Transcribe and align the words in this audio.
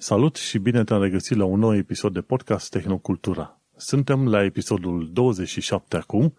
Salut 0.00 0.36
și 0.36 0.58
bine 0.58 0.84
te-am 0.84 1.02
regăsit 1.02 1.36
la 1.36 1.44
un 1.44 1.58
nou 1.58 1.76
episod 1.76 2.12
de 2.12 2.20
podcast 2.20 2.70
Tehnocultura. 2.70 3.60
Suntem 3.76 4.28
la 4.28 4.44
episodul 4.44 5.10
27 5.12 5.96
acum 5.96 6.36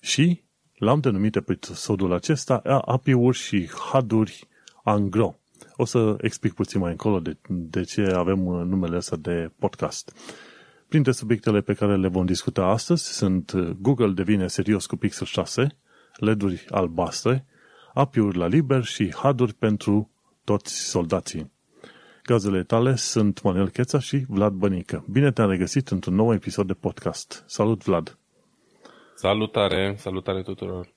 și 0.00 0.42
l-am 0.74 1.00
denumit 1.00 1.36
episodul 1.36 2.12
acesta 2.12 2.56
API-uri 2.84 3.36
și 3.36 3.68
HUD-uri 3.68 4.48
Angro. 4.82 5.38
O 5.76 5.84
să 5.84 6.16
explic 6.20 6.52
puțin 6.52 6.80
mai 6.80 6.90
încolo 6.90 7.20
de, 7.20 7.36
de 7.48 7.82
ce 7.82 8.02
avem 8.02 8.38
numele 8.38 8.96
ăsta 8.96 9.16
de 9.16 9.50
podcast. 9.58 10.16
Printre 10.88 11.12
subiectele 11.12 11.60
pe 11.60 11.74
care 11.74 11.96
le 11.96 12.08
vom 12.08 12.26
discuta 12.26 12.64
astăzi 12.64 13.04
sunt 13.04 13.54
Google 13.56 14.12
devine 14.12 14.46
serios 14.46 14.86
cu 14.86 14.96
Pixel 14.96 15.26
6, 15.26 15.76
LED-uri 16.16 16.66
albastre, 16.70 17.46
API-uri 17.94 18.36
la 18.36 18.46
liber 18.46 18.84
și 18.84 19.12
HUD-uri 19.12 19.54
pentru 19.54 20.10
toți 20.44 20.88
soldații. 20.88 21.54
Gazele 22.26 22.62
tale 22.62 22.94
sunt 22.94 23.42
Manuel 23.42 23.68
Cheța 23.68 23.98
și 23.98 24.24
Vlad 24.28 24.52
Bănică. 24.52 25.04
Bine 25.10 25.32
te-am 25.32 25.50
regăsit 25.50 25.88
într-un 25.88 26.14
nou 26.14 26.32
episod 26.32 26.66
de 26.66 26.72
podcast. 26.72 27.44
Salut, 27.46 27.84
Vlad! 27.84 28.18
Salutare, 29.14 29.94
salutare 29.98 30.42
tuturor! 30.42 30.88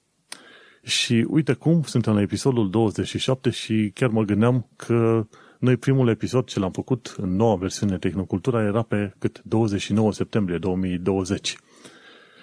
Și 0.83 1.25
uite 1.27 1.53
cum, 1.53 1.83
suntem 1.83 2.13
la 2.13 2.21
episodul 2.21 2.69
27 2.69 3.49
și 3.49 3.91
chiar 3.93 4.09
mă 4.09 4.23
gândeam 4.23 4.69
că 4.75 5.27
noi 5.59 5.77
primul 5.77 6.07
episod 6.07 6.45
ce 6.45 6.59
l-am 6.59 6.71
făcut 6.71 7.15
în 7.17 7.35
noua 7.35 7.55
versiune 7.55 7.97
Tehnocultura 7.97 8.63
era 8.63 8.81
pe 8.81 9.13
cât 9.19 9.41
29 9.43 10.11
septembrie 10.11 10.57
2020. 10.57 11.57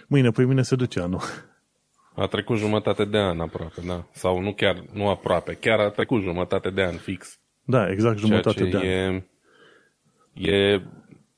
Mâine, 0.07 0.31
păi 0.31 0.45
mine 0.45 0.63
se 0.63 0.77
duce 0.77 1.01
anul. 1.01 1.21
A 2.15 2.27
trecut 2.27 2.59
jumătate 2.59 3.05
de 3.05 3.19
an 3.19 3.41
aproape, 3.41 3.81
da. 3.87 4.07
Sau 4.13 4.41
nu 4.41 4.53
chiar, 4.53 4.85
nu 4.93 5.09
aproape, 5.09 5.55
chiar 5.55 5.79
a 5.79 5.91
trecut 5.91 6.23
jumătate 6.23 6.71
de 6.71 6.83
an 6.83 6.97
fix. 6.97 7.39
Da, 7.67 7.91
exact 7.91 8.19
jumătate 8.19 8.65
de 8.65 8.79
e, 8.79 9.07
an. 9.07 9.23
E 10.35 10.83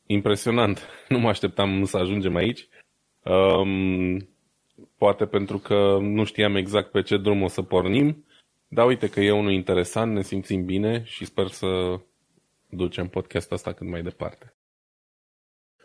impresionant. 0.06 0.88
Nu 1.08 1.18
mă 1.18 1.28
așteptam 1.28 1.84
să 1.84 1.96
ajungem 1.96 2.36
aici. 2.36 2.68
Um, 3.22 4.28
poate 4.98 5.26
pentru 5.26 5.58
că 5.58 5.98
nu 6.00 6.24
știam 6.24 6.56
exact 6.56 6.90
pe 6.90 7.02
ce 7.02 7.16
drum 7.16 7.42
o 7.42 7.48
să 7.48 7.62
pornim, 7.62 8.24
dar 8.68 8.86
uite 8.86 9.08
că 9.08 9.20
e 9.20 9.30
unul 9.30 9.52
interesant, 9.52 10.12
ne 10.12 10.22
simțim 10.22 10.64
bine 10.64 11.02
și 11.04 11.24
sper 11.24 11.46
să 11.46 12.00
ducem 12.68 13.06
podcastul 13.06 13.56
ăsta 13.56 13.72
cât 13.72 13.88
mai 13.88 14.02
departe. 14.02 14.52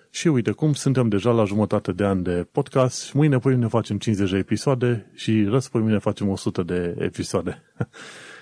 Și 0.10 0.28
uite 0.28 0.52
cum, 0.52 0.74
suntem 0.74 1.08
deja 1.08 1.32
la 1.32 1.44
jumătate 1.44 1.92
de 1.92 2.06
an 2.06 2.24
de 2.24 2.48
podcast, 2.52 3.14
mâine 3.14 3.38
poi 3.38 3.56
ne 3.56 3.68
facem 3.68 3.98
50 3.98 4.32
de 4.32 4.38
episoade 4.38 5.12
și 5.14 5.44
răspoi 5.44 5.82
mâine 5.82 5.98
facem 5.98 6.30
100 6.30 6.64
de 6.64 6.96
episoade. 7.00 7.64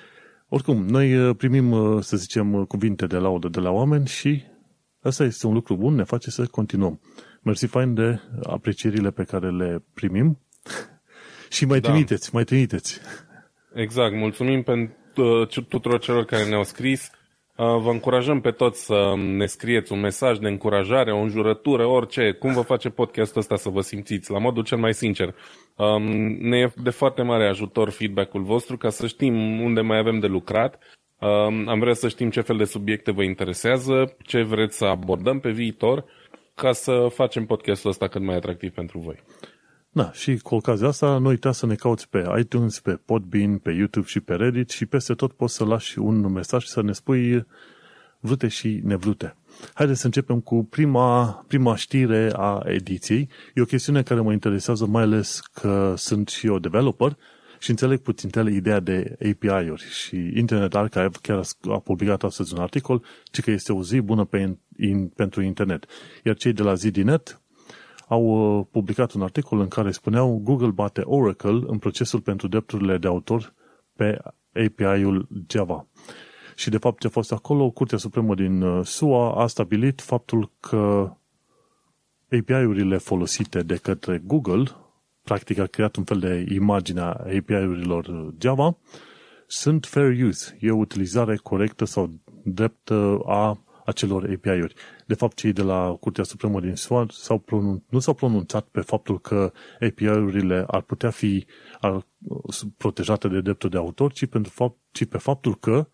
Oricum, 0.54 0.86
noi 0.86 1.18
uh, 1.18 1.36
primim, 1.36 1.72
uh, 1.72 2.04
să 2.04 2.18
zicem, 2.18 2.54
uh, 2.54 2.68
cuvinte 2.68 3.06
de 3.06 3.18
laudă 3.18 3.48
de 3.48 3.60
la 3.60 3.70
oameni 3.70 4.08
și 4.08 4.44
asta 5.02 5.24
este 5.24 5.48
un 5.48 5.54
lucru 5.54 5.76
bun, 5.76 5.96
ne 5.96 6.04
face 6.04 6.30
să 6.30 6.46
continuăm. 6.46 7.00
Mersi 7.42 7.66
fain 7.66 7.94
de 7.94 8.20
aprecierile 8.44 9.12
pe 9.12 9.24
care 9.24 9.50
le 9.50 9.84
primim 9.94 10.40
și 11.56 11.66
mai 11.66 11.80
da. 11.80 11.90
trimiteți, 11.90 12.30
mai 12.34 12.44
trimiteți. 12.44 13.00
Exact, 13.74 14.16
mulțumim 14.16 14.64
pentru 14.64 15.46
tuturor 15.46 16.00
celor 16.00 16.26
care 16.26 16.48
ne-au 16.48 16.64
scris 16.64 17.12
Vă 17.62 17.90
încurajăm 17.92 18.42
pe 18.42 18.52
toți 18.52 18.86
să 18.86 19.14
ne 19.18 19.46
scrieți 19.46 19.92
un 19.92 20.00
mesaj 20.00 20.38
de 20.38 20.48
încurajare, 20.48 21.14
o 21.14 21.20
înjurătură, 21.20 21.86
orice, 21.86 22.32
cum 22.32 22.54
vă 22.54 22.62
face 22.62 22.90
podcastul 22.90 23.40
ăsta 23.40 23.56
să 23.56 23.70
vă 23.70 23.82
simțiți, 23.82 24.32
la 24.32 24.38
modul 24.38 24.64
cel 24.64 24.78
mai 24.78 24.94
sincer. 24.94 25.36
Ne 26.40 26.58
e 26.58 26.74
de 26.84 26.90
foarte 26.90 27.22
mare 27.22 27.48
ajutor 27.48 27.90
feedback-ul 27.90 28.42
vostru 28.42 28.78
ca 28.78 28.90
să 28.90 29.08
știm 29.08 29.62
unde 29.62 29.82
mai 29.82 29.98
avem 29.98 30.20
de 30.20 30.28
lucrat. 30.28 30.80
Am 31.66 31.80
vrea 31.80 31.94
să 31.94 32.08
știm 32.08 32.30
ce 32.30 32.42
fel 32.42 32.58
de 32.58 32.64
subiecte 32.64 33.12
vă 33.12 33.24
interesează, 33.24 34.16
ce 34.26 34.42
vreți 34.42 34.78
să 34.78 34.86
abordăm 34.86 35.40
pe 35.40 35.52
viitor, 35.52 36.06
ca 36.56 36.72
să 36.72 37.08
facem 37.14 37.46
podcastul 37.46 37.90
ăsta 37.90 38.08
cât 38.08 38.22
mai 38.22 38.36
atractiv 38.36 38.72
pentru 38.72 39.00
voi. 39.00 39.16
Da, 39.94 40.12
și 40.12 40.38
cu 40.38 40.56
ocazia 40.56 40.88
asta 40.88 41.18
nu 41.18 41.28
uita 41.28 41.52
să 41.52 41.66
ne 41.66 41.76
cauți 41.76 42.10
pe 42.10 42.26
iTunes, 42.40 42.80
pe 42.80 43.00
Podbean, 43.06 43.58
pe 43.58 43.72
YouTube 43.72 44.08
și 44.08 44.20
pe 44.20 44.34
Reddit 44.34 44.70
și 44.70 44.86
peste 44.86 45.14
tot 45.14 45.32
poți 45.32 45.56
să 45.56 45.66
lași 45.66 46.00
un 46.00 46.32
mesaj 46.32 46.66
să 46.66 46.82
ne 46.82 46.92
spui 46.92 47.46
vrute 48.20 48.48
și 48.48 48.82
nevrute. 48.84 49.36
Haideți 49.74 50.00
să 50.00 50.06
începem 50.06 50.40
cu 50.40 50.64
prima, 50.64 51.44
prima 51.48 51.76
știre 51.76 52.32
a 52.36 52.62
ediției. 52.66 53.30
E 53.54 53.62
o 53.62 53.66
chestiune 53.66 54.04
care 54.04 54.22
mă 54.22 54.32
interesează 54.32 54.86
mai 54.86 55.04
ales 55.04 55.40
că 55.40 55.94
sunt 55.98 56.28
și 56.28 56.48
eu 56.48 56.60
developer 56.60 57.18
și 57.60 57.70
înțeleg 57.70 58.00
puțin 58.00 58.30
tele 58.30 58.54
ideea 58.54 58.80
de 58.80 59.18
API-uri 59.30 59.84
și 59.90 60.32
Internet 60.36 60.76
Archive 60.76 61.12
chiar 61.22 61.44
a 61.70 61.80
publicat 61.80 62.24
astăzi 62.24 62.54
un 62.54 62.60
articol 62.60 63.04
ci 63.32 63.42
că 63.42 63.52
este 63.52 63.74
o 63.74 63.84
zi 63.84 64.00
bună 64.00 64.26
pe, 64.26 64.58
in, 64.78 65.08
pentru 65.08 65.42
internet. 65.42 65.86
Iar 66.24 66.36
cei 66.36 66.54
de 66.54 66.64
la 66.64 66.74
ZDNet 66.74 67.41
au 68.12 68.58
uh, 68.58 68.66
publicat 68.72 69.12
un 69.12 69.22
articol 69.22 69.60
în 69.60 69.68
care 69.68 69.92
spuneau 69.92 70.42
Google 70.44 70.70
bate 70.70 71.02
Oracle 71.02 71.64
în 71.68 71.78
procesul 71.78 72.20
pentru 72.20 72.48
drepturile 72.48 72.98
de 72.98 73.08
autor 73.08 73.54
pe 73.96 74.18
API-ul 74.54 75.28
Java. 75.48 75.88
Și 76.56 76.70
de 76.70 76.78
fapt 76.78 77.00
ce 77.00 77.08
a 77.08 77.10
fost 77.10 77.32
acolo, 77.32 77.70
Curtea 77.70 77.98
Supremă 77.98 78.36
din 78.36 78.62
uh, 78.62 78.86
SUA 78.86 79.44
a 79.44 79.48
stabilit 79.48 80.02
faptul 80.02 80.52
că 80.60 81.14
API-urile 82.32 82.98
folosite 82.98 83.64
de 83.64 83.76
către 83.76 84.22
Google, 84.26 84.64
practic 85.24 85.60
a 85.60 85.66
creat 85.66 85.96
un 85.96 86.04
fel 86.04 86.20
de 86.20 86.46
imagine 86.54 87.00
a 87.00 87.12
API-urilor 87.12 88.34
Java, 88.40 88.78
sunt 89.48 89.86
fair 89.86 90.24
use, 90.24 90.58
e 90.60 90.72
o 90.72 90.78
utilizare 90.78 91.36
corectă 91.36 91.86
sau 91.86 92.10
dreptă 92.44 93.22
a 93.26 93.60
acelor 93.86 94.24
API-uri. 94.24 94.74
De 95.06 95.14
fapt, 95.14 95.36
cei 95.36 95.54
de 95.54 95.62
la 95.62 95.98
Curtea 96.00 96.24
Supremă 96.24 96.60
din 96.60 96.76
SUA 96.76 97.06
s-au 97.10 97.38
pronunț, 97.38 97.82
nu 97.90 98.00
s-au 98.00 98.14
pronunțat 98.14 98.68
pe 98.68 98.82
faptul 98.82 99.20
că 99.20 99.52
API-urile 99.80 100.64
ar 100.68 100.82
putea 100.82 101.10
fi 101.10 101.46
ar, 101.80 102.08
protejate 102.78 103.28
de 103.28 103.42
dreptul 103.42 103.70
de 103.70 103.78
autor, 103.78 104.12
ci, 104.12 104.26
pentru 104.26 104.52
fapt, 104.52 104.78
ci 104.92 105.06
pe 105.06 105.18
faptul 105.18 105.56
că 105.56 105.88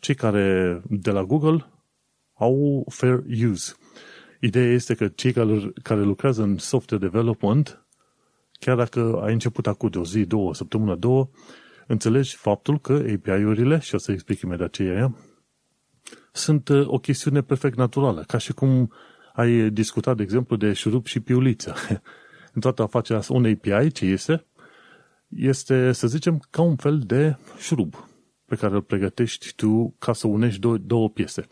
cei 0.00 0.14
care 0.14 0.80
de 0.88 1.10
la 1.10 1.24
Google 1.24 1.66
au 2.34 2.86
fair 2.90 3.22
use. 3.50 3.74
Ideea 4.40 4.72
este 4.72 4.94
că 4.94 5.08
cei 5.08 5.32
care, 5.32 5.72
care 5.82 6.00
lucrează 6.00 6.42
în 6.42 6.56
software 6.58 7.08
development, 7.08 7.86
chiar 8.52 8.76
dacă 8.76 9.20
ai 9.24 9.32
început 9.32 9.66
acum 9.66 9.88
de 9.88 9.98
o 9.98 10.04
zi, 10.04 10.24
două, 10.24 10.48
o 10.48 10.52
săptămână, 10.52 10.94
două, 10.94 11.28
înțelegi 11.86 12.36
faptul 12.36 12.80
că 12.80 12.92
API-urile, 12.92 13.78
și 13.78 13.94
o 13.94 13.98
să 13.98 14.12
explic 14.12 14.40
imediat 14.40 14.70
ce 14.70 14.82
e 14.82 15.10
sunt 16.32 16.68
uh, 16.68 16.86
o 16.86 16.98
chestiune 16.98 17.40
perfect 17.40 17.76
naturală, 17.76 18.24
ca 18.26 18.38
și 18.38 18.52
cum 18.52 18.92
ai 19.32 19.70
discutat, 19.70 20.16
de 20.16 20.22
exemplu, 20.22 20.56
de 20.56 20.72
șurup 20.72 21.06
și 21.06 21.20
piuliță. 21.20 21.74
în 22.54 22.60
toată 22.60 22.82
afacerea 22.82 23.22
unei 23.28 23.60
API, 23.62 23.92
ce 23.92 24.04
este? 24.04 24.46
Este, 25.28 25.92
să 25.92 26.06
zicem, 26.06 26.42
ca 26.50 26.62
un 26.62 26.76
fel 26.76 26.98
de 26.98 27.36
șurub 27.58 27.94
pe 28.46 28.56
care 28.56 28.74
îl 28.74 28.82
pregătești 28.82 29.52
tu 29.56 29.94
ca 29.98 30.12
să 30.12 30.26
unești 30.26 30.60
două, 30.60 30.76
două 30.76 31.10
piese. 31.10 31.46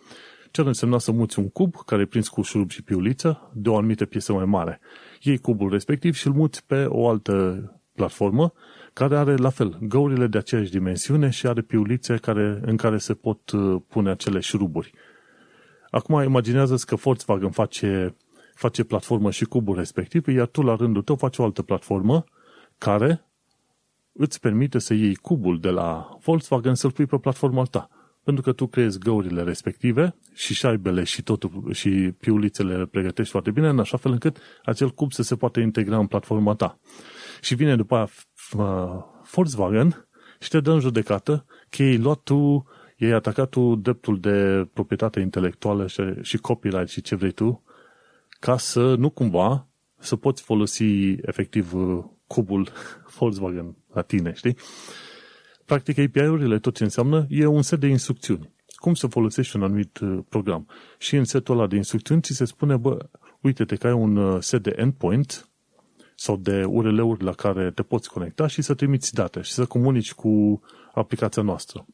Ce 0.51 0.61
ar 0.61 0.67
însemna 0.67 0.99
să 0.99 1.13
muți 1.13 1.39
un 1.39 1.49
cub 1.49 1.75
care 1.87 2.03
e 2.03 2.07
prins 2.07 2.29
cu 2.29 2.43
șurub 2.43 2.71
și 2.71 2.83
piuliță 2.83 3.51
de 3.55 3.69
o 3.69 3.77
anumită 3.77 4.05
piesă 4.05 4.33
mai 4.33 4.45
mare. 4.45 4.81
Iei 5.21 5.39
cubul 5.39 5.71
respectiv 5.71 6.15
și 6.15 6.27
îl 6.27 6.33
muți 6.33 6.67
pe 6.67 6.85
o 6.89 7.09
altă 7.09 7.65
platformă 7.95 8.53
care 9.01 9.17
are 9.17 9.37
la 9.37 9.51
fel 9.51 9.79
găurile 9.81 10.27
de 10.27 10.39
aceeași 10.39 10.71
dimensiune 10.71 11.31
și 11.31 11.47
are 11.47 11.61
piulițe 11.61 12.17
care, 12.17 12.61
în 12.63 12.77
care 12.77 12.99
se 12.99 13.15
pot 13.15 13.51
uh, 13.51 13.83
pune 13.89 14.11
acele 14.11 14.41
șuruburi. 14.41 14.93
Acum 15.91 16.23
imaginează 16.23 16.75
că 16.87 16.95
Volkswagen 16.95 17.51
face, 17.51 18.17
face 18.55 18.85
platformă 18.85 19.31
și 19.31 19.45
cubul 19.45 19.77
respectiv, 19.77 20.29
iar 20.29 20.47
tu 20.47 20.63
la 20.63 20.75
rândul 20.75 21.03
tău 21.03 21.17
faci 21.17 21.39
o 21.39 21.45
altă 21.45 21.63
platformă 21.63 22.25
care 22.79 23.25
îți 24.13 24.41
permite 24.41 24.79
să 24.79 24.95
iei 24.95 25.15
cubul 25.15 25.61
de 25.61 25.71
la 25.71 26.19
Volkswagen 26.23 26.75
să-l 26.75 26.91
pui 26.91 27.07
pe 27.07 27.19
platforma 27.19 27.63
ta. 27.63 27.89
Pentru 28.25 28.43
că 28.43 28.53
tu 28.53 28.67
creezi 28.67 28.99
găurile 28.99 29.43
respective 29.43 30.15
și 30.35 30.55
șaibele 30.55 31.05
și 31.05 31.23
totul 31.23 31.73
și 31.73 31.91
piulițele 32.19 32.77
le 32.77 32.87
pregătești 32.87 33.31
foarte 33.31 33.51
bine, 33.51 33.69
în 33.69 33.79
așa 33.79 33.97
fel 33.97 34.13
încât 34.13 34.37
acel 34.65 34.91
cub 34.91 35.13
să 35.13 35.23
se 35.23 35.37
poate 35.37 35.61
integra 35.61 35.99
în 35.99 36.07
platforma 36.07 36.55
ta. 36.55 36.79
Și 37.41 37.55
vine 37.55 37.77
după 37.77 37.95
aia 37.95 38.09
Volkswagen 39.33 40.09
și 40.41 40.49
te 40.49 40.61
dă 40.61 40.71
în 40.71 40.81
judecată 40.81 41.45
că 41.69 41.83
ei 41.83 41.99
luat 41.99 42.19
tu, 42.19 42.67
ei 42.97 43.13
atacat 43.13 43.49
tu 43.49 43.75
dreptul 43.75 44.21
de 44.21 44.69
proprietate 44.73 45.21
intelectuală 45.21 45.87
și, 45.87 46.03
și 46.23 46.37
copyright 46.37 46.89
și 46.89 47.01
ce 47.01 47.15
vrei 47.15 47.33
tu, 47.33 47.63
ca 48.41 48.57
să 48.57 48.95
nu 48.95 49.11
cumva 49.11 49.69
să 49.99 50.17
poți 50.17 50.43
folosi 50.43 50.85
efectiv 51.11 51.73
cubul 52.27 52.69
Volkswagen 53.19 53.77
la 53.93 54.03
tine, 54.03 54.33
știi? 54.35 54.57
Practic 55.65 55.99
API-urile 55.99 56.59
tot 56.59 56.75
ce 56.75 56.83
înseamnă 56.83 57.27
e 57.29 57.47
un 57.47 57.63
set 57.63 57.81
de 57.81 57.87
instrucțiuni. 57.87 58.51
Cum 58.75 58.95
să 58.95 59.07
folosești 59.07 59.57
un 59.57 59.63
anumit 59.63 59.99
uh, 59.99 60.19
program. 60.29 60.67
Și 60.99 61.17
în 61.17 61.25
setul 61.25 61.59
ăla 61.59 61.67
de 61.67 61.77
instrucțiuni 61.77 62.21
ți 62.21 62.33
se 62.33 62.45
spune, 62.45 62.77
bă, 62.77 63.09
uite-te 63.41 63.77
că 63.77 63.87
ai 63.87 63.93
un 63.93 64.17
uh, 64.17 64.43
set 64.43 64.63
de 64.63 64.73
endpoint 64.77 65.50
sau 66.21 66.37
de 66.37 66.65
URL-uri 66.65 67.25
la 67.25 67.33
care 67.33 67.71
te 67.71 67.83
poți 67.83 68.11
conecta 68.11 68.47
și 68.47 68.63
să 68.63 68.75
trimiți 68.75 69.15
date 69.15 69.41
și 69.41 69.53
să 69.53 69.67
comunici 69.67 70.13
cu 70.13 70.61
aplicația 70.95 71.43
noastră. 71.43 71.87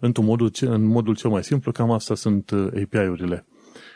într-un 0.00 0.24
modul, 0.24 0.50
în 0.60 0.84
modul 0.84 1.16
cel 1.16 1.30
mai 1.30 1.44
simplu, 1.44 1.72
cam 1.72 1.90
asta 1.90 2.14
sunt 2.14 2.50
uh, 2.50 2.66
API-urile. 2.82 3.46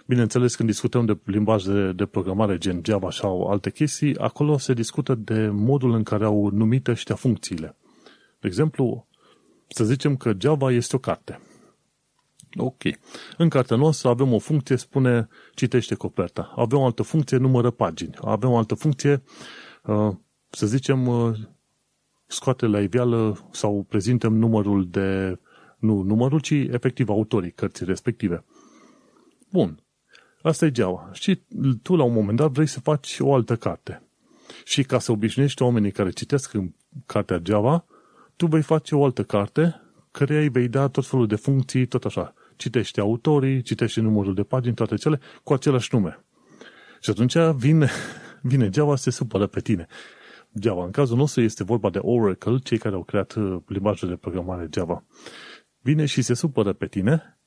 Bineînțeles, 0.06 0.54
când 0.54 0.68
discutăm 0.68 1.04
de 1.04 1.18
limbaj 1.24 1.64
de, 1.64 1.92
de 1.92 2.06
programare 2.06 2.58
gen 2.58 2.80
Java 2.84 3.10
sau 3.10 3.46
alte 3.46 3.70
chestii, 3.70 4.18
acolo 4.18 4.58
se 4.58 4.72
discută 4.72 5.14
de 5.14 5.48
modul 5.48 5.94
în 5.94 6.02
care 6.02 6.24
au 6.24 6.50
numit 6.52 6.88
ăștia 6.88 7.14
funcțiile. 7.14 7.76
De 8.40 8.46
exemplu, 8.46 9.06
să 9.68 9.84
zicem 9.84 10.16
că 10.16 10.32
Java 10.38 10.70
este 10.70 10.96
o 10.96 10.98
carte. 10.98 11.40
Ok. 12.56 12.82
În 13.36 13.48
cartea 13.48 13.76
noastră 13.76 14.08
avem 14.08 14.32
o 14.32 14.38
funcție, 14.38 14.76
spune 14.76 15.28
citește 15.54 15.94
coperta. 15.94 16.52
Avem 16.56 16.78
o 16.78 16.84
altă 16.84 17.02
funcție, 17.02 17.36
numără 17.36 17.70
pagini. 17.70 18.14
Avem 18.20 18.50
o 18.50 18.56
altă 18.56 18.74
funcție, 18.74 19.22
uh, 19.82 20.10
să 20.48 20.66
zicem, 20.66 21.06
uh, 21.06 21.34
scoate 22.26 22.66
la 22.66 22.80
iveală 22.80 23.48
sau 23.50 23.86
prezentăm 23.88 24.36
numărul 24.36 24.88
de, 24.88 25.38
nu 25.78 26.02
numărul, 26.02 26.40
ci 26.40 26.50
efectiv 26.50 27.08
autorii 27.08 27.52
cărții 27.52 27.86
respective. 27.86 28.44
Bun. 29.50 29.78
Asta 30.42 30.66
e 30.66 30.72
Java. 30.74 31.10
Și 31.12 31.40
tu 31.82 31.96
la 31.96 32.02
un 32.02 32.12
moment 32.12 32.36
dat 32.36 32.50
vrei 32.50 32.66
să 32.66 32.80
faci 32.80 33.16
o 33.20 33.34
altă 33.34 33.56
carte. 33.56 34.02
Și 34.64 34.82
ca 34.82 34.98
să 34.98 35.12
obișnuiești 35.12 35.62
oamenii 35.62 35.90
care 35.90 36.10
citesc 36.10 36.54
în 36.54 36.72
cartea 37.06 37.40
Java, 37.44 37.84
tu 38.36 38.46
vei 38.46 38.62
face 38.62 38.94
o 38.94 39.04
altă 39.04 39.24
carte 39.24 39.80
care 40.10 40.38
îi 40.38 40.48
vei 40.48 40.68
da 40.68 40.88
tot 40.88 41.06
felul 41.06 41.26
de 41.26 41.34
funcții, 41.34 41.86
tot 41.86 42.04
așa. 42.04 42.34
Citește 42.56 43.00
autorii, 43.00 43.62
citește 43.62 44.00
numărul 44.00 44.34
de 44.34 44.42
pagini, 44.42 44.74
toate 44.74 44.94
cele, 44.94 45.20
cu 45.42 45.52
același 45.52 45.88
nume. 45.92 46.24
Și 47.00 47.10
atunci 47.10 47.36
vine, 47.56 47.90
vine 48.50 48.70
Java 48.72 48.96
să 48.96 49.02
se 49.02 49.10
supără 49.10 49.46
pe 49.46 49.60
tine. 49.60 49.86
Java. 50.60 50.84
În 50.84 50.90
cazul 50.90 51.16
nostru 51.16 51.42
este 51.42 51.64
vorba 51.64 51.90
de 51.90 51.98
Oracle, 51.98 52.58
cei 52.58 52.78
care 52.78 52.94
au 52.94 53.02
creat 53.02 53.32
uh, 53.32 53.56
limbajul 53.66 54.08
de 54.08 54.16
programare 54.16 54.68
Java. 54.72 55.04
Vine 55.80 56.04
și 56.04 56.22
se 56.22 56.34
supără 56.34 56.72
pe 56.72 56.86
tine 56.86 57.38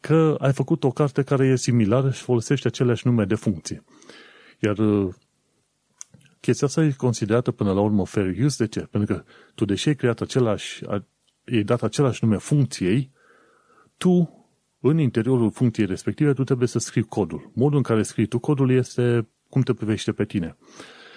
că 0.00 0.36
ai 0.38 0.52
făcut 0.52 0.84
o 0.84 0.90
carte 0.90 1.22
care 1.22 1.46
e 1.46 1.56
similară 1.56 2.10
și 2.10 2.22
folosește 2.22 2.66
aceleași 2.66 3.06
nume 3.06 3.24
de 3.24 3.34
funcții. 3.34 3.84
Iar 4.58 4.78
uh, 4.78 5.14
chestia 6.40 6.66
asta 6.66 6.84
e 6.84 6.94
considerată 6.96 7.50
până 7.50 7.72
la 7.72 7.80
urmă 7.80 8.06
fair 8.06 8.44
use. 8.44 8.64
De 8.64 8.70
ce? 8.70 8.80
Pentru 8.80 9.14
că 9.14 9.24
tu, 9.54 9.64
deși 9.64 9.88
ai 9.88 9.94
creat 9.94 10.20
același, 10.20 10.84
ai 10.86 11.62
dat 11.62 11.82
același 11.82 12.24
nume 12.24 12.36
funcției, 12.36 13.10
tu, 13.96 14.43
în 14.90 14.98
interiorul 14.98 15.50
funcției 15.50 15.86
respective, 15.86 16.32
tu 16.32 16.44
trebuie 16.44 16.68
să 16.68 16.78
scrii 16.78 17.02
codul. 17.02 17.50
Modul 17.54 17.76
în 17.76 17.82
care 17.82 18.02
scrii 18.02 18.26
tu 18.26 18.38
codul 18.38 18.70
este 18.70 19.28
cum 19.48 19.62
te 19.62 19.74
privește 19.74 20.12
pe 20.12 20.24
tine. 20.24 20.56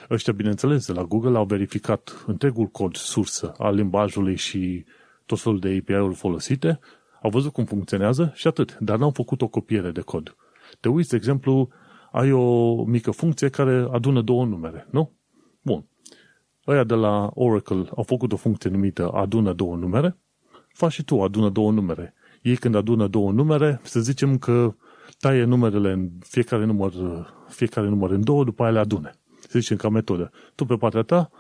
Ăștia, 0.10 0.34
bineînțeles, 0.34 0.86
de 0.86 0.94
la 0.94 1.04
Google 1.04 1.38
au 1.38 1.46
verificat 1.46 2.24
întregul 2.28 2.66
cod 2.66 2.96
sursă 2.96 3.54
al 3.58 3.76
limbajului 3.76 4.36
și 4.36 4.86
tot 5.26 5.40
felul 5.40 5.60
de 5.60 5.78
API-uri 5.82 6.16
folosite, 6.16 6.80
au 7.22 7.30
văzut 7.30 7.54
cum 7.54 7.66
funcționează 7.66 8.32
și 8.36 8.48
atât, 8.48 8.78
dar 8.80 8.98
n-au 8.98 9.12
făcut 9.12 9.42
o 9.42 9.48
copiere 9.48 9.92
de 9.92 10.02
cod. 10.02 10.36
Te 10.80 10.90
uiți, 10.90 11.10
de 11.10 11.16
exemplu, 11.16 11.70
ai 12.12 12.32
o 12.32 12.84
mică 12.84 13.12
funcție 13.12 13.50
care 13.50 13.88
adună 13.92 14.22
două 14.22 14.46
numere, 14.46 14.88
nu? 14.92 15.12
Bun. 15.62 15.86
Ăia 16.68 16.84
de 16.84 16.94
la 16.94 17.32
Oracle 17.34 17.90
au 17.96 18.04
făcut 18.04 18.32
o 18.32 18.36
funcție 18.36 18.70
numită 18.70 19.10
adună 19.10 19.54
două 19.54 19.76
numere, 19.76 20.18
faci 20.74 20.92
și 20.92 21.04
tu 21.04 21.22
adună 21.22 21.50
două 21.50 21.72
numere. 21.72 22.14
Ei 22.48 22.56
când 22.56 22.76
adună 22.76 23.08
două 23.08 23.32
numere, 23.32 23.80
să 23.84 24.00
zicem 24.00 24.38
că 24.38 24.76
taie 25.20 25.44
numerele 25.44 25.92
în 25.92 26.10
fiecare 26.20 26.66
număr, 26.66 26.94
fiecare 27.48 27.88
număr 27.88 28.12
în 28.12 28.24
două, 28.24 28.44
după 28.44 28.64
aia 28.64 28.72
le 28.72 28.80
adune. 28.80 29.12
Să 29.40 29.60
zicem 29.60 29.78
ca 29.78 29.90
metodă. 29.90 30.32
Tu 30.56 30.66
pe 30.66 30.76
partea 30.76 31.02
ta 31.02 31.32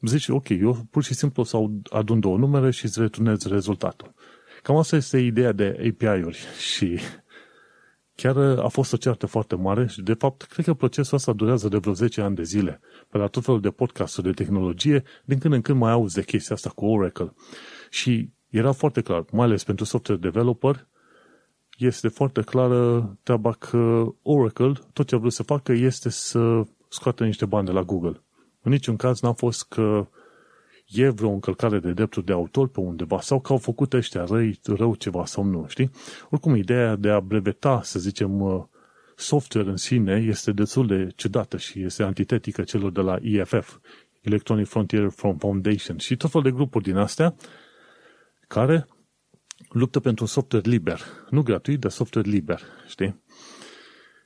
zici, 0.00 0.28
ok, 0.28 0.48
eu 0.48 0.86
pur 0.90 1.02
și 1.02 1.14
simplu 1.14 1.42
să 1.42 1.58
adun 1.90 2.20
două 2.20 2.36
numere 2.36 2.70
și 2.70 2.84
îți 2.84 3.00
returnez 3.00 3.46
rezultatul. 3.46 4.14
Cam 4.62 4.76
asta 4.76 4.96
este 4.96 5.18
ideea 5.18 5.52
de 5.52 5.76
API-uri 5.88 6.38
și 6.58 6.98
chiar 8.14 8.36
a 8.36 8.68
fost 8.68 8.92
o 8.92 8.96
ceartă 8.96 9.26
foarte 9.26 9.54
mare 9.54 9.86
și 9.86 10.02
de 10.02 10.12
fapt 10.12 10.42
cred 10.42 10.64
că 10.64 10.74
procesul 10.74 11.16
ăsta 11.16 11.32
durează 11.32 11.68
de 11.68 11.76
vreo 11.76 11.92
10 11.92 12.20
ani 12.20 12.34
de 12.34 12.42
zile. 12.42 12.80
Pe 13.08 13.18
la 13.18 13.26
tot 13.26 13.44
felul 13.44 13.60
de 13.60 13.70
podcasturi 13.70 14.26
de 14.26 14.32
tehnologie, 14.32 15.02
din 15.24 15.38
când 15.38 15.54
în 15.54 15.60
când 15.60 15.78
mai 15.78 15.92
auzi 15.92 16.14
de 16.14 16.22
chestia 16.22 16.54
asta 16.54 16.70
cu 16.70 16.86
Oracle. 16.86 17.32
Și 17.90 18.30
era 18.48 18.72
foarte 18.72 19.00
clar, 19.00 19.24
mai 19.32 19.44
ales 19.44 19.64
pentru 19.64 19.84
software 19.84 20.20
developer, 20.20 20.86
este 21.78 22.08
foarte 22.08 22.40
clară 22.40 23.16
treaba 23.22 23.52
că 23.52 24.06
Oracle, 24.22 24.72
tot 24.92 25.06
ce 25.06 25.14
a 25.14 25.18
vrut 25.18 25.32
să 25.32 25.42
facă 25.42 25.72
este 25.72 26.08
să 26.08 26.62
scoate 26.88 27.24
niște 27.24 27.46
bani 27.46 27.66
de 27.66 27.72
la 27.72 27.82
Google. 27.82 28.22
În 28.62 28.70
niciun 28.70 28.96
caz 28.96 29.20
n-a 29.20 29.32
fost 29.32 29.68
că 29.68 30.08
e 30.86 31.08
vreo 31.08 31.30
încălcare 31.30 31.78
de 31.78 31.92
drepturi 31.92 32.26
de 32.26 32.32
autor 32.32 32.68
pe 32.68 32.80
undeva 32.80 33.20
sau 33.20 33.40
că 33.40 33.52
au 33.52 33.58
făcut 33.58 33.92
ăștia 33.92 34.24
răi, 34.24 34.60
rău 34.64 34.94
ceva 34.94 35.24
sau 35.24 35.44
nu, 35.44 35.64
știi? 35.68 35.90
Oricum, 36.30 36.54
ideea 36.54 36.96
de 36.96 37.08
a 37.08 37.20
breveta, 37.20 37.80
să 37.82 37.98
zicem, 37.98 38.40
uh, 38.40 38.64
software 39.16 39.68
în 39.68 39.76
sine 39.76 40.24
este 40.28 40.52
destul 40.52 40.86
de 40.86 41.08
ciudată 41.16 41.56
și 41.56 41.82
este 41.82 42.02
antitetică 42.02 42.62
celor 42.62 42.90
de 42.90 43.00
la 43.00 43.18
EFF, 43.22 43.78
Electronic 44.20 44.66
Frontier 44.66 45.08
Foundation 45.38 45.98
și 45.98 46.16
tot 46.16 46.30
fel 46.30 46.42
de 46.42 46.50
grupuri 46.50 46.84
din 46.84 46.96
astea 46.96 47.34
care 48.48 48.86
luptă 49.68 50.00
pentru 50.00 50.24
un 50.24 50.30
software 50.30 50.68
liber. 50.68 51.00
Nu 51.30 51.42
gratuit, 51.42 51.80
dar 51.80 51.90
software 51.90 52.28
liber, 52.28 52.60
știi? 52.88 53.22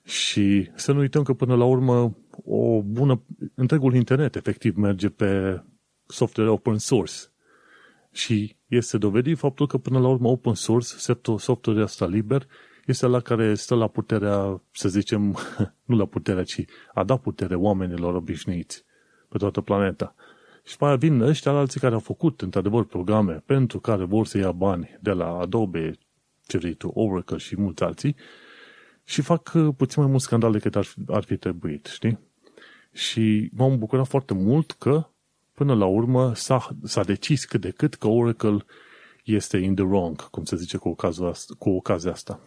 Și 0.05 0.71
să 0.75 0.93
nu 0.93 0.99
uităm 0.99 1.23
că 1.23 1.33
până 1.33 1.55
la 1.55 1.65
urmă 1.65 2.17
o 2.45 2.83
bună, 2.83 3.23
întregul 3.55 3.95
internet 3.95 4.37
efectiv 4.37 4.77
merge 4.77 5.09
pe 5.09 5.63
software 6.07 6.51
open 6.51 6.79
source. 6.79 7.15
Și 8.13 8.57
este 8.67 8.99
dovedit 8.99 9.39
faptul 9.39 9.67
că 9.67 9.79
până 9.79 9.99
la 9.99 10.09
urmă 10.09 10.29
open 10.29 10.55
source, 10.55 10.95
software 11.37 11.83
ăsta 11.83 12.07
liber, 12.07 12.47
este 12.87 13.07
la 13.07 13.21
care 13.21 13.55
stă 13.55 13.75
la 13.75 13.89
puterea, 13.89 14.63
să 14.73 14.89
zicem, 14.89 15.37
nu 15.89 15.97
la 15.97 16.07
puterea, 16.07 16.45
ci 16.45 16.65
a 16.95 17.05
dat 17.05 17.21
putere 17.21 17.55
oamenilor 17.55 18.15
obișnuiți 18.15 18.85
pe 19.29 19.39
toată 19.39 19.61
planeta. 19.61 20.15
Și 20.65 20.73
după 20.73 20.87
aia 20.87 20.97
vin 20.97 21.21
ăștia 21.21 21.53
alții 21.53 21.81
care 21.81 21.95
au 21.95 22.01
făcut, 22.01 22.41
într-adevăr, 22.41 22.85
programe 22.85 23.43
pentru 23.47 23.81
care 23.81 24.05
vor 24.05 24.27
să 24.27 24.39
ia 24.39 24.53
bani 24.53 24.99
de 25.01 25.11
la 25.11 25.39
Adobe, 25.39 25.99
Ceritu, 26.47 26.89
Oracle 26.89 27.37
și 27.37 27.61
mulți 27.61 27.83
alții 27.83 28.17
și 29.05 29.23
fac 29.23 29.53
uh, 29.55 29.75
puțin 29.77 30.03
mai 30.03 30.11
mult 30.11 30.23
scandal 30.23 30.53
decât 30.53 30.77
ar, 30.77 30.87
ar 31.07 31.23
fi 31.23 31.37
trebuit, 31.37 31.87
știi? 31.87 32.19
Și 32.93 33.51
m-am 33.53 33.79
bucurat 33.79 34.07
foarte 34.07 34.35
mult 34.35 34.73
că, 34.73 35.09
până 35.55 35.75
la 35.75 35.87
urmă, 35.87 36.35
s-a, 36.35 36.77
s-a 36.85 37.03
decis 37.03 37.45
cât 37.45 37.61
de 37.61 37.71
cât 37.71 37.95
că 37.95 38.09
Oracle 38.09 38.65
este 39.25 39.57
in 39.57 39.75
the 39.75 39.85
wrong, 39.85 40.31
cum 40.31 40.45
se 40.45 40.57
zice 40.57 40.77
cu, 40.77 40.89
ocazia 40.89 41.27
asta, 41.27 41.55
cu 41.59 41.71
ocazia 41.71 42.11
asta. 42.11 42.41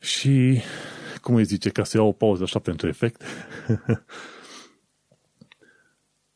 Și, 0.00 0.60
cum 1.20 1.34
îi 1.34 1.44
zice, 1.44 1.70
ca 1.70 1.84
să 1.84 1.96
iau 1.96 2.06
o 2.06 2.12
pauză 2.12 2.42
așa 2.42 2.58
pentru 2.58 2.88
efect, 2.88 3.22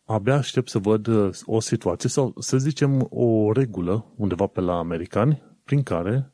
abia 0.07 0.35
aștept 0.35 0.69
să 0.69 0.79
văd 0.79 1.07
uh, 1.07 1.31
o 1.45 1.61
situație 1.61 2.09
sau, 2.09 2.35
să 2.39 2.59
zicem, 2.59 3.07
o 3.11 3.53
regulă 3.53 4.13
undeva 4.17 4.47
pe 4.47 4.61
la 4.61 4.79
americani, 4.79 5.43
prin 5.65 5.83
care 5.83 6.31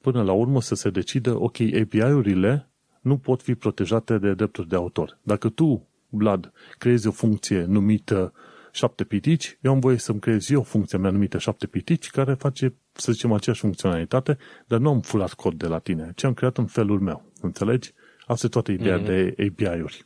până 0.00 0.22
la 0.22 0.32
urmă 0.32 0.60
să 0.60 0.74
se 0.74 0.90
decidă, 0.90 1.40
ok, 1.40 1.56
API-urile 1.60 2.68
nu 3.00 3.18
pot 3.18 3.42
fi 3.42 3.54
protejate 3.54 4.18
de 4.18 4.34
drepturi 4.34 4.68
de 4.68 4.76
autor. 4.76 5.18
Dacă 5.22 5.48
tu, 5.48 5.88
Vlad, 6.08 6.52
creezi 6.78 7.06
o 7.06 7.10
funcție 7.10 7.64
numită 7.64 8.32
șapte 8.72 9.04
pitici, 9.04 9.58
eu 9.60 9.72
am 9.72 9.78
voie 9.78 9.96
să-mi 9.96 10.20
creez 10.20 10.50
eu 10.50 10.62
funcția 10.62 10.98
mea 10.98 11.10
numită 11.10 11.38
șapte 11.38 11.66
pitici, 11.66 12.10
care 12.10 12.34
face, 12.34 12.74
să 12.92 13.12
zicem, 13.12 13.32
aceeași 13.32 13.60
funcționalitate, 13.60 14.38
dar 14.66 14.78
nu 14.78 14.88
am 14.88 15.00
fulat 15.00 15.32
cod 15.32 15.54
de 15.54 15.66
la 15.66 15.78
tine, 15.78 16.12
ci 16.14 16.24
am 16.24 16.34
creat 16.34 16.58
în 16.58 16.66
felul 16.66 17.00
meu. 17.00 17.32
Înțelegi? 17.40 17.92
Asta 18.26 18.46
e 18.46 18.48
toată 18.48 18.72
ideea 18.72 19.00
mm-hmm. 19.00 19.06
de 19.06 19.34
API-uri. 19.48 20.04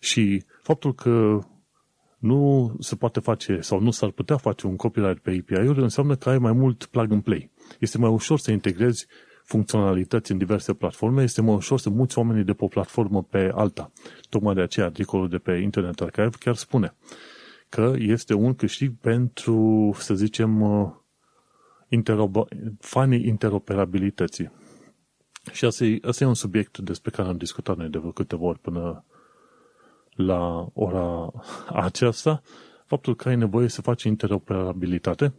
Și 0.00 0.44
faptul 0.62 0.94
că 0.94 1.38
nu 2.24 2.74
se 2.80 2.96
poate 2.96 3.20
face 3.20 3.60
sau 3.60 3.80
nu 3.80 3.90
s-ar 3.90 4.10
putea 4.10 4.36
face 4.36 4.66
un 4.66 4.76
copyright 4.76 5.18
pe 5.18 5.30
API-uri 5.30 5.82
înseamnă 5.82 6.16
că 6.16 6.28
ai 6.28 6.38
mai 6.38 6.52
mult 6.52 6.84
plug 6.84 7.12
and 7.12 7.22
play. 7.22 7.50
Este 7.78 7.98
mai 7.98 8.10
ușor 8.10 8.38
să 8.38 8.50
integrezi 8.50 9.06
funcționalități 9.44 10.32
în 10.32 10.38
diverse 10.38 10.74
platforme, 10.74 11.22
este 11.22 11.42
mai 11.42 11.54
ușor 11.54 11.78
să 11.78 11.90
muți 11.90 12.18
oamenii 12.18 12.44
de 12.44 12.52
pe 12.52 12.64
o 12.64 12.68
platformă 12.68 13.22
pe 13.22 13.50
alta. 13.54 13.92
Tocmai 14.28 14.54
de 14.54 14.60
aceea 14.60 14.86
articolul 14.86 15.28
de 15.28 15.38
pe 15.38 15.52
Internet 15.52 16.00
Archive 16.00 16.30
chiar 16.38 16.54
spune 16.54 16.94
că 17.68 17.92
este 17.98 18.34
un 18.34 18.54
câștig 18.54 18.92
pentru, 19.00 19.90
să 19.98 20.14
zicem, 20.14 20.60
uh, 20.60 20.90
interoper- 21.88 22.48
fanii 22.80 23.26
interoperabilității. 23.26 24.50
Și 25.52 25.64
asta 25.64 25.84
e, 25.84 25.98
asta 26.02 26.24
e 26.24 26.26
un 26.26 26.34
subiect 26.34 26.78
despre 26.78 27.10
care 27.10 27.28
am 27.28 27.36
discutat 27.36 27.76
noi 27.76 27.88
de 27.88 27.98
vreo 27.98 28.10
câteva 28.10 28.44
ori 28.44 28.58
până 28.58 29.04
la 30.14 30.68
ora 30.72 31.32
aceasta, 31.68 32.42
faptul 32.86 33.16
că 33.16 33.28
ai 33.28 33.36
nevoie 33.36 33.68
să 33.68 33.82
faci 33.82 34.02
interoperabilitate 34.02 35.34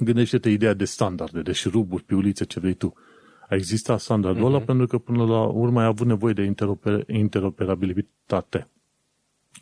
Gândește-te 0.00 0.50
ideea 0.50 0.74
de 0.74 0.84
standarde, 0.84 1.42
de 1.42 1.52
șuruburi, 1.52 2.02
piulițe, 2.02 2.44
ce 2.44 2.60
vrei 2.60 2.74
tu. 2.74 2.94
A 3.48 3.54
existat 3.54 4.00
standardul 4.00 4.42
mm-hmm. 4.42 4.46
ăla 4.46 4.56
mhm. 4.56 4.66
pentru 4.66 4.86
că 4.86 4.98
până 4.98 5.24
la 5.24 5.42
urmă 5.42 5.80
ai 5.80 5.86
avut 5.86 6.06
nevoie 6.06 6.32
de 6.32 6.54
interoper- 6.54 7.06
interoperabilitate. 7.06 8.68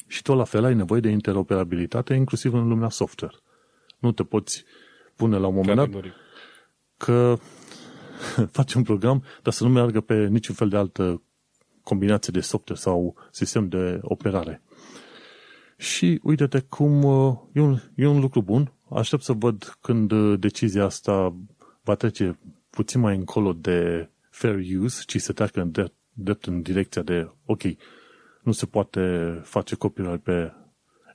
Și 0.06 0.22
tot 0.22 0.36
la 0.36 0.44
fel 0.44 0.64
ai 0.64 0.74
nevoie 0.74 1.00
de 1.00 1.08
interoperabilitate 1.08 2.14
inclusiv 2.14 2.54
în 2.54 2.68
lumea 2.68 2.88
software. 2.88 3.34
Nu 3.98 4.12
te 4.12 4.22
poți 4.22 4.64
spune 5.12 5.36
la 5.36 5.46
un 5.46 5.54
moment 5.54 5.78
Categoric. 5.78 6.12
dat 6.12 6.20
că 6.96 7.38
face 8.58 8.78
un 8.78 8.84
program, 8.84 9.24
dar 9.42 9.52
să 9.52 9.64
nu 9.64 9.70
meargă 9.70 10.00
pe 10.00 10.26
niciun 10.26 10.54
fel 10.54 10.68
de 10.68 10.76
altă 10.76 11.22
combinație 11.90 12.32
de 12.32 12.40
software 12.40 12.80
sau 12.80 13.16
sistem 13.30 13.68
de 13.68 13.98
operare. 14.02 14.62
Și 15.76 16.20
uite-te 16.22 16.60
cum 16.60 17.02
uh, 17.02 17.38
e 17.52 17.60
un, 17.60 17.78
e 17.94 18.06
un 18.06 18.20
lucru 18.20 18.42
bun. 18.42 18.72
Aștept 18.90 19.22
să 19.22 19.32
văd 19.32 19.76
când 19.80 20.10
uh, 20.10 20.38
decizia 20.38 20.84
asta 20.84 21.36
va 21.82 21.94
trece 21.94 22.38
puțin 22.70 23.00
mai 23.00 23.16
încolo 23.16 23.52
de 23.52 24.08
fair 24.30 24.56
use, 24.80 25.02
ci 25.06 25.20
să 25.20 25.32
treacă 25.32 25.60
în 25.60 25.70
drept, 25.70 25.94
drept 26.12 26.46
în 26.46 26.62
direcția 26.62 27.02
de, 27.02 27.30
ok, 27.44 27.62
nu 28.42 28.52
se 28.52 28.66
poate 28.66 29.00
face 29.42 29.74
copyright 29.74 30.22
pe 30.22 30.52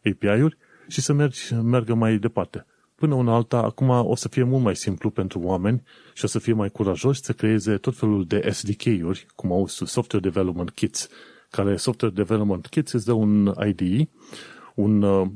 API-uri 0.05 0.57
și 0.87 1.01
să 1.01 1.13
mergi, 1.13 1.53
meargă 1.53 1.93
mai 1.93 2.17
departe. 2.17 2.65
Până 3.05 3.17
una 3.17 3.33
alta, 3.33 3.57
acum 3.57 3.89
o 3.89 4.15
să 4.15 4.27
fie 4.27 4.43
mult 4.43 4.63
mai 4.63 4.75
simplu 4.75 5.09
pentru 5.09 5.39
oameni 5.39 5.83
și 6.13 6.25
o 6.25 6.27
să 6.27 6.39
fie 6.39 6.53
mai 6.53 6.69
curajoși 6.69 7.21
să 7.21 7.33
creeze 7.33 7.77
tot 7.77 7.97
felul 7.97 8.25
de 8.25 8.49
SDK-uri, 8.51 9.25
cum 9.35 9.51
au 9.51 9.67
Software 9.67 10.29
Development 10.29 10.71
Kits, 10.71 11.09
care 11.49 11.75
Software 11.75 12.13
Development 12.13 12.67
Kits 12.67 12.91
îți 12.91 13.05
dă 13.05 13.11
un 13.11 13.53
IDE, 13.67 14.09
un 14.75 15.01
uh, 15.01 15.27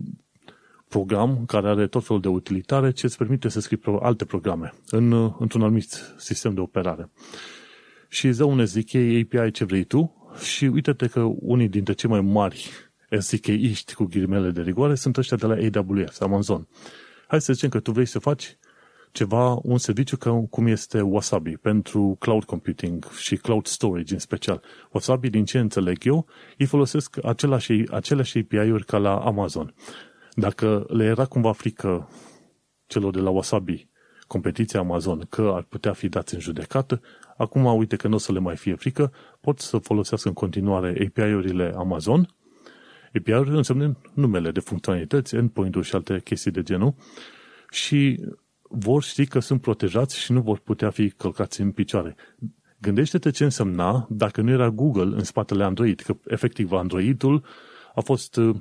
program 0.88 1.46
care 1.46 1.68
are 1.68 1.88
tot 1.88 2.06
felul 2.06 2.22
de 2.22 2.28
utilitare 2.28 2.92
ce 2.92 3.06
îți 3.06 3.18
permite 3.18 3.50
să 3.50 3.60
scrii 3.60 3.78
pro- 3.78 4.00
alte 4.02 4.26
programe 4.26 4.74
în, 4.90 5.12
uh, 5.12 5.34
într-un 5.40 5.62
anumit 5.62 6.14
sistem 6.18 6.54
de 6.54 6.60
operare. 6.60 7.10
Și 8.08 8.28
îți 8.28 8.38
dă 8.38 8.44
un 8.44 8.66
SDK, 8.66 8.96
API, 8.96 9.52
ce 9.52 9.66
vrei 9.66 9.84
tu 9.84 10.32
și 10.44 10.66
uite-te 10.66 11.08
că 11.08 11.20
unii 11.40 11.68
dintre 11.70 11.94
cei 11.94 12.10
mai 12.10 12.22
mari 12.22 12.70
SDK-iști 13.20 13.94
cu 13.94 14.04
ghilimele 14.04 14.50
de 14.50 14.62
rigoare 14.62 14.96
sunt 14.96 15.18
ăștia 15.18 15.38
de 15.38 15.46
la 15.46 15.80
AWS, 15.80 16.20
Amazon. 16.20 16.68
Hai 17.30 17.42
să 17.42 17.54
zicem 17.54 17.70
că 17.70 17.80
tu 17.80 17.92
vrei 17.92 18.06
să 18.06 18.20
faci 18.20 18.58
ceva, 19.12 19.60
un 19.64 19.78
serviciu 19.78 20.18
ca, 20.18 20.46
cum 20.50 20.68
este 20.68 21.02
Wasabi 21.02 21.58
pentru 21.58 22.16
cloud 22.20 22.44
computing 22.44 23.12
și 23.12 23.36
cloud 23.36 23.66
storage 23.66 24.14
în 24.14 24.20
special. 24.20 24.62
Wasabi, 24.92 25.30
din 25.30 25.46
ce 25.46 25.60
înțeleg 25.60 26.06
eu, 26.06 26.26
ei 26.58 26.66
folosesc 26.66 27.26
același, 27.26 27.84
aceleași 27.92 28.38
API-uri 28.38 28.86
ca 28.86 28.98
la 28.98 29.20
Amazon. 29.20 29.74
Dacă 30.34 30.86
le 30.88 31.04
era 31.04 31.26
cumva 31.26 31.52
frică 31.52 32.10
celor 32.88 33.14
de 33.14 33.20
la 33.20 33.30
Wasabi 33.30 33.90
competiția 34.28 34.80
Amazon 34.80 35.26
că 35.30 35.52
ar 35.56 35.64
putea 35.64 35.94
fi 35.94 36.10
dați 36.10 36.34
în 36.34 36.40
judecată, 36.40 37.02
acum 37.38 37.66
uite 37.66 37.96
că 37.96 38.08
nu 38.08 38.16
o 38.16 38.18
să 38.18 38.32
le 38.32 38.40
mai 38.40 38.56
fie 38.56 38.76
frică, 38.76 39.12
pot 39.42 39.60
să 39.60 39.78
folosească 39.78 40.28
în 40.28 40.34
continuare 40.34 41.08
API-urile 41.08 41.74
Amazon. 41.76 42.36
API-uri 43.16 43.50
înseamnă 43.50 43.98
numele 44.14 44.52
de 44.52 44.60
funcționalități, 44.60 45.36
endpoint-uri 45.36 45.88
și 45.88 45.96
alte 45.96 46.22
chestii 46.24 46.52
de 46.52 46.64
genul 46.64 46.96
și 47.70 48.26
vor 48.62 49.04
ști 49.04 49.26
că 49.26 49.40
sunt 49.40 49.62
protejați 49.62 50.20
și 50.20 50.32
nu 50.32 50.42
vor 50.42 50.60
putea 50.60 50.90
fi 50.90 51.10
călcați 51.10 51.62
în 51.62 51.72
picioare. 51.72 52.16
Gândește-te 52.82 53.30
ce 53.30 53.44
însemna 53.44 54.08
dacă 54.10 54.42
nu 54.42 54.50
era 54.50 54.70
Google 54.70 55.16
în 55.16 55.24
spatele 55.24 55.64
Android, 55.64 56.00
că 56.00 56.18
efectiv 56.26 56.72
Androidul 56.72 57.46
a 57.96 58.02
fost 58.02 58.36
uh, 58.36 58.56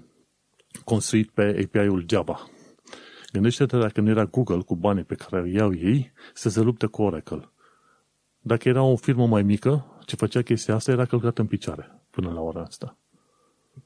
construit 0.84 1.30
pe 1.30 1.64
API-ul 1.64 2.04
Java. 2.08 2.50
Gândește-te 3.32 3.78
dacă 3.78 4.00
nu 4.00 4.10
era 4.10 4.24
Google 4.24 4.60
cu 4.60 4.76
banii 4.76 5.04
pe 5.04 5.14
care 5.14 5.42
îi 5.42 5.54
iau 5.54 5.74
ei 5.74 6.12
să 6.34 6.48
se 6.48 6.60
lupte 6.60 6.86
cu 6.86 7.02
Oracle. 7.02 7.52
Dacă 8.40 8.68
era 8.68 8.82
o 8.82 8.96
firmă 8.96 9.26
mai 9.26 9.42
mică, 9.42 9.98
ce 10.04 10.16
făcea 10.16 10.42
chestia 10.42 10.74
asta 10.74 10.90
era 10.90 11.04
călcat 11.04 11.38
în 11.38 11.46
picioare 11.46 12.02
până 12.10 12.30
la 12.30 12.40
ora 12.40 12.62
asta. 12.62 12.98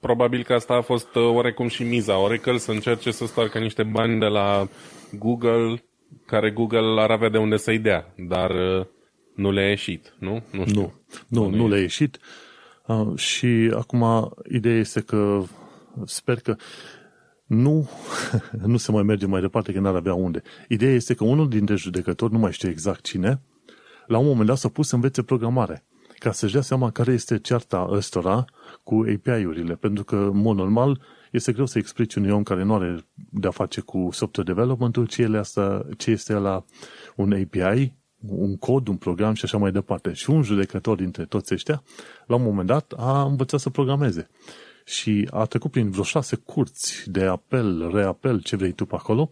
Probabil 0.03 0.45
că 0.45 0.53
asta 0.53 0.75
a 0.75 0.81
fost 0.81 1.15
uh, 1.15 1.23
oarecum 1.23 1.69
și 1.69 1.83
miza 1.83 2.19
Oracle 2.19 2.59
să 2.59 2.71
încerce 2.71 3.11
să 3.11 3.27
stoarcă 3.27 3.59
niște 3.59 3.83
bani 3.83 4.19
de 4.19 4.27
la 4.27 4.69
Google 5.19 5.85
care 6.27 6.51
Google 6.51 7.01
ar 7.01 7.11
avea 7.11 7.29
de 7.29 7.39
unde 7.39 7.57
să-i 7.57 7.79
dea, 7.79 8.15
dar 8.17 8.51
uh, 8.51 8.87
nu 9.35 9.51
le-a 9.51 9.69
ieșit, 9.69 10.15
nu? 10.19 10.43
Nu, 10.51 10.67
știu. 10.67 10.81
nu, 11.29 11.49
nu, 11.49 11.57
nu 11.57 11.69
le-a 11.69 11.81
ieșit. 11.81 12.19
Uh, 12.87 13.17
și 13.19 13.73
acum 13.75 14.35
ideea 14.51 14.79
este 14.79 15.01
că 15.01 15.43
sper 16.05 16.41
că 16.41 16.57
nu, 17.47 17.91
nu 18.73 18.77
se 18.77 18.93
mai 18.93 19.03
merge 19.03 19.27
mai 19.27 19.41
departe, 19.41 19.73
că 19.73 19.81
n-ar 19.81 19.95
avea 19.95 20.15
unde. 20.15 20.43
Ideea 20.69 20.93
este 20.93 21.15
că 21.15 21.25
unul 21.25 21.49
dintre 21.49 21.75
judecători, 21.75 22.33
nu 22.33 22.39
mai 22.39 22.53
știu 22.53 22.69
exact 22.69 23.05
cine, 23.05 23.41
la 24.07 24.19
un 24.19 24.27
moment 24.27 24.47
dat 24.47 24.57
s-a 24.57 24.69
pus 24.69 24.89
să 24.89 24.95
învețe 24.95 25.23
programare, 25.23 25.85
ca 26.19 26.33
să-și 26.33 26.53
dea 26.53 26.63
seama 26.63 26.91
care 26.91 27.13
este 27.13 27.39
cearta 27.39 27.89
ăstora 27.91 28.45
cu 28.83 29.05
API-urile, 29.15 29.75
pentru 29.75 30.05
că, 30.05 30.17
în 30.17 30.37
mod 30.37 30.57
normal, 30.57 31.01
este 31.31 31.53
greu 31.53 31.67
să 31.67 31.79
explici 31.79 32.15
unui 32.15 32.31
om 32.31 32.43
care 32.43 32.63
nu 32.63 32.75
are 32.75 33.05
de-a 33.31 33.51
face 33.51 33.81
cu 33.81 34.09
software 34.13 34.53
development-ul 34.53 35.07
ce, 35.07 35.23
ele 35.23 35.39
asta, 35.39 35.87
ce 35.97 36.11
este 36.11 36.33
la 36.33 36.65
un 37.17 37.33
API, 37.33 37.93
un 38.27 38.57
cod, 38.57 38.89
un 38.89 38.97
program 38.97 39.35
și 39.35 39.45
așa 39.45 39.59
mai 39.59 39.73
departe. 39.73 40.13
Și 40.13 40.31
un 40.31 40.43
judecător 40.43 40.97
dintre 40.97 41.25
toți 41.25 41.55
ăștia, 41.55 41.83
la 42.27 42.35
un 42.35 42.43
moment 42.43 42.67
dat, 42.67 42.95
a 42.97 43.23
învățat 43.23 43.61
să 43.61 43.71
programeze. 43.71 44.29
Și 44.85 45.29
a 45.31 45.45
trecut 45.45 45.71
prin 45.71 45.91
vreo 45.91 46.03
șase 46.03 46.37
curți 46.37 47.11
de 47.11 47.25
apel, 47.25 47.91
reapel, 47.93 48.43
ce 48.43 48.57
vrei 48.57 48.73
tu 48.73 48.85
pe 48.85 48.95
acolo, 48.95 49.31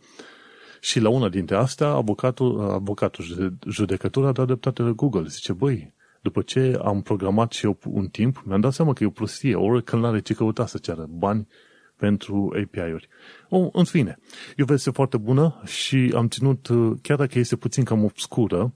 și 0.81 1.01
la 1.01 1.09
una 1.09 1.29
dintre 1.29 1.57
astea, 1.57 1.89
avocatul, 1.89 2.71
avocatul 2.71 3.57
judecător 3.69 4.27
a 4.27 4.33
dat 4.33 4.47
dreptate 4.47 4.83
la 4.83 4.91
Google. 4.91 5.27
Zice, 5.27 5.53
băi, 5.53 5.93
după 6.21 6.43
ce 6.43 6.79
am 6.83 7.03
programat 7.03 7.53
și 7.53 7.65
eu 7.65 7.79
un 7.87 8.07
timp, 8.09 8.43
mi-am 8.45 8.61
dat 8.61 8.73
seama 8.73 8.93
că 8.93 9.03
e 9.03 9.07
o 9.07 9.11
prostie. 9.11 9.55
Oracle 9.55 9.99
n-are 9.99 10.21
ce 10.21 10.35
căuta 10.35 10.67
să 10.67 10.79
ceară 10.79 11.07
bani 11.11 11.49
pentru 11.97 12.53
API-uri. 12.63 13.09
O, 13.49 13.69
în 13.73 13.85
fine, 13.85 14.19
e 14.57 14.63
o 14.63 14.65
veste 14.65 14.91
foarte 14.91 15.17
bună 15.17 15.61
și 15.65 16.13
am 16.17 16.29
ținut, 16.29 16.69
chiar 17.03 17.17
dacă 17.17 17.39
este 17.39 17.57
puțin 17.57 17.85
cam 17.85 18.05
obscură, 18.05 18.75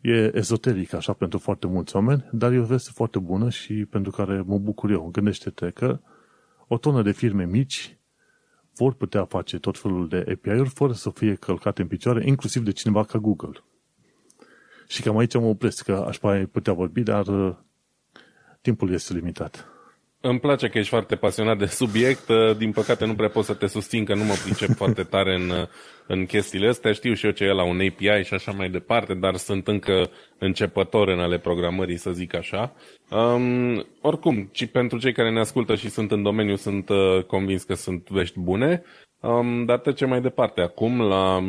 e 0.00 0.36
ezoteric 0.36 0.92
așa 0.92 1.12
pentru 1.12 1.38
foarte 1.38 1.66
mulți 1.66 1.96
oameni, 1.96 2.28
dar 2.32 2.52
e 2.52 2.58
o 2.58 2.64
veste 2.64 2.90
foarte 2.94 3.18
bună 3.18 3.50
și 3.50 3.74
pentru 3.74 4.10
care 4.10 4.42
mă 4.46 4.58
bucur 4.58 4.90
eu. 4.90 5.08
Gândește-te 5.12 5.70
că 5.70 6.00
o 6.68 6.78
tonă 6.78 7.02
de 7.02 7.12
firme 7.12 7.44
mici 7.44 7.98
vor 8.74 8.94
putea 8.94 9.24
face 9.24 9.58
tot 9.58 9.78
felul 9.78 10.08
de 10.08 10.16
API-uri 10.16 10.68
fără 10.68 10.92
să 10.92 11.10
fie 11.10 11.34
călcate 11.34 11.82
în 11.82 11.88
picioare, 11.88 12.26
inclusiv 12.26 12.62
de 12.62 12.70
cineva 12.70 13.04
ca 13.04 13.18
Google. 13.18 13.64
Și 14.88 15.02
cam 15.02 15.16
aici 15.18 15.34
mă 15.34 15.46
opresc, 15.46 15.84
că 15.84 16.04
aș 16.08 16.18
mai 16.18 16.44
putea 16.44 16.72
vorbi, 16.72 17.00
dar 17.00 17.26
uh, 17.26 17.54
timpul 18.60 18.92
este 18.92 19.14
limitat. 19.14 19.70
Îmi 20.20 20.40
place 20.40 20.68
că 20.68 20.78
ești 20.78 20.90
foarte 20.90 21.16
pasionat 21.16 21.58
de 21.58 21.66
subiect. 21.66 22.28
Din 22.56 22.72
păcate 22.72 23.04
nu 23.04 23.14
prea 23.14 23.28
pot 23.28 23.44
să 23.44 23.54
te 23.54 23.66
susțin 23.66 24.04
că 24.04 24.14
nu 24.14 24.24
mă 24.24 24.34
pricep 24.44 24.74
foarte 24.82 25.02
tare 25.02 25.34
în, 25.34 25.52
în 26.06 26.26
chestiile 26.26 26.68
astea. 26.68 26.92
Știu 26.92 27.14
și 27.14 27.24
eu 27.26 27.30
ce 27.30 27.44
e 27.44 27.52
la 27.52 27.64
un 27.64 27.80
API 27.80 28.24
și 28.24 28.34
așa 28.34 28.52
mai 28.52 28.70
departe, 28.70 29.14
dar 29.14 29.36
sunt 29.36 29.68
încă 29.68 30.10
începător 30.38 31.08
în 31.08 31.18
ale 31.18 31.38
programării, 31.38 31.96
să 31.96 32.10
zic 32.10 32.34
așa. 32.34 32.74
Um, 33.10 33.86
oricum, 34.00 34.48
și 34.52 34.66
pentru 34.66 34.98
cei 34.98 35.12
care 35.12 35.30
ne 35.30 35.40
ascultă 35.40 35.74
și 35.74 35.90
sunt 35.90 36.10
în 36.10 36.22
domeniu, 36.22 36.56
sunt 36.56 36.88
uh, 36.88 37.24
convins 37.26 37.62
că 37.62 37.74
sunt 37.74 38.08
vești 38.08 38.40
bune. 38.40 38.82
Um, 39.20 39.64
dar 39.64 39.78
trecem 39.78 40.08
mai 40.08 40.20
departe 40.20 40.60
acum 40.60 41.00
la 41.00 41.42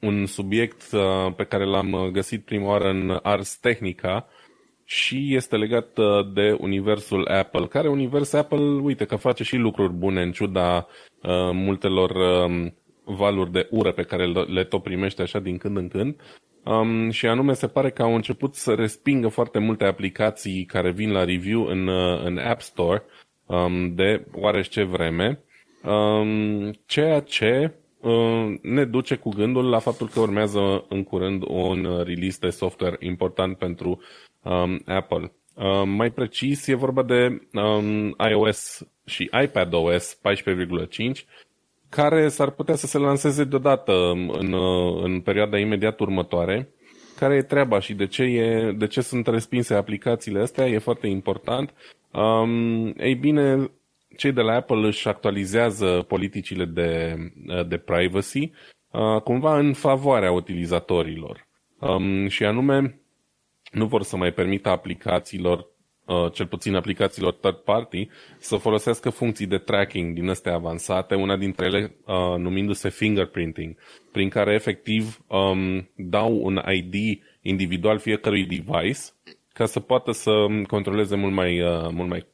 un 0.00 0.26
subiect 0.26 0.82
uh, 0.92 1.34
pe 1.36 1.44
care 1.44 1.64
l-am 1.64 2.10
găsit 2.12 2.44
prima 2.44 2.66
oară 2.66 2.88
în 2.88 3.18
Ars 3.22 3.56
Technica, 3.56 4.28
și 4.90 5.34
este 5.34 5.56
legat 5.56 5.98
uh, 5.98 6.32
de 6.34 6.56
universul 6.60 7.26
Apple, 7.28 7.66
care 7.66 7.88
univers 7.88 8.32
Apple, 8.32 8.58
uite 8.58 9.04
că 9.04 9.16
face 9.16 9.42
și 9.42 9.56
lucruri 9.56 9.92
bune 9.92 10.22
în 10.22 10.32
ciuda 10.32 10.76
uh, 10.76 11.50
multelor 11.52 12.10
uh, 12.10 12.66
valuri 13.04 13.52
de 13.52 13.68
ură 13.70 13.92
pe 13.92 14.02
care 14.02 14.26
le 14.26 14.64
tot 14.64 14.82
primește 14.82 15.22
așa 15.22 15.38
din 15.38 15.56
când 15.58 15.76
în 15.76 15.88
când. 15.88 16.20
Um, 16.64 17.10
și 17.10 17.26
anume 17.26 17.52
se 17.52 17.66
pare 17.66 17.90
că 17.90 18.02
au 18.02 18.14
început 18.14 18.54
să 18.54 18.74
respingă 18.74 19.28
foarte 19.28 19.58
multe 19.58 19.84
aplicații 19.84 20.64
care 20.64 20.90
vin 20.90 21.10
la 21.10 21.24
review 21.24 21.64
în, 21.64 21.86
uh, 21.86 22.24
în 22.24 22.38
App 22.38 22.60
Store 22.60 23.02
um, 23.46 23.94
de 23.94 24.26
oarește 24.34 24.82
vreme, 24.82 25.44
um, 25.84 26.70
ceea 26.86 27.20
ce 27.20 27.72
uh, 27.72 27.79
ne 28.62 28.84
duce 28.84 29.14
cu 29.14 29.28
gândul 29.28 29.68
la 29.68 29.78
faptul 29.78 30.08
că 30.08 30.20
urmează 30.20 30.84
în 30.88 31.02
curând 31.02 31.42
un 31.46 32.02
release 32.04 32.38
de 32.40 32.48
software 32.48 32.96
important 33.00 33.56
pentru 33.56 34.00
um, 34.42 34.82
Apple. 34.86 35.32
Um, 35.54 35.88
mai 35.88 36.10
precis, 36.10 36.66
e 36.66 36.74
vorba 36.74 37.02
de 37.02 37.48
um, 37.52 38.16
iOS 38.30 38.86
și 39.04 39.30
iPadOS 39.42 40.18
14.5, 41.14 41.24
care 41.88 42.28
s-ar 42.28 42.50
putea 42.50 42.74
să 42.74 42.86
se 42.86 42.98
lanseze 42.98 43.44
deodată 43.44 43.92
în, 44.38 44.54
în 45.02 45.20
perioada 45.20 45.58
imediat 45.58 46.00
următoare. 46.00 46.68
Care 47.16 47.34
e 47.34 47.42
treaba 47.42 47.80
și 47.80 47.94
de 47.94 48.06
ce, 48.06 48.22
e, 48.22 48.72
de 48.72 48.86
ce 48.86 49.00
sunt 49.00 49.26
respinse 49.26 49.74
aplicațiile 49.74 50.40
astea? 50.40 50.66
E 50.68 50.78
foarte 50.78 51.06
important. 51.06 51.74
Um, 52.12 52.86
ei 52.86 53.14
bine, 53.14 53.70
cei 54.16 54.32
de 54.32 54.40
la 54.40 54.54
Apple 54.54 54.86
își 54.86 55.08
actualizează 55.08 56.04
politicile 56.08 56.64
de, 56.64 57.16
de 57.68 57.76
privacy 57.76 58.50
uh, 58.90 59.20
cumva 59.24 59.58
în 59.58 59.72
favoarea 59.72 60.32
utilizatorilor. 60.32 61.48
Um, 61.78 62.28
și 62.28 62.44
anume, 62.44 63.00
nu 63.72 63.86
vor 63.86 64.02
să 64.02 64.16
mai 64.16 64.32
permită 64.32 64.68
aplicațiilor 64.68 65.66
uh, 66.04 66.32
cel 66.32 66.46
puțin 66.46 66.74
aplicațiilor 66.74 67.32
third 67.32 67.56
party, 67.56 68.08
să 68.38 68.56
folosească 68.56 69.10
funcții 69.10 69.46
de 69.46 69.58
tracking 69.58 70.14
din 70.14 70.28
astea 70.28 70.54
avansate, 70.54 71.14
una 71.14 71.36
dintre 71.36 71.66
ele 71.66 71.94
uh, 72.06 72.38
numindu-se 72.38 72.88
fingerprinting, 72.88 73.76
prin 74.12 74.28
care 74.28 74.54
efectiv 74.54 75.24
um, 75.26 75.88
dau 75.96 76.44
un 76.44 76.62
ID 76.72 77.20
individual 77.42 77.98
fiecărui 77.98 78.44
device 78.44 79.00
ca 79.52 79.66
să 79.66 79.80
poată 79.80 80.12
să 80.12 80.46
controleze 80.66 81.16
mult 81.16 81.32
mai, 81.32 81.60
uh, 81.60 81.88
mult 81.90 82.08
mai 82.08 82.26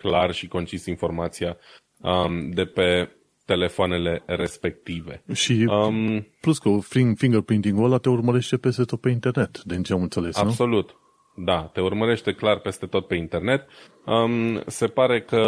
clar 0.00 0.32
și 0.32 0.48
concis 0.48 0.86
informația 0.86 1.56
um, 2.00 2.50
de 2.50 2.64
pe 2.64 3.10
telefoanele 3.44 4.22
respective. 4.26 5.22
Și 5.32 5.66
um, 5.68 6.26
plus 6.40 6.58
că 6.58 6.70
fingerprinting-ul 7.16 7.84
ăla 7.84 7.98
te 7.98 8.08
urmărește 8.08 8.56
peste 8.56 8.82
tot 8.82 9.00
pe 9.00 9.10
internet, 9.10 9.62
din 9.62 9.82
ce 9.82 9.92
am 9.92 10.02
înțeles, 10.02 10.36
Absolut. 10.36 10.88
Nu? 10.90 11.04
Da, 11.44 11.62
te 11.72 11.80
urmărește 11.80 12.32
clar 12.32 12.58
peste 12.58 12.86
tot 12.86 13.06
pe 13.06 13.14
internet. 13.14 13.66
Um, 14.06 14.62
se 14.66 14.86
pare 14.86 15.20
că 15.20 15.46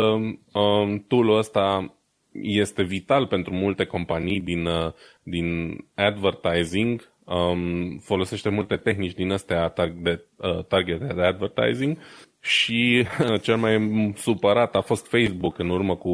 um, 0.53 1.05
tool-ul 1.09 1.39
ăsta 1.39 1.95
este 2.43 2.83
vital 2.83 3.27
pentru 3.27 3.55
multe 3.55 3.85
companii 3.85 4.41
din, 4.41 4.67
uh, 4.67 4.93
din 5.23 5.77
advertising. 5.95 7.13
Um, 7.25 7.99
folosește 7.99 8.49
multe 8.49 8.77
tehnici 8.77 9.15
din 9.15 9.31
astea 9.33 9.73
de 9.95 10.25
uh, 10.37 10.65
targeted 10.65 11.19
advertising 11.19 11.99
și 12.41 13.07
uh, 13.21 13.41
cel 13.47 13.57
mai 13.57 14.13
supărat 14.17 14.75
a 14.75 14.81
fost 14.81 15.07
Facebook 15.07 15.59
în 15.59 15.69
urmă 15.69 15.97
cu, 15.97 16.09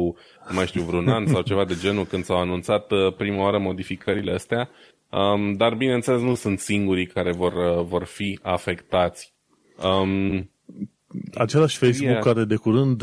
nu 0.47 0.55
mai 0.55 0.67
știu, 0.67 0.81
vreun 0.81 1.07
an 1.07 1.27
sau 1.27 1.41
ceva 1.41 1.65
de 1.65 1.77
genul 1.79 2.05
când 2.05 2.23
s-au 2.23 2.37
anunțat 2.37 2.91
uh, 2.91 3.13
prima 3.13 3.43
oară 3.43 3.57
modificările 3.57 4.31
astea. 4.31 4.69
Um, 5.09 5.53
dar 5.53 5.75
bineînțeles 5.75 6.21
nu 6.21 6.35
sunt 6.35 6.59
singurii 6.59 7.07
care 7.07 7.31
vor, 7.31 7.53
uh, 7.53 7.85
vor 7.85 8.03
fi 8.03 8.39
afectați. 8.41 9.33
Um, 9.83 10.49
Același 11.33 11.77
Facebook 11.77 12.09
yeah. 12.09 12.23
care 12.23 12.43
de 12.43 12.55
curând 12.55 13.01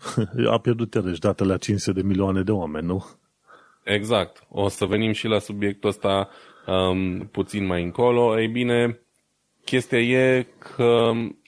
a 0.54 0.58
pierdut 0.58 0.94
iarăși 0.94 1.20
datele 1.20 1.52
a 1.52 1.56
500 1.56 2.00
de 2.00 2.06
milioane 2.06 2.42
de 2.42 2.50
oameni, 2.50 2.86
nu? 2.86 3.04
Exact. 3.84 4.46
O 4.48 4.68
să 4.68 4.84
venim 4.84 5.12
și 5.12 5.26
la 5.26 5.38
subiectul 5.38 5.88
ăsta 5.88 6.28
um, 6.66 7.18
puțin 7.18 7.66
mai 7.66 7.82
încolo. 7.82 8.40
Ei 8.40 8.48
bine, 8.48 9.00
chestia 9.64 9.98
e 9.98 10.46
că 10.58 10.84
um, 10.84 11.41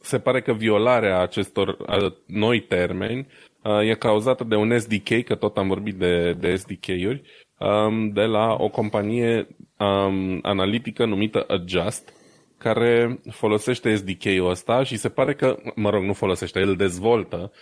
se 0.00 0.18
pare 0.18 0.40
că 0.40 0.52
violarea 0.52 1.20
acestor 1.20 1.68
uh, 1.68 2.12
noi 2.26 2.60
termeni 2.60 3.26
uh, 3.62 3.88
e 3.88 3.94
cauzată 3.94 4.44
de 4.44 4.54
un 4.54 4.78
SDK, 4.78 5.24
că 5.24 5.34
tot 5.34 5.56
am 5.56 5.68
vorbit 5.68 5.94
de, 5.94 6.32
de 6.32 6.54
SDK-uri, 6.54 7.22
um, 7.58 8.08
de 8.08 8.22
la 8.22 8.56
o 8.58 8.68
companie 8.68 9.46
um, 9.78 10.38
analitică 10.42 11.04
numită 11.04 11.44
Adjust, 11.48 12.12
care 12.58 13.20
folosește 13.30 13.94
SDK-ul 13.94 14.50
ăsta 14.50 14.82
și 14.82 14.96
se 14.96 15.08
pare 15.08 15.34
că, 15.34 15.56
mă 15.74 15.90
rog, 15.90 16.02
nu 16.02 16.12
folosește, 16.12 16.60
el 16.60 16.76
dezvoltă, 16.76 17.52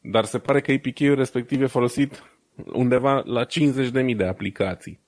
dar 0.00 0.24
se 0.24 0.38
pare 0.38 0.60
că 0.60 0.72
APK-ul 0.72 1.14
respectiv 1.14 1.62
e 1.62 1.66
folosit 1.66 2.24
undeva 2.72 3.22
la 3.24 3.44
50.000 3.44 4.16
de 4.16 4.24
aplicații. 4.24 5.00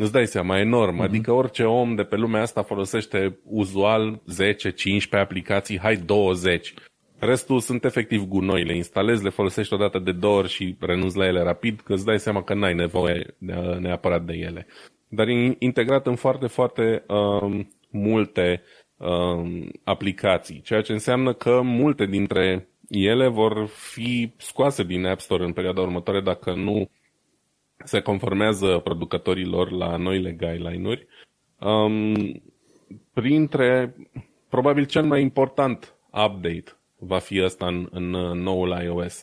Îți 0.00 0.12
dai 0.12 0.26
seama, 0.26 0.58
enorm. 0.58 0.96
Mm-hmm. 0.96 1.04
Adică 1.04 1.32
orice 1.32 1.64
om 1.64 1.94
de 1.94 2.02
pe 2.02 2.16
lumea 2.16 2.40
asta 2.40 2.62
folosește 2.62 3.38
uzual 3.44 4.22
10-15 5.06 5.10
aplicații, 5.10 5.78
hai 5.78 5.96
20. 5.96 6.74
Restul 7.18 7.60
sunt 7.60 7.84
efectiv 7.84 8.22
gunoi, 8.22 8.64
le 8.64 8.76
instalezi, 8.76 9.22
le 9.22 9.30
folosești 9.30 9.74
odată 9.74 9.98
de 9.98 10.12
două 10.12 10.38
ori 10.38 10.48
și 10.48 10.76
renunți 10.80 11.16
la 11.16 11.26
ele 11.26 11.42
rapid, 11.42 11.80
că 11.80 11.92
îți 11.92 12.04
dai 12.04 12.18
seama 12.18 12.42
că 12.42 12.54
n-ai 12.54 12.74
nevoie 12.74 13.36
neapărat 13.78 14.24
de 14.24 14.32
ele. 14.32 14.66
Dar 15.08 15.28
e 15.28 15.56
integrat 15.58 16.06
în 16.06 16.14
foarte, 16.14 16.46
foarte 16.46 17.04
uh, 17.06 17.60
multe 17.90 18.62
uh, 18.96 19.68
aplicații, 19.84 20.60
ceea 20.60 20.80
ce 20.80 20.92
înseamnă 20.92 21.32
că 21.32 21.60
multe 21.62 22.06
dintre 22.06 22.68
ele 22.88 23.28
vor 23.28 23.66
fi 23.66 24.32
scoase 24.36 24.82
din 24.82 25.06
App 25.06 25.20
Store 25.20 25.44
în 25.44 25.52
perioada 25.52 25.80
următoare 25.80 26.20
dacă 26.20 26.54
nu 26.54 26.90
se 27.84 28.00
conformează 28.00 28.80
producătorilor 28.84 29.70
la 29.70 29.96
noile 29.96 30.32
guideline-uri. 30.32 31.06
Um, 31.58 32.42
printre, 33.12 33.94
probabil 34.48 34.84
cel 34.84 35.04
mai 35.04 35.20
important 35.20 35.94
update 36.06 36.64
va 36.98 37.18
fi 37.18 37.42
ăsta 37.44 37.66
în, 37.66 37.88
în 37.90 38.10
noul 38.42 38.82
iOS. 38.82 39.22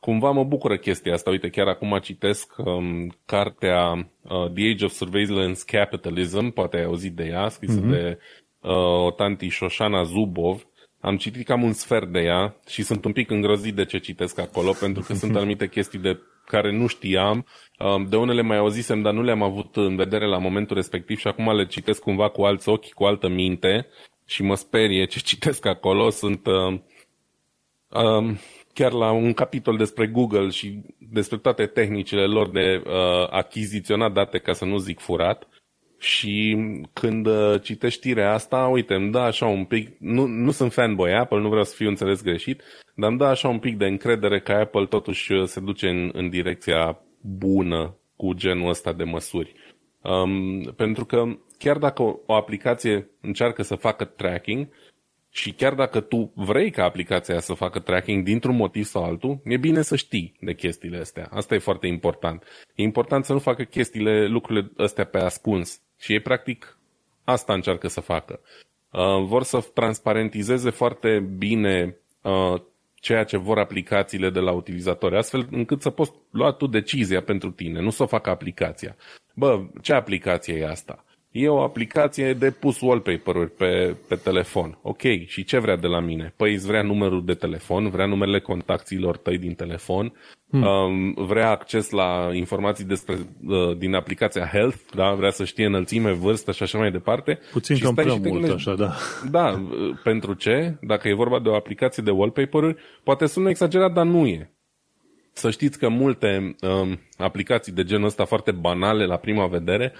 Cumva 0.00 0.30
mă 0.30 0.44
bucură 0.44 0.76
chestia 0.76 1.12
asta. 1.12 1.30
Uite, 1.30 1.48
chiar 1.48 1.66
acum 1.66 1.98
citesc 2.02 2.54
um, 2.56 3.16
cartea 3.26 3.92
uh, 3.92 4.50
The 4.54 4.70
Age 4.70 4.84
of 4.84 4.92
Surveillance 4.92 5.62
Capitalism, 5.66 6.50
poate 6.50 6.76
ai 6.76 6.84
auzit 6.84 7.14
de 7.14 7.24
ea, 7.24 7.48
scrisă 7.48 7.80
mm-hmm. 7.80 7.90
de 7.90 8.18
uh, 8.60 9.04
o 9.04 9.10
tanti 9.10 9.48
Shoshana 9.48 10.02
Zubov. 10.02 10.66
Am 11.02 11.16
citit 11.16 11.46
cam 11.46 11.62
un 11.62 11.72
sfert 11.72 12.08
de 12.08 12.20
ea 12.20 12.56
și 12.68 12.82
sunt 12.82 13.04
un 13.04 13.12
pic 13.12 13.30
îngrozit 13.30 13.74
de 13.74 13.84
ce 13.84 13.98
citesc 13.98 14.38
acolo, 14.38 14.72
pentru 14.80 15.02
că 15.02 15.14
sunt 15.14 15.36
anumite 15.36 15.68
chestii 15.68 15.98
de 15.98 16.18
care 16.46 16.72
nu 16.72 16.86
știam. 16.86 17.46
Um, 17.78 18.08
de 18.08 18.16
unele 18.16 18.42
mai 18.42 18.56
auzisem, 18.56 19.02
dar 19.02 19.12
nu 19.12 19.22
le-am 19.22 19.42
avut 19.42 19.76
în 19.76 19.96
vedere 19.96 20.26
la 20.26 20.38
momentul 20.38 20.76
respectiv 20.76 21.18
și 21.18 21.26
acum 21.26 21.56
le 21.56 21.66
citesc 21.66 22.02
cumva 22.02 22.28
cu 22.28 22.42
alți 22.42 22.68
ochi, 22.68 22.92
cu 22.92 23.04
altă 23.04 23.28
minte 23.28 23.86
și 24.26 24.42
mă 24.42 24.54
sperie 24.54 25.04
ce 25.04 25.18
citesc 25.30 25.66
acolo. 25.66 26.10
Sunt 26.10 26.46
um, 26.46 26.84
um, 27.88 28.38
chiar 28.72 28.92
la 28.92 29.10
un 29.10 29.32
capitol 29.32 29.76
despre 29.76 30.06
Google 30.06 30.48
și 30.48 30.80
despre 30.98 31.36
toate 31.36 31.66
tehnicile 31.66 32.26
lor 32.26 32.50
de 32.50 32.82
uh, 32.86 33.28
achiziționat 33.30 34.12
date, 34.12 34.38
ca 34.38 34.52
să 34.52 34.64
nu 34.64 34.78
zic 34.78 35.00
furat. 35.00 35.48
Și 36.02 36.58
când 36.92 37.26
uh, 37.26 37.62
citești 37.62 37.98
știrea 37.98 38.32
asta, 38.32 38.66
uite, 38.66 38.94
îmi 38.94 39.10
dă 39.10 39.18
așa 39.18 39.46
un 39.46 39.64
pic, 39.64 39.96
nu, 39.98 40.26
nu 40.26 40.50
sunt 40.50 40.72
fanboy 40.72 41.14
Apple, 41.14 41.40
nu 41.40 41.48
vreau 41.48 41.64
să 41.64 41.74
fiu 41.74 41.88
înțeles 41.88 42.22
greșit, 42.22 42.62
dar 42.94 43.08
îmi 43.08 43.18
dă 43.18 43.24
așa 43.24 43.48
un 43.48 43.58
pic 43.58 43.76
de 43.76 43.86
încredere 43.86 44.40
că 44.40 44.52
Apple 44.52 44.86
totuși 44.86 45.32
uh, 45.32 45.44
se 45.44 45.60
duce 45.60 45.88
în, 45.88 46.10
în 46.12 46.28
direcția 46.28 46.98
bună 47.20 47.96
cu 48.16 48.32
genul 48.32 48.68
ăsta 48.68 48.92
de 48.92 49.04
măsuri. 49.04 49.54
Um, 50.00 50.62
pentru 50.76 51.04
că 51.04 51.24
chiar 51.58 51.78
dacă 51.78 52.02
o, 52.02 52.18
o 52.26 52.34
aplicație 52.34 53.10
încearcă 53.20 53.62
să 53.62 53.74
facă 53.74 54.04
tracking 54.04 54.68
și 55.34 55.52
chiar 55.52 55.74
dacă 55.74 56.00
tu 56.00 56.32
vrei 56.34 56.70
ca 56.70 56.84
aplicația 56.84 57.40
să 57.40 57.54
facă 57.54 57.78
tracking 57.78 58.24
dintr-un 58.24 58.56
motiv 58.56 58.84
sau 58.84 59.04
altul, 59.04 59.40
e 59.44 59.56
bine 59.56 59.82
să 59.82 59.96
știi 59.96 60.36
de 60.40 60.54
chestiile 60.54 60.98
astea. 60.98 61.28
Asta 61.30 61.54
e 61.54 61.58
foarte 61.58 61.86
important. 61.86 62.44
E 62.74 62.82
important 62.82 63.24
să 63.24 63.32
nu 63.32 63.38
facă 63.38 63.62
chestiile, 63.62 64.26
lucrurile 64.26 64.70
astea 64.76 65.04
pe 65.04 65.18
ascuns. 65.18 65.80
Și 66.02 66.12
ei, 66.12 66.20
practic, 66.20 66.78
asta 67.24 67.52
încearcă 67.52 67.88
să 67.88 68.00
facă. 68.00 68.40
Uh, 68.90 69.24
vor 69.24 69.42
să 69.42 69.70
transparentizeze 69.74 70.70
foarte 70.70 71.18
bine 71.38 71.96
uh, 72.22 72.60
ceea 72.94 73.24
ce 73.24 73.36
vor 73.36 73.58
aplicațiile 73.58 74.30
de 74.30 74.40
la 74.40 74.52
utilizatori, 74.52 75.16
astfel 75.16 75.46
încât 75.50 75.82
să 75.82 75.90
poți 75.90 76.12
lua 76.30 76.52
tu 76.52 76.66
decizia 76.66 77.22
pentru 77.22 77.50
tine, 77.50 77.80
nu 77.80 77.90
să 77.90 78.02
o 78.02 78.06
facă 78.06 78.30
aplicația. 78.30 78.96
Bă, 79.34 79.62
ce 79.82 79.92
aplicație 79.92 80.54
e 80.54 80.68
asta? 80.68 81.04
E 81.32 81.48
o 81.48 81.62
aplicație 81.62 82.32
de 82.32 82.50
pus 82.50 82.80
wallpaper-uri 82.80 83.50
pe, 83.50 83.96
pe 84.08 84.14
telefon. 84.14 84.78
Ok, 84.82 85.00
și 85.26 85.44
ce 85.44 85.58
vrea 85.58 85.76
de 85.76 85.86
la 85.86 86.00
mine? 86.00 86.34
Păi 86.36 86.54
îți 86.54 86.66
vrea 86.66 86.82
numărul 86.82 87.24
de 87.24 87.34
telefon, 87.34 87.88
vrea 87.88 88.06
numele 88.06 88.40
contacților 88.40 89.16
tăi 89.16 89.38
din 89.38 89.54
telefon, 89.54 90.12
hmm. 90.50 90.62
um, 90.62 91.14
vrea 91.26 91.50
acces 91.50 91.90
la 91.90 92.30
informații 92.32 92.84
despre, 92.84 93.14
uh, 93.46 93.76
din 93.76 93.94
aplicația 93.94 94.46
Health, 94.46 94.76
da? 94.94 95.14
vrea 95.14 95.30
să 95.30 95.44
știe 95.44 95.66
înălțime, 95.66 96.12
vârstă 96.12 96.52
și 96.52 96.62
așa 96.62 96.78
mai 96.78 96.90
departe. 96.90 97.38
Puțin 97.52 97.76
și 97.76 97.82
cam 97.82 97.94
prea 97.94 98.14
mult, 98.14 98.22
gândești, 98.22 98.54
așa, 98.54 98.74
da. 98.74 98.92
Da, 99.30 99.48
uh, 99.48 99.98
pentru 100.02 100.34
ce? 100.34 100.78
Dacă 100.80 101.08
e 101.08 101.14
vorba 101.14 101.40
de 101.40 101.48
o 101.48 101.54
aplicație 101.54 102.02
de 102.02 102.10
wallpaper-uri, 102.10 102.76
poate 103.02 103.26
sună 103.26 103.48
exagerat, 103.48 103.92
dar 103.92 104.04
nu 104.04 104.26
e. 104.26 104.50
Să 105.32 105.50
știți 105.50 105.78
că 105.78 105.88
multe 105.88 106.56
um, 106.60 106.98
aplicații 107.16 107.72
de 107.72 107.84
genul 107.84 108.06
ăsta 108.06 108.24
foarte 108.24 108.50
banale 108.50 109.04
la 109.04 109.16
prima 109.16 109.46
vedere 109.46 109.92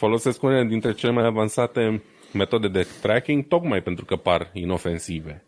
folosesc 0.00 0.42
unele 0.42 0.64
dintre 0.64 0.92
cele 0.92 1.12
mai 1.12 1.24
avansate 1.24 2.02
metode 2.32 2.68
de 2.68 2.86
tracking 3.02 3.46
tocmai 3.46 3.82
pentru 3.82 4.04
că 4.04 4.16
par 4.16 4.50
inofensive. 4.52 5.44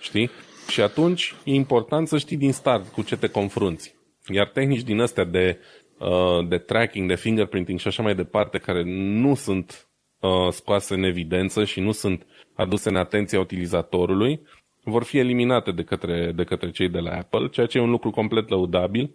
Știi? 0.00 0.30
Și 0.68 0.80
atunci 0.80 1.34
e 1.44 1.54
important 1.54 2.08
să 2.08 2.18
știi 2.18 2.36
din 2.36 2.52
start 2.52 2.88
cu 2.88 3.02
ce 3.02 3.16
te 3.16 3.28
confrunți. 3.28 3.94
Iar 4.28 4.48
tehnici 4.48 4.82
din 4.82 5.00
astea 5.00 5.24
de, 5.24 5.58
uh, 5.98 6.48
de 6.48 6.58
tracking, 6.58 7.08
de 7.08 7.16
fingerprinting 7.16 7.78
și 7.78 7.86
așa 7.86 8.02
mai 8.02 8.14
departe, 8.14 8.58
care 8.58 8.82
nu 9.20 9.34
sunt 9.34 9.88
uh, 10.20 10.48
scoase 10.50 10.94
în 10.94 11.02
evidență 11.02 11.64
și 11.64 11.80
nu 11.80 11.92
sunt 11.92 12.26
aduse 12.54 12.88
în 12.88 12.96
atenția 12.96 13.40
utilizatorului, 13.40 14.40
vor 14.84 15.02
fi 15.04 15.18
eliminate 15.18 15.70
de 15.70 15.82
către, 15.82 16.32
de 16.34 16.44
către 16.44 16.70
cei 16.70 16.88
de 16.88 16.98
la 16.98 17.10
Apple, 17.10 17.48
ceea 17.48 17.66
ce 17.66 17.78
e 17.78 17.80
un 17.80 17.90
lucru 17.90 18.10
complet 18.10 18.48
lăudabil. 18.48 19.14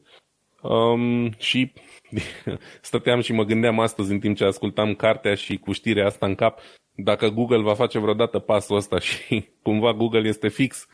Um, 0.62 1.32
și 1.38 1.72
stăteam 2.82 3.22
și 3.22 3.34
mă 3.34 3.44
gândeam 3.44 3.80
astăzi 3.80 4.12
în 4.12 4.20
timp 4.20 4.36
ce 4.36 4.44
ascultam 4.44 4.94
cartea 4.94 5.36
și 5.36 5.58
cu 5.58 5.72
știrea 5.72 6.06
asta 6.06 6.26
în 6.26 6.36
cap, 6.36 6.60
dacă 6.96 7.30
Google 7.30 7.62
va 7.62 7.74
face 7.74 8.00
vreodată 8.00 8.40
pasul 8.40 8.76
ăsta 8.76 9.00
și 9.10 9.48
cumva 9.62 9.94
Google 9.94 10.28
este 10.28 10.48
fix 10.48 10.88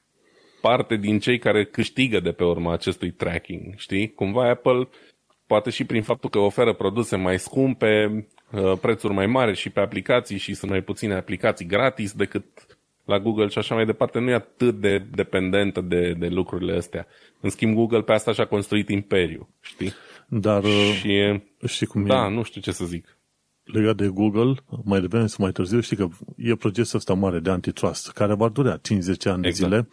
parte 0.62 0.96
din 0.96 1.20
cei 1.20 1.40
care 1.40 1.66
câștigă 1.66 2.20
de 2.20 2.32
pe 2.32 2.44
urma 2.44 2.74
acestui 2.74 3.12
tracking, 3.12 3.74
știi? 3.78 4.14
Cumva 4.14 4.50
Apple, 4.50 4.88
poate 5.48 5.70
și 5.70 5.86
prin 5.86 6.02
faptul 6.02 6.30
că 6.30 6.40
oferă 6.40 6.74
produse 6.74 7.16
mai 7.16 7.40
scumpe, 7.40 8.28
uh, 8.52 8.78
prețuri 8.82 9.14
mai 9.14 9.26
mari 9.26 9.56
și 9.56 9.70
pe 9.70 9.80
aplicații 9.80 10.38
și 10.38 10.54
sunt 10.54 10.72
mai 10.72 10.82
puține 10.82 11.14
aplicații 11.14 11.66
gratis 11.66 12.14
decât 12.14 12.73
la 13.06 13.20
Google 13.20 13.48
și 13.48 13.58
așa 13.58 13.76
mai 13.76 13.86
departe, 13.86 14.20
nu 14.20 14.30
e 14.30 14.34
atât 14.34 14.80
de 14.80 14.98
dependentă 15.16 15.82
de, 15.82 16.14
de 16.20 16.28
lucrurile 16.28 16.76
astea. 16.76 17.08
În 17.40 17.50
schimb, 17.50 17.76
Google 17.76 18.02
pe 18.02 18.14
asta 18.14 18.32
și-a 18.34 18.46
construit 18.46 18.90
imperiu, 18.90 19.50
știi? 19.62 19.94
Dar 20.28 20.64
Și 21.00 21.14
e, 21.14 21.44
știi 21.68 21.86
cum 21.86 22.06
da, 22.06 22.26
e 22.26 22.30
nu 22.34 22.44
știu 22.44 22.62
ce 22.62 22.72
să 22.72 22.86
zic. 22.86 23.18
legat 23.64 23.96
de 23.96 24.08
Google, 24.08 24.54
mai 24.84 25.02
devreme 25.02 25.28
sau 25.28 25.38
mai 25.44 25.52
târziu, 25.52 25.80
știi 25.80 25.98
că 25.98 26.08
e 26.38 26.56
procesul 26.56 26.98
ăsta 26.98 27.14
mare 27.14 27.40
de 27.40 27.50
antitrust, 27.50 28.12
care 28.12 28.34
va 28.34 28.50
durea 28.50 28.80
50 28.82 29.26
ani 29.26 29.42
de 29.42 29.48
Exact. 29.48 29.72
zile, 29.72 29.88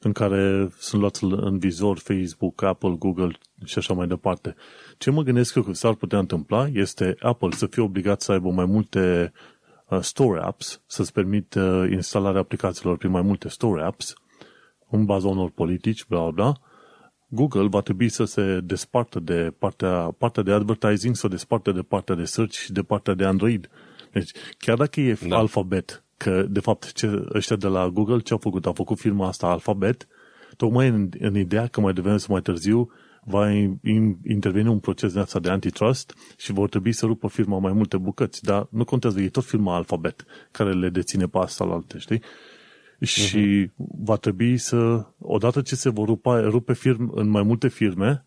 în 0.00 0.12
care 0.12 0.68
sunt 0.78 1.00
luați 1.00 1.24
în 1.24 1.58
vizor 1.58 1.98
Facebook, 1.98 2.62
Apple, 2.62 2.94
Google 2.98 3.38
și 3.64 3.78
așa 3.78 3.94
mai 3.94 4.06
departe. 4.06 4.54
Ce 4.98 5.10
mă 5.10 5.22
gândesc 5.22 5.54
eu 5.54 5.62
că 5.62 5.72
s-ar 5.72 5.94
putea 5.94 6.18
întâmpla 6.18 6.66
este 6.72 7.16
Apple 7.20 7.50
să 7.50 7.66
fie 7.66 7.82
obligat 7.82 8.20
să 8.20 8.32
aibă 8.32 8.50
mai 8.50 8.64
multe 8.64 9.32
uh, 9.34 9.55
store 10.00 10.40
apps, 10.40 10.82
să-ți 10.86 11.12
permită 11.12 11.60
uh, 11.60 11.90
instalarea 11.90 12.40
aplicațiilor 12.40 12.96
prin 12.96 13.10
mai 13.10 13.22
multe 13.22 13.48
store 13.48 13.82
apps, 13.82 14.14
în 14.90 15.04
baza 15.04 15.28
unor 15.28 15.50
politici, 15.50 16.06
bla 16.06 16.30
bla, 16.30 16.52
Google 17.28 17.68
va 17.68 17.80
trebui 17.80 18.08
să 18.08 18.24
se 18.24 18.60
despartă 18.60 19.20
de 19.20 19.54
partea, 19.58 20.14
partea 20.18 20.42
de 20.42 20.52
advertising, 20.52 21.16
să 21.16 21.26
o 21.26 21.28
despartă 21.28 21.72
de 21.72 21.82
partea 21.82 22.14
de 22.14 22.24
search 22.24 22.54
și 22.54 22.72
de 22.72 22.82
partea 22.82 23.14
de 23.14 23.24
Android. 23.24 23.70
Deci, 24.12 24.30
chiar 24.58 24.76
dacă 24.76 25.00
e 25.00 25.16
da. 25.20 25.28
Da. 25.28 25.36
Alphabet, 25.36 26.04
că 26.16 26.42
de 26.42 26.60
fapt 26.60 26.92
ce, 26.92 27.26
ăștia 27.34 27.56
de 27.56 27.66
la 27.66 27.88
Google 27.88 28.18
ce 28.18 28.32
au 28.32 28.38
făcut? 28.38 28.66
Au 28.66 28.72
făcut 28.72 28.98
firma 28.98 29.26
asta 29.26 29.46
Alphabet, 29.46 30.06
tocmai 30.56 30.88
în, 30.88 31.08
în 31.18 31.36
ideea 31.36 31.66
că 31.66 31.80
mai 31.80 31.92
devreme 31.92 32.16
sau 32.16 32.32
mai 32.32 32.42
târziu 32.42 32.90
va 33.28 33.50
in- 33.50 34.18
interveni 34.26 34.68
un 34.68 34.78
proces 34.78 35.12
de 35.12 35.20
asta 35.20 35.38
de 35.38 35.50
antitrust 35.50 36.14
și 36.36 36.52
vor 36.52 36.68
trebui 36.68 36.92
să 36.92 37.06
rupă 37.06 37.28
firma 37.28 37.58
mai 37.58 37.72
multe 37.72 37.96
bucăți, 37.96 38.42
dar 38.44 38.66
nu 38.70 38.84
contează, 38.84 39.20
e 39.20 39.28
tot 39.28 39.44
firma 39.44 39.74
Alphabet 39.74 40.24
care 40.50 40.72
le 40.72 40.88
deține 40.88 41.26
pe 41.26 41.38
asta 41.38 41.64
la 41.64 41.74
alte, 41.74 41.98
știi? 41.98 42.22
Și 43.00 43.70
va 43.76 44.16
trebui 44.16 44.56
să, 44.56 45.06
odată 45.18 45.60
ce 45.60 45.76
se 45.76 45.88
vor 45.88 46.06
rupa, 46.06 46.40
rupe 46.40 46.74
firme, 46.74 47.08
în 47.14 47.28
mai 47.28 47.42
multe 47.42 47.68
firme, 47.68 48.24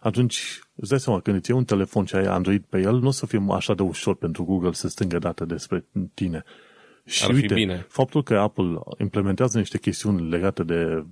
atunci 0.00 0.60
îți 0.74 0.90
dai 0.90 1.00
seama, 1.00 1.20
când 1.20 1.36
îți 1.36 1.50
iei 1.50 1.58
un 1.58 1.64
telefon 1.64 2.04
și 2.04 2.14
ai 2.14 2.26
Android 2.26 2.62
pe 2.68 2.80
el, 2.80 2.98
nu 2.98 3.06
o 3.06 3.10
să 3.10 3.26
fie 3.26 3.44
așa 3.48 3.74
de 3.74 3.82
ușor 3.82 4.14
pentru 4.14 4.44
Google 4.44 4.72
să 4.72 4.88
strângă 4.88 5.18
date 5.18 5.44
despre 5.44 5.84
tine. 6.14 6.44
Și 7.04 7.24
Ar 7.24 7.30
fi 7.30 7.40
uite, 7.40 7.54
bine. 7.54 7.86
faptul 7.88 8.22
că 8.22 8.38
Apple 8.38 8.78
implementează 8.98 9.58
niște 9.58 9.78
chestiuni 9.78 10.28
legate 10.28 10.62
de 10.62 11.04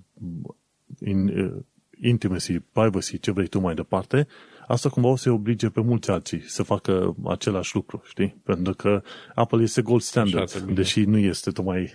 in, 0.99 1.29
uh, 1.29 1.63
intimacy, 2.01 2.59
privacy, 2.59 3.19
ce 3.19 3.31
vrei 3.31 3.47
tu 3.47 3.61
mai 3.61 3.75
departe, 3.75 4.27
asta 4.67 4.89
cumva 4.89 5.09
o 5.09 5.17
să 5.17 5.31
oblige 5.31 5.69
pe 5.69 5.81
mulți 5.81 6.11
alții 6.11 6.43
să 6.47 6.63
facă 6.63 7.17
același 7.25 7.75
lucru, 7.75 8.03
știi? 8.05 8.41
Pentru 8.45 8.75
că 8.75 9.03
Apple 9.35 9.63
este 9.63 9.83
gold 9.83 10.01
standard, 10.01 10.51
Așa, 10.55 10.59
bine. 10.59 10.75
deși 10.75 11.05
nu 11.05 11.19
este 11.19 11.51
tocmai 11.51 11.93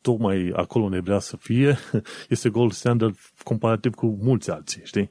tocmai 0.00 0.52
acolo 0.54 0.84
unde 0.84 1.00
vrea 1.00 1.18
să 1.18 1.36
fie, 1.36 1.78
este 2.28 2.48
gold 2.48 2.72
standard 2.72 3.16
comparativ 3.44 3.94
cu 3.94 4.18
mulți 4.20 4.50
alții, 4.50 4.80
știi? 4.84 5.08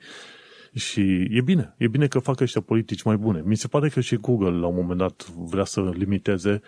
Și 0.73 1.27
e 1.29 1.41
bine, 1.41 1.75
e 1.77 1.87
bine 1.87 2.07
că 2.07 2.19
fac 2.19 2.39
ăștia 2.39 2.61
politici 2.61 3.03
mai 3.03 3.17
bune. 3.17 3.41
Mi 3.45 3.55
se 3.55 3.67
pare 3.67 3.89
că 3.89 3.99
și 3.99 4.15
Google 4.15 4.49
la 4.49 4.67
un 4.67 4.75
moment 4.75 4.99
dat 4.99 5.27
vrea 5.29 5.63
să 5.63 5.81
limiteze 5.81 6.61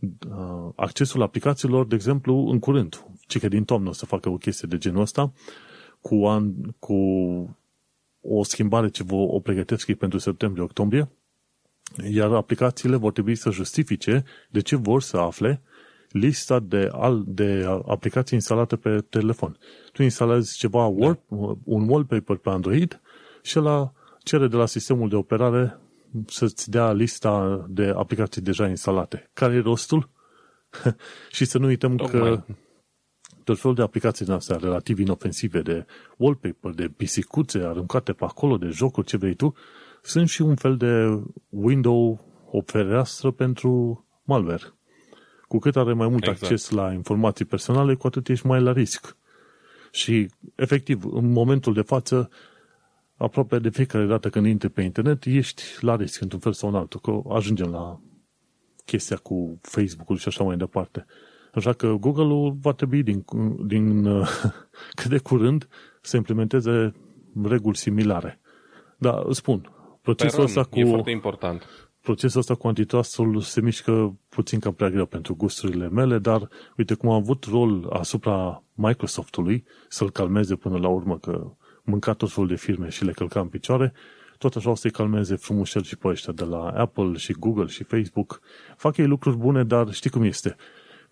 uh, 0.00 0.72
accesul 0.76 1.22
aplicațiilor, 1.22 1.86
de 1.86 1.94
exemplu, 1.94 2.48
în 2.50 2.58
curând. 2.58 3.04
Ci 3.26 3.38
că 3.38 3.48
din 3.48 3.64
toamnă 3.64 3.88
o 3.88 3.92
să 3.92 4.06
facă 4.06 4.28
o 4.28 4.36
chestie 4.36 4.68
de 4.70 4.78
genul 4.78 5.00
ăsta 5.00 5.32
cu, 6.02 6.26
an, 6.26 6.52
cu 6.78 6.94
o 8.20 8.42
schimbare 8.42 8.88
ce 8.88 9.02
vă 9.02 9.14
o 9.14 9.40
pregătesc 9.40 9.88
ei 9.88 9.94
pentru 9.94 10.18
septembrie-octombrie, 10.18 11.08
iar 12.10 12.32
aplicațiile 12.32 12.96
vor 12.96 13.12
trebui 13.12 13.34
să 13.34 13.50
justifice 13.50 14.24
de 14.50 14.60
ce 14.60 14.76
vor 14.76 15.02
să 15.02 15.16
afle 15.16 15.62
lista 16.10 16.60
de, 16.60 16.88
al, 16.92 17.22
de 17.26 17.66
aplicații 17.86 18.36
instalate 18.36 18.76
pe 18.76 19.04
telefon. 19.10 19.58
Tu 19.92 20.02
instalezi 20.02 20.56
ceva 20.56 20.86
Word, 20.86 21.20
un 21.64 21.88
wallpaper 21.88 22.36
pe 22.36 22.50
Android 22.50 23.00
și 23.42 23.56
la 23.56 23.92
cere 24.22 24.46
de 24.48 24.56
la 24.56 24.66
sistemul 24.66 25.08
de 25.08 25.16
operare 25.16 25.78
să-ți 26.26 26.70
dea 26.70 26.92
lista 26.92 27.64
de 27.68 27.92
aplicații 27.96 28.42
deja 28.42 28.68
instalate. 28.68 29.30
Care 29.32 29.54
e 29.54 29.60
rostul? 29.60 30.08
și 31.36 31.44
să 31.44 31.58
nu 31.58 31.66
uităm 31.66 31.96
că 31.96 32.04
Tocmai. 32.04 32.44
Tot 33.44 33.58
felul 33.58 33.76
de 33.76 33.82
aplicații 33.82 34.24
din 34.24 34.34
astea 34.34 34.56
relativ 34.56 34.98
inofensive, 34.98 35.62
de 35.62 35.86
wallpaper, 36.16 36.70
de 36.70 36.88
pisicuțe 36.88 37.58
aruncate 37.58 38.12
pe 38.12 38.24
acolo, 38.24 38.56
de 38.56 38.68
jocuri, 38.68 39.06
ce 39.06 39.16
vrei 39.16 39.34
tu, 39.34 39.54
sunt 40.02 40.28
și 40.28 40.42
un 40.42 40.54
fel 40.54 40.76
de 40.76 41.22
window, 41.48 42.24
o 42.50 42.60
fereastră 42.60 43.30
pentru 43.30 44.04
malware. 44.22 44.72
Cu 45.48 45.58
cât 45.58 45.76
are 45.76 45.92
mai 45.92 46.08
mult 46.08 46.22
Exact. 46.22 46.42
acces 46.42 46.70
la 46.70 46.92
informații 46.92 47.44
personale, 47.44 47.94
cu 47.94 48.06
atât 48.06 48.28
ești 48.28 48.46
mai 48.46 48.60
la 48.60 48.72
risc. 48.72 49.16
Și, 49.90 50.30
efectiv, 50.54 51.04
în 51.04 51.32
momentul 51.32 51.72
de 51.72 51.82
față, 51.82 52.30
aproape 53.16 53.58
de 53.58 53.68
fiecare 53.68 54.06
dată 54.06 54.30
când 54.30 54.46
intri 54.46 54.68
pe 54.68 54.82
internet, 54.82 55.24
ești 55.24 55.62
la 55.80 55.96
risc, 55.96 56.20
într-un 56.20 56.40
fel 56.40 56.52
sau 56.52 56.68
în 56.68 56.74
altul, 56.74 57.00
că 57.00 57.34
ajungem 57.34 57.70
la 57.70 58.00
chestia 58.84 59.16
cu 59.16 59.58
Facebook-ul 59.60 60.16
și 60.16 60.28
așa 60.28 60.44
mai 60.44 60.56
departe. 60.56 61.06
Așa 61.52 61.72
că 61.72 61.96
Google-ul 62.00 62.56
va 62.60 62.72
trebui 62.72 63.02
din, 63.02 63.24
din 63.66 64.02
cât 64.98 65.06
de 65.06 65.18
curând 65.18 65.68
să 66.00 66.16
implementeze 66.16 66.92
reguli 67.44 67.76
similare. 67.76 68.40
Dar 68.96 69.22
îți 69.24 69.38
spun, 69.38 69.70
procesul 70.02 70.30
Sperăm, 70.30 70.46
ăsta 70.46 70.64
cu 70.64 70.78
E 70.78 70.84
foarte 70.84 71.10
important. 71.10 71.88
procesul 72.00 72.40
ăsta 72.40 72.54
cu 72.54 72.68
antitrustul 72.68 73.40
se 73.40 73.60
mișcă 73.60 74.18
puțin 74.28 74.58
cam 74.58 74.74
prea 74.74 74.90
greu 74.90 75.06
pentru 75.06 75.34
gusturile 75.34 75.88
mele, 75.88 76.18
dar 76.18 76.48
uite 76.76 76.94
cum 76.94 77.10
a 77.10 77.14
avut 77.14 77.44
rol 77.44 77.88
asupra 77.92 78.62
Microsoftului 78.74 79.64
să-l 79.88 80.10
calmeze 80.10 80.56
până 80.56 80.78
la 80.78 80.88
urmă 80.88 81.18
că 81.18 81.52
mânca 81.82 82.12
tot 82.12 82.32
felul 82.32 82.48
de 82.48 82.56
firme 82.56 82.88
și 82.88 83.04
le 83.04 83.12
călca 83.12 83.40
în 83.40 83.48
picioare, 83.48 83.92
tot 84.38 84.56
așa 84.56 84.70
o 84.70 84.74
să-i 84.74 84.90
calmeze 84.90 85.36
frumușel 85.36 85.82
și 85.82 85.96
pe 85.96 86.08
ăștia 86.08 86.32
de 86.32 86.44
la 86.44 86.68
Apple 86.68 87.12
și 87.16 87.32
Google 87.32 87.66
și 87.66 87.82
Facebook. 87.84 88.40
Fac 88.76 88.96
ei 88.96 89.06
lucruri 89.06 89.36
bune, 89.36 89.64
dar 89.64 89.92
știi 89.92 90.10
cum 90.10 90.22
este. 90.22 90.56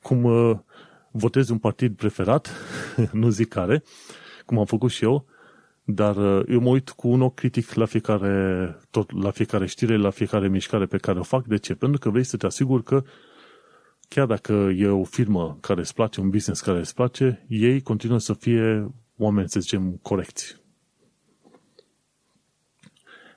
Cum 0.03 0.25
uh, 0.25 0.59
votezi 1.11 1.53
un 1.53 1.59
partid 1.59 1.97
preferat, 1.97 2.51
nu 3.13 3.29
zic 3.29 3.49
care, 3.49 3.83
cum 4.47 4.59
am 4.59 4.65
făcut 4.65 4.91
și 4.91 5.05
eu, 5.05 5.27
dar 5.85 6.17
uh, 6.17 6.45
eu 6.49 6.61
mă 6.61 6.69
uit 6.69 6.91
cu 6.91 7.09
un 7.09 7.21
ochi 7.23 7.35
critic 7.35 7.73
la 7.73 7.85
fiecare, 7.85 8.77
tot, 8.91 9.23
la 9.23 9.31
fiecare 9.31 9.67
știre, 9.67 9.97
la 9.97 10.11
fiecare 10.11 10.49
mișcare 10.49 10.87
pe 10.87 10.99
care 10.99 11.19
o 11.19 11.23
fac. 11.23 11.47
De 11.47 11.57
ce? 11.57 11.75
Pentru 11.75 11.99
că 11.99 12.11
vrei 12.11 12.25
să 12.25 12.37
te 12.37 12.47
asiguri 12.47 12.83
că 12.83 13.03
chiar 14.09 14.27
dacă 14.27 14.53
e 14.53 14.87
o 14.87 15.05
firmă 15.05 15.59
care 15.61 15.81
îți 15.81 15.95
place, 15.95 16.21
un 16.21 16.31
business 16.31 16.61
care 16.61 16.79
îți 16.79 16.95
place, 16.95 17.45
ei 17.49 17.81
continuă 17.81 18.19
să 18.19 18.33
fie 18.33 18.91
oameni, 19.17 19.49
să 19.49 19.61
zicem, 19.61 19.99
corecți. 20.03 20.57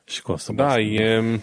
Și 0.04 0.22
cu 0.22 0.32
asta 0.32 0.54
Da, 0.54 0.64
basta. 0.64 0.80
e, 0.80 1.02
e, 1.02 1.42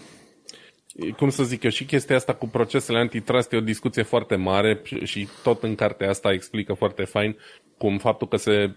cum 1.16 1.28
să 1.28 1.42
zic 1.42 1.62
eu, 1.62 1.70
și 1.70 1.84
chestia 1.84 2.16
asta 2.16 2.34
cu 2.34 2.48
procesele 2.48 2.98
antitrust 2.98 3.52
e 3.52 3.56
o 3.56 3.60
discuție 3.60 4.02
foarte 4.02 4.36
mare 4.36 4.82
și 5.02 5.28
tot 5.42 5.62
în 5.62 5.74
cartea 5.74 6.08
asta 6.08 6.32
explică 6.32 6.72
foarte 6.72 7.04
fain 7.04 7.36
cum 7.78 7.98
faptul 7.98 8.28
că 8.28 8.36
se 8.36 8.64
uh, 8.64 8.70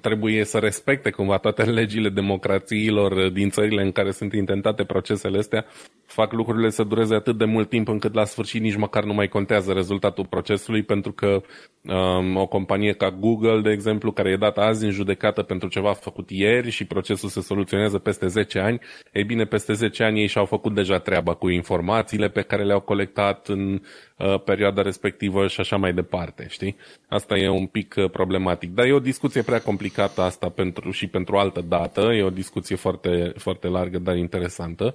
trebuie 0.00 0.44
să 0.44 0.58
respecte 0.58 1.10
cumva 1.10 1.38
toate 1.38 1.62
legile 1.80 2.08
democrațiilor 2.08 3.28
din 3.28 3.50
țările 3.50 3.82
în 3.82 3.92
care 3.92 4.10
sunt 4.10 4.32
intentate 4.32 4.84
procesele 4.84 5.38
astea, 5.38 5.66
fac 6.10 6.32
lucrurile 6.32 6.70
să 6.70 6.82
dureze 6.82 7.14
atât 7.14 7.38
de 7.38 7.44
mult 7.44 7.68
timp 7.68 7.88
încât 7.88 8.14
la 8.14 8.24
sfârșit 8.24 8.60
nici 8.60 8.76
măcar 8.76 9.04
nu 9.04 9.12
mai 9.12 9.28
contează 9.28 9.72
rezultatul 9.72 10.26
procesului 10.26 10.82
pentru 10.82 11.12
că 11.12 11.42
um, 11.82 12.36
o 12.36 12.46
companie 12.46 12.92
ca 12.92 13.10
Google, 13.10 13.60
de 13.60 13.70
exemplu, 13.70 14.12
care 14.12 14.30
e 14.30 14.36
dată 14.36 14.60
azi 14.60 14.84
în 14.84 14.90
judecată 14.90 15.42
pentru 15.42 15.68
ceva 15.68 15.92
făcut 15.92 16.30
ieri 16.30 16.70
și 16.70 16.84
procesul 16.84 17.28
se 17.28 17.40
soluționează 17.40 17.98
peste 17.98 18.26
10 18.26 18.58
ani, 18.58 18.78
ei 19.12 19.24
bine, 19.24 19.44
peste 19.44 19.72
10 19.72 20.02
ani 20.04 20.20
ei 20.20 20.26
și-au 20.26 20.44
făcut 20.44 20.74
deja 20.74 20.98
treaba 20.98 21.34
cu 21.34 21.48
informațiile 21.48 22.28
pe 22.28 22.42
care 22.42 22.64
le-au 22.64 22.80
colectat 22.80 23.48
în 23.48 23.80
uh, 24.16 24.42
perioada 24.44 24.82
respectivă 24.82 25.46
și 25.46 25.60
așa 25.60 25.76
mai 25.76 25.92
departe, 25.92 26.46
știi? 26.48 26.76
Asta 27.08 27.36
e 27.36 27.48
un 27.48 27.66
pic 27.66 27.94
uh, 27.98 28.10
problematic. 28.10 28.74
Dar 28.74 28.86
e 28.86 28.92
o 28.92 28.98
discuție 29.20 29.50
prea 29.52 29.62
complicată 29.62 30.22
asta 30.22 30.48
pentru, 30.48 30.90
și 30.90 31.06
pentru 31.06 31.36
altă 31.36 31.60
dată, 31.60 32.00
e 32.00 32.22
o 32.22 32.30
discuție 32.30 32.76
foarte, 32.76 33.32
foarte 33.36 33.68
largă, 33.68 33.98
dar 33.98 34.16
interesantă. 34.16 34.94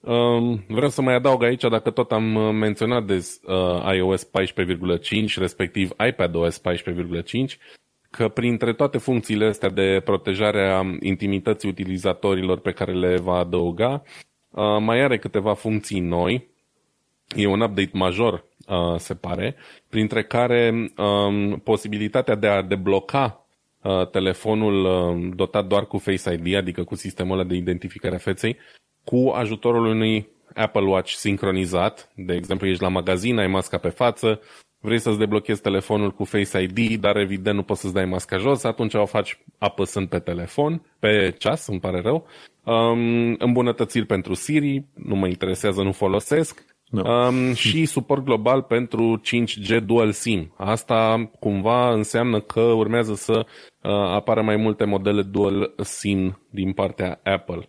Um, 0.00 0.64
vreau 0.68 0.88
să 0.88 1.02
mai 1.02 1.14
adaug 1.14 1.42
aici, 1.42 1.62
dacă 1.62 1.90
tot 1.90 2.12
am 2.12 2.34
uh, 2.34 2.52
menționat 2.52 3.04
de 3.04 3.26
uh, 3.46 3.94
iOS 3.94 4.26
14.5, 4.26 5.34
respectiv 5.36 5.90
iPadOS 6.08 6.60
14.5, 6.60 7.56
că 8.10 8.28
printre 8.28 8.72
toate 8.72 8.98
funcțiile 8.98 9.46
astea 9.46 9.70
de 9.70 10.00
protejare 10.04 10.68
a 10.70 10.82
intimității 11.00 11.68
utilizatorilor 11.68 12.58
pe 12.58 12.72
care 12.72 12.92
le 12.92 13.16
va 13.16 13.38
adăuga, 13.38 14.02
uh, 14.50 14.76
mai 14.80 15.00
are 15.00 15.18
câteva 15.18 15.54
funcții 15.54 16.00
noi. 16.00 16.48
E 17.36 17.46
un 17.46 17.60
update 17.60 17.90
major, 17.92 18.44
uh, 18.68 18.98
se 18.98 19.14
pare, 19.14 19.56
printre 19.88 20.22
care 20.22 20.92
um, 20.96 21.58
posibilitatea 21.58 22.34
de 22.34 22.46
a 22.46 22.62
debloca 22.62 23.24
uh, 23.24 23.46
telefonul 24.10 24.84
uh, 24.84 25.32
dotat 25.36 25.66
doar 25.66 25.86
cu 25.86 25.98
Face 25.98 26.32
ID, 26.32 26.54
adică 26.54 26.84
cu 26.84 26.94
sistemul 26.94 27.38
ăla 27.38 27.48
de 27.48 27.54
identificare 27.54 28.14
a 28.14 28.18
feței, 28.18 28.56
cu 29.04 29.32
ajutorul 29.34 29.86
unui 29.86 30.28
Apple 30.54 30.84
Watch 30.84 31.12
sincronizat. 31.12 32.10
De 32.14 32.34
exemplu, 32.34 32.66
ești 32.66 32.82
la 32.82 32.88
magazin, 32.88 33.38
ai 33.38 33.46
masca 33.46 33.78
pe 33.78 33.88
față, 33.88 34.40
vrei 34.80 34.98
să-ți 34.98 35.18
deblochezi 35.18 35.60
telefonul 35.60 36.10
cu 36.10 36.24
Face 36.24 36.62
ID, 36.62 37.00
dar 37.00 37.16
evident 37.16 37.56
nu 37.56 37.62
poți 37.62 37.80
să-ți 37.80 37.94
dai 37.94 38.04
masca 38.04 38.36
jos, 38.36 38.64
atunci 38.64 38.94
o 38.94 39.06
faci 39.06 39.38
apăsând 39.58 40.08
pe 40.08 40.18
telefon, 40.18 40.82
pe 40.98 41.34
ceas, 41.38 41.66
îmi 41.66 41.80
pare 41.80 42.00
rău. 42.00 42.26
Um, 42.64 43.34
îmbunătățiri 43.38 44.06
pentru 44.06 44.34
Siri, 44.34 44.84
nu 44.94 45.14
mă 45.14 45.26
interesează, 45.26 45.82
nu 45.82 45.92
folosesc. 45.92 46.64
No. 46.90 47.26
Um, 47.26 47.54
și 47.54 47.84
suport 47.84 48.24
global 48.24 48.62
pentru 48.62 49.20
5G 49.20 49.84
Dual 49.84 50.12
SIM. 50.12 50.52
Asta 50.56 51.30
cumva 51.38 51.92
înseamnă 51.92 52.40
că 52.40 52.60
urmează 52.60 53.14
să 53.14 53.32
uh, 53.38 53.46
apară 53.92 54.42
mai 54.42 54.56
multe 54.56 54.84
modele 54.84 55.22
Dual 55.22 55.74
SIM 55.76 56.40
din 56.50 56.72
partea 56.72 57.20
Apple. 57.24 57.68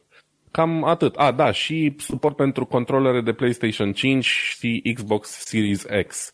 Cam 0.52 0.84
atât. 0.84 1.16
A, 1.16 1.32
da, 1.32 1.52
și 1.52 1.96
suport 1.98 2.36
pentru 2.36 2.66
controlere 2.66 3.22
de 3.22 3.34
PlayStation 3.34 3.92
5 3.92 4.26
și 4.26 4.92
Xbox 4.94 5.30
Series 5.30 5.86
X. 6.08 6.34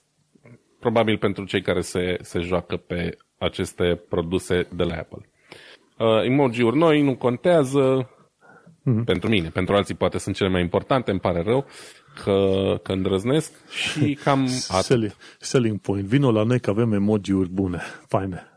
Probabil 0.80 1.18
pentru 1.18 1.46
cei 1.46 1.62
care 1.62 1.82
se, 1.82 2.18
se 2.22 2.40
joacă 2.40 2.78
pe 2.78 3.18
aceste 3.38 4.02
produse 4.10 4.68
de 4.76 4.84
la 4.84 4.96
Apple. 4.96 5.30
Uh, 5.98 6.24
emoji-uri 6.24 6.78
noi 6.78 7.02
nu 7.02 7.16
contează 7.16 8.10
mm-hmm. 8.82 9.04
pentru 9.06 9.30
mine. 9.30 9.50
Pentru 9.50 9.76
alții 9.76 9.96
poate 9.96 10.18
sunt 10.18 10.36
cele 10.36 10.50
mai 10.50 10.62
importante, 10.62 11.12
îmi 11.12 11.20
pare 11.20 11.42
rău 11.42 11.66
că, 12.24 12.80
că 12.84 12.92
îndrăznesc 12.92 13.70
și 13.70 14.14
cam 14.24 14.42
atât. 14.68 14.86
Selling, 14.92 15.16
selling 15.40 15.80
point. 15.80 16.06
Vino 16.06 16.32
la 16.32 16.44
noi 16.44 16.60
că 16.60 16.70
avem 16.70 16.92
emoji-uri 16.92 17.50
bune, 17.50 17.82
faine. 18.08 18.50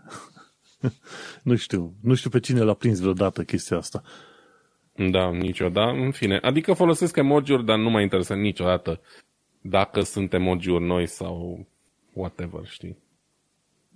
nu 1.43 1.57
știu. 1.57 1.95
Nu 2.03 2.15
știu 2.15 2.31
pe 2.31 2.41
cine 2.41 2.61
l-a 2.61 2.75
prins 2.75 3.01
vreodată 3.01 3.43
chestia 3.43 3.77
asta. 3.77 4.03
Da, 5.11 5.31
niciodată. 5.31 5.91
În 5.91 6.11
fine, 6.11 6.39
adică 6.43 6.73
folosesc 6.73 7.17
emoji-uri, 7.17 7.65
dar 7.65 7.79
nu 7.79 7.91
mă 7.91 8.01
interesă 8.01 8.35
niciodată 8.35 9.01
dacă 9.61 10.01
sunt 10.01 10.33
emoji-uri 10.33 10.85
noi 10.85 11.07
sau 11.07 11.67
whatever, 12.13 12.67
știi? 12.67 12.99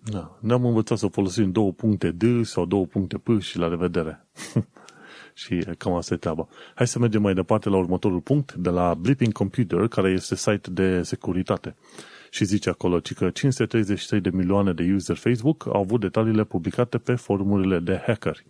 Da, 0.05 0.39
ne-am 0.41 0.65
învățat 0.65 0.99
să 0.99 1.07
folosim 1.07 1.53
două 1.53 1.73
puncte 1.73 2.11
D 2.11 2.45
sau 2.45 2.65
două 2.65 2.87
puncte 2.87 3.19
P 3.19 3.41
și 3.41 3.59
la 3.59 3.69
revedere. 3.69 4.27
și 5.35 5.65
cam 5.79 5.93
asta 5.93 6.15
e 6.15 6.17
treaba. 6.17 6.49
Hai 6.75 6.87
să 6.87 6.99
mergem 6.99 7.23
mai 7.23 7.35
departe 7.35 7.69
la 7.69 7.77
următorul 7.77 8.21
punct, 8.21 8.53
de 8.53 8.71
la 8.71 8.95
Blipping 8.95 9.33
Computer, 9.33 9.89
care 9.89 10.11
este 10.11 10.37
site 10.37 10.71
de 10.71 11.03
securitate. 11.03 11.77
Și 12.35 12.45
zice 12.45 12.69
acolo 12.69 13.01
că 13.15 13.31
533 13.31 14.21
de 14.21 14.31
milioane 14.31 14.73
de 14.73 14.93
user 14.95 15.17
Facebook 15.17 15.67
au 15.67 15.81
avut 15.81 16.01
detaliile 16.01 16.45
publicate 16.45 16.99
pe 16.99 17.15
forumurile 17.15 17.79
de 17.79 18.03
hackeri. 18.07 18.45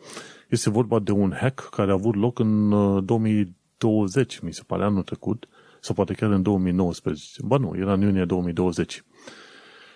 Este 0.48 0.70
vorba 0.70 0.98
de 0.98 1.12
un 1.12 1.32
hack 1.40 1.68
care 1.70 1.90
a 1.90 1.94
avut 1.94 2.14
loc 2.14 2.38
în 2.38 2.70
2020, 3.04 4.34
uh, 4.34 4.40
mi 4.42 4.52
se 4.52 4.62
pare, 4.66 4.84
anul 4.84 5.02
trecut, 5.02 5.48
sau 5.80 5.94
poate 5.94 6.12
chiar 6.12 6.30
în 6.30 6.42
2019. 6.42 7.42
Ba 7.44 7.56
nu, 7.56 7.74
era 7.76 7.92
în 7.92 8.00
iunie 8.00 8.24
2020. 8.24 9.04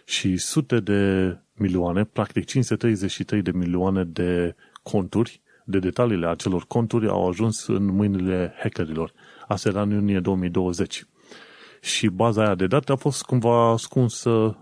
Și 0.05 0.37
sute 0.37 0.81
de 0.81 1.33
milioane, 1.55 2.05
practic 2.05 2.45
533 2.45 3.43
de 3.43 3.51
milioane 3.51 4.05
de 4.05 4.55
conturi, 4.83 5.41
de 5.65 5.79
detaliile 5.79 6.27
acelor 6.27 6.65
conturi 6.67 7.09
au 7.09 7.29
ajuns 7.29 7.67
în 7.67 7.85
mâinile 7.85 8.55
hackerilor. 8.59 9.13
Asta 9.49 9.69
era 9.69 9.83
în 9.83 9.91
iunie 9.91 10.21
2020. 10.21 11.07
Și 11.87 12.09
baza 12.09 12.45
aia 12.45 12.55
de 12.55 12.67
date 12.67 12.93
a 12.93 12.97
fost 12.97 13.23
cumva 13.23 13.71
ascunsă 13.71 14.59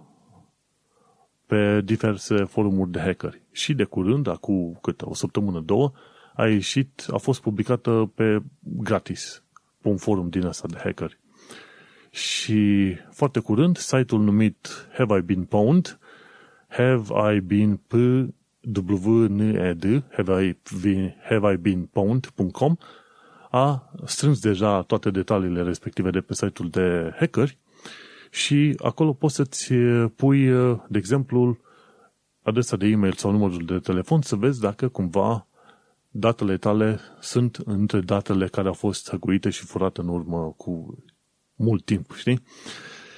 pe 1.47 1.81
diverse 1.81 2.45
forumuri 2.45 2.91
de 2.91 3.01
hackeri. 3.01 3.43
Și 3.53 3.75
de 3.75 3.85
curând, 3.85 4.27
acum 4.27 4.79
cât, 4.83 5.03
o 5.03 5.15
săptămână, 5.15 5.61
două, 5.61 5.93
a 6.35 6.47
ieșit, 6.47 7.07
a 7.11 7.17
fost 7.17 7.41
publicată 7.41 8.13
pe 8.15 8.43
gratis, 8.61 9.43
pe 9.81 9.89
un 9.89 9.97
forum 9.97 10.29
din 10.29 10.45
ăsta 10.45 10.69
de 10.69 10.79
hackeri. 10.83 11.19
Și 12.11 12.95
foarte 13.11 13.41
curând, 13.41 13.77
site-ul 13.77 14.21
numit 14.23 14.89
Have 14.97 15.19
I 15.19 15.21
Been 15.21 15.45
Pwned, 15.45 15.99
Have 16.69 17.35
I 17.35 17.41
Been 17.41 17.77
P 17.77 17.93
WNED, 18.91 20.03
have 20.17 20.45
I 20.45 20.57
been, 20.83 21.15
have 21.29 21.53
I 21.53 21.57
been 21.57 21.89
pwned.com, 21.93 22.77
a 23.55 23.90
strâns 24.05 24.40
deja 24.40 24.83
toate 24.83 25.11
detaliile 25.11 25.62
respective 25.62 26.11
de 26.11 26.21
pe 26.21 26.35
site-ul 26.35 26.69
de 26.69 27.14
hackeri 27.19 27.59
și 28.31 28.75
acolo 28.83 29.12
poți 29.12 29.35
să-ți 29.35 29.73
eh, 29.73 30.05
pui, 30.17 30.45
eh, 30.45 30.77
de 30.88 30.99
exemplu, 30.99 31.59
adresa 32.43 32.77
de 32.77 32.87
e-mail 32.87 33.12
sau 33.12 33.31
numărul 33.31 33.64
de 33.64 33.79
telefon 33.79 34.23
să 34.23 34.37
vezi 34.37 34.61
dacă 34.61 34.88
cumva 34.88 35.47
datele 36.09 36.57
tale 36.57 37.01
sunt 37.21 37.57
între 37.57 38.01
datele 38.01 38.47
care 38.47 38.67
au 38.67 38.73
fost 38.73 39.11
hăguite 39.11 39.51
și 39.51 39.64
furate 39.64 40.01
în 40.01 40.09
urmă 40.09 40.55
cu 40.57 41.05
mult 41.55 41.85
timp, 41.85 42.12
știi? 42.14 42.43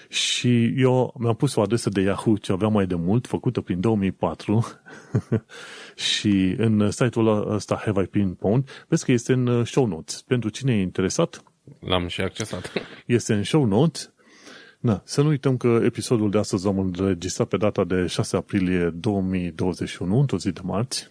Și 0.09 0.81
eu 0.81 1.15
mi-am 1.19 1.35
pus 1.35 1.55
o 1.55 1.61
adresă 1.61 1.89
de 1.89 2.01
Yahoo 2.01 2.37
ce 2.37 2.53
aveam 2.53 2.73
mai 2.73 2.87
de 2.87 2.95
mult, 2.95 3.27
făcută 3.27 3.61
prin 3.61 3.81
2004 3.81 4.67
și 6.11 6.55
în 6.59 6.91
site-ul 6.91 7.55
ăsta 7.55 7.81
Have 7.85 8.03
I 8.03 8.09
Been 8.11 8.35
Pwned, 8.35 8.87
vezi 8.89 9.05
că 9.05 9.13
este 9.13 9.33
în 9.33 9.65
show 9.65 9.87
notes. 9.87 10.23
Pentru 10.23 10.49
cine 10.49 10.75
e 10.75 10.81
interesat, 10.81 11.43
L-am 11.81 12.07
și 12.07 12.21
accesat. 12.21 12.73
Este 13.07 13.35
în 13.35 13.43
show 13.43 13.65
notes 13.65 14.11
Na, 14.87 15.03
să 15.05 15.23
nu 15.23 15.29
uităm 15.29 15.57
că 15.57 15.81
episodul 15.85 16.31
de 16.31 16.39
astăzi 16.39 16.67
am 16.67 16.79
înregistrat 16.79 17.49
pe 17.49 17.57
data 17.57 17.85
de 17.85 18.07
6 18.07 18.37
aprilie 18.37 18.91
2021, 18.95 20.19
într-o 20.19 20.39
zi 20.39 20.51
de 20.51 20.61
marți. 20.63 21.11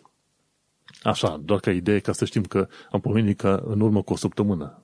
Așa, 1.04 1.42
doar 1.44 1.60
ca 1.60 1.72
idee, 1.72 2.00
ca 2.00 2.12
să 2.12 2.26
știm 2.26 2.44
că 2.44 2.68
am 2.92 3.00
pomenit 3.00 3.38
că 3.38 3.64
în 3.66 3.80
urmă 3.80 4.02
cu 4.02 4.14
o 4.14 4.16
săptămână. 4.16 4.84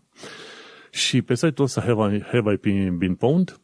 Și 0.91 1.21
pe 1.21 1.35
site-ul 1.35 1.67
ăsta 1.67 1.81
Have 1.81 2.15
I, 2.15 2.21
Have 2.21 2.53
I 2.53 2.57
Been 2.89 3.15
Pwned 3.15 3.59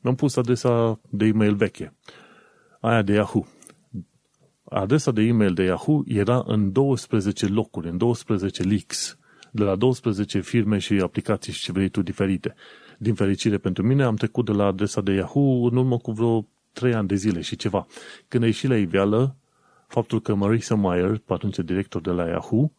mi-am 0.00 0.14
pus 0.14 0.36
adresa 0.36 1.00
de 1.10 1.26
e-mail 1.26 1.54
veche, 1.54 1.94
aia 2.80 3.02
de 3.02 3.12
Yahoo. 3.12 3.46
Adresa 4.64 5.10
de 5.10 5.22
e-mail 5.22 5.54
de 5.54 5.62
Yahoo 5.62 6.02
era 6.06 6.42
în 6.46 6.72
12 6.72 7.46
locuri, 7.46 7.88
în 7.88 7.96
12 7.96 8.62
leaks, 8.62 9.18
de 9.50 9.62
la 9.62 9.76
12 9.76 10.40
firme 10.40 10.78
și 10.78 10.94
aplicații 10.94 11.52
și 11.52 11.62
ce 11.62 11.72
vrei 11.72 11.88
tu 11.88 12.02
diferite 12.02 12.54
din 12.98 13.14
fericire 13.14 13.58
pentru 13.58 13.86
mine, 13.86 14.04
am 14.04 14.16
trecut 14.16 14.44
de 14.44 14.52
la 14.52 14.64
adresa 14.64 15.00
de 15.00 15.12
Yahoo 15.12 15.66
în 15.68 15.76
urmă 15.76 15.98
cu 15.98 16.12
vreo 16.12 16.46
3 16.72 16.94
ani 16.94 17.08
de 17.08 17.14
zile 17.14 17.40
și 17.40 17.56
ceva. 17.56 17.86
Când 18.28 18.42
a 18.42 18.46
ieșit 18.46 18.68
la 18.68 18.76
iveală, 18.76 19.36
faptul 19.86 20.20
că 20.20 20.34
Marisa 20.34 20.74
Mayer, 20.74 21.22
atunci 21.26 21.58
director 21.58 22.00
de 22.00 22.10
la 22.10 22.26
Yahoo, 22.26 22.72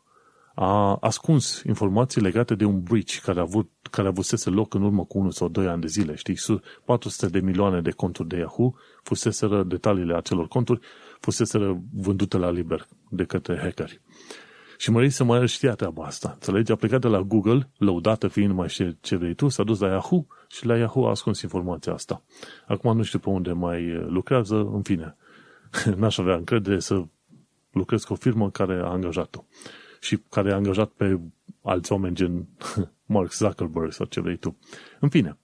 a 0.62 0.98
ascuns 1.02 1.62
informații 1.65 2.22
legate 2.22 2.56
de 2.56 2.65
un 2.65 2.82
breach 2.82 3.19
care 3.24 3.39
a 3.39 3.41
avut 3.41 3.69
care 3.91 4.08
a 4.08 4.10
avusese 4.10 4.50
loc 4.50 4.74
în 4.74 4.82
urmă 4.82 5.06
cu 5.06 5.17
1 5.17 5.30
sau 5.30 5.48
2 5.48 5.67
ani 5.67 5.82
de 5.82 5.88
zile, 5.88 6.15
știi? 6.15 6.38
400 6.86 7.28
de 7.28 7.39
milioane 7.39 7.82
de 7.82 7.91
conturi 7.91 8.28
de 8.28 8.38
Yahoo 8.38 8.74
fuseseră 9.04 9.63
detaliile 9.63 10.15
acelor 10.15 10.48
conturi, 10.48 10.80
fuseseră 11.19 11.82
vândute 11.93 12.38
la 12.38 12.50
liber 12.52 12.88
de 13.10 13.24
către 13.24 13.58
hackeri. 13.58 14.02
Și 14.78 14.91
Mării 14.91 15.10
să 15.10 15.24
mai 15.24 15.48
știa 15.48 15.74
treaba 15.74 16.04
asta. 16.04 16.32
Înțelegi? 16.34 16.72
A 16.72 16.76
plecat 16.76 17.02
de 17.02 17.08
la 17.08 17.22
Google, 17.22 17.69
lăudată 17.78 18.28
fiind 18.28 18.54
mai 18.54 18.69
știe 18.69 18.98
ce 19.02 19.15
vrei 19.15 19.34
tu, 19.34 19.48
s-a 19.48 19.63
dus 19.63 19.80
la 19.80 19.88
Yahoo 19.88 20.26
și 20.48 20.65
la 20.65 20.78
Yahoo 20.78 21.08
a 21.08 21.10
ascuns 21.10 21.41
informația 21.41 21.93
asta. 21.93 22.24
Acum 22.67 22.98
nu 22.98 23.04
știu 23.04 23.19
pe 23.19 23.30
unde 23.30 23.52
mai 23.52 23.93
lucrează, 24.08 24.56
în 24.56 24.82
fine. 24.82 25.15
N-aș 25.98 26.17
avea 26.17 26.36
încredere 26.36 26.80
să 26.80 27.04
lucrez 27.72 28.04
cu 28.04 28.13
o 28.13 28.15
firmă 28.15 28.50
care 28.50 28.82
a 28.84 28.89
angajat-o 28.89 29.43
și 29.99 30.17
care 30.29 30.51
a 30.51 30.55
angajat 30.55 30.89
pe 30.89 31.19
alți 31.62 31.91
oameni 31.91 32.15
gen 32.15 32.47
Mark 33.05 33.33
Zuckerberg 33.33 33.91
sau 33.91 34.05
ce 34.05 34.21
vrei 34.21 34.38
tu. 34.38 34.57
În 34.99 35.09
fine, 35.09 35.38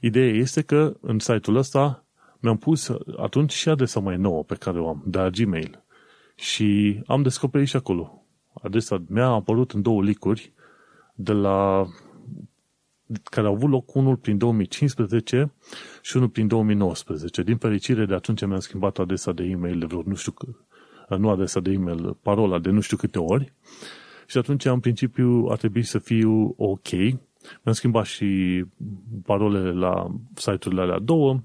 ideea 0.00 0.32
este 0.32 0.62
că 0.62 0.96
în 1.00 1.18
site-ul 1.18 1.56
ăsta 1.56 2.04
mi-am 2.40 2.56
pus 2.58 2.92
atunci 3.16 3.52
și 3.52 3.68
adresa 3.68 4.00
mai 4.00 4.16
nouă 4.16 4.44
pe 4.44 4.54
care 4.54 4.80
o 4.80 4.88
am, 4.88 5.02
de 5.06 5.18
la 5.18 5.30
Gmail. 5.30 5.84
Și 6.34 7.00
am 7.06 7.22
descoperit 7.22 7.68
și 7.68 7.76
acolo 7.76 8.20
adresa 8.62 9.02
mea 9.08 9.26
a 9.26 9.34
apărut 9.34 9.70
în 9.70 9.82
două 9.82 10.02
licuri 10.02 10.52
de 11.14 11.32
la 11.32 11.86
care 13.24 13.46
au 13.46 13.54
avut 13.54 13.70
loc 13.70 13.94
unul 13.94 14.16
prin 14.16 14.38
2015 14.38 15.52
și 16.02 16.16
unul 16.16 16.28
prin 16.28 16.46
2019. 16.46 17.42
Din 17.42 17.56
fericire, 17.56 18.04
de 18.04 18.14
atunci 18.14 18.46
mi-am 18.46 18.60
schimbat 18.60 18.98
adresa 18.98 19.32
de 19.32 19.44
e-mail 19.44 19.78
de 19.78 19.86
vreo, 19.86 20.02
nu 20.04 20.14
știu, 20.14 20.34
nu 21.16 21.28
adresa 21.28 21.60
de 21.60 21.70
e-mail, 21.70 22.16
parola 22.22 22.58
de 22.58 22.70
nu 22.70 22.80
știu 22.80 22.96
câte 22.96 23.18
ori. 23.18 23.52
Și 24.26 24.38
atunci, 24.38 24.64
în 24.64 24.80
principiu, 24.80 25.46
a 25.50 25.54
trebuit 25.54 25.86
să 25.86 25.98
fiu 25.98 26.54
ok. 26.56 26.90
Mi-am 26.92 27.74
schimbat 27.74 28.04
și 28.04 28.64
parolele 29.22 29.72
la 29.72 30.06
site-urile 30.34 30.80
alea 30.80 30.98
două 30.98 31.40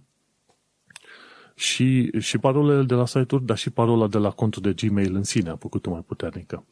și, 1.55 2.19
și 2.19 2.37
parolele 2.37 2.83
de 2.83 2.93
la 2.93 3.05
site-uri, 3.05 3.45
dar 3.45 3.57
și 3.57 3.69
parola 3.69 4.07
de 4.07 4.17
la 4.17 4.29
contul 4.29 4.61
de 4.61 4.73
Gmail 4.73 5.15
în 5.15 5.23
sine 5.23 5.49
a 5.49 5.55
făcut-o 5.55 5.89
mai 5.89 6.03
puternică. 6.07 6.65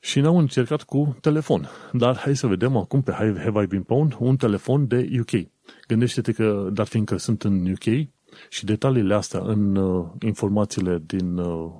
Și 0.00 0.20
ne-am 0.20 0.36
încercat 0.36 0.82
cu 0.82 1.16
telefon. 1.20 1.68
Dar 1.92 2.16
hai 2.16 2.36
să 2.36 2.46
vedem 2.46 2.76
acum 2.76 3.02
pe 3.02 3.12
Have 3.12 3.62
I 3.62 3.66
Been 3.66 3.82
Pwned 3.82 4.16
un 4.18 4.36
telefon 4.36 4.86
de 4.86 5.10
UK. 5.20 5.46
Gândește-te 5.86 6.32
că, 6.32 6.68
dar 6.72 6.86
fiindcă 6.86 7.16
sunt 7.16 7.42
în 7.42 7.70
UK 7.70 8.08
și 8.48 8.64
detaliile 8.64 9.14
astea 9.14 9.40
în 9.40 9.76
uh, 9.76 10.06
informațiile 10.20 11.02
din 11.06 11.36
uh, 11.36 11.72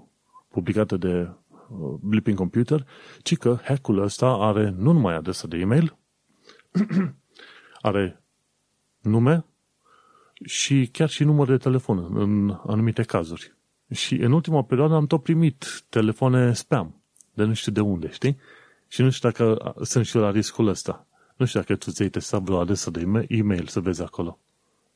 publicate 0.49 0.97
de 0.97 1.29
uh, 1.49 1.95
Blipping 2.01 2.37
Computer, 2.37 2.87
ci 3.23 3.37
că 3.37 3.59
hackul 3.65 4.03
ăsta 4.03 4.27
are 4.27 4.75
nu 4.77 4.93
numai 4.93 5.15
adresa 5.15 5.47
de 5.47 5.57
e-mail, 5.57 5.97
are 7.81 8.23
nume, 9.01 9.45
și 10.45 10.89
chiar 10.93 11.09
și 11.09 11.25
număr 11.25 11.47
de 11.47 11.57
telefon 11.57 12.17
în 12.17 12.59
anumite 12.67 13.03
cazuri. 13.03 13.55
Și 13.91 14.15
în 14.15 14.33
ultima 14.33 14.63
perioadă 14.63 14.95
am 14.95 15.07
tot 15.07 15.23
primit 15.23 15.85
telefoane 15.89 16.53
spam, 16.53 17.03
de 17.35 17.45
nu 17.45 17.53
știu 17.53 17.73
de 17.73 17.81
unde, 17.81 18.11
știi? 18.11 18.39
Și 18.89 19.03
nu 19.03 19.11
știu 19.11 19.29
dacă 19.29 19.75
sunt 19.83 20.07
și 20.07 20.17
eu 20.17 20.23
la 20.23 20.31
riscul 20.31 20.67
ăsta. 20.67 21.07
Nu 21.37 21.47
știu 21.47 21.61
dacă 21.61 21.77
tu 21.77 21.91
ți-ai 21.91 22.09
testat 22.09 22.43
vreo 22.43 22.59
adresă 22.59 22.91
de 22.91 23.27
e-mail 23.29 23.67
să 23.67 23.81
vezi 23.81 24.03
acolo. 24.03 24.39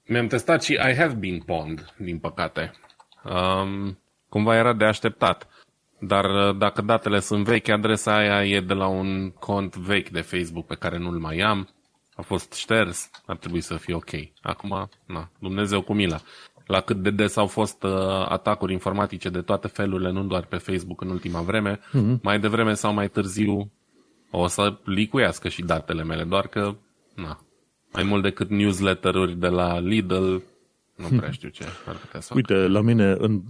Mi-am 0.07 0.27
testat 0.27 0.63
și 0.63 0.73
I 0.73 0.95
have 0.95 1.15
been 1.15 1.39
pwned, 1.39 1.95
din 1.97 2.19
păcate. 2.19 2.73
Um, 3.25 3.99
cumva 4.29 4.57
era 4.57 4.73
de 4.73 4.85
așteptat. 4.85 5.49
Dar 5.99 6.25
uh, 6.25 6.57
dacă 6.57 6.83
datele 6.83 7.21
sunt 7.21 7.45
vechi, 7.45 7.69
adresa 7.69 8.17
aia 8.17 8.45
e 8.45 8.61
de 8.61 8.75
la 8.75 8.87
un 8.87 9.31
cont 9.31 9.77
vechi 9.77 10.09
de 10.09 10.21
Facebook 10.21 10.67
pe 10.67 10.75
care 10.75 10.99
nu-l 10.99 11.19
mai 11.19 11.39
am. 11.39 11.69
A 12.15 12.23
fost 12.23 12.53
șters, 12.53 13.11
ar 13.27 13.37
trebui 13.37 13.61
să 13.61 13.77
fie 13.77 13.95
ok. 13.95 14.11
Acum, 14.43 14.89
na, 15.07 15.31
Dumnezeu 15.39 15.83
cu 15.83 15.95
mila. 15.95 16.21
La 16.67 16.81
cât 16.81 16.97
de 16.97 17.11
des 17.11 17.37
au 17.37 17.47
fost 17.47 17.83
uh, 17.83 17.93
atacuri 18.29 18.73
informatice 18.73 19.29
de 19.29 19.41
toate 19.41 19.69
felurile, 19.69 20.11
nu 20.11 20.23
doar 20.23 20.45
pe 20.45 20.57
Facebook 20.57 21.01
în 21.01 21.11
ultima 21.11 21.41
vreme, 21.41 21.79
mm-hmm. 21.79 22.21
mai 22.23 22.39
devreme 22.41 22.75
sau 22.75 22.93
mai 22.93 23.09
târziu 23.09 23.73
o 24.31 24.47
să 24.47 24.79
licuiască 24.85 25.49
și 25.49 25.63
datele 25.63 26.05
mele, 26.05 26.25
doar 26.25 26.47
că, 26.47 26.77
na, 27.15 27.39
mai 27.95 28.03
mult 28.03 28.23
decât 28.23 28.51
newsletter-uri 28.51 29.37
de 29.37 29.49
la 29.49 29.79
Lidl, 29.79 30.37
nu 30.95 31.09
prea 31.17 31.31
știu 31.31 31.49
ce 31.49 31.65
ar 31.87 31.97
putea 31.97 32.21
să 32.21 32.33
Uite, 32.35 32.55
la 32.55 32.81
mine 32.81 33.15
în 33.19 33.43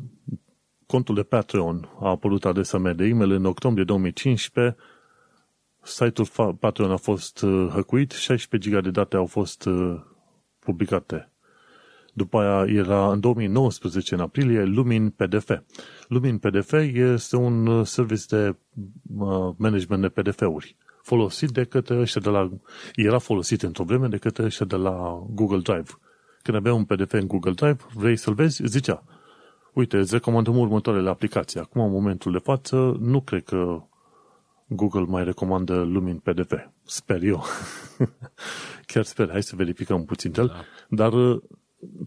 contul 0.86 1.14
de 1.14 1.22
Patreon 1.22 1.88
a 2.00 2.08
apărut 2.08 2.44
adresa 2.44 2.78
mea 2.78 2.92
de 2.92 3.04
e-mail 3.04 3.30
în 3.30 3.44
octombrie 3.44 3.84
2015. 3.84 4.76
Site-ul 5.82 6.54
Patreon 6.54 6.90
a 6.90 6.96
fost 6.96 7.42
uh, 7.42 7.68
hăcuit, 7.72 8.10
16 8.12 8.70
GB 8.70 8.82
de 8.82 8.90
date 8.90 9.16
au 9.16 9.26
fost 9.26 9.64
uh, 9.64 10.00
publicate. 10.58 11.28
După 12.12 12.38
aia 12.38 12.74
era 12.76 13.12
în 13.12 13.20
2019, 13.20 14.14
în 14.14 14.20
aprilie, 14.20 14.64
Lumin 14.64 15.10
PDF. 15.10 15.50
Lumin 16.08 16.38
PDF 16.38 16.72
este 16.92 17.36
un 17.36 17.66
uh, 17.66 17.86
service 17.86 18.24
de 18.28 18.56
management 19.56 20.02
de 20.02 20.08
PDF-uri 20.08 20.76
folosit 21.04 21.50
de 21.50 21.64
către 21.64 21.98
ăștia 22.00 22.20
de 22.20 22.28
la... 22.28 22.50
Era 22.94 23.18
folosit 23.18 23.62
într-o 23.62 23.84
vreme 23.84 24.08
de 24.08 24.16
către 24.16 24.44
ăștia 24.44 24.66
de 24.66 24.76
la 24.76 25.26
Google 25.30 25.58
Drive. 25.58 25.90
Când 26.42 26.56
avea 26.56 26.74
un 26.74 26.84
PDF 26.84 27.12
în 27.12 27.26
Google 27.26 27.52
Drive, 27.52 27.76
vrei 27.94 28.16
să-l 28.16 28.34
vezi, 28.34 28.62
zicea, 28.64 29.04
uite, 29.72 29.96
îți 29.96 30.12
recomandăm 30.12 30.58
următoarele 30.58 31.08
aplicații. 31.08 31.60
Acum, 31.60 31.84
în 31.84 31.90
momentul 31.90 32.32
de 32.32 32.38
față, 32.38 32.96
nu 33.00 33.20
cred 33.20 33.44
că 33.44 33.82
Google 34.66 35.04
mai 35.04 35.24
recomandă 35.24 35.82
Lumin 35.82 36.18
PDF. 36.18 36.52
Sper 36.84 37.22
eu. 37.22 37.44
Chiar 38.86 39.04
sper. 39.04 39.30
Hai 39.30 39.42
să 39.42 39.56
verificăm 39.56 40.04
puțin 40.04 40.32
el. 40.36 40.46
Da. 40.46 40.64
Dar 40.88 41.12
uh, 41.12 41.42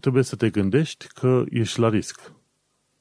trebuie 0.00 0.22
să 0.22 0.36
te 0.36 0.50
gândești 0.50 1.06
că 1.14 1.44
ești 1.48 1.80
la 1.80 1.88
risc. 1.88 2.32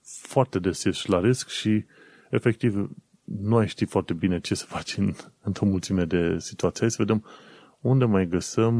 Foarte 0.03 0.59
des 0.59 0.85
ești 0.85 1.09
la 1.09 1.19
risc 1.19 1.49
și 1.49 1.85
efectiv 2.29 2.89
nu 3.27 3.57
ai 3.57 3.67
ști 3.67 3.85
foarte 3.85 4.13
bine 4.13 4.39
ce 4.39 4.55
să 4.55 4.65
faci 4.65 4.97
în, 4.97 5.13
într-o 5.41 5.65
mulțime 5.65 6.05
de 6.05 6.39
situații. 6.39 6.79
Hai 6.79 6.91
să 6.91 6.97
vedem 6.99 7.25
unde 7.79 8.05
mai 8.05 8.27
găsăm 8.27 8.73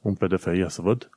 un 0.00 0.14
PDF. 0.14 0.46
Ia 0.56 0.68
să 0.68 0.82
văd. 0.82 1.10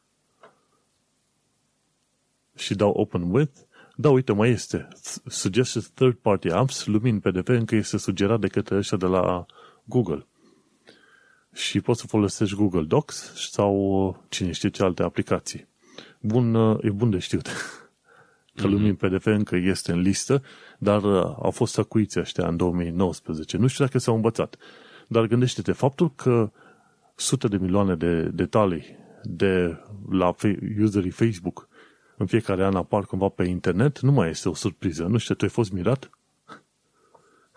Și 2.56 2.76
dau 2.76 2.92
Open 2.92 3.22
With. 3.22 3.60
Da, 3.96 4.10
uite, 4.10 4.34
mai 4.34 4.50
este. 4.50 4.88
Suggested 5.26 5.84
Third-Party 5.84 6.50
Apps, 6.50 6.86
Lumin 6.86 7.20
PDF, 7.20 7.48
încă 7.48 7.76
este 7.76 7.98
sugerat 7.98 8.40
de 8.40 8.48
către 8.48 8.76
ăștia 8.76 8.98
de 8.98 9.06
la 9.06 9.46
Google. 9.84 10.28
Și 11.54 11.82
poți 11.82 12.00
să 12.02 12.08
folosești 12.08 12.56
Google 12.56 12.84
Docs 12.84 13.50
sau 13.52 14.26
cine 14.30 14.52
știe 14.52 14.70
ce 14.70 14.84
alte 14.84 15.04
aplicații. 15.04 15.68
Bun, 16.20 16.56
e 16.82 16.90
bun 16.90 17.10
de 17.10 17.20
știut. 17.20 17.50
Că 18.56 18.68
Lumin 18.68 18.96
PDF 18.96 19.26
încă 19.26 19.56
este 19.56 19.92
în 19.92 20.00
listă, 20.00 20.44
dar 20.78 21.04
au 21.42 21.52
fost 21.52 21.74
săcuiți 21.74 22.20
ăștia 22.20 22.48
în 22.48 22.58
2019. 22.58 23.58
Nu 23.58 23.68
știu 23.68 23.86
dacă 23.86 23.98
s-au 23.98 24.16
învățat. 24.16 24.56
Dar 25.08 25.26
gândește-te, 25.26 25.72
faptul 25.72 26.14
că 26.16 26.52
sute 27.16 27.48
de 27.48 27.58
milioane 27.58 27.96
de 27.96 28.22
detalii 28.22 28.98
de 29.24 29.80
la 30.10 30.36
userii 30.82 31.10
Facebook 31.10 31.68
în 32.18 32.26
fiecare 32.26 32.66
an 32.66 32.76
apar 32.76 33.04
cumva 33.04 33.28
pe 33.28 33.44
internet, 33.44 34.00
nu 34.00 34.12
mai 34.12 34.30
este 34.30 34.50
o 34.50 34.54
surpriză. 34.54 35.04
Nu 35.04 35.18
știu, 35.18 35.36
tu 35.36 35.46
ai 35.46 35.52
fost 35.52 35.72
mirat? 35.72 36.10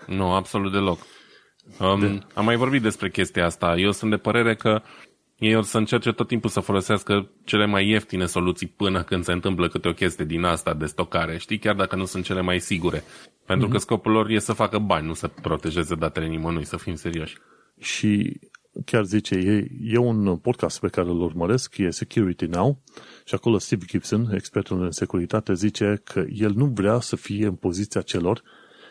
Nu, 0.06 0.32
absolut 0.32 0.72
deloc. 0.72 0.98
Um, 1.80 2.00
de... 2.00 2.18
Am 2.34 2.44
mai 2.44 2.56
vorbit 2.56 2.82
despre 2.82 3.10
chestia 3.10 3.44
asta. 3.44 3.76
Eu 3.76 3.92
sunt 3.92 4.10
de 4.10 4.16
părere 4.16 4.54
că 4.54 4.82
ei 5.38 5.54
or 5.54 5.62
să 5.62 5.78
încerce 5.78 6.12
tot 6.12 6.28
timpul 6.28 6.50
să 6.50 6.60
folosească 6.60 7.30
cele 7.44 7.66
mai 7.66 7.88
ieftine 7.88 8.26
soluții 8.26 8.66
până 8.66 9.02
când 9.02 9.24
se 9.24 9.32
întâmplă 9.32 9.68
câte 9.68 9.88
o 9.88 9.92
chestie 9.92 10.24
din 10.24 10.44
asta 10.44 10.74
de 10.74 10.86
stocare, 10.86 11.38
știi, 11.38 11.58
chiar 11.58 11.74
dacă 11.74 11.96
nu 11.96 12.04
sunt 12.04 12.24
cele 12.24 12.40
mai 12.40 12.60
sigure. 12.60 13.02
Pentru 13.46 13.68
mm-hmm. 13.68 13.70
că 13.70 13.78
scopul 13.78 14.12
lor 14.12 14.28
e 14.28 14.38
să 14.38 14.52
facă 14.52 14.78
bani, 14.78 15.06
nu 15.06 15.14
să 15.14 15.28
protejeze 15.28 15.94
datele 15.94 16.26
nimănui, 16.26 16.64
să 16.64 16.76
fim 16.76 16.94
serioși. 16.94 17.36
Și 17.80 18.40
chiar 18.84 19.04
zice, 19.04 19.34
e, 19.34 19.68
e 19.82 19.96
un 19.96 20.36
podcast 20.36 20.80
pe 20.80 20.88
care 20.88 21.08
îl 21.08 21.20
urmăresc, 21.20 21.78
e 21.78 21.90
Security 21.90 22.44
Now, 22.44 22.82
și 23.24 23.34
acolo 23.34 23.58
Steve 23.58 23.84
Gibson, 23.86 24.30
expertul 24.34 24.82
în 24.82 24.90
securitate, 24.90 25.54
zice 25.54 26.00
că 26.04 26.24
el 26.32 26.52
nu 26.54 26.64
vrea 26.64 27.00
să 27.00 27.16
fie 27.16 27.46
în 27.46 27.54
poziția 27.54 28.00
celor 28.00 28.42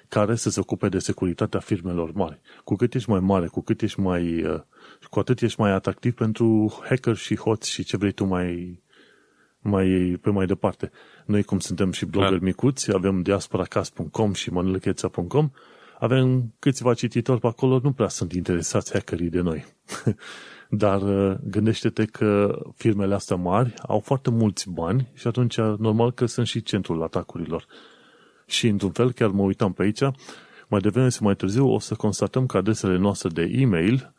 care 0.07 0.36
să 0.36 0.49
se 0.49 0.60
ocupe 0.60 0.89
de 0.89 0.99
securitatea 0.99 1.60
firmelor 1.60 2.12
mari. 2.13 2.39
Cu 2.63 2.75
cât 2.75 2.93
ești 2.93 3.10
mai 3.10 3.19
mare, 3.19 3.47
cu 3.47 3.62
cât 3.62 3.81
ești 3.81 3.99
mai, 3.99 4.43
uh, 4.43 4.60
cu 5.10 5.19
atât 5.19 5.41
ești 5.41 5.60
mai 5.60 5.71
atractiv 5.71 6.13
pentru 6.13 6.79
hacker 6.83 7.15
și 7.15 7.38
hoți 7.38 7.69
și 7.69 7.83
ce 7.83 7.97
vrei 7.97 8.12
tu 8.12 8.25
mai, 8.25 8.79
mai 9.60 10.17
pe 10.21 10.29
mai 10.29 10.45
departe. 10.45 10.91
Noi, 11.25 11.43
cum 11.43 11.60
suntem 11.60 11.91
și 11.91 12.05
blogger 12.05 12.39
micuți, 12.39 12.93
avem 12.93 13.21
diasporacast.com 13.21 14.33
și 14.33 14.51
manelecheța.com, 14.51 15.49
avem 15.99 16.53
câțiva 16.60 16.93
cititori 16.93 17.39
pe 17.39 17.47
acolo, 17.47 17.79
nu 17.83 17.91
prea 17.91 18.07
sunt 18.07 18.33
interesați 18.33 18.91
hackerii 18.93 19.29
de 19.29 19.41
noi. 19.41 19.65
Dar 20.69 21.01
uh, 21.01 21.38
gândește-te 21.43 22.05
că 22.05 22.60
firmele 22.75 23.13
astea 23.13 23.36
mari 23.36 23.73
au 23.88 23.99
foarte 23.99 24.29
mulți 24.29 24.69
bani 24.69 25.12
și 25.13 25.27
atunci 25.27 25.57
normal 25.57 26.12
că 26.12 26.25
sunt 26.25 26.47
și 26.47 26.62
centrul 26.62 27.03
atacurilor. 27.03 27.65
Și 28.45 28.67
într-un 28.67 28.91
fel, 28.91 29.12
chiar 29.12 29.29
mă 29.29 29.41
uitam 29.41 29.73
pe 29.73 29.83
aici, 29.83 30.01
mai 30.67 30.79
devreme 30.79 31.10
sau 31.10 31.25
mai 31.25 31.36
târziu 31.36 31.67
o 31.67 31.79
să 31.79 31.95
constatăm 31.95 32.45
că 32.45 32.57
adresele 32.57 32.97
noastre 32.97 33.29
de 33.29 33.49
e-mail 33.51 34.13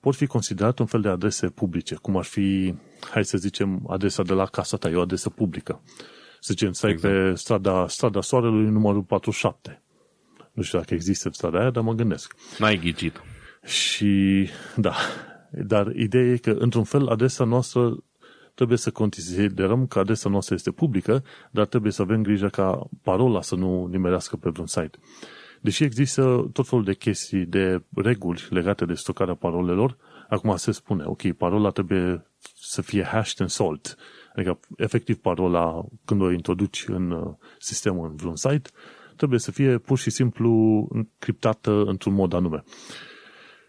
pot 0.00 0.14
fi 0.14 0.26
considerate 0.26 0.82
un 0.82 0.88
fel 0.88 1.00
de 1.00 1.08
adrese 1.08 1.48
publice, 1.48 1.94
cum 1.94 2.16
ar 2.16 2.24
fi, 2.24 2.74
hai 3.10 3.24
să 3.24 3.38
zicem, 3.38 3.86
adresa 3.88 4.22
de 4.22 4.32
la 4.32 4.46
casa 4.46 4.76
ta, 4.76 4.88
e 4.88 4.94
o 4.94 5.00
adresă 5.00 5.30
publică. 5.30 5.80
Să 6.40 6.52
zicem, 6.52 6.72
stai 6.72 6.90
exact. 6.90 7.14
pe 7.14 7.34
strada, 7.34 7.88
strada 7.88 8.20
Soarelui 8.20 8.70
numărul 8.70 9.02
47. 9.02 9.82
Nu 10.52 10.62
știu 10.62 10.78
dacă 10.78 10.94
există 10.94 11.28
strada 11.32 11.58
aia, 11.58 11.70
dar 11.70 11.82
mă 11.82 11.92
gândesc. 11.92 12.34
N-ai 12.58 12.78
ghicit. 12.78 13.22
Și, 13.64 14.48
da, 14.76 14.94
dar 15.50 15.96
ideea 15.96 16.24
e 16.24 16.36
că, 16.36 16.50
într-un 16.50 16.84
fel, 16.84 17.06
adresa 17.08 17.44
noastră 17.44 17.96
trebuie 18.54 18.78
să 18.78 18.90
considerăm 18.90 19.86
că 19.86 19.98
adresa 19.98 20.28
noastră 20.28 20.54
este 20.54 20.70
publică, 20.70 21.24
dar 21.50 21.66
trebuie 21.66 21.92
să 21.92 22.02
avem 22.02 22.22
grijă 22.22 22.48
ca 22.48 22.88
parola 23.02 23.42
să 23.42 23.54
nu 23.54 23.86
nimerească 23.86 24.36
pe 24.36 24.50
vreun 24.50 24.66
site. 24.66 24.98
Deși 25.60 25.84
există 25.84 26.50
tot 26.52 26.68
felul 26.68 26.84
de 26.84 26.94
chestii, 26.94 27.46
de 27.46 27.82
reguli 27.94 28.46
legate 28.50 28.84
de 28.84 28.94
stocarea 28.94 29.34
parolelor, 29.34 29.96
acum 30.28 30.56
se 30.56 30.72
spune, 30.72 31.04
ok, 31.04 31.32
parola 31.32 31.70
trebuie 31.70 32.26
să 32.54 32.82
fie 32.82 33.02
hashed 33.02 33.40
and 33.40 33.50
salt. 33.50 33.96
Adică, 34.34 34.60
efectiv, 34.76 35.16
parola, 35.16 35.84
când 36.04 36.20
o 36.20 36.30
introduci 36.30 36.84
în 36.86 37.10
uh, 37.10 37.34
sistemul, 37.58 38.08
în 38.08 38.16
vreun 38.16 38.36
site, 38.36 38.70
trebuie 39.16 39.38
să 39.38 39.50
fie 39.50 39.78
pur 39.78 39.98
și 39.98 40.10
simplu 40.10 40.88
criptată 41.18 41.84
într-un 41.86 42.14
mod 42.14 42.32
anume. 42.32 42.62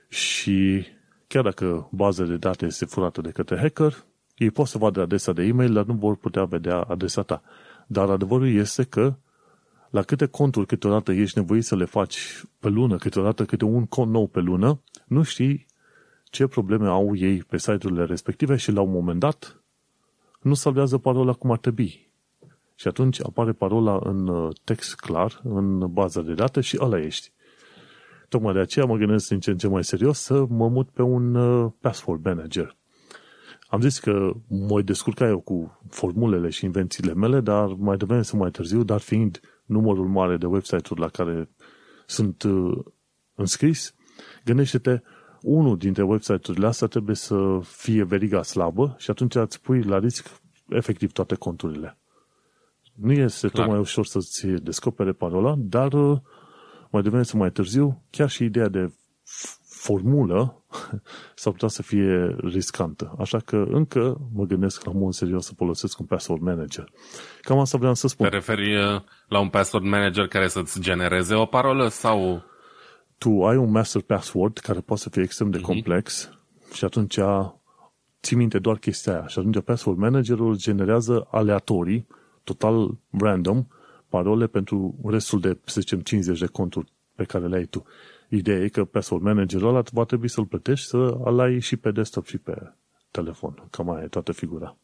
Și 0.08 0.86
chiar 1.27 1.43
dacă 1.43 1.89
baza 1.91 2.23
de 2.23 2.38
date 2.38 2.65
este 2.65 2.86
furată 2.86 3.21
de 3.21 3.30
către 3.30 3.58
hacker, 3.58 4.06
ei 4.36 4.51
pot 4.51 4.67
să 4.67 4.77
vadă 4.77 5.01
adresa 5.01 5.34
de 5.34 5.43
e-mail, 5.43 5.73
dar 5.73 5.86
nu 5.86 5.93
vor 5.93 6.15
putea 6.15 6.45
vedea 6.45 6.82
adresa 6.82 7.21
ta. 7.21 7.41
Dar 7.88 8.09
adevărul 8.09 8.53
este 8.53 8.84
că 8.84 9.16
la 9.92 10.02
câte 10.02 10.26
conturi 10.26 10.66
câteodată 10.66 11.12
ești 11.12 11.38
nevoit 11.38 11.64
să 11.64 11.76
le 11.76 11.86
faci 11.86 12.44
pe 12.60 12.68
lună, 12.70 12.98
câteodată 12.98 13.46
câte 13.46 13.66
un 13.66 13.86
cont 13.86 14.12
nou 14.12 14.28
pe 14.28 14.39
lună, 14.39 14.82
nu 15.08 15.24
știi 15.24 15.66
ce 16.24 16.48
probleme 16.48 16.88
au 16.88 17.16
ei 17.16 17.44
pe 17.44 17.58
site-urile 17.58 18.06
respective 18.06 18.56
și 18.56 18.72
la 18.72 18.82
un 18.82 18.92
moment 18.92 19.20
dat 19.20 19.64
nu 20.42 20.54
salvează 20.54 20.98
parola 20.98 21.34
cum 21.34 21.52
ar 21.52 21.58
trebui. 21.58 22.10
Și 22.76 22.88
atunci 22.88 23.22
apare 23.22 23.52
parola 23.52 24.00
în 24.04 24.28
uh, 24.28 24.56
text 24.64 24.96
clar, 24.96 25.39
în 25.44 25.94
baza 25.94 26.22
de 26.22 26.34
date 26.34 26.62
și 26.62 26.78
ăla 26.80 27.00
ești. 27.00 27.32
Tocmai 28.30 28.54
de 28.54 28.60
aceea 28.60 28.86
mă 28.86 28.96
gândesc 28.96 29.28
din 29.28 29.39
ce 29.39 29.52
în 29.52 29.58
ce 29.58 29.68
mai 29.68 29.84
serios 29.84 30.20
să 30.20 30.46
mă 30.50 30.68
mut 30.70 30.89
pe 30.89 31.02
un 31.02 31.36
uh, 31.36 31.72
password 31.80 32.26
manager. 32.26 32.76
Am 33.68 33.82
zis 33.82 34.00
că 34.00 34.34
mă 34.48 34.82
descurca 34.82 35.28
eu 35.28 35.39
cu 35.39 35.80
formulele 35.89 36.50
și 36.50 36.66
invențiile 36.66 37.14
mele, 37.14 37.39
dar 37.39 37.68
mai 37.68 37.98
devreme 37.98 38.22
să 38.22 38.36
mai 38.36 38.52
târziu, 38.52 38.84
dar 38.84 39.00
fiind 39.00 39.39
numărul 39.72 40.07
mare 40.07 40.38
de 40.38 40.45
website-uri 40.45 40.99
la 40.99 41.07
care 41.07 41.49
sunt 42.05 42.43
uh, 42.43 42.78
înscris, 43.36 43.95
gândește-te, 44.45 45.01
unul 45.41 45.78
dintre 45.78 46.03
website-urile 46.03 46.67
astea 46.67 46.88
trebuie 46.88 47.15
să 47.15 47.59
fie 47.63 48.03
veriga 48.03 48.43
slabă 48.43 48.95
și 48.97 49.09
atunci 49.09 49.36
îți 49.36 49.61
pui 49.61 49.84
la 49.84 49.99
risc 49.99 50.41
efectiv 50.69 51.11
toate 51.11 51.36
conturile. 51.36 51.97
Nu 52.93 53.11
este 53.11 53.47
Clar. 53.47 53.63
tot 53.63 53.72
mai 53.72 53.82
ușor 53.82 54.05
să-ți 54.05 54.47
descopere 54.47 55.11
parola, 55.11 55.55
dar 55.57 55.93
uh, 55.93 56.19
mai 56.91 57.01
devreme 57.01 57.24
sau 57.24 57.39
mai 57.39 57.51
târziu, 57.51 58.03
chiar 58.09 58.30
și 58.30 58.43
ideea 58.43 58.67
de 58.67 58.93
formulă 59.82 60.63
s-ar 61.41 61.51
putea 61.51 61.67
să 61.67 61.82
fie 61.82 62.36
riscantă. 62.43 63.15
Așa 63.19 63.39
că 63.39 63.65
încă 63.69 64.17
mă 64.34 64.45
gândesc 64.45 64.86
la 64.86 64.91
mod 64.91 65.13
serios 65.13 65.45
să 65.45 65.53
folosesc 65.57 65.99
un 65.99 66.05
password 66.05 66.41
manager. 66.41 66.91
Cam 67.41 67.59
asta 67.59 67.77
vreau 67.77 67.93
să 67.93 68.07
spun. 68.07 68.29
Te 68.29 68.36
referi 68.36 68.75
uh, 68.75 69.01
la 69.27 69.39
un 69.39 69.49
password 69.49 69.86
manager 69.86 70.27
care 70.27 70.47
să-ți 70.47 70.79
genereze 70.79 71.34
o 71.34 71.45
parolă 71.45 71.88
sau... 71.88 72.43
Tu 73.17 73.45
ai 73.45 73.55
un 73.55 73.71
master 73.71 74.01
password 74.01 74.57
care 74.57 74.79
poate 74.79 75.01
să 75.01 75.09
fie 75.09 75.21
extrem 75.21 75.49
de 75.49 75.57
uh-huh. 75.57 75.61
complex 75.61 76.29
și 76.73 76.86
atunci 76.86 77.19
ții 78.21 78.38
minte 78.38 78.59
doar 78.59 78.77
chestia 78.77 79.13
aia 79.13 79.27
și 79.27 79.39
atunci 79.39 79.63
password 79.63 79.97
managerul 79.97 80.57
generează 80.57 81.27
aleatorii, 81.32 82.07
total 82.43 82.97
random, 83.11 83.67
parole 84.09 84.47
pentru 84.47 84.95
restul 85.05 85.39
de, 85.39 85.57
să 85.65 85.79
zicem, 85.79 85.99
50 85.99 86.39
de 86.39 86.45
conturi 86.45 86.91
pe 87.15 87.23
care 87.23 87.47
le 87.47 87.55
ai 87.55 87.65
tu. 87.65 87.86
Ideea 88.34 88.59
e 88.59 88.67
că 88.67 88.84
password 88.84 89.23
managerul 89.23 89.67
ăla 89.67 89.82
va 89.91 90.03
trebui 90.03 90.29
să-l 90.29 90.45
plătești 90.45 90.88
să 90.88 90.97
îl 91.23 91.39
ai 91.39 91.59
și 91.59 91.77
pe 91.77 91.91
desktop 91.91 92.25
și 92.25 92.38
pe 92.38 92.73
telefon. 93.11 93.67
Cam 93.69 93.89
aia 93.89 94.03
e 94.03 94.07
toată 94.07 94.32
figura. 94.32 94.77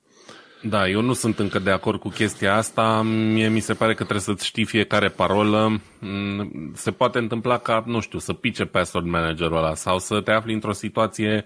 Da, 0.62 0.90
eu 0.90 1.02
nu 1.02 1.14
sunt 1.14 1.40
încă 1.40 1.60
de 1.60 1.70
acord 1.70 2.00
cu 2.00 2.10
chestia 2.10 2.56
asta. 2.56 3.02
Mie 3.02 3.50
mi 3.50 3.60
se 3.60 3.74
pare 3.74 3.92
că 3.92 4.04
trebuie 4.04 4.22
să-ți 4.22 4.46
știi 4.46 4.66
fiecare 4.66 5.08
parolă. 5.10 5.82
Mm, 6.00 6.72
se 6.76 6.92
poate 6.92 7.18
întâmpla 7.18 7.58
ca, 7.58 7.84
nu 7.86 8.00
știu, 8.00 8.20
să 8.20 8.34
pice 8.34 8.66
password 8.66 9.06
managerul 9.06 9.58
ăla 9.58 9.74
sau 9.74 10.00
să 10.00 10.22
te 10.22 10.32
afli 10.32 10.54
într-o 10.54 10.72
situație 10.72 11.46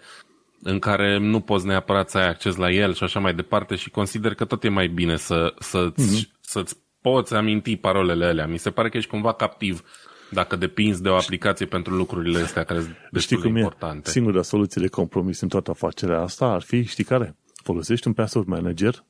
în 0.64 0.80
care 0.80 1.18
nu 1.18 1.40
poți 1.40 1.66
neapărat 1.66 2.10
să 2.10 2.18
ai 2.18 2.28
acces 2.28 2.56
la 2.56 2.70
el 2.70 2.94
și 2.94 3.04
așa 3.04 3.20
mai 3.20 3.34
departe 3.34 3.76
și 3.76 3.90
consider 3.90 4.34
că 4.34 4.46
tot 4.46 4.64
e 4.64 4.70
mai 4.70 4.88
bine 4.88 5.16
să, 5.16 5.54
să-ți, 5.60 6.26
mm-hmm. 6.26 6.40
să-ți 6.40 6.76
poți 7.02 7.34
aminti 7.34 7.78
parolele 7.78 8.26
alea. 8.26 8.48
Mi 8.48 8.58
se 8.58 8.70
pare 8.70 8.90
că 8.90 8.98
ești 8.98 9.10
cumva 9.10 9.34
captiv 9.34 9.84
dacă 10.32 10.56
depinzi 10.56 11.02
de 11.02 11.10
o 11.10 11.16
aplicație 11.16 11.66
pentru 11.66 11.96
lucrurile 11.96 12.40
astea 12.40 12.64
care 12.64 12.80
sunt 12.80 12.96
destul 13.12 13.22
știi 13.22 13.38
cum 13.38 13.54
de 13.54 13.60
importante. 13.60 14.10
E? 14.10 14.12
Singura 14.12 14.42
soluție 14.42 14.82
de 14.82 14.88
compromis 14.88 15.42
în 15.42 15.48
toată 15.48 15.72
afacerea 15.72 16.22
asta 16.22 16.46
ar 16.46 16.62
fi, 16.62 16.84
știi 16.84 17.04
care? 17.04 17.36
Folosești 17.64 18.08
un 18.08 18.14
password 18.14 18.48
manager, 18.48 19.06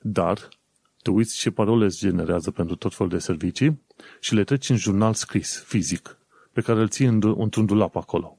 dar 0.00 0.48
tu 1.02 1.12
uiți 1.12 1.38
ce 1.38 1.50
parole 1.50 1.84
îți 1.84 1.98
generează 1.98 2.50
pentru 2.50 2.76
tot 2.76 2.94
felul 2.94 3.12
de 3.12 3.18
servicii 3.18 3.82
și 4.20 4.34
le 4.34 4.44
treci 4.44 4.68
în 4.68 4.76
jurnal 4.76 5.14
scris, 5.14 5.62
fizic, 5.66 6.18
pe 6.52 6.60
care 6.60 6.80
îl 6.80 6.88
ții 6.88 7.06
într-un 7.36 7.66
dulap 7.66 7.96
acolo. 7.96 8.34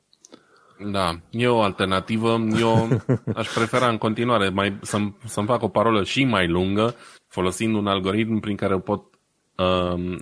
Da, 0.92 1.20
e 1.30 1.48
o 1.48 1.62
alternativă. 1.62 2.40
Eu 2.60 3.02
aș 3.36 3.48
prefera 3.54 3.88
în 3.88 3.98
continuare 3.98 4.50
mai, 4.50 4.78
să-mi, 4.82 5.16
să-mi 5.26 5.48
fac 5.48 5.62
o 5.62 5.68
parolă 5.68 6.04
și 6.04 6.24
mai 6.24 6.48
lungă, 6.48 6.96
folosind 7.28 7.76
un 7.76 7.88
algoritm 7.88 8.40
prin 8.40 8.56
care 8.56 8.74
o 8.74 8.80
pot, 8.80 9.00
uh, 9.00 9.11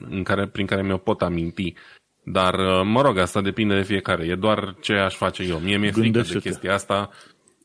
în 0.10 0.24
care, 0.24 0.48
prin 0.48 0.66
care 0.66 0.82
mi-o 0.82 0.98
pot 0.98 1.22
aminti. 1.22 1.74
Dar, 2.24 2.54
uh, 2.54 2.82
mă 2.84 3.02
rog, 3.02 3.18
asta 3.18 3.42
depinde 3.42 3.76
de 3.76 3.82
fiecare. 3.82 4.26
E 4.26 4.36
doar 4.36 4.76
ce 4.82 4.94
aș 4.94 5.16
face 5.16 5.44
eu. 5.44 5.58
Mie 5.58 5.78
mi-e 5.78 5.92
frică 5.92 6.22
de 6.22 6.40
chestia 6.40 6.74
asta. 6.74 7.10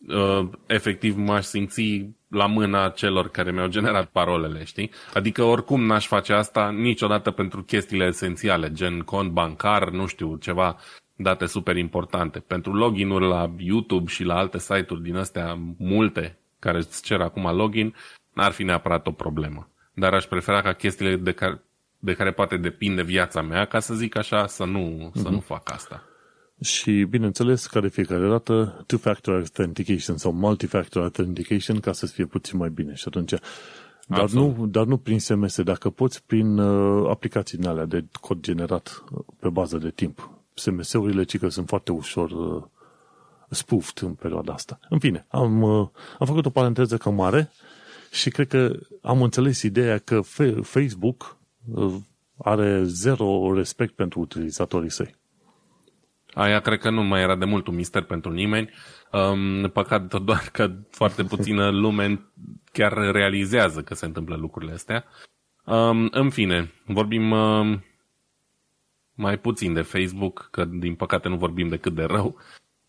Uh, 0.09 0.49
efectiv, 0.67 1.17
m-aș 1.17 1.45
simți 1.45 2.09
la 2.29 2.47
mâna 2.47 2.89
celor 2.89 3.29
care 3.29 3.51
mi-au 3.51 3.69
generat 3.69 4.07
parolele, 4.07 4.65
știi? 4.65 4.91
Adică 5.15 5.43
oricum 5.43 5.87
n-aș 5.87 6.07
face 6.07 6.33
asta 6.33 6.71
niciodată 6.71 7.31
pentru 7.31 7.63
chestiile 7.63 8.05
esențiale, 8.05 8.73
gen 8.73 9.01
cont 9.01 9.31
bancar, 9.31 9.91
nu 9.91 10.07
știu, 10.07 10.37
ceva 10.37 10.77
date 11.17 11.47
super 11.47 11.77
importante. 11.77 12.39
Pentru 12.39 12.73
login-uri 12.73 13.29
la 13.29 13.51
YouTube 13.59 14.11
și 14.11 14.25
la 14.25 14.37
alte 14.37 14.59
site-uri 14.59 15.03
din 15.03 15.17
astea 15.17 15.59
multe 15.79 16.39
care 16.59 16.79
îți 16.79 17.03
cer 17.03 17.21
acum 17.21 17.57
login, 17.57 17.95
n-ar 18.33 18.53
fi 18.53 18.63
neapărat 18.63 19.07
o 19.07 19.13
problemă. 19.13 19.69
Dar 19.95 20.15
aș 20.15 20.25
prefera 20.25 20.61
ca 20.61 20.73
chestiile 20.73 21.17
de 21.17 21.33
care, 21.33 21.63
de 21.99 22.13
care 22.13 22.33
poate 22.33 22.57
depinde 22.57 23.03
viața 23.03 23.43
mea, 23.43 23.65
ca 23.65 23.81
să 23.81 23.95
zic 23.95 24.17
așa, 24.17 24.47
să 24.47 24.65
nu, 24.65 25.11
mm-hmm. 25.11 25.23
să 25.23 25.29
nu 25.29 25.41
fac 25.41 25.71
asta. 25.73 26.03
Și, 26.61 27.07
bineînțeles, 27.11 27.67
care 27.67 27.89
fiecare 27.89 28.29
dată, 28.29 28.85
two-factor 28.87 29.35
authentication 29.35 30.17
sau 30.17 30.33
multi-factor 30.33 31.03
authentication 31.03 31.81
ca 31.81 31.93
să 31.93 32.07
fie 32.07 32.25
puțin 32.25 32.59
mai 32.59 32.69
bine. 32.69 32.95
Și 32.95 33.05
atunci, 33.07 33.35
dar 34.07 34.31
nu, 34.31 34.67
dar 34.67 34.85
nu 34.85 34.97
prin 34.97 35.21
SMS, 35.21 35.63
dacă 35.63 35.91
poți 35.91 36.25
prin 36.25 36.59
uh, 36.59 37.11
aplicațiile 37.11 37.69
alea 37.69 37.85
de 37.85 38.05
cod 38.21 38.41
generat 38.41 39.05
uh, 39.11 39.25
pe 39.41 39.49
bază 39.49 39.79
de 39.79 39.91
timp. 39.91 40.31
SMS-urile, 40.55 41.25
ci 41.25 41.39
că 41.39 41.49
sunt 41.49 41.69
foarte 41.69 41.93
ușor 41.93 42.31
uh, 42.31 42.63
spoofed 43.51 44.03
în 44.03 44.15
perioada 44.15 44.53
asta. 44.53 44.79
În 44.89 44.99
fine, 44.99 45.27
am, 45.29 45.63
uh, 45.63 45.89
am 46.19 46.27
făcut 46.27 46.47
o 46.47 46.51
paranteză 46.51 46.97
cam 46.97 47.15
mare 47.15 47.51
și 48.15 48.31
cred 48.31 48.49
că 48.49 48.77
am 49.03 49.23
înțeles 49.23 49.63
ideea 49.63 49.99
că 49.99 50.21
Facebook 50.63 51.37
uh, 51.75 51.95
are 52.37 52.83
zero 52.83 53.55
respect 53.55 53.95
pentru 53.95 54.21
utilizatorii 54.21 54.91
săi. 54.91 55.15
Aia 56.35 56.61
cred 56.61 56.79
că 56.79 56.91
nu 56.91 57.03
mai 57.03 57.21
era 57.23 57.37
de 57.37 57.45
mult 57.45 57.67
un 57.67 57.75
mister 57.75 58.03
pentru 58.03 58.33
nimeni. 58.33 58.71
Um, 59.13 59.71
păcat 59.71 60.23
doar 60.23 60.49
că 60.53 60.73
foarte 60.91 61.25
puțină 61.35 61.71
lume 61.71 62.31
chiar 62.73 62.93
realizează 62.93 63.83
că 63.83 63.95
se 63.95 64.05
întâmplă 64.05 64.37
lucrurile 64.37 64.73
astea. 64.73 65.05
Um, 65.65 66.09
în 66.11 66.31
fine, 66.31 66.73
vorbim 66.87 67.31
uh, 67.31 67.79
mai 69.15 69.39
puțin 69.39 69.73
de 69.73 69.83
Facebook, 69.83 70.49
că 70.51 70.65
din 70.65 70.95
păcate 70.95 71.29
nu 71.29 71.37
vorbim 71.37 71.69
decât 71.69 71.95
de 71.95 72.03
rău 72.03 72.39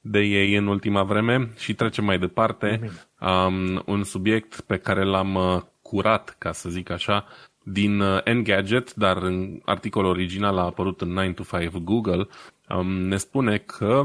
de 0.07 0.19
ei 0.19 0.55
în 0.55 0.67
ultima 0.67 1.03
vreme 1.03 1.49
și 1.57 1.73
trecem 1.73 2.05
mai 2.05 2.19
departe. 2.19 2.91
Um, 3.19 3.83
un 3.85 4.03
subiect 4.03 4.61
pe 4.61 4.77
care 4.77 5.03
l-am 5.03 5.35
uh, 5.35 5.61
curat, 5.81 6.35
ca 6.37 6.51
să 6.51 6.69
zic 6.69 6.89
așa, 6.89 7.25
din 7.63 7.99
uh, 7.99 8.19
Engadget, 8.23 8.93
dar 8.93 9.17
în 9.17 9.61
articolul 9.65 10.09
original 10.09 10.57
a 10.57 10.63
apărut 10.63 11.01
în 11.01 11.09
9 11.09 11.31
to 11.31 11.43
5 11.57 11.71
Google, 11.71 12.27
um, 12.69 12.87
ne 12.87 13.17
spune 13.17 13.57
că 13.57 14.01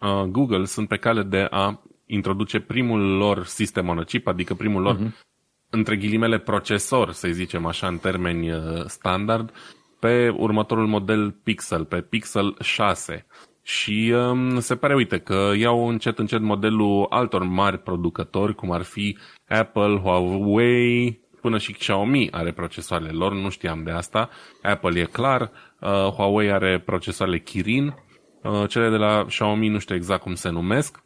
uh, 0.00 0.22
Google 0.22 0.64
sunt 0.64 0.88
pe 0.88 0.96
cale 0.96 1.22
de 1.22 1.46
a 1.50 1.82
introduce 2.06 2.60
primul 2.60 3.16
lor 3.16 3.44
sistem 3.44 3.88
on 3.88 3.98
a 3.98 4.04
chip, 4.04 4.26
adică 4.26 4.54
primul 4.54 4.82
lor, 4.82 4.96
uh-huh. 4.96 5.24
între 5.70 5.96
ghilimele, 5.96 6.38
procesor, 6.38 7.12
să 7.12 7.28
zicem 7.28 7.66
așa, 7.66 7.86
în 7.86 7.98
termeni 7.98 8.50
uh, 8.52 8.84
standard, 8.86 9.52
pe 9.98 10.28
următorul 10.28 10.86
model 10.86 11.30
Pixel, 11.30 11.84
pe 11.84 12.00
Pixel 12.00 12.56
6. 12.60 13.26
Și 13.66 14.12
um, 14.14 14.60
se 14.60 14.76
pare, 14.76 14.94
uite, 14.94 15.18
că 15.18 15.52
iau 15.56 15.88
încet 15.88 16.18
încet 16.18 16.40
modelul 16.40 17.06
altor 17.08 17.42
mari 17.42 17.78
producători, 17.78 18.54
cum 18.54 18.70
ar 18.70 18.82
fi 18.82 19.18
Apple, 19.48 19.98
Huawei, 20.02 21.20
până 21.40 21.58
și 21.58 21.72
Xiaomi 21.72 22.30
are 22.30 22.52
procesoarele 22.52 23.10
lor, 23.10 23.32
nu 23.32 23.50
știam 23.50 23.82
de 23.82 23.90
asta. 23.90 24.28
Apple 24.62 25.00
e 25.00 25.04
clar, 25.04 25.40
uh, 25.80 25.88
Huawei 25.88 26.52
are 26.52 26.78
procesoarele 26.78 27.38
Kirin, 27.38 27.94
uh, 28.42 28.68
cele 28.68 28.90
de 28.90 28.96
la 28.96 29.24
Xiaomi 29.24 29.68
nu 29.68 29.78
știu 29.78 29.94
exact 29.94 30.22
cum 30.22 30.34
se 30.34 30.48
numesc. 30.48 31.02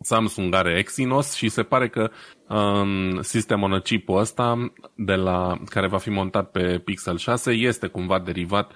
Samsung 0.00 0.54
are 0.54 0.78
Exynos 0.78 1.34
și 1.34 1.48
se 1.48 1.62
pare 1.62 1.88
că 1.88 2.10
um, 2.48 3.22
sistemul 3.22 3.72
on 3.72 3.80
chipul 3.80 4.18
ăsta 4.18 4.72
de 4.94 5.14
la, 5.14 5.58
care 5.64 5.86
va 5.88 5.98
fi 5.98 6.10
montat 6.10 6.50
pe 6.50 6.78
Pixel 6.84 7.16
6 7.16 7.50
este 7.50 7.86
cumva 7.86 8.18
derivat 8.18 8.72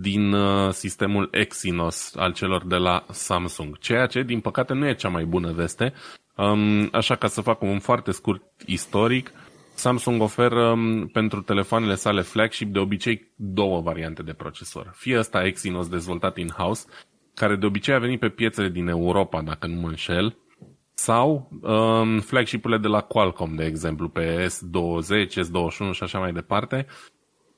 din 0.00 0.32
uh, 0.32 0.72
sistemul 0.72 1.28
Exynos 1.32 2.14
al 2.16 2.32
celor 2.32 2.66
de 2.66 2.76
la 2.76 3.04
Samsung, 3.10 3.78
ceea 3.78 4.06
ce 4.06 4.22
din 4.22 4.40
păcate 4.40 4.72
nu 4.72 4.88
e 4.88 4.94
cea 4.94 5.08
mai 5.08 5.24
bună 5.24 5.52
veste. 5.52 5.92
Um, 6.36 6.88
așa 6.92 7.16
ca 7.16 7.26
să 7.26 7.40
fac 7.40 7.62
un 7.62 7.78
foarte 7.78 8.10
scurt 8.10 8.42
istoric, 8.66 9.32
Samsung 9.74 10.22
oferă 10.22 10.70
um, 10.70 11.06
pentru 11.06 11.42
telefoanele 11.42 11.94
sale 11.94 12.20
flagship 12.20 12.72
de 12.72 12.78
obicei 12.78 13.32
două 13.36 13.80
variante 13.80 14.22
de 14.22 14.32
procesor. 14.32 14.92
Fie 14.94 15.18
ăsta 15.18 15.44
Exynos 15.44 15.88
dezvoltat 15.88 16.36
in-house, 16.36 16.84
care 17.34 17.56
de 17.56 17.66
obicei 17.66 17.94
a 17.94 17.98
venit 17.98 18.20
pe 18.20 18.28
piețele 18.28 18.68
din 18.68 18.88
Europa, 18.88 19.42
dacă 19.42 19.66
nu 19.66 19.80
mă 19.80 19.88
înșel, 19.88 20.36
sau 20.94 21.48
um, 21.62 22.20
flagship-urile 22.20 22.80
de 22.80 22.88
la 22.88 23.00
Qualcomm, 23.00 23.54
de 23.54 23.64
exemplu, 23.64 24.08
pe 24.08 24.46
S20, 24.46 25.26
S21 25.26 25.90
și 25.92 26.02
așa 26.02 26.18
mai 26.18 26.32
departe, 26.32 26.86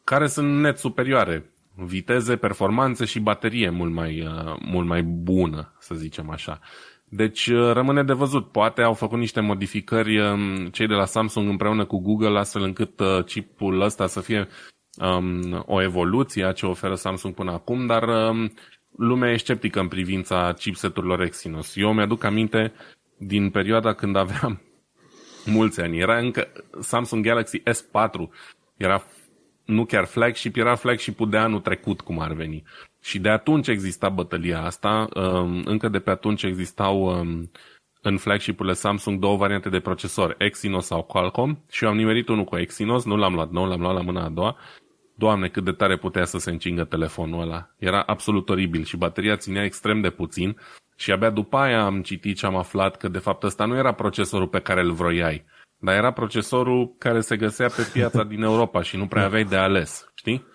care 0.04 0.26
sunt 0.26 0.60
net 0.60 0.78
superioare. 0.78 1.52
Viteze, 1.84 2.36
performanțe 2.36 3.04
și 3.04 3.20
baterie 3.20 3.70
mult 3.70 3.92
mai, 3.92 4.20
uh, 4.20 4.56
mult 4.60 4.86
mai 4.86 5.02
bună, 5.02 5.74
să 5.78 5.94
zicem 5.94 6.30
așa. 6.30 6.60
Deci 7.04 7.46
uh, 7.46 7.72
rămâne 7.72 8.02
de 8.02 8.12
văzut. 8.12 8.52
Poate 8.52 8.82
au 8.82 8.94
făcut 8.94 9.18
niște 9.18 9.40
modificări 9.40 10.18
um, 10.20 10.66
cei 10.66 10.86
de 10.86 10.94
la 10.94 11.04
Samsung 11.04 11.48
împreună 11.48 11.84
cu 11.84 11.98
Google 11.98 12.38
astfel 12.38 12.62
încât 12.62 13.00
uh, 13.00 13.24
chipul 13.24 13.80
ăsta 13.80 14.06
să 14.06 14.20
fie 14.20 14.48
um, 14.96 15.64
o 15.66 15.82
evoluție 15.82 16.44
a 16.44 16.52
ce 16.52 16.66
oferă 16.66 16.94
Samsung 16.94 17.34
până 17.34 17.52
acum, 17.52 17.86
dar 17.86 18.02
um, 18.02 18.52
lumea 18.96 19.30
e 19.32 19.36
sceptică 19.36 19.80
în 19.80 19.88
privința 19.88 20.52
chipseturilor 20.52 21.20
Exynos. 21.20 21.76
Eu 21.76 21.92
mi-aduc 21.92 22.24
aminte 22.24 22.72
din 23.18 23.50
perioada 23.50 23.92
când 23.92 24.16
aveam 24.16 24.60
mulți 25.56 25.80
ani. 25.80 25.98
Era 25.98 26.18
încă 26.18 26.48
Samsung 26.80 27.24
Galaxy 27.24 27.58
S4. 27.58 28.28
Era 28.76 29.04
nu 29.68 29.84
chiar 29.84 30.04
flagship, 30.04 30.56
era 30.56 30.74
flagship-ul 30.74 31.30
de 31.30 31.36
anul 31.36 31.60
trecut, 31.60 32.00
cum 32.00 32.20
ar 32.20 32.32
veni. 32.32 32.62
Și 33.02 33.18
de 33.18 33.28
atunci 33.28 33.68
exista 33.68 34.08
bătălia 34.08 34.62
asta, 34.62 35.08
um, 35.14 35.62
încă 35.64 35.88
de 35.88 35.98
pe 35.98 36.10
atunci 36.10 36.42
existau 36.42 37.02
um, 37.02 37.50
în 38.02 38.16
flagship-urile 38.16 38.74
Samsung 38.74 39.18
două 39.18 39.36
variante 39.36 39.68
de 39.68 39.80
procesor, 39.80 40.34
Exynos 40.38 40.86
sau 40.86 41.02
Qualcomm 41.02 41.64
și 41.70 41.84
eu 41.84 41.90
am 41.90 41.96
nimerit 41.96 42.28
unul 42.28 42.44
cu 42.44 42.56
Exynos, 42.56 43.04
nu 43.04 43.16
l-am 43.16 43.34
luat 43.34 43.50
nou, 43.50 43.64
l-am 43.66 43.80
luat 43.80 43.94
la 43.94 44.00
mâna 44.00 44.24
a 44.24 44.28
doua. 44.28 44.56
Doamne, 45.14 45.48
cât 45.48 45.64
de 45.64 45.72
tare 45.72 45.96
putea 45.96 46.24
să 46.24 46.38
se 46.38 46.50
încingă 46.50 46.84
telefonul 46.84 47.40
ăla. 47.40 47.70
Era 47.78 48.02
absolut 48.02 48.48
oribil 48.48 48.84
și 48.84 48.96
bateria 48.96 49.36
ținea 49.36 49.64
extrem 49.64 50.00
de 50.00 50.10
puțin 50.10 50.56
și 50.96 51.12
abia 51.12 51.30
după 51.30 51.56
aia 51.56 51.84
am 51.84 52.02
citit 52.02 52.38
și 52.38 52.44
am 52.44 52.56
aflat 52.56 52.96
că 52.96 53.08
de 53.08 53.18
fapt 53.18 53.42
ăsta 53.42 53.64
nu 53.64 53.76
era 53.76 53.92
procesorul 53.92 54.48
pe 54.48 54.60
care 54.60 54.80
îl 54.80 54.92
vroiai, 54.92 55.44
dar 55.78 55.94
era 55.94 56.10
procesorul 56.10 56.94
care 56.98 57.20
se 57.20 57.36
găsea 57.36 57.68
pe 57.68 57.90
piața 57.92 58.24
din 58.24 58.42
Europa 58.42 58.82
și 58.82 58.96
nu 58.96 59.06
prea 59.06 59.24
aveai 59.24 59.44
de 59.44 59.56
ales, 59.56 60.10
știi? 60.14 60.46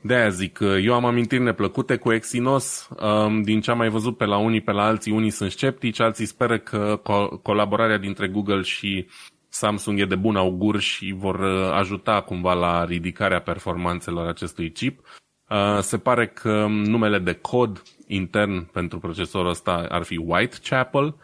De 0.00 0.14
aia 0.14 0.28
zic, 0.28 0.58
eu 0.82 0.94
am 0.94 1.04
amintiri 1.04 1.42
neplăcute 1.42 1.96
cu 1.96 2.12
Exynos, 2.12 2.88
um, 3.00 3.42
din 3.42 3.60
ce 3.60 3.70
am 3.70 3.76
mai 3.76 3.88
văzut 3.88 4.16
pe 4.16 4.24
la 4.24 4.36
unii, 4.36 4.60
pe 4.60 4.72
la 4.72 4.84
alții, 4.84 5.12
unii 5.12 5.30
sunt 5.30 5.50
sceptici, 5.50 6.00
alții 6.00 6.26
speră 6.26 6.58
că 6.58 7.00
co- 7.00 7.42
colaborarea 7.42 7.98
dintre 7.98 8.28
Google 8.28 8.60
și 8.60 9.06
Samsung 9.48 10.00
e 10.00 10.04
de 10.04 10.14
bun 10.14 10.36
augur 10.36 10.80
și 10.80 11.14
vor 11.16 11.38
uh, 11.38 11.70
ajuta 11.72 12.20
cumva 12.20 12.52
la 12.52 12.84
ridicarea 12.84 13.40
performanțelor 13.40 14.26
acestui 14.26 14.72
chip. 14.72 15.00
Uh, 15.48 15.78
se 15.80 15.98
pare 15.98 16.26
că 16.26 16.66
numele 16.68 17.18
de 17.18 17.32
cod 17.32 17.82
intern 18.06 18.70
pentru 18.70 18.98
procesorul 18.98 19.50
ăsta 19.50 19.86
ar 19.88 20.02
fi 20.02 20.16
Whitechapel 20.16 21.16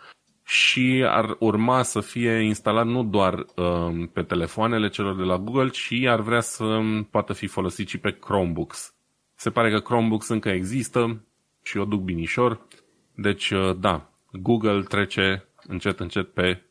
și 0.50 1.04
ar 1.06 1.36
urma 1.38 1.82
să 1.82 2.00
fie 2.00 2.42
instalat 2.42 2.86
nu 2.86 3.04
doar 3.04 3.34
uh, 3.34 4.08
pe 4.12 4.22
telefoanele 4.22 4.88
celor 4.88 5.16
de 5.16 5.22
la 5.22 5.38
Google, 5.38 5.68
ci 5.68 5.92
ar 6.06 6.20
vrea 6.20 6.40
să 6.40 6.80
poată 7.10 7.32
fi 7.32 7.46
folosit 7.46 7.88
și 7.88 7.98
pe 7.98 8.16
Chromebooks. 8.20 8.94
Se 9.34 9.50
pare 9.50 9.70
că 9.70 9.78
Chromebooks 9.78 10.28
încă 10.28 10.48
există 10.48 11.24
și 11.62 11.76
o 11.76 11.84
duc 11.84 12.00
binișor, 12.00 12.66
deci 13.14 13.50
uh, 13.50 13.76
da, 13.78 14.10
Google 14.32 14.82
trece 14.82 15.48
încet 15.66 16.00
încet 16.00 16.28
pe 16.28 16.62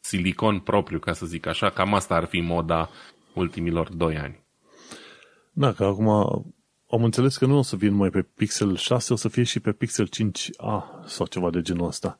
silicon 0.00 0.58
propriu, 0.58 0.98
ca 0.98 1.12
să 1.12 1.26
zic 1.26 1.46
așa, 1.46 1.70
cam 1.70 1.94
asta 1.94 2.14
ar 2.14 2.24
fi 2.24 2.40
moda 2.40 2.90
ultimilor 3.34 3.92
2 3.92 4.16
ani. 4.16 4.44
Da, 5.52 5.72
că 5.72 5.84
acum 5.84 6.08
am 6.90 7.04
înțeles 7.04 7.36
că 7.36 7.46
nu 7.46 7.58
o 7.58 7.62
să 7.62 7.76
vin 7.76 7.94
mai 7.94 8.10
pe 8.10 8.22
Pixel 8.22 8.76
6, 8.76 9.12
o 9.12 9.16
să 9.16 9.28
fie 9.28 9.42
și 9.42 9.60
pe 9.60 9.72
Pixel 9.72 10.08
5a 10.08 11.04
sau 11.06 11.26
ceva 11.26 11.50
de 11.50 11.60
genul 11.60 11.86
ăsta. 11.86 12.18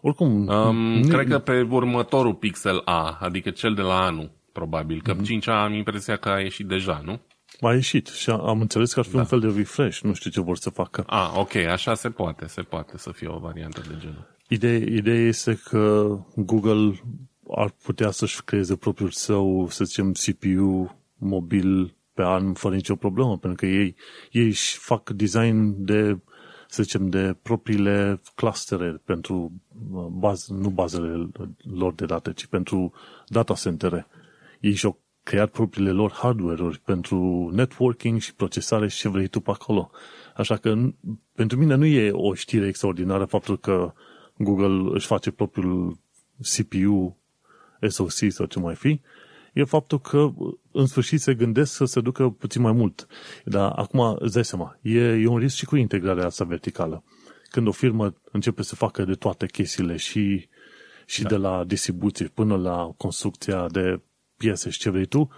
Oricum... 0.00 0.46
Um, 0.46 0.76
nu... 0.76 1.08
Cred 1.08 1.28
că 1.28 1.38
pe 1.38 1.66
următorul 1.70 2.34
Pixel 2.34 2.82
A, 2.84 3.18
adică 3.20 3.50
cel 3.50 3.74
de 3.74 3.82
la 3.82 4.04
anul, 4.04 4.30
probabil. 4.52 5.00
Că 5.02 5.14
mm-hmm. 5.14 5.42
5A 5.42 5.52
am 5.52 5.72
impresia 5.72 6.16
că 6.16 6.28
a 6.28 6.40
ieșit 6.40 6.66
deja, 6.66 7.00
nu? 7.04 7.20
A 7.60 7.72
ieșit 7.72 8.06
și 8.06 8.30
am 8.30 8.60
înțeles 8.60 8.92
că 8.92 8.98
ar 8.98 9.06
fi 9.06 9.12
da. 9.12 9.18
un 9.18 9.24
fel 9.24 9.40
de 9.40 9.52
refresh. 9.56 10.00
Nu 10.00 10.14
știu 10.14 10.30
ce 10.30 10.40
vor 10.40 10.56
să 10.56 10.70
facă. 10.70 11.04
Ah, 11.06 11.32
ok, 11.34 11.54
așa 11.54 11.94
se 11.94 12.10
poate, 12.10 12.46
se 12.46 12.62
poate 12.62 12.98
să 12.98 13.10
fie 13.12 13.28
o 13.28 13.38
variantă 13.38 13.80
de 13.88 13.94
genul. 13.98 14.38
Ideea, 14.48 14.76
ideea 14.76 15.26
este 15.26 15.60
că 15.64 16.16
Google 16.36 17.00
ar 17.54 17.74
putea 17.82 18.10
să-și 18.10 18.44
creeze 18.44 18.76
propriul 18.76 19.10
său, 19.10 19.68
să 19.70 19.84
zicem, 19.84 20.12
CPU 20.12 20.96
mobil 21.18 21.94
pe 22.14 22.22
an 22.22 22.52
fără 22.52 22.74
nicio 22.74 22.96
problemă, 22.96 23.38
pentru 23.38 23.66
că 23.66 23.66
ei, 23.66 23.96
ei 24.30 24.46
își 24.46 24.76
fac 24.78 25.10
design 25.10 25.74
de, 25.84 26.18
să 26.70 26.82
zicem, 26.82 27.08
de 27.08 27.36
propriile 27.42 28.20
clustere 28.34 29.00
pentru 29.04 29.52
uh, 29.92 30.06
bază, 30.10 30.52
nu 30.52 30.68
bazele 30.70 31.28
lor 31.74 31.94
de 31.94 32.04
date, 32.04 32.32
ci 32.32 32.46
pentru 32.46 32.92
data 33.28 33.54
centere. 33.54 34.06
Ei 34.60 34.74
și-au 34.74 35.00
creat 35.22 35.50
propriile 35.50 35.90
lor 35.90 36.12
hardware-uri 36.12 36.78
pentru 36.78 37.50
networking 37.52 38.20
și 38.20 38.34
procesare 38.34 38.88
și 38.88 38.98
ce 38.98 39.08
vrei 39.08 39.26
tu 39.26 39.40
pe 39.40 39.50
acolo. 39.50 39.90
Așa 40.36 40.56
că 40.56 40.74
pentru 41.34 41.58
mine 41.58 41.74
nu 41.74 41.84
e 41.84 42.10
o 42.10 42.34
știre 42.34 42.66
extraordinară 42.66 43.24
faptul 43.24 43.58
că 43.58 43.92
Google 44.36 44.90
își 44.94 45.06
face 45.06 45.30
propriul 45.30 45.98
CPU, 46.38 47.18
SoC 47.88 48.10
sau 48.28 48.46
ce 48.46 48.58
mai 48.58 48.74
fi, 48.74 49.00
e 49.52 49.64
faptul 49.64 50.00
că 50.00 50.30
în 50.72 50.86
sfârșit 50.86 51.20
se 51.20 51.34
gândesc 51.34 51.72
să 51.72 51.84
se 51.84 52.00
ducă 52.00 52.28
puțin 52.28 52.62
mai 52.62 52.72
mult. 52.72 53.06
Dar 53.44 53.72
acum, 53.76 54.16
îți 54.18 54.34
dai 54.34 54.44
seama, 54.44 54.78
e, 54.82 55.00
e 55.00 55.26
un 55.26 55.38
risc 55.38 55.56
și 55.56 55.64
cu 55.64 55.76
integrarea 55.76 56.26
asta 56.26 56.44
verticală. 56.44 57.04
Când 57.50 57.66
o 57.66 57.72
firmă 57.72 58.14
începe 58.32 58.62
să 58.62 58.74
facă 58.74 59.04
de 59.04 59.14
toate 59.14 59.46
chestiile 59.46 59.96
și, 59.96 60.48
și 61.06 61.22
da. 61.22 61.28
de 61.28 61.36
la 61.36 61.64
distribuție 61.64 62.26
până 62.26 62.56
la 62.56 62.94
construcția 62.96 63.66
de 63.68 64.00
piese 64.36 64.70
și 64.70 64.78
ce 64.78 64.90
vrei 64.90 65.06
tu, 65.06 65.30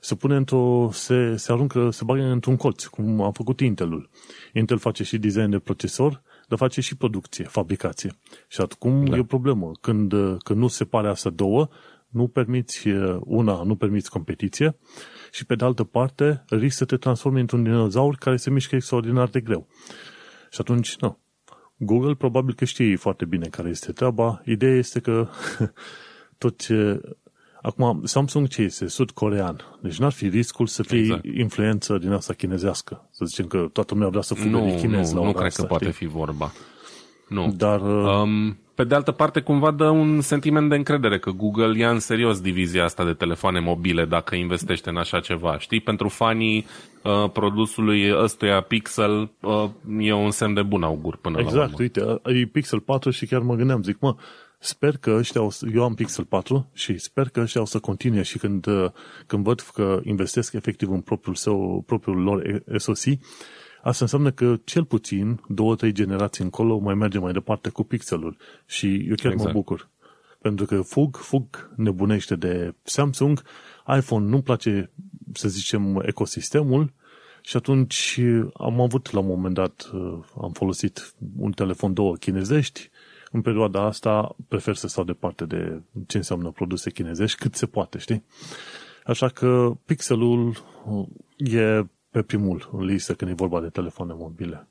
se 0.00 0.14
pune 0.14 0.36
într-o, 0.36 0.88
se, 0.92 1.36
se 1.36 1.52
aruncă, 1.52 1.90
se 1.90 2.04
bagă 2.04 2.22
într-un 2.22 2.56
colț, 2.56 2.84
cum 2.84 3.20
a 3.20 3.30
făcut 3.30 3.60
Intelul. 3.60 4.10
Intel 4.52 4.78
face 4.78 5.04
și 5.04 5.18
design 5.18 5.50
de 5.50 5.58
procesor, 5.58 6.22
dar 6.48 6.58
face 6.58 6.80
și 6.80 6.96
producție, 6.96 7.44
fabricație. 7.44 8.12
Și 8.48 8.60
acum 8.60 9.04
da. 9.04 9.16
e 9.16 9.20
o 9.20 9.24
problemă. 9.24 9.70
Când, 9.80 10.12
când 10.38 10.58
nu 10.58 10.68
se 10.68 10.84
pare 10.84 11.08
asta 11.08 11.30
două, 11.30 11.68
nu 12.16 12.28
permiți 12.28 12.88
una, 13.20 13.62
nu 13.62 13.76
permiți 13.76 14.10
competiție 14.10 14.76
și 15.30 15.46
pe 15.46 15.54
de 15.54 15.64
altă 15.64 15.84
parte 15.84 16.44
risc 16.48 16.76
să 16.76 16.84
te 16.84 16.96
transformi 16.96 17.40
într-un 17.40 17.62
dinozaur 17.62 18.16
care 18.16 18.36
se 18.36 18.50
mișcă 18.50 18.74
extraordinar 18.74 19.28
de 19.28 19.40
greu. 19.40 19.66
Și 20.50 20.60
atunci, 20.60 20.96
nu. 20.96 21.18
Google 21.76 22.14
probabil 22.14 22.54
că 22.54 22.64
știe 22.64 22.96
foarte 22.96 23.24
bine 23.24 23.46
care 23.46 23.68
este 23.68 23.92
treaba. 23.92 24.42
Ideea 24.44 24.76
este 24.76 25.00
că 25.00 25.28
tot 26.38 26.58
ce... 26.58 27.00
Acum, 27.62 28.00
Samsung 28.04 28.48
ce 28.48 28.62
este? 28.62 28.86
Sud-corean. 28.86 29.60
Deci 29.82 29.98
n-ar 29.98 30.12
fi 30.12 30.28
riscul 30.28 30.66
să 30.66 30.82
fie 30.82 30.98
exact. 30.98 31.24
influență 31.24 31.98
din 31.98 32.12
asta 32.12 32.32
chinezească. 32.32 33.08
Să 33.10 33.24
zicem 33.24 33.46
că 33.46 33.68
toată 33.72 33.94
lumea 33.94 34.08
vrea 34.08 34.22
să 34.22 34.34
fugă 34.34 34.58
nu, 34.58 34.64
de 34.64 34.74
chinez 34.74 35.12
nu, 35.12 35.20
la 35.20 35.26
Nu 35.26 35.32
cred 35.32 35.46
asta, 35.46 35.62
că 35.62 35.68
poate 35.68 35.90
știi? 35.90 35.96
fi 35.96 36.12
vorba. 36.12 36.52
Nu. 37.28 37.52
Dar... 37.56 37.80
Um, 37.80 38.58
pe 38.76 38.84
de 38.84 38.94
altă 38.94 39.12
parte, 39.12 39.40
cumva 39.40 39.70
dă 39.70 39.88
un 39.88 40.20
sentiment 40.20 40.68
de 40.68 40.74
încredere 40.74 41.18
că 41.18 41.30
Google 41.30 41.78
ia 41.78 41.90
în 41.90 41.98
serios 41.98 42.40
divizia 42.40 42.84
asta 42.84 43.04
de 43.04 43.12
telefoane 43.12 43.60
mobile 43.60 44.04
dacă 44.04 44.34
investește 44.34 44.88
în 44.88 44.96
așa 44.96 45.20
ceva. 45.20 45.58
Știi, 45.58 45.80
pentru 45.80 46.08
fanii 46.08 46.66
uh, 47.02 47.30
produsului 47.32 48.12
ăstuia 48.12 48.60
Pixel 48.60 49.30
uh, 49.40 49.68
e 49.98 50.12
un 50.12 50.30
semn 50.30 50.54
de 50.54 50.62
bun 50.62 50.82
augur 50.82 51.16
până 51.16 51.38
exact, 51.38 51.56
la 51.56 51.62
urmă. 51.62 51.76
uite, 51.78 52.00
e 52.40 52.46
Pixel 52.46 52.80
4 52.80 53.10
și 53.10 53.26
chiar 53.26 53.40
mă 53.40 53.54
gândeam, 53.54 53.82
zic, 53.82 53.96
mă, 54.00 54.16
sper 54.58 54.96
că 54.96 55.10
ăștia, 55.18 55.42
o 55.42 55.50
să, 55.50 55.66
eu 55.74 55.82
am 55.82 55.94
Pixel 55.94 56.24
4 56.24 56.70
și 56.74 56.98
sper 56.98 57.28
că 57.28 57.40
ăștia 57.40 57.60
o 57.60 57.64
să 57.64 57.78
continue 57.78 58.22
și 58.22 58.38
când, 58.38 58.66
uh, 58.66 58.90
când 59.26 59.44
văd 59.44 59.60
că 59.60 60.00
investesc 60.02 60.52
efectiv 60.52 60.90
în 60.90 61.00
propriul, 61.00 61.34
său, 61.34 61.82
propriul 61.86 62.22
lor 62.22 62.62
SoC, 62.76 63.18
Asta 63.86 64.04
înseamnă 64.04 64.30
că 64.30 64.56
cel 64.64 64.84
puțin 64.84 65.40
două, 65.48 65.74
trei 65.74 65.92
generații 65.92 66.44
încolo 66.44 66.78
mai 66.78 66.94
merge 66.94 67.18
mai 67.18 67.32
departe 67.32 67.68
cu 67.68 67.82
pixelul. 67.82 68.36
Și 68.64 68.86
eu 69.08 69.14
chiar 69.14 69.32
exact. 69.32 69.52
mă 69.52 69.52
bucur. 69.52 69.88
Pentru 70.40 70.64
că 70.64 70.80
fug, 70.80 71.16
fug 71.16 71.70
nebunește 71.76 72.36
de 72.36 72.74
Samsung, 72.82 73.42
iPhone 73.96 74.26
nu-mi 74.26 74.42
place, 74.42 74.90
să 75.32 75.48
zicem, 75.48 76.02
ecosistemul 76.06 76.92
și 77.40 77.56
atunci 77.56 78.20
am 78.54 78.80
avut 78.80 79.12
la 79.12 79.18
un 79.18 79.26
moment 79.26 79.54
dat, 79.54 79.90
am 80.40 80.52
folosit 80.52 81.14
un 81.36 81.52
telefon 81.52 81.94
două 81.94 82.14
chinezești, 82.14 82.90
în 83.30 83.40
perioada 83.40 83.82
asta 83.82 84.36
prefer 84.48 84.74
să 84.74 84.88
stau 84.88 85.04
departe 85.04 85.44
de 85.44 85.80
ce 86.06 86.16
înseamnă 86.16 86.50
produse 86.50 86.90
chinezești 86.90 87.38
cât 87.38 87.54
se 87.54 87.66
poate, 87.66 87.98
știi? 87.98 88.24
Așa 89.04 89.28
că 89.28 89.76
pixelul 89.84 90.56
e 91.36 91.84
pe 92.16 92.22
primul 92.22 92.70
în 92.72 92.84
listă 92.84 93.14
când 93.14 93.30
e 93.30 93.34
vorba 93.34 93.60
de 93.60 93.68
telefoane 93.68 94.12
mobile. 94.16 94.68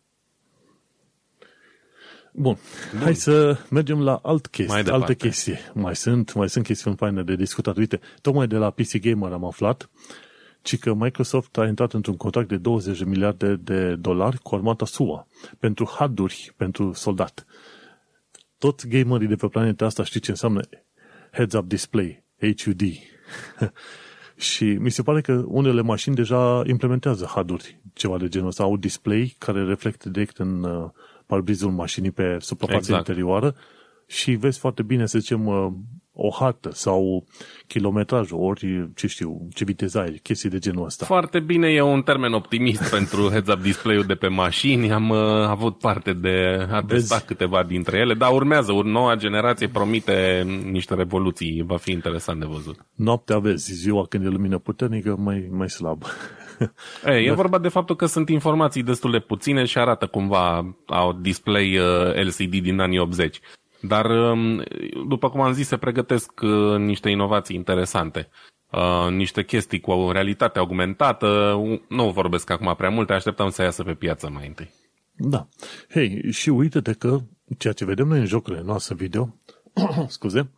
Bun. 2.34 2.58
Bun. 2.92 3.02
Hai 3.02 3.16
să 3.16 3.58
mergem 3.70 4.02
la 4.02 4.16
alt 4.24 4.48
chestie, 4.48 4.82
mai 4.82 4.94
alte 4.94 5.16
chestii. 5.16 5.58
Mai 5.74 5.96
sunt, 5.96 6.34
mai 6.34 6.50
sunt 6.50 6.66
chestiuni 6.66 6.96
faine 6.98 7.24
de 7.24 7.36
discutat. 7.36 7.78
Uite, 7.78 8.00
tocmai 8.22 8.48
de 8.48 8.56
la 8.56 8.70
PC 8.70 8.98
Gamer 8.98 9.32
am 9.32 9.46
aflat 9.46 9.90
ci 10.62 10.78
că 10.78 10.94
Microsoft 10.94 11.58
a 11.58 11.68
intrat 11.68 11.94
într-un 11.94 12.18
contract 12.18 12.48
de 12.48 12.58
20 12.58 12.98
de 12.98 13.06
miliarde 13.06 13.56
de 13.56 13.96
dolari 13.96 14.38
cu 14.38 14.56
armata 14.56 14.86
SUA 14.86 15.28
pentru 15.60 15.90
harduri 15.98 16.54
pentru 16.58 16.94
soldat. 16.94 17.46
Toți 18.58 18.88
gamerii 18.88 19.28
de 19.28 19.36
pe 19.36 19.48
planeta 19.48 19.86
asta 19.86 20.04
știu 20.04 20.20
ce 20.20 20.32
înseamnă 20.32 20.62
heads-up 21.32 21.68
display, 21.68 22.24
HUD. 22.64 22.82
Și 24.36 24.64
mi 24.64 24.90
se 24.90 25.02
pare 25.02 25.22
că 25.22 25.44
unele 25.46 25.82
mașini 25.82 26.16
deja 26.16 26.64
implementează 26.66 27.26
HUD-uri, 27.26 27.80
ceva 27.94 28.18
de 28.18 28.28
genul 28.28 28.48
ăsta, 28.48 28.64
au 28.64 28.78
display 28.78 29.36
care 29.38 29.64
reflectă 29.64 30.10
direct 30.10 30.38
în 30.38 30.64
uh, 30.64 30.90
parbrizul 31.26 31.72
mașinii 31.72 32.12
pe 32.12 32.38
suprafața 32.40 32.78
exact. 32.78 33.08
interioară 33.08 33.56
și 34.08 34.32
vezi 34.32 34.60
foarte 34.60 34.84
bine, 34.84 35.06
să 35.06 35.20
zicem, 35.20 35.48
uh, 35.48 35.68
o 36.16 36.30
hartă 36.30 36.70
sau 36.74 37.26
kilometrajul, 37.68 38.40
ori, 38.40 38.90
ce 38.96 39.08
știu, 39.08 39.48
ce 39.54 39.64
viteză 39.64 40.00
ai, 40.00 40.20
chestii 40.24 40.50
de 40.50 40.60
genul 40.60 40.86
ăsta. 40.86 41.06
Foarte 41.06 41.40
bine, 41.40 41.70
e 41.70 41.82
un 41.82 42.02
termen 42.02 42.34
optimist 42.34 42.90
pentru 42.96 43.30
heads-up 43.30 43.62
display-ul 43.62 44.04
de 44.04 44.16
pe 44.16 44.28
mașini. 44.28 44.92
Am 44.92 45.10
uh, 45.10 45.18
avut 45.48 45.78
parte 45.78 46.14
de 46.14 46.68
a 46.72 46.82
testa 46.82 47.20
câteva 47.26 47.64
dintre 47.64 47.98
ele, 47.98 48.14
dar 48.14 48.32
urmează, 48.32 48.72
o 48.72 48.84
noua 48.84 49.16
generație 49.16 49.68
promite 49.68 50.44
niște 50.72 50.94
revoluții, 50.94 51.64
va 51.68 51.78
fi 51.78 51.92
interesant 51.92 52.40
de 52.40 52.46
văzut. 52.46 52.86
Noaptea 52.96 53.40
vezi, 53.40 53.74
ziua 53.74 54.06
când 54.10 54.26
e 54.26 54.28
lumină 54.28 54.58
puternică, 54.58 55.16
mai, 55.20 55.48
mai 55.52 55.70
slab. 55.70 56.04
E, 57.06 57.12
e 57.12 57.32
vorba 57.32 57.58
de 57.58 57.68
faptul 57.68 57.96
că 57.96 58.06
sunt 58.06 58.30
informații 58.30 58.84
destul 58.84 59.12
de 59.12 59.20
puține 59.20 59.66
și 59.66 59.78
arată 59.78 60.06
cumva 60.06 60.76
au 60.86 61.14
display 61.14 61.78
uh, 61.78 62.24
LCD 62.24 62.56
din 62.56 62.80
anii 62.80 63.00
80. 63.00 63.40
Dar, 63.88 64.06
um, 64.06 64.64
după 65.08 65.30
cum 65.30 65.42
am 65.42 65.54
zis, 65.54 65.68
se 65.68 65.78
pregătesc 65.78 66.32
uh, 66.42 66.78
niște 66.78 67.10
inovații 67.10 67.56
interesante. 67.56 68.30
Uh, 68.72 69.12
niște 69.12 69.44
chestii 69.44 69.80
cu 69.80 69.92
o 69.92 70.12
realitate 70.12 70.60
augmentată. 70.60 71.60
Nu 71.90 72.12
vorbesc 72.12 72.50
acum 72.50 72.76
prea 72.78 72.90
multe, 72.90 73.14
așteptăm 73.14 73.50
să 73.50 73.62
iasă 73.62 73.84
pe 73.84 73.94
piață 73.94 74.30
mai 74.30 74.48
întâi. 74.48 74.70
Da. 75.16 75.48
Hei, 75.90 76.32
și 76.32 76.50
uite-te 76.50 76.94
că 76.94 77.20
ceea 77.58 77.74
ce 77.74 77.86
vedem 77.86 78.08
noi 78.08 78.20
în 78.20 78.26
jocurile 78.26 78.64
noastre 78.64 78.96
video, 78.96 79.36
scuze, 80.08 80.52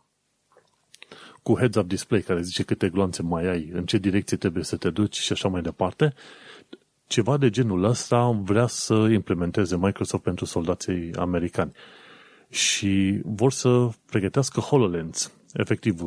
cu 1.42 1.56
heads-up 1.56 1.86
display 1.86 2.20
care 2.20 2.40
zice 2.40 2.62
câte 2.62 2.88
gloanțe 2.88 3.22
mai 3.22 3.46
ai, 3.46 3.70
în 3.72 3.86
ce 3.86 3.98
direcție 3.98 4.36
trebuie 4.36 4.64
să 4.64 4.76
te 4.76 4.90
duci 4.90 5.16
și 5.16 5.32
așa 5.32 5.48
mai 5.48 5.62
departe, 5.62 6.14
ceva 7.06 7.36
de 7.36 7.50
genul 7.50 7.84
ăsta 7.84 8.30
vrea 8.42 8.66
să 8.66 8.94
implementeze 8.94 9.76
Microsoft 9.76 10.22
pentru 10.22 10.44
soldații 10.44 11.14
americani. 11.14 11.72
Și 12.50 13.20
vor 13.24 13.52
să 13.52 13.88
pregătească 14.06 14.60
HoloLens, 14.60 15.32
efectiv 15.52 16.00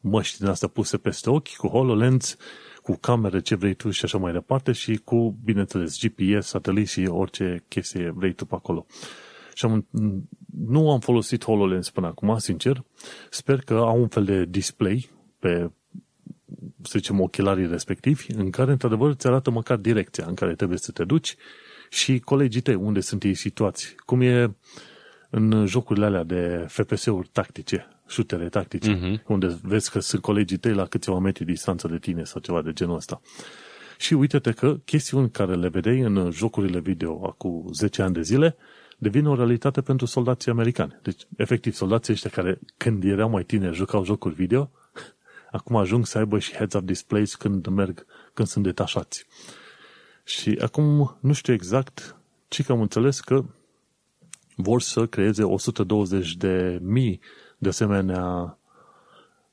măști 0.00 0.38
din 0.38 0.46
astea 0.46 0.68
puse 0.68 0.96
peste 0.96 1.30
ochi, 1.30 1.56
cu 1.56 1.66
HoloLens, 1.66 2.36
cu 2.82 2.96
camere, 3.00 3.40
ce 3.40 3.54
vrei 3.54 3.74
tu 3.74 3.90
și 3.90 4.04
așa 4.04 4.18
mai 4.18 4.32
departe 4.32 4.72
și 4.72 4.96
cu, 4.96 5.38
bineînțeles, 5.44 5.98
GPS, 6.00 6.46
satelit 6.46 6.88
și 6.88 7.06
orice 7.08 7.64
chestie 7.68 8.10
vrei 8.10 8.32
tu 8.32 8.44
pe 8.44 8.54
acolo. 8.54 8.86
Și 9.54 9.64
am, 9.64 9.86
nu 10.58 10.90
am 10.90 11.00
folosit 11.00 11.44
HoloLens 11.44 11.90
până 11.90 12.06
acum, 12.06 12.38
sincer. 12.38 12.84
Sper 13.30 13.58
că 13.58 13.74
au 13.74 14.00
un 14.00 14.08
fel 14.08 14.24
de 14.24 14.44
display 14.44 15.10
pe, 15.38 15.70
să 16.82 16.98
zicem, 16.98 17.20
ochelarii 17.20 17.66
respectivi, 17.66 18.32
în 18.32 18.50
care, 18.50 18.70
într-adevăr, 18.70 19.10
îți 19.10 19.26
arată 19.26 19.50
măcar 19.50 19.76
direcția 19.76 20.24
în 20.28 20.34
care 20.34 20.54
trebuie 20.54 20.78
să 20.78 20.92
te 20.92 21.04
duci 21.04 21.36
și 21.90 22.18
colegii 22.18 22.60
tăi, 22.60 22.74
unde 22.74 23.00
sunt 23.00 23.24
ei 23.24 23.34
situați. 23.34 23.94
Cum 24.04 24.20
e 24.20 24.56
în 25.30 25.66
jocurile 25.66 26.04
alea 26.04 26.24
de 26.24 26.64
FPS-uri 26.68 27.28
tactice, 27.32 27.88
șutere 28.08 28.48
tactice, 28.48 28.98
uh-huh. 28.98 29.26
unde 29.26 29.58
vezi 29.62 29.90
că 29.90 30.00
sunt 30.00 30.22
colegii 30.22 30.56
tăi 30.56 30.74
la 30.74 30.86
câțiva 30.86 31.18
metri 31.18 31.44
distanță 31.44 31.88
de 31.88 31.98
tine 31.98 32.24
sau 32.24 32.40
ceva 32.40 32.62
de 32.62 32.72
genul 32.72 32.96
ăsta. 32.96 33.20
Și 33.98 34.14
uite-te 34.14 34.52
că 34.52 34.76
chestiuni 34.84 35.30
care 35.30 35.54
le 35.54 35.68
vedeai 35.68 36.00
în 36.00 36.30
jocurile 36.30 36.80
video 36.80 37.26
acum 37.26 37.68
10 37.72 38.02
ani 38.02 38.14
de 38.14 38.22
zile 38.22 38.56
devin 38.98 39.26
o 39.26 39.34
realitate 39.34 39.80
pentru 39.80 40.06
soldații 40.06 40.50
americani. 40.50 40.98
Deci, 41.02 41.22
efectiv, 41.36 41.74
soldații 41.74 42.12
ăștia 42.12 42.30
care, 42.30 42.58
când 42.76 43.04
erau 43.04 43.30
mai 43.30 43.42
tineri, 43.42 43.76
jucau 43.76 44.04
jocuri 44.04 44.34
video, 44.34 44.70
acum 45.50 45.76
ajung 45.76 46.06
să 46.06 46.18
aibă 46.18 46.38
și 46.38 46.54
heads-up 46.54 46.82
displays 46.84 47.34
când 47.34 47.66
merg, 47.66 48.06
când 48.34 48.48
sunt 48.48 48.64
detașați. 48.64 49.26
Și 50.24 50.58
acum 50.62 51.16
nu 51.20 51.32
știu 51.32 51.52
exact, 51.52 52.16
ci 52.48 52.64
că 52.64 52.72
am 52.72 52.80
înțeles 52.80 53.20
că 53.20 53.44
vor 54.60 54.80
să 54.80 55.06
creeze 55.06 55.42
120 55.42 56.36
de 56.36 56.78
mii 56.82 57.20
de 57.58 57.68
asemenea 57.68 58.58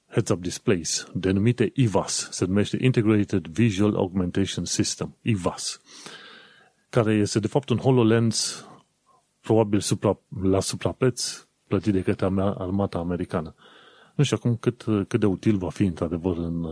heads-up 0.07 0.41
displays, 0.41 1.07
denumite 1.13 1.71
IVAS, 1.73 2.27
se 2.31 2.45
numește 2.45 2.77
Integrated 2.81 3.47
Visual 3.47 3.95
Augmentation 3.95 4.65
System, 4.65 5.15
IVAS, 5.21 5.81
care 6.89 7.13
este 7.13 7.39
de 7.39 7.47
fapt 7.47 7.69
un 7.69 7.77
HoloLens 7.77 8.67
probabil 9.41 9.79
supra, 9.79 10.19
la 10.41 10.59
suprapreț 10.59 11.47
plătit 11.67 11.93
de 11.93 12.01
către 12.01 12.25
armata 12.57 12.97
americană. 12.97 13.55
Nu 14.15 14.23
știu 14.23 14.37
acum 14.39 14.55
cât, 14.55 14.83
cât 15.07 15.19
de 15.19 15.25
util 15.25 15.57
va 15.57 15.69
fi 15.69 15.83
într-adevăr 15.83 16.37
în, 16.37 16.65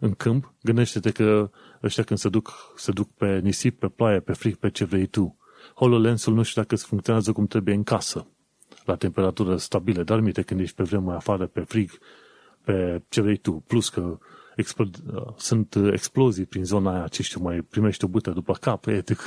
în 0.00 0.12
câmp. 0.12 0.54
Gândește-te 0.62 1.10
că 1.10 1.50
ăștia 1.82 2.02
când 2.02 2.18
se 2.18 2.28
duc, 2.28 2.72
se 2.76 2.92
duc 2.92 3.10
pe 3.10 3.38
nisip, 3.38 3.78
pe 3.78 3.88
ploaie, 3.88 4.20
pe 4.20 4.32
frig, 4.32 4.54
pe 4.54 4.70
ce 4.70 4.84
vrei 4.84 5.06
tu. 5.06 5.39
HoloLens-ul 5.74 6.34
nu 6.34 6.42
știu 6.42 6.62
dacă 6.62 6.76
funcționează 6.76 7.32
cum 7.32 7.46
trebuie 7.46 7.74
în 7.74 7.82
casă, 7.82 8.26
la 8.84 8.96
temperatură 8.96 9.56
stabilă, 9.56 10.02
dar 10.02 10.20
minte 10.20 10.42
când 10.42 10.60
ești 10.60 10.74
pe 10.74 10.82
vremuri 10.82 11.16
afară, 11.16 11.46
pe 11.46 11.60
frig, 11.60 11.90
pe 12.64 13.02
ce 13.08 13.20
vrei 13.20 13.36
tu. 13.36 13.64
Plus 13.66 13.88
că 13.88 14.18
explod, 14.56 14.96
sunt 15.36 15.76
explozii 15.92 16.44
prin 16.44 16.64
zona 16.64 16.94
aia, 16.94 17.08
ce 17.08 17.22
știu, 17.22 17.40
mai 17.42 17.60
primești 17.70 18.04
o 18.04 18.08
bută 18.08 18.30
după 18.30 18.52
cap, 18.52 18.86
etic. 18.86 19.20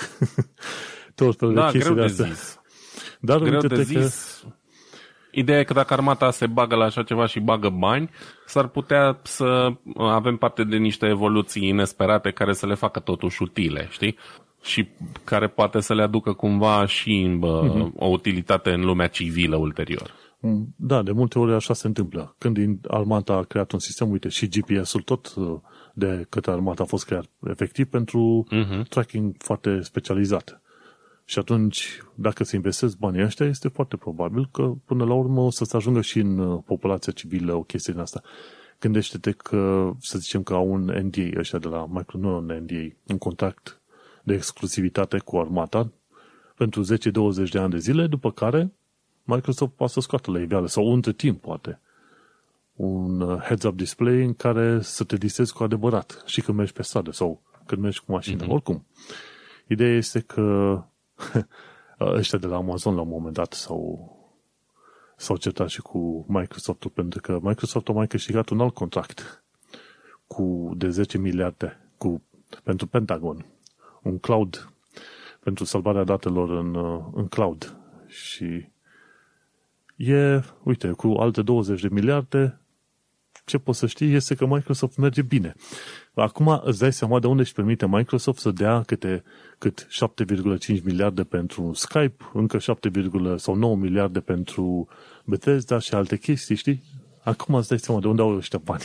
tot 1.15 1.37
felul 1.37 1.53
da, 1.53 1.65
de 1.65 1.71
chestii 1.71 1.93
greu 1.93 2.05
de 2.05 2.11
astea. 2.11 2.25
zis. 2.25 2.59
Dar 3.19 3.39
greu 3.39 3.53
uite 3.53 3.67
de 3.67 3.81
zis. 3.81 4.39
Că... 4.43 4.53
Ideea 5.35 5.59
e 5.59 5.63
că 5.63 5.73
dacă 5.73 5.93
armata 5.93 6.31
se 6.31 6.47
bagă 6.47 6.75
la 6.75 6.83
așa 6.83 7.03
ceva 7.03 7.25
și 7.25 7.39
bagă 7.39 7.69
bani, 7.69 8.09
s-ar 8.45 8.67
putea 8.67 9.19
să 9.23 9.73
avem 9.97 10.37
parte 10.37 10.63
de 10.63 10.77
niște 10.77 11.05
evoluții 11.05 11.67
inesperate 11.67 12.31
care 12.31 12.53
să 12.53 12.65
le 12.65 12.73
facă 12.73 12.99
totuși 12.99 13.43
utile, 13.43 13.87
știi? 13.91 14.17
Și 14.63 14.87
care 15.23 15.47
poate 15.47 15.79
să 15.79 15.93
le 15.93 16.01
aducă 16.01 16.33
cumva 16.33 16.85
și 16.85 17.35
bă, 17.39 17.61
uh-huh. 17.63 17.95
o 17.95 18.05
utilitate 18.05 18.69
în 18.71 18.81
lumea 18.81 19.07
civilă 19.07 19.55
ulterior. 19.55 20.11
Mm, 20.39 20.73
da, 20.75 21.03
de 21.03 21.11
multe 21.11 21.39
ori 21.39 21.53
așa 21.53 21.73
se 21.73 21.87
întâmplă. 21.87 22.35
Când 22.37 22.57
armata 22.87 23.33
a 23.33 23.43
creat 23.43 23.71
un 23.71 23.79
sistem, 23.79 24.09
uite, 24.09 24.29
și 24.29 24.47
GPS-ul 24.47 25.01
tot 25.01 25.33
uh, 25.35 25.59
de 25.93 26.25
către 26.29 26.51
armata 26.51 26.83
a 26.83 26.85
fost 26.85 27.05
creat 27.05 27.25
efectiv 27.47 27.85
pentru 27.85 28.47
uh-huh. 28.51 28.87
tracking 28.89 29.35
foarte 29.37 29.81
specializat. 29.81 30.61
Și 31.25 31.39
atunci, 31.39 31.97
dacă 32.15 32.43
se 32.43 32.55
investesc 32.55 32.97
banii 32.97 33.23
ăștia, 33.23 33.45
este 33.45 33.67
foarte 33.67 33.95
probabil 33.95 34.49
că 34.51 34.73
până 34.85 35.05
la 35.05 35.13
urmă 35.13 35.41
o 35.41 35.49
să 35.49 35.63
se 35.63 35.75
ajungă 35.75 36.01
și 36.01 36.19
în 36.19 36.37
uh, 36.37 36.61
populația 36.65 37.13
civilă 37.13 37.53
o 37.53 37.63
chestie 37.63 37.93
din 37.93 38.01
asta. 38.01 38.21
Gândește-te 38.79 39.31
că, 39.31 39.91
să 39.99 40.17
zicem 40.17 40.43
că 40.43 40.53
au 40.53 40.71
un 40.71 40.81
NDA 40.81 41.39
ăștia 41.39 41.59
de 41.59 41.67
la 41.67 41.87
Micro, 41.89 42.19
nu 42.19 42.37
un 42.37 42.59
NDA, 42.61 42.95
un 43.07 43.17
contract 43.17 43.81
de 44.23 44.33
exclusivitate 44.33 45.17
cu 45.17 45.37
armata 45.37 45.91
pentru 46.55 46.83
10-20 46.83 47.49
de 47.51 47.59
ani 47.59 47.71
de 47.71 47.77
zile, 47.77 48.07
după 48.07 48.31
care 48.31 48.71
Microsoft 49.23 49.71
poate 49.71 49.93
să 49.93 49.99
scoată 49.99 50.31
la 50.31 50.39
iveală 50.39 50.67
sau 50.67 50.93
între 50.93 51.11
timp 51.11 51.41
poate 51.41 51.79
un 52.73 53.21
uh, 53.21 53.41
heads-up 53.41 53.75
display 53.75 54.23
în 54.23 54.33
care 54.33 54.81
să 54.81 55.03
te 55.03 55.17
disezi 55.17 55.53
cu 55.53 55.63
adevărat 55.63 56.23
și 56.25 56.41
când 56.41 56.57
mergi 56.57 56.73
pe 56.73 56.83
stradă 56.83 57.11
sau 57.11 57.41
când 57.65 57.81
mergi 57.81 57.99
cu 57.99 58.11
mașina. 58.11 58.45
Mm-hmm. 58.45 58.49
Oricum, 58.49 58.85
ideea 59.67 59.95
este 59.95 60.19
că 60.19 60.83
ăștia 61.99 62.39
de 62.39 62.47
la 62.47 62.55
Amazon 62.55 62.95
la 62.95 63.01
un 63.01 63.07
moment 63.07 63.33
dat 63.33 63.53
s-au, 63.53 64.17
s-au 65.15 65.37
certat 65.37 65.69
și 65.69 65.81
cu 65.81 66.25
Microsoft 66.27 66.87
pentru 66.87 67.21
că 67.21 67.39
Microsoft 67.41 67.89
a 67.89 67.91
mai 67.91 68.07
câștigat 68.07 68.49
un 68.49 68.59
alt 68.59 68.73
contract 68.73 69.43
cu 70.27 70.71
de 70.75 70.89
10 70.89 71.17
miliarde 71.17 71.89
cu, 71.97 72.21
pentru 72.63 72.87
Pentagon, 72.87 73.45
un 74.03 74.19
cloud 74.19 74.73
pentru 75.39 75.63
salvarea 75.63 76.03
datelor 76.03 76.49
în, 76.49 76.75
în 77.13 77.27
cloud 77.27 77.77
și 78.07 78.67
e, 79.95 80.41
uite, 80.63 80.91
cu 80.91 81.07
alte 81.07 81.41
20 81.41 81.81
de 81.81 81.87
miliarde 81.91 82.57
ce 83.45 83.57
poți 83.57 83.79
să 83.79 83.85
știi 83.85 84.13
este 84.13 84.35
că 84.35 84.45
Microsoft 84.45 84.97
merge 84.97 85.21
bine. 85.21 85.55
Acum 86.13 86.61
îți 86.63 86.79
dai 86.79 86.93
seama 86.93 87.19
de 87.19 87.27
unde 87.27 87.41
își 87.41 87.53
permite 87.53 87.87
Microsoft 87.87 88.39
să 88.39 88.51
dea 88.51 88.81
câte, 88.85 89.23
cât 89.57 89.87
7,5 89.89 90.83
miliarde 90.83 91.23
pentru 91.23 91.73
Skype, 91.73 92.15
încă 92.33 92.57
7, 92.57 92.91
sau 93.35 93.55
9 93.55 93.75
miliarde 93.75 94.19
pentru 94.19 94.87
Bethesda 95.25 95.79
și 95.79 95.93
alte 95.93 96.17
chestii, 96.17 96.55
știi? 96.55 96.83
Acum 97.23 97.55
îți 97.55 97.67
dai 97.67 97.79
seama 97.79 97.99
de 97.99 98.07
unde 98.07 98.21
au 98.21 98.35
ăștia 98.35 98.59
bani. 98.63 98.83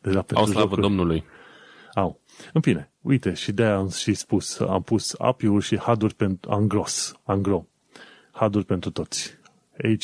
De 0.00 0.10
la 0.10 0.24
au 0.34 0.44
slavă 0.44 0.60
jocuri. 0.60 0.80
Domnului. 0.80 1.24
Au. 1.94 2.20
În 2.52 2.60
fine, 2.60 2.92
uite, 3.00 3.32
și 3.32 3.52
de-aia 3.52 3.76
am 3.76 3.88
și 3.88 4.14
spus, 4.14 4.58
am 4.60 4.82
pus 4.82 5.14
API-uri 5.18 5.64
și 5.64 5.76
HUD-uri 5.76 6.14
pentru 6.14 6.50
angros, 6.50 7.14
angro. 7.22 7.66
HUD-uri 8.32 8.64
pentru 8.64 8.90
toți. 8.90 9.38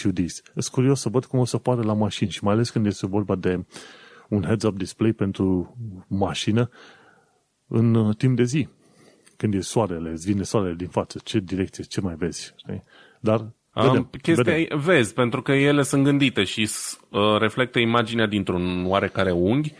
HUDs. 0.02 0.42
Sunt 0.52 0.68
curios 0.68 1.00
să 1.00 1.08
văd 1.08 1.24
cum 1.24 1.38
o 1.38 1.44
să 1.44 1.58
pară 1.58 1.82
la 1.82 1.92
mașini 1.92 2.30
și 2.30 2.44
mai 2.44 2.52
ales 2.52 2.70
când 2.70 2.86
este 2.86 3.06
vorba 3.06 3.34
de 3.34 3.64
un 4.28 4.42
heads-up 4.42 4.76
display 4.76 5.12
pentru 5.12 5.76
mașină 6.08 6.70
în 7.66 7.94
uh, 7.94 8.16
timp 8.16 8.36
de 8.36 8.44
zi. 8.44 8.68
Când 9.36 9.54
e 9.54 9.60
soarele, 9.60 10.10
îți 10.10 10.26
vine 10.26 10.42
soarele 10.42 10.74
din 10.74 10.88
față, 10.88 11.20
ce 11.24 11.38
direcție, 11.38 11.84
ce 11.84 12.00
mai 12.00 12.14
vezi. 12.14 12.54
Știi? 12.56 12.82
Dar 13.20 13.46
Vedem, 13.82 13.92
um, 13.96 14.10
chestia 14.22 14.54
vedem. 14.54 14.78
vezi, 14.78 15.14
pentru 15.14 15.42
că 15.42 15.52
ele 15.52 15.82
sunt 15.82 16.04
gândite 16.04 16.44
și 16.44 16.70
uh, 17.10 17.20
reflectă 17.38 17.78
imaginea 17.78 18.26
dintr-un 18.26 18.84
oarecare 18.86 19.32
unghi, 19.32 19.72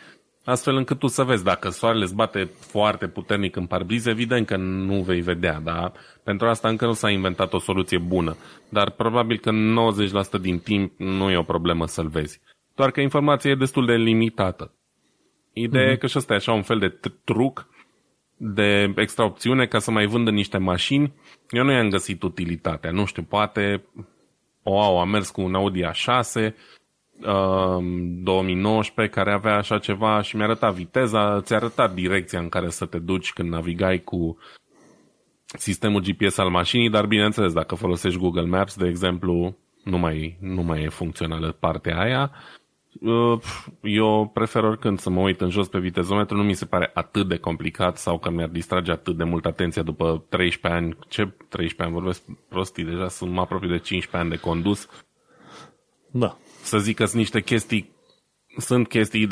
astfel 0.47 0.77
încât 0.77 0.99
tu 0.99 1.07
să 1.07 1.23
vezi. 1.23 1.45
Dacă 1.45 1.69
soarele 1.69 2.05
îți 2.05 2.15
bate 2.15 2.51
foarte 2.59 3.09
puternic 3.09 3.57
în 3.57 3.67
parbriz, 3.67 4.07
evident 4.07 4.47
că 4.47 4.57
nu 4.57 5.03
vei 5.03 5.21
vedea, 5.21 5.61
dar 5.61 5.93
pentru 6.25 6.47
asta 6.47 6.69
încă 6.69 6.87
nu 6.87 6.93
s-a 6.93 7.11
inventat 7.11 7.53
o 7.53 7.59
soluție 7.59 7.99
bună. 7.99 8.37
Dar 8.69 8.91
probabil 8.91 9.39
că 9.39 9.51
90% 10.39 10.41
din 10.41 10.59
timp 10.59 10.93
nu 10.99 11.31
e 11.31 11.37
o 11.37 11.43
problemă 11.43 11.87
să-l 11.87 12.09
vezi. 12.09 12.41
Doar 12.75 12.91
că 12.91 13.01
informația 13.01 13.51
e 13.51 13.55
destul 13.55 13.87
de 13.87 13.93
limitată. 13.93 14.75
Ideea 15.53 15.89
mm-hmm. 15.89 15.93
e 15.93 15.97
că 15.97 16.07
și 16.07 16.19
ăsta 16.19 16.33
e 16.33 16.37
așa 16.37 16.53
un 16.53 16.63
fel 16.63 16.79
de 16.79 16.99
truc 17.25 17.69
de 18.37 18.93
extra 18.97 19.25
opțiune 19.25 19.67
ca 19.67 19.79
să 19.79 19.91
mai 19.91 20.07
vândă 20.07 20.31
niște 20.31 20.59
mașini. 20.59 21.15
Eu 21.51 21.65
nu 21.65 21.73
i-am 21.73 21.89
găsit 21.89 22.23
utilitatea. 22.23 22.91
Nu 22.91 23.05
știu, 23.05 23.23
poate 23.23 23.85
o 24.63 24.81
au, 24.81 25.01
am 25.01 25.09
mers 25.09 25.31
cu 25.31 25.41
un 25.41 25.55
Audi 25.55 25.81
A6 25.83 26.35
uh, 26.35 26.53
2019 27.21 29.15
care 29.15 29.33
avea 29.33 29.57
așa 29.57 29.79
ceva 29.79 30.23
și 30.23 30.37
mi-a 30.37 30.45
arătat 30.45 30.75
viteza, 30.75 31.41
ți-a 31.41 31.57
arătat 31.57 31.95
direcția 31.95 32.39
în 32.39 32.49
care 32.49 32.71
să 32.71 32.87
te 32.87 32.99
duci 32.99 33.33
când 33.33 33.49
navigai 33.49 34.03
cu 34.05 34.39
sistemul 35.59 36.01
GPS 36.01 36.39
al 36.39 36.49
mașinii, 36.49 36.91
dar 36.91 37.07
bineînțeles, 37.07 37.53
dacă 37.53 37.75
folosești 37.75 38.19
Google 38.19 38.47
Maps, 38.47 38.77
de 38.77 38.89
exemplu, 38.89 39.57
nu 39.85 39.99
mai, 39.99 40.37
nu 40.41 40.63
mai 40.63 40.83
e 40.83 40.89
funcțională 40.89 41.57
partea 41.61 42.01
aia. 42.01 42.31
Uh, 43.01 43.41
eu 43.83 44.31
prefer 44.35 44.63
oricând 44.63 44.99
să 44.99 45.11
mă 45.11 45.21
uit 45.21 45.41
în 45.41 45.51
jos 45.51 45.69
pe 45.69 45.79
vitezometru, 45.79 46.37
nu 46.37 46.43
mi 46.43 46.55
se 46.55 46.65
pare 46.65 46.91
atât 46.95 47.29
de 47.29 47.37
complicat 47.37 47.97
sau 47.97 48.19
că 48.19 48.31
mi-ar 48.31 48.49
distrage 48.49 48.91
atât 48.91 49.17
de 49.17 49.25
mult 49.25 49.47
atenția 49.47 49.83
după 49.83 50.25
13 50.29 50.81
ani. 50.81 50.97
Ce 51.09 51.25
13 51.25 51.83
ani 51.83 51.93
vorbesc 51.93 52.23
prostii? 52.49 52.85
Deja 52.85 53.09
sunt 53.09 53.31
mai 53.33 53.43
aproape 53.43 53.67
de 53.67 53.79
15 53.79 54.17
ani 54.17 54.31
de 54.31 54.37
condus. 54.37 54.89
Da. 56.11 56.37
Să 56.67 56.79
zic 56.79 56.97
că 56.97 57.05
sunt 57.05 57.19
niște 57.19 57.41
chestii, 57.41 57.95
sunt 58.57 58.89
chestii 58.89 59.29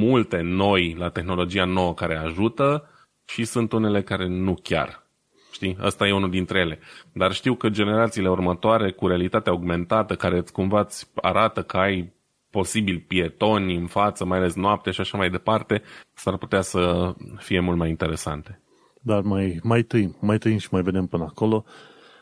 multe 0.00 0.40
noi 0.40 0.94
la 0.98 1.08
tehnologia 1.08 1.64
nouă 1.64 1.94
care 1.94 2.16
ajută 2.16 2.90
și 3.24 3.44
sunt 3.44 3.72
unele 3.72 4.02
care 4.02 4.28
nu 4.28 4.56
chiar. 4.62 5.06
Știi? 5.52 5.76
Asta 5.80 6.06
e 6.06 6.12
unul 6.12 6.30
dintre 6.30 6.58
ele. 6.58 6.78
Dar 7.12 7.32
știu 7.32 7.54
că 7.54 7.68
generațiile 7.68 8.30
următoare, 8.30 8.92
cu 8.92 9.06
realitatea 9.06 9.52
augmentată, 9.52 10.14
care 10.14 10.42
cumva 10.52 10.80
îți 10.80 11.08
arată 11.14 11.62
că 11.62 11.76
ai 11.76 12.12
posibil 12.50 13.04
pietoni 13.06 13.76
în 13.76 13.86
față, 13.86 14.24
mai 14.24 14.38
ales 14.38 14.54
noapte 14.54 14.90
și 14.90 15.00
așa 15.00 15.16
mai 15.16 15.30
departe, 15.30 15.82
s-ar 16.14 16.36
putea 16.36 16.60
să 16.60 17.14
fie 17.36 17.60
mult 17.60 17.76
mai 17.76 17.88
interesante. 17.88 18.60
Dar 19.00 19.20
mai, 19.20 19.60
mai 19.62 19.82
tăim, 19.82 20.16
mai 20.20 20.38
tăim 20.38 20.58
și 20.58 20.68
mai 20.70 20.82
vedem 20.82 21.06
până 21.06 21.24
acolo. 21.24 21.64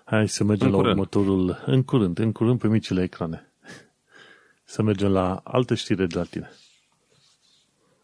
Hai 0.05 0.29
să 0.29 0.45
mergem 0.45 0.67
în 0.67 0.73
la 0.73 0.79
curând. 0.79 0.97
următorul, 0.97 1.63
în 1.67 1.83
curând, 1.83 2.19
în 2.19 2.33
curând 2.33 2.59
pe 2.59 2.69
micile 2.69 3.03
ecrane. 3.03 3.49
Să 4.65 4.83
mergem 4.83 5.11
la 5.11 5.41
alte 5.45 5.75
știri 5.75 6.09
de 6.09 6.19
la 6.19 6.25
tine. 6.25 6.51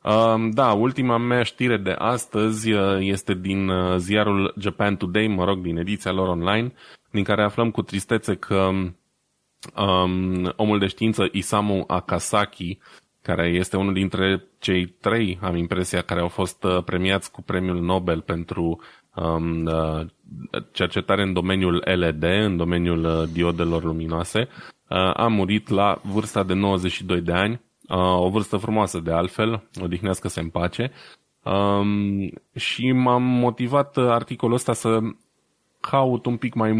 Um, 0.02 0.50
da, 0.50 0.72
ultima 0.72 1.18
mea 1.18 1.42
știre 1.42 1.76
de 1.76 1.90
astăzi 1.90 2.72
uh, 2.72 2.96
este 3.00 3.34
din 3.34 3.68
uh, 3.68 3.96
ziarul 3.96 4.54
Japan 4.58 4.96
Today, 4.96 5.26
mă 5.26 5.44
rog, 5.44 5.60
din 5.60 5.76
ediția 5.76 6.12
lor 6.12 6.28
online, 6.28 6.72
din 7.10 7.24
care 7.24 7.42
aflăm 7.42 7.70
cu 7.70 7.82
tristețe 7.82 8.34
că 8.34 8.70
um, 9.76 10.52
omul 10.56 10.78
de 10.78 10.86
știință 10.86 11.28
Isamu 11.32 11.84
Akasaki, 11.86 12.78
care 13.22 13.48
este 13.48 13.76
unul 13.76 13.92
dintre 13.92 14.44
cei 14.58 14.86
trei, 14.86 15.38
am 15.42 15.56
impresia, 15.56 16.02
care 16.02 16.20
au 16.20 16.28
fost 16.28 16.64
uh, 16.64 16.82
premiați 16.84 17.30
cu 17.30 17.42
premiul 17.42 17.80
Nobel 17.80 18.20
pentru 18.20 18.80
um, 19.14 19.64
uh, 19.64 20.06
cercetare 20.72 21.22
în 21.22 21.32
domeniul 21.32 21.82
LED, 21.96 22.22
în 22.22 22.56
domeniul 22.56 23.04
uh, 23.04 23.28
diodelor 23.32 23.82
luminoase, 23.82 24.38
uh, 24.40 24.79
a 24.96 25.26
murit 25.26 25.68
la 25.68 26.00
vârsta 26.02 26.42
de 26.42 26.54
92 26.54 27.20
de 27.20 27.32
ani, 27.32 27.60
uh, 27.88 27.96
o 27.96 28.28
vârstă 28.28 28.56
frumoasă 28.56 28.98
de 28.98 29.12
altfel, 29.12 29.68
odihnească-se 29.80 30.40
în 30.40 30.48
pace, 30.48 30.92
um, 31.44 32.30
și 32.54 32.92
m-am 32.92 33.22
motivat 33.22 33.96
uh, 33.96 34.08
articolul 34.08 34.54
ăsta 34.54 34.72
să 34.72 35.00
caut 35.80 36.26
un 36.26 36.36
pic 36.36 36.54
mai 36.54 36.72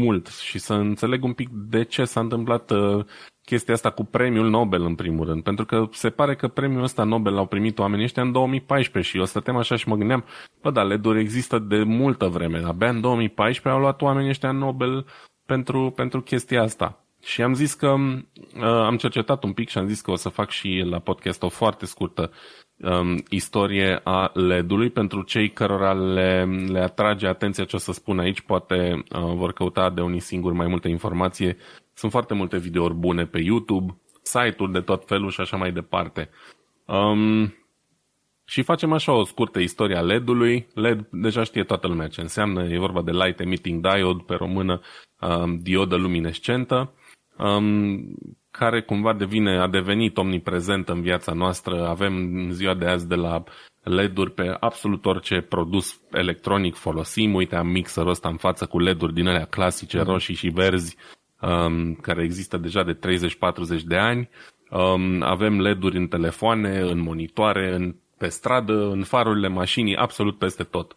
mult 0.00 0.26
și 0.26 0.58
să 0.58 0.74
înțeleg 0.74 1.24
un 1.24 1.32
pic 1.32 1.48
de 1.52 1.84
ce 1.84 2.04
s-a 2.04 2.20
întâmplat 2.20 2.70
uh, 2.70 3.04
chestia 3.44 3.74
asta 3.74 3.90
cu 3.90 4.04
premiul 4.04 4.48
Nobel 4.48 4.82
în 4.82 4.94
primul 4.94 5.26
rând. 5.26 5.42
Pentru 5.42 5.64
că 5.64 5.88
se 5.92 6.10
pare 6.10 6.34
că 6.36 6.48
premiul 6.48 6.82
ăsta 6.82 7.04
Nobel 7.04 7.34
l-au 7.34 7.46
primit 7.46 7.78
oamenii 7.78 8.04
ăștia 8.04 8.22
în 8.22 8.32
2014 8.32 9.10
și 9.10 9.18
eu 9.18 9.24
stăteam 9.24 9.56
așa 9.56 9.76
și 9.76 9.88
mă 9.88 9.96
gândeam, 9.96 10.24
bă, 10.62 10.70
dar 10.70 10.86
led 10.86 11.04
există 11.04 11.58
de 11.58 11.82
multă 11.82 12.26
vreme. 12.26 12.62
Abia 12.64 12.88
în 12.88 13.00
2014 13.00 13.68
au 13.68 13.80
luat 13.80 14.02
oamenii 14.02 14.28
ăștia 14.28 14.50
Nobel 14.50 15.06
pentru, 15.46 15.92
pentru 15.96 16.20
chestia 16.20 16.62
asta. 16.62 17.02
Și 17.22 17.42
am 17.42 17.54
zis 17.54 17.74
că 17.74 17.88
uh, 17.88 18.62
am 18.62 18.96
cercetat 18.96 19.42
un 19.42 19.52
pic 19.52 19.68
și 19.68 19.78
am 19.78 19.86
zis 19.86 20.00
că 20.00 20.10
o 20.10 20.16
să 20.16 20.28
fac 20.28 20.50
și 20.50 20.82
la 20.90 20.98
podcast 20.98 21.42
o 21.42 21.48
foarte 21.48 21.86
scurtă 21.86 22.30
um, 22.76 23.22
istorie 23.28 24.00
a 24.04 24.30
LED-ului 24.34 24.90
pentru 24.90 25.22
cei 25.22 25.50
cărora 25.50 25.92
le, 25.92 26.44
le 26.44 26.80
atrage 26.80 27.26
atenția 27.26 27.64
ce 27.64 27.76
o 27.76 27.78
să 27.78 27.92
spun 27.92 28.18
aici, 28.18 28.40
poate 28.40 29.04
uh, 29.10 29.32
vor 29.34 29.52
căuta 29.52 29.90
de 29.90 30.00
unii 30.00 30.20
singuri 30.20 30.54
mai 30.54 30.66
multe 30.66 30.88
informație. 30.88 31.56
Sunt 31.94 32.10
foarte 32.10 32.34
multe 32.34 32.58
videouri 32.58 32.94
bune 32.94 33.26
pe 33.26 33.38
YouTube, 33.40 34.00
site-uri 34.22 34.72
de 34.72 34.80
tot 34.80 35.06
felul 35.06 35.30
și 35.30 35.40
așa 35.40 35.56
mai 35.56 35.72
departe. 35.72 36.30
Um, 36.84 37.54
și 38.44 38.62
facem 38.62 38.92
așa 38.92 39.12
o 39.12 39.24
scurtă 39.24 39.58
istorie 39.58 39.96
a 39.96 40.00
LED-ului. 40.00 40.66
LED 40.74 41.06
deja 41.10 41.42
știe 41.42 41.64
toată 41.64 41.86
lumea 41.86 42.08
ce 42.08 42.20
înseamnă, 42.20 42.64
e 42.64 42.78
vorba 42.78 43.02
de 43.02 43.10
Light 43.10 43.40
Emitting 43.40 43.80
Diode, 43.80 44.22
pe 44.26 44.34
română 44.34 44.80
um, 45.20 45.56
diodă 45.56 45.96
luminescentă. 45.96 46.92
Um, 47.38 48.14
care 48.50 48.82
cumva 48.82 49.12
devine, 49.12 49.58
a 49.58 49.68
devenit 49.68 50.16
omniprezent 50.16 50.88
în 50.88 51.00
viața 51.00 51.32
noastră. 51.32 51.86
Avem 51.88 52.14
în 52.14 52.52
ziua 52.52 52.74
de 52.74 52.86
azi 52.86 53.08
de 53.08 53.14
la 53.14 53.42
LED-uri 53.82 54.30
pe 54.30 54.56
absolut 54.60 55.06
orice 55.06 55.40
produs 55.40 56.00
electronic 56.10 56.74
folosim. 56.74 57.34
Uite, 57.34 57.56
am 57.56 57.66
mixerul 57.66 58.10
ăsta 58.10 58.28
în 58.28 58.36
față 58.36 58.66
cu 58.66 58.78
LED-uri 58.78 59.14
din 59.14 59.26
alea 59.26 59.44
clasice, 59.44 59.98
mm. 59.98 60.04
roșii 60.04 60.34
și 60.34 60.48
verzi, 60.48 60.96
um, 61.40 61.94
care 61.94 62.22
există 62.22 62.56
deja 62.56 62.82
de 62.82 62.98
30-40 63.78 63.82
de 63.84 63.96
ani. 63.96 64.28
Um, 64.70 65.22
avem 65.22 65.60
LED-uri 65.60 65.96
în 65.96 66.06
telefoane, 66.06 66.80
în 66.80 67.00
monitoare, 67.00 67.74
în, 67.74 67.94
pe 68.18 68.28
stradă, 68.28 68.90
în 68.90 69.02
farurile 69.02 69.48
mașinii, 69.48 69.96
absolut 69.96 70.38
peste 70.38 70.62
tot. 70.62 70.96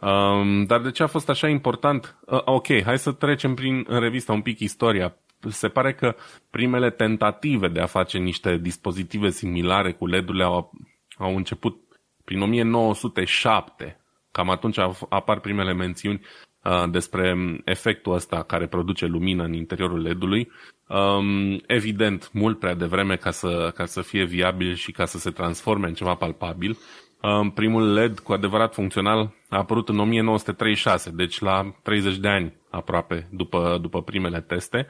Um, 0.00 0.64
dar 0.64 0.80
de 0.80 0.90
ce 0.90 1.02
a 1.02 1.06
fost 1.06 1.28
așa 1.28 1.48
important? 1.48 2.16
Uh, 2.26 2.40
ok, 2.44 2.82
hai 2.84 2.98
să 2.98 3.12
trecem 3.12 3.54
prin, 3.54 3.84
în 3.88 4.00
revistă 4.00 4.32
un 4.32 4.40
pic 4.40 4.58
istoria 4.58 5.16
se 5.48 5.68
pare 5.68 5.94
că 5.94 6.14
primele 6.50 6.90
tentative 6.90 7.68
de 7.68 7.80
a 7.80 7.86
face 7.86 8.18
niște 8.18 8.56
dispozitive 8.56 9.30
similare 9.30 9.92
cu 9.92 10.06
LED-urile 10.06 10.44
au, 10.44 10.72
au 11.16 11.36
început 11.36 11.80
prin 12.24 12.40
1907. 12.40 13.96
Cam 14.32 14.50
atunci 14.50 14.78
apar 15.08 15.40
primele 15.40 15.72
mențiuni 15.72 16.20
uh, 16.64 16.90
despre 16.90 17.36
efectul 17.64 18.14
ăsta 18.14 18.42
care 18.42 18.66
produce 18.66 19.06
lumină 19.06 19.44
în 19.44 19.52
interiorul 19.52 20.02
LED-ului. 20.02 20.50
Um, 20.88 21.60
evident, 21.66 22.30
mult 22.32 22.58
prea 22.58 22.74
devreme 22.74 23.16
ca 23.16 23.30
să, 23.30 23.72
ca 23.74 23.84
să 23.84 24.00
fie 24.00 24.24
viabil 24.24 24.74
și 24.74 24.92
ca 24.92 25.04
să 25.04 25.18
se 25.18 25.30
transforme 25.30 25.86
în 25.86 25.94
ceva 25.94 26.14
palpabil. 26.14 26.78
Um, 27.22 27.50
primul 27.50 27.92
LED 27.92 28.18
cu 28.18 28.32
adevărat 28.32 28.74
funcțional 28.74 29.34
a 29.48 29.56
apărut 29.56 29.88
în 29.88 29.98
1936, 29.98 31.10
deci 31.10 31.40
la 31.40 31.74
30 31.82 32.16
de 32.16 32.28
ani 32.28 32.54
aproape 32.70 33.28
după, 33.30 33.78
după 33.80 34.02
primele 34.02 34.40
teste 34.40 34.86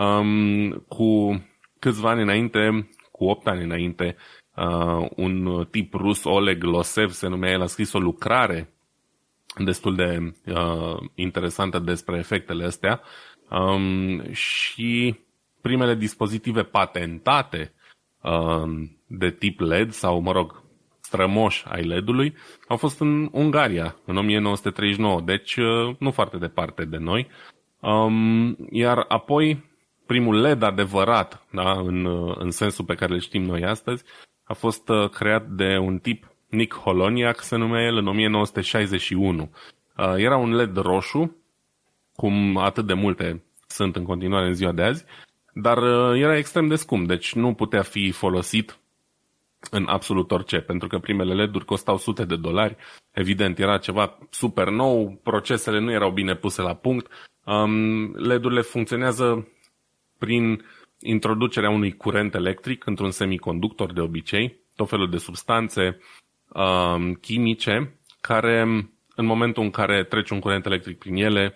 Um, 0.00 0.70
cu 0.70 1.42
câțiva 1.78 2.10
ani 2.10 2.22
înainte, 2.22 2.88
cu 3.12 3.24
8 3.24 3.46
ani 3.46 3.62
înainte, 3.62 4.16
uh, 4.56 5.08
un 5.16 5.66
tip 5.70 5.94
rus, 5.94 6.24
Oleg 6.24 6.62
Losev, 6.62 7.10
se 7.10 7.28
numea, 7.28 7.50
el 7.50 7.60
a 7.62 7.66
scris 7.66 7.92
o 7.92 7.98
lucrare 7.98 8.72
destul 9.64 9.94
de 9.94 10.34
uh, 10.46 10.96
interesantă 11.14 11.78
despre 11.78 12.18
efectele 12.18 12.64
astea 12.64 13.00
um, 13.50 14.32
și 14.32 15.14
primele 15.60 15.94
dispozitive 15.94 16.62
patentate 16.62 17.72
uh, 18.22 18.88
de 19.06 19.30
tip 19.30 19.60
LED 19.60 19.90
sau, 19.90 20.20
mă 20.20 20.32
rog, 20.32 20.62
strămoși 21.00 21.64
ai 21.68 21.82
LED-ului 21.82 22.34
au 22.68 22.76
fost 22.76 23.00
în 23.00 23.28
Ungaria 23.32 23.96
în 24.04 24.16
1939, 24.16 25.20
deci 25.20 25.56
uh, 25.56 25.96
nu 25.98 26.10
foarte 26.10 26.36
departe 26.36 26.84
de 26.84 26.96
noi. 26.96 27.28
Um, 27.80 28.56
iar 28.70 29.04
apoi 29.08 29.69
primul 30.10 30.40
LED 30.40 30.62
adevărat, 30.62 31.46
da, 31.50 31.72
în, 31.72 32.06
în 32.38 32.50
sensul 32.50 32.84
pe 32.84 32.94
care 32.94 33.12
îl 33.12 33.20
știm 33.20 33.42
noi 33.42 33.64
astăzi, 33.64 34.04
a 34.44 34.54
fost 34.54 34.88
uh, 34.88 35.08
creat 35.10 35.48
de 35.48 35.76
un 35.76 35.98
tip, 35.98 36.30
Nick 36.48 36.74
Holoniak 36.74 37.42
se 37.42 37.56
numea 37.56 37.82
el, 37.82 37.96
în 37.96 38.06
1961. 38.06 39.50
Uh, 39.96 40.14
era 40.16 40.36
un 40.36 40.54
LED 40.54 40.76
roșu, 40.76 41.36
cum 42.16 42.56
atât 42.56 42.86
de 42.86 42.92
multe 42.92 43.42
sunt 43.66 43.96
în 43.96 44.04
continuare 44.04 44.46
în 44.46 44.54
ziua 44.54 44.72
de 44.72 44.82
azi, 44.82 45.04
dar 45.52 45.78
uh, 45.78 46.20
era 46.20 46.36
extrem 46.36 46.66
de 46.66 46.76
scump, 46.76 47.08
deci 47.08 47.34
nu 47.34 47.54
putea 47.54 47.82
fi 47.82 48.10
folosit 48.10 48.78
în 49.70 49.86
absolut 49.88 50.30
orice, 50.30 50.60
pentru 50.60 50.88
că 50.88 50.98
primele 50.98 51.34
LED-uri 51.34 51.64
costau 51.64 51.98
sute 51.98 52.24
de 52.24 52.36
dolari. 52.36 52.76
Evident, 53.10 53.58
era 53.58 53.78
ceva 53.78 54.18
super 54.30 54.68
nou, 54.68 55.20
procesele 55.22 55.80
nu 55.80 55.92
erau 55.92 56.10
bine 56.10 56.34
puse 56.34 56.62
la 56.62 56.74
punct. 56.74 57.06
Um, 57.44 58.14
LED-urile 58.14 58.60
funcționează 58.60 59.46
prin 60.20 60.64
introducerea 61.00 61.70
unui 61.70 61.96
curent 61.96 62.34
electric 62.34 62.86
într-un 62.86 63.10
semiconductor 63.10 63.92
de 63.92 64.00
obicei, 64.00 64.56
tot 64.76 64.88
felul 64.88 65.10
de 65.10 65.16
substanțe 65.16 65.98
uh, 66.48 67.12
chimice 67.20 67.98
care 68.20 68.60
în 69.14 69.26
momentul 69.26 69.62
în 69.62 69.70
care 69.70 70.04
trece 70.04 70.34
un 70.34 70.40
curent 70.40 70.66
electric 70.66 70.98
prin 70.98 71.14
ele 71.14 71.54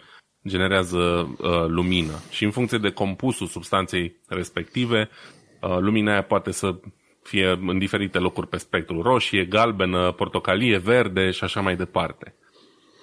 generează 0.48 0.98
uh, 0.98 1.64
lumină 1.66 2.12
și 2.30 2.44
în 2.44 2.50
funcție 2.50 2.78
de 2.78 2.90
compusul 2.90 3.46
substanței 3.46 4.16
respective, 4.28 5.08
uh, 5.60 5.76
lumina 5.78 6.12
aia 6.12 6.22
poate 6.22 6.50
să 6.50 6.80
fie 7.22 7.58
în 7.66 7.78
diferite 7.78 8.18
locuri 8.18 8.48
pe 8.48 8.56
spectru, 8.56 9.02
roșie, 9.02 9.44
galbenă, 9.44 10.12
portocalie, 10.12 10.78
verde 10.78 11.30
și 11.30 11.44
așa 11.44 11.60
mai 11.60 11.76
departe. 11.76 12.34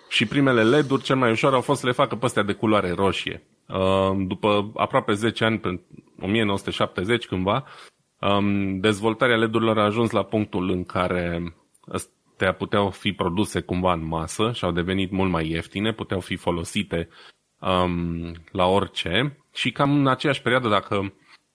Și 0.10 0.26
primele 0.26 0.64
LED-uri 0.64 1.04
cel 1.04 1.16
mai 1.16 1.32
ușor 1.32 1.54
au 1.54 1.62
fost 1.62 1.80
să 1.80 1.86
le 1.86 1.92
facă 1.92 2.16
pe 2.16 2.26
astea 2.26 2.44
de 2.44 2.54
culoare 2.54 2.92
roșie. 2.92 3.44
Uh, 3.74 4.26
după 4.28 4.72
aproape 4.76 5.14
10 5.14 5.46
ani, 5.46 5.60
în 5.64 5.80
1970 6.22 7.26
cândva, 7.26 7.64
um, 8.20 8.80
dezvoltarea 8.80 9.38
LED-urilor 9.38 9.80
a 9.80 9.84
ajuns 9.84 10.12
la 10.12 10.24
punctul 10.24 10.70
în 10.70 10.84
care 10.84 11.54
astea 11.92 12.54
puteau 12.54 12.90
fi 12.90 13.12
produse 13.12 13.62
cumva 13.62 13.94
în 13.94 14.06
masă 14.06 14.52
și 14.52 14.66
au 14.66 14.72
devenit 14.72 15.12
mult 15.12 15.32
mai 15.32 15.50
ieftine, 15.50 15.94
puteau 15.94 16.20
fi 16.20 16.36
folosite 16.36 17.10
um, 17.60 18.34
la 18.52 18.66
orice 18.66 19.38
și 19.54 19.72
cam 19.72 20.00
în 20.00 20.08
aceeași 20.08 20.42
perioadă, 20.42 20.70
dacă 20.70 21.14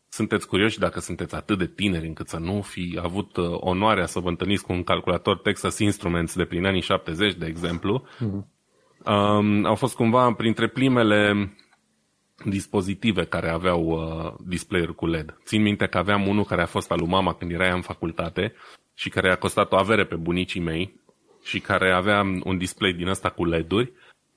sunteți 0.08 0.48
curioși, 0.48 0.78
dacă 0.78 1.00
sunteți 1.00 1.34
atât 1.34 1.58
de 1.58 1.66
tineri 1.66 2.06
încât 2.06 2.28
să 2.28 2.38
nu 2.38 2.60
fi 2.60 2.98
avut 3.02 3.36
uh, 3.36 3.46
onoarea 3.50 4.06
să 4.06 4.20
vă 4.20 4.28
întâlniți 4.28 4.64
cu 4.64 4.72
un 4.72 4.82
calculator 4.82 5.38
Texas 5.38 5.78
Instruments 5.78 6.36
de 6.36 6.44
prin 6.44 6.66
anii 6.66 6.80
70, 6.80 7.34
de 7.34 7.46
exemplu, 7.46 8.06
uh-huh. 8.14 8.44
um, 9.12 9.64
au 9.64 9.74
fost 9.74 9.94
cumva 9.94 10.32
printre 10.32 10.68
primele 10.68 11.50
dispozitive 12.45 13.24
care 13.24 13.49
aveau 13.49 13.84
uh, 13.87 14.34
display-uri 14.45 14.95
cu 14.95 15.07
LED. 15.07 15.39
Țin 15.45 15.62
minte 15.62 15.87
că 15.87 15.99
aveam 15.99 16.26
unul 16.28 16.45
care 16.45 16.62
a 16.62 16.66
fost 16.66 16.91
al 16.91 16.99
lui 16.99 17.09
mama 17.09 17.34
când 17.34 17.51
era 17.51 17.74
în 17.74 17.80
facultate 17.80 18.55
și 18.95 19.09
care 19.09 19.30
a 19.30 19.37
costat 19.37 19.72
o 19.72 19.76
avere 19.76 20.05
pe 20.05 20.14
bunicii 20.14 20.61
mei 20.61 21.01
și 21.45 21.61
care 21.61 21.93
avea 21.93 22.20
un 22.45 22.59
display 22.59 22.93
din 22.93 23.09
ăsta 23.09 23.30
cu 23.30 23.45
LED-uri 23.45 23.93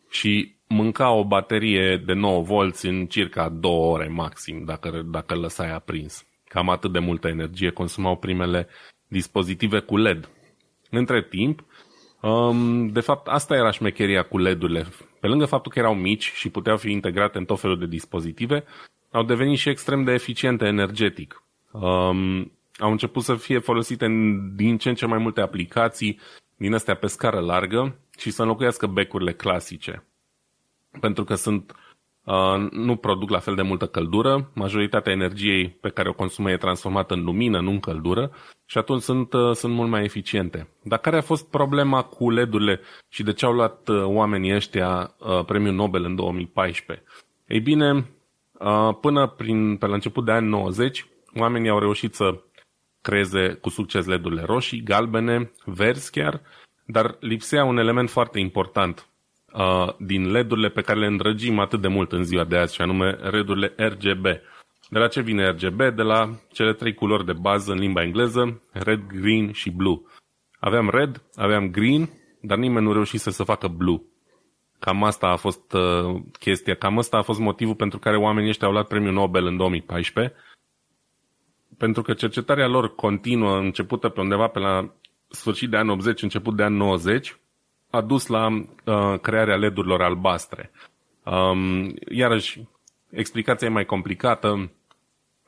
și 0.09 0.55
mânca 0.67 1.11
o 1.11 1.23
baterie 1.23 1.97
de 2.05 2.13
9 2.13 2.41
volți 2.41 2.87
în 2.87 3.05
circa 3.05 3.49
2 3.49 3.71
ore 3.71 4.07
maxim 4.07 4.63
dacă, 4.65 5.01
dacă 5.05 5.33
îl 5.33 5.39
lăsai 5.39 5.71
aprins. 5.71 6.25
Cam 6.47 6.69
atât 6.69 6.91
de 6.91 6.99
multă 6.99 7.27
energie 7.27 7.69
consumau 7.69 8.17
primele 8.17 8.67
dispozitive 9.07 9.79
cu 9.79 9.97
LED. 9.97 10.29
Între 10.89 11.23
timp, 11.23 11.63
um, 12.21 12.87
de 12.87 12.99
fapt, 12.99 13.27
asta 13.27 13.55
era 13.55 13.71
șmecheria 13.71 14.23
cu 14.23 14.37
LED-urile. 14.37 14.87
Pe 15.19 15.27
lângă 15.27 15.45
faptul 15.45 15.71
că 15.71 15.79
erau 15.79 15.95
mici 15.95 16.31
și 16.31 16.49
puteau 16.49 16.77
fi 16.77 16.91
integrate 16.91 17.37
în 17.37 17.45
tot 17.45 17.59
felul 17.59 17.79
de 17.79 17.85
dispozitive, 17.85 18.63
au 19.11 19.23
devenit 19.23 19.57
și 19.57 19.69
extrem 19.69 20.03
de 20.03 20.11
eficiente 20.11 20.65
energetic. 20.65 21.43
Um, 21.71 22.51
au 22.77 22.91
început 22.91 23.23
să 23.23 23.35
fie 23.35 23.59
folosite 23.59 24.05
în 24.05 24.55
din 24.55 24.77
ce 24.77 24.89
în 24.89 24.95
ce 24.95 25.05
mai 25.05 25.17
multe 25.17 25.41
aplicații 25.41 26.19
din 26.55 26.73
astea 26.73 26.95
pe 26.95 27.07
scară 27.07 27.39
largă 27.39 27.95
și 28.17 28.31
să 28.31 28.41
înlocuiască 28.41 28.87
becurile 28.87 29.33
clasice. 29.33 30.03
Pentru 30.99 31.23
că 31.23 31.35
sunt 31.35 31.71
uh, 31.71 31.88
nu 32.71 32.95
produc 32.95 33.29
la 33.29 33.39
fel 33.39 33.55
de 33.55 33.61
multă 33.61 33.87
căldură, 33.87 34.51
majoritatea 34.53 35.11
energiei 35.11 35.69
pe 35.69 35.89
care 35.89 36.09
o 36.09 36.13
consumă 36.13 36.51
e 36.51 36.57
transformată 36.57 37.13
în 37.13 37.23
lumină, 37.23 37.59
nu 37.59 37.69
în 37.69 37.79
căldură, 37.79 38.31
și 38.65 38.77
atunci 38.77 39.01
sunt, 39.01 39.33
uh, 39.33 39.55
sunt 39.55 39.73
mult 39.73 39.89
mai 39.89 40.03
eficiente. 40.03 40.69
Dar 40.83 40.99
care 40.99 41.17
a 41.17 41.21
fost 41.21 41.49
problema 41.49 42.03
cu 42.03 42.29
LED-urile 42.29 42.79
și 43.07 43.23
de 43.23 43.33
ce 43.33 43.45
au 43.45 43.53
luat 43.53 43.87
uh, 43.87 44.03
oamenii 44.03 44.55
ăștia 44.55 45.15
uh, 45.19 45.45
premiul 45.45 45.73
Nobel 45.73 46.03
în 46.03 46.15
2014? 46.15 47.05
Ei 47.47 47.59
bine, 47.59 48.09
uh, 48.51 48.95
până 49.01 49.27
prin, 49.27 49.77
pe 49.77 49.85
la 49.85 49.93
început 49.93 50.25
de 50.25 50.31
ani 50.31 50.47
90, 50.47 51.05
oamenii 51.35 51.69
au 51.69 51.79
reușit 51.79 52.13
să 52.15 52.41
creeze 53.01 53.53
cu 53.53 53.69
succes 53.69 54.05
LED-urile 54.05 54.41
roșii, 54.41 54.83
galbene, 54.83 55.51
verzi 55.65 56.11
chiar, 56.11 56.41
dar 56.85 57.17
lipsea 57.19 57.63
un 57.63 57.77
element 57.77 58.09
foarte 58.09 58.39
important 58.39 59.08
uh, 59.53 59.93
din 59.97 60.31
LED-urile 60.31 60.69
pe 60.69 60.81
care 60.81 60.99
le 60.99 61.05
îndrăgim 61.05 61.59
atât 61.59 61.81
de 61.81 61.87
mult 61.87 62.11
în 62.11 62.23
ziua 62.23 62.43
de 62.43 62.57
azi, 62.57 62.75
și 62.75 62.81
anume 62.81 63.09
LED-urile 63.09 63.73
RGB. 63.77 64.23
De 64.89 64.99
la 64.99 65.07
ce 65.07 65.21
vine 65.21 65.49
RGB? 65.49 65.77
De 65.77 66.01
la 66.01 66.29
cele 66.51 66.73
trei 66.73 66.93
culori 66.93 67.25
de 67.25 67.33
bază 67.33 67.71
în 67.71 67.79
limba 67.79 68.03
engleză, 68.03 68.61
red, 68.71 69.01
green 69.07 69.51
și 69.51 69.69
blue. 69.69 70.01
Aveam 70.59 70.89
red, 70.89 71.23
aveam 71.35 71.69
green, 71.71 72.09
dar 72.41 72.57
nimeni 72.57 72.85
nu 72.85 72.93
reușise 72.93 73.31
să 73.31 73.43
facă 73.43 73.67
blue. 73.67 74.01
Cam 74.79 75.03
asta 75.03 75.27
a 75.27 75.35
fost 75.35 75.73
uh, 75.73 76.21
chestia, 76.39 76.75
cam 76.75 76.97
asta 76.97 77.17
a 77.17 77.21
fost 77.21 77.39
motivul 77.39 77.75
pentru 77.75 77.99
care 77.99 78.17
oamenii 78.17 78.49
ăștia 78.49 78.67
au 78.67 78.73
luat 78.73 78.87
premiul 78.87 79.13
Nobel 79.13 79.45
în 79.45 79.57
2014 79.57 80.35
pentru 81.79 82.01
că 82.01 82.13
cercetarea 82.13 82.67
lor 82.67 82.95
continuă, 82.95 83.57
începută 83.57 84.09
pe 84.09 84.19
undeva 84.19 84.47
pe 84.47 84.59
la 84.59 84.93
sfârșit 85.29 85.69
de 85.69 85.77
ani 85.77 85.89
80, 85.89 86.21
început 86.21 86.55
de 86.55 86.63
ani 86.63 86.77
90, 86.77 87.39
a 87.89 88.01
dus 88.01 88.27
la 88.27 88.47
uh, 88.47 89.19
crearea 89.21 89.55
LED-urilor 89.55 90.01
albastre. 90.01 90.71
Um, 91.23 91.93
iarăși, 92.09 92.63
explicația 93.09 93.67
e 93.67 93.71
mai 93.71 93.85
complicată. 93.85 94.71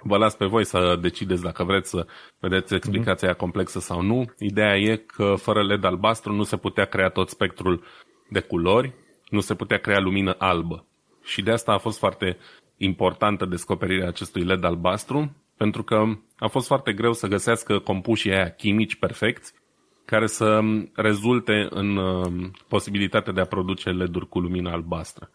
Vă 0.04 0.18
las 0.18 0.36
pe 0.36 0.46
voi 0.46 0.66
să 0.66 0.98
decideți 1.02 1.42
dacă 1.42 1.64
vreți 1.64 1.90
să 1.90 2.08
vedeți 2.40 2.74
explicația 2.74 3.34
mm-hmm. 3.34 3.38
complexă 3.38 3.80
sau 3.80 4.02
nu. 4.02 4.34
Ideea 4.40 4.78
e 4.78 4.96
că 4.96 5.36
fără 5.36 5.64
LED 5.64 5.84
albastru 5.84 6.34
nu 6.34 6.44
se 6.44 6.58
putea 6.58 6.86
crea 6.86 7.10
tot 7.10 7.30
spectrul 7.30 7.84
de 8.30 8.40
culori, 8.40 8.94
nu 9.30 9.40
se 9.40 9.56
putea 9.56 9.78
crea 9.78 10.00
lumină 10.00 10.36
albă. 10.38 10.86
Și 11.24 11.42
de 11.42 11.52
asta 11.52 11.72
a 11.72 11.78
fost 11.78 11.98
foarte 11.98 12.38
importantă 12.78 13.46
descoperirea 13.46 14.08
acestui 14.08 14.44
LED 14.44 14.64
albastru, 14.64 15.36
pentru 15.58 15.84
că 15.84 16.04
a 16.38 16.48
fost 16.48 16.68
foarte 16.68 16.94
greu 16.94 17.14
să 17.14 17.28
găsească 17.28 17.80
compușii 17.80 18.32
aia 18.32 18.50
chimici 18.50 18.96
perfecți 18.96 19.54
care 20.12 20.28
să 20.28 20.60
rezulte 20.94 21.68
în 21.70 21.96
uh, 21.96 22.50
posibilitatea 22.68 23.34
de 23.34 23.42
a 23.42 23.46
produce 23.46 23.90
LED-uri 23.90 24.28
cu 24.28 24.40
lumină 24.40 24.70
albastră. 24.70 25.30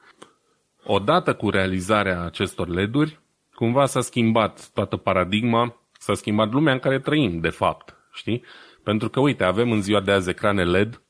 Odată 0.85 1.35
cu 1.35 1.51
realizarea 1.51 2.25
acestor 2.25 2.69
LED-uri, 2.69 3.21
cumva 3.55 3.87
s-a 3.87 4.01
schimbat 4.01 4.71
toată 4.75 4.97
paradigma, 4.97 5.81
s-a 5.99 6.15
schimbat 6.15 6.53
lumea 6.53 6.73
în 6.73 6.79
care 6.79 6.99
trăim, 6.99 7.41
de 7.41 7.49
fapt, 7.49 7.97
știi? 8.13 8.45
Pentru 8.83 9.09
că, 9.09 9.21
uite, 9.21 9.45
avem 9.45 9.71
în 9.71 9.83
ziua 9.83 10.01
de 10.01 10.11
azi 10.11 10.31
ecrane 10.31 10.65
LED. 10.65 11.03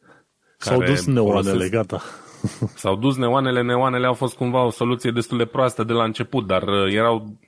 S-au 0.56 0.82
dus 0.82 1.06
neoanele, 1.06 1.42
folosesc... 1.42 1.70
gata. 1.70 2.02
S-au 2.82 2.96
dus 2.96 3.16
neoanele, 3.16 3.62
neoanele 3.62 4.06
au 4.06 4.14
fost 4.14 4.36
cumva 4.36 4.64
o 4.64 4.70
soluție 4.70 5.10
destul 5.10 5.38
de 5.38 5.44
proastă 5.44 5.84
de 5.84 5.92
la 5.92 6.04
început, 6.04 6.46
dar 6.46 6.62
uh, 6.62 6.92
erau 6.92 7.38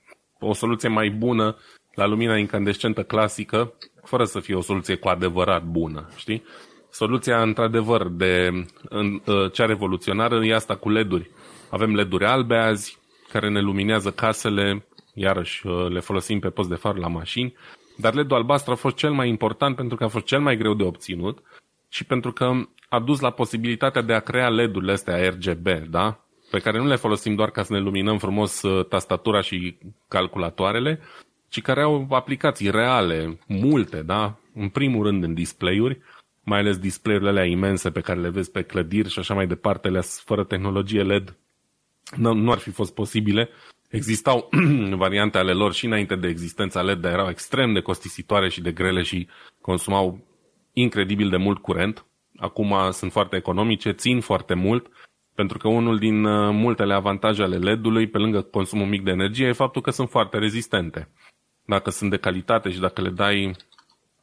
o 0.41 0.53
soluție 0.53 0.89
mai 0.89 1.11
bună 1.11 1.57
la 1.95 2.07
lumina 2.07 2.37
incandescentă 2.37 3.03
clasică, 3.03 3.73
fără 4.09 4.25
să 4.25 4.41
fie 4.41 4.55
o 4.55 4.61
soluție 4.61 4.95
cu 4.95 5.09
adevărat 5.09 5.65
bună, 5.65 6.09
știi? 6.17 6.43
Soluția, 6.91 7.43
într-adevăr, 7.43 8.09
de 8.09 8.65
în, 8.89 9.21
ă, 9.27 9.49
cea 9.49 9.67
revoluționară 9.67 10.45
e 10.45 10.55
asta 10.55 10.77
cu 10.77 10.91
LED-uri. 10.91 11.31
Avem 11.71 11.95
LED-uri 11.95 12.25
albe 12.25 12.57
azi, 12.57 12.99
care 13.33 13.49
ne 13.49 13.61
luminează 13.61 14.11
casele, 14.11 14.87
iarăși 15.15 15.69
ă, 15.69 15.89
le 15.89 16.01
folosim 16.01 16.39
pe 16.39 16.49
post 16.49 16.69
de 16.69 16.75
far 16.75 16.97
la 16.97 17.09
mașini, 17.09 17.55
dar 17.97 18.15
LED-ul 18.15 18.37
albastru 18.37 18.73
a 18.73 18.75
fost 18.75 18.97
cel 18.97 19.13
mai 19.13 19.29
important 19.29 19.77
pentru 19.77 19.97
că 19.97 20.05
a 20.05 20.09
fost 20.09 20.25
cel 20.25 20.41
mai 20.41 20.57
greu 20.57 20.75
de 20.75 20.83
obținut 20.83 21.39
și 21.89 22.05
pentru 22.05 22.33
că 22.33 22.51
a 22.89 23.01
dus 23.01 23.21
la 23.21 23.31
posibilitatea 23.31 24.03
de 24.03 24.13
a 24.13 24.21
crea 24.21 24.49
LED-urile 24.49 24.93
astea 24.93 25.29
RGB, 25.29 25.69
da? 25.91 26.29
pe 26.51 26.59
care 26.59 26.79
nu 26.79 26.87
le 26.87 26.97
folosim 26.97 27.35
doar 27.35 27.51
ca 27.51 27.63
să 27.63 27.73
ne 27.73 27.79
luminăm 27.79 28.19
frumos 28.19 28.63
uh, 28.63 28.87
tastatura 28.87 29.41
și 29.41 29.79
calculatoarele, 30.09 31.01
ci 31.49 31.63
care 31.63 31.83
au 31.83 32.07
aplicații 32.11 32.71
reale, 32.71 33.39
multe, 33.47 34.03
da? 34.03 34.39
În 34.55 34.69
primul 34.69 35.05
rând 35.05 35.23
în 35.23 35.35
display-uri, 35.35 36.01
mai 36.43 36.59
ales 36.59 36.79
display-urile 36.79 37.31
alea 37.31 37.45
imense 37.45 37.91
pe 37.91 38.01
care 38.01 38.21
le 38.21 38.29
vezi 38.29 38.51
pe 38.51 38.63
clădiri 38.63 39.09
și 39.09 39.19
așa 39.19 39.35
mai 39.35 39.47
departe, 39.47 39.89
le 39.89 40.01
fără 40.01 40.45
tehnologie 40.45 41.03
LED, 41.03 41.37
nu, 42.17 42.33
nu 42.33 42.51
ar 42.53 42.59
fi 42.59 42.71
fost 42.71 42.95
posibile. 42.95 43.49
Existau 43.89 44.49
variante 45.05 45.39
ale 45.39 45.53
lor 45.53 45.73
și 45.73 45.87
înainte 45.87 46.17
de 46.17 46.29
existența 46.29 46.83
LED, 46.83 47.01
dar 47.01 47.13
erau 47.13 47.29
extrem 47.29 47.73
de 47.73 47.81
costisitoare 47.81 48.49
și 48.49 48.61
de 48.61 48.73
grele 48.73 49.03
și 49.03 49.29
consumau 49.61 50.27
incredibil 50.73 51.29
de 51.29 51.37
mult 51.37 51.59
curent. 51.59 52.05
Acum 52.37 52.75
sunt 52.91 53.13
foarte 53.13 53.37
economice, 53.37 53.91
țin 53.91 54.21
foarte 54.21 54.55
mult 54.55 54.87
pentru 55.39 55.59
că 55.59 55.69
unul 55.69 55.99
din 55.99 56.25
uh, 56.25 56.51
multele 56.53 56.95
avantaje 56.95 57.43
ale 57.43 57.57
LED-ului, 57.57 58.07
pe 58.07 58.19
lângă 58.19 58.43
consumul 58.43 58.87
mic 58.87 59.03
de 59.03 59.11
energie, 59.11 59.47
e 59.47 59.53
faptul 59.53 59.83
că 59.83 59.91
sunt 59.91 60.09
foarte 60.09 60.39
rezistente. 60.39 61.09
Dacă 61.69 61.91
sunt 61.91 62.11
de 62.11 62.16
calitate 62.16 62.71
și 62.71 62.81
dacă 62.81 63.01
le 63.01 63.11
dai 63.11 63.57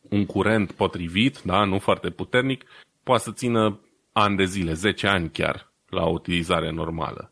un 0.09 0.25
curent 0.25 0.71
potrivit, 0.71 1.41
da, 1.41 1.63
nu 1.63 1.79
foarte 1.79 2.09
puternic, 2.09 2.63
poate 3.03 3.23
să 3.23 3.31
țină 3.31 3.79
ani 4.11 4.37
de 4.37 4.43
zile, 4.45 4.73
10 4.73 5.07
ani 5.07 5.29
chiar, 5.29 5.71
la 5.89 6.03
o 6.05 6.11
utilizare 6.11 6.71
normală. 6.71 7.31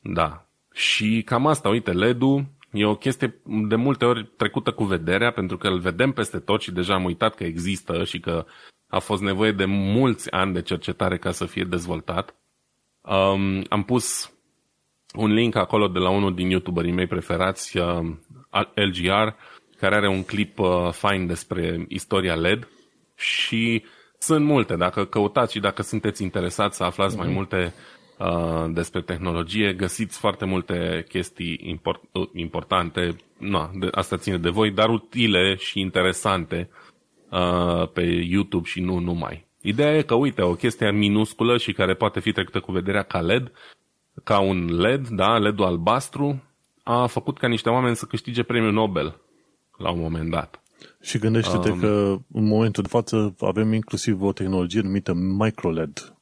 Da. 0.00 0.46
Și 0.72 1.22
cam 1.24 1.46
asta, 1.46 1.68
uite, 1.68 1.92
LED-ul 1.92 2.46
e 2.70 2.84
o 2.84 2.94
chestie 2.94 3.40
de 3.44 3.76
multe 3.76 4.04
ori 4.04 4.24
trecută 4.36 4.72
cu 4.72 4.84
vederea, 4.84 5.32
pentru 5.32 5.56
că 5.56 5.68
îl 5.68 5.78
vedem 5.78 6.12
peste 6.12 6.38
tot 6.38 6.60
și 6.60 6.70
deja 6.70 6.94
am 6.94 7.04
uitat 7.04 7.34
că 7.34 7.44
există 7.44 8.04
și 8.04 8.20
că 8.20 8.44
a 8.86 8.98
fost 8.98 9.22
nevoie 9.22 9.52
de 9.52 9.64
mulți 9.64 10.30
ani 10.30 10.52
de 10.52 10.62
cercetare 10.62 11.18
ca 11.18 11.30
să 11.30 11.44
fie 11.44 11.64
dezvoltat. 11.64 12.34
Um, 13.00 13.64
am 13.68 13.82
pus 13.82 14.32
un 15.14 15.32
link 15.32 15.54
acolo 15.54 15.88
de 15.88 15.98
la 15.98 16.10
unul 16.10 16.34
din 16.34 16.50
youtuberii 16.50 16.92
mei 16.92 17.06
preferați, 17.06 17.78
uh, 17.78 18.10
LGR, 18.74 19.28
care 19.78 19.94
are 19.94 20.08
un 20.08 20.24
clip 20.24 20.58
uh, 20.58 20.88
fain 20.90 21.26
despre 21.26 21.84
istoria 21.88 22.34
LED 22.34 22.68
și 23.16 23.84
sunt 24.18 24.44
multe. 24.44 24.76
Dacă 24.76 25.04
căutați 25.04 25.52
și 25.52 25.60
dacă 25.60 25.82
sunteți 25.82 26.22
interesați 26.22 26.76
să 26.76 26.84
aflați 26.84 27.14
mm-hmm. 27.14 27.18
mai 27.18 27.26
mhm. 27.26 27.36
multe 27.36 27.74
uh, 28.18 28.64
despre 28.68 29.02
tehnologie, 29.02 29.72
găsiți 29.72 30.18
foarte 30.18 30.44
multe 30.44 31.04
chestii 31.08 31.60
import, 31.62 32.02
uh, 32.12 32.28
importante, 32.32 33.16
na, 33.38 33.70
de, 33.74 33.88
asta 33.90 34.16
ține 34.16 34.38
de 34.38 34.48
voi, 34.48 34.70
dar 34.70 34.88
utile 34.88 35.54
și 35.54 35.80
interesante 35.80 36.70
uh, 37.30 37.88
pe 37.92 38.02
YouTube 38.02 38.68
și 38.68 38.80
nu 38.80 38.98
numai. 38.98 39.46
Ideea 39.60 39.96
e 39.96 40.02
că, 40.02 40.14
uite, 40.14 40.42
o 40.42 40.54
chestie 40.54 40.90
minusculă 40.90 41.56
și 41.56 41.72
care 41.72 41.94
poate 41.94 42.20
fi 42.20 42.32
trecută 42.32 42.60
cu 42.60 42.72
vederea 42.72 43.02
ca 43.02 43.20
LED, 43.20 43.52
ca 44.24 44.38
un 44.38 44.80
LED, 44.80 45.08
da, 45.08 45.38
LED-ul 45.38 45.64
albastru, 45.64 46.42
a 46.88 47.06
făcut 47.06 47.38
ca 47.38 47.48
niște 47.48 47.68
oameni 47.68 47.96
să 47.96 48.04
câștige 48.04 48.42
premiul 48.42 48.72
Nobel 48.72 49.20
la 49.76 49.90
un 49.90 50.00
moment 50.00 50.30
dat. 50.30 50.62
Și 51.00 51.18
gândește-te 51.18 51.70
um, 51.70 51.78
că 51.78 52.16
în 52.32 52.46
momentul 52.46 52.82
de 52.82 52.88
față 52.88 53.34
avem 53.40 53.72
inclusiv 53.72 54.22
o 54.22 54.32
tehnologie 54.32 54.80
numită 54.80 55.12
microLED, 55.14 56.14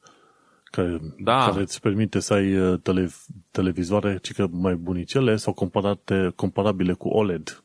care, 0.63 0.99
da. 1.17 1.45
care 1.45 1.61
îți 1.61 1.81
permite 1.81 2.19
să 2.19 2.33
ai 2.33 2.57
uh, 2.57 2.79
tele, 2.83 3.09
televizoare 3.51 4.19
cică 4.21 4.49
mai 4.51 4.75
bunicele 4.75 5.35
sau 5.35 5.53
comparate, 5.53 6.31
comparabile 6.35 6.93
cu 6.93 7.07
OLED. 7.07 7.63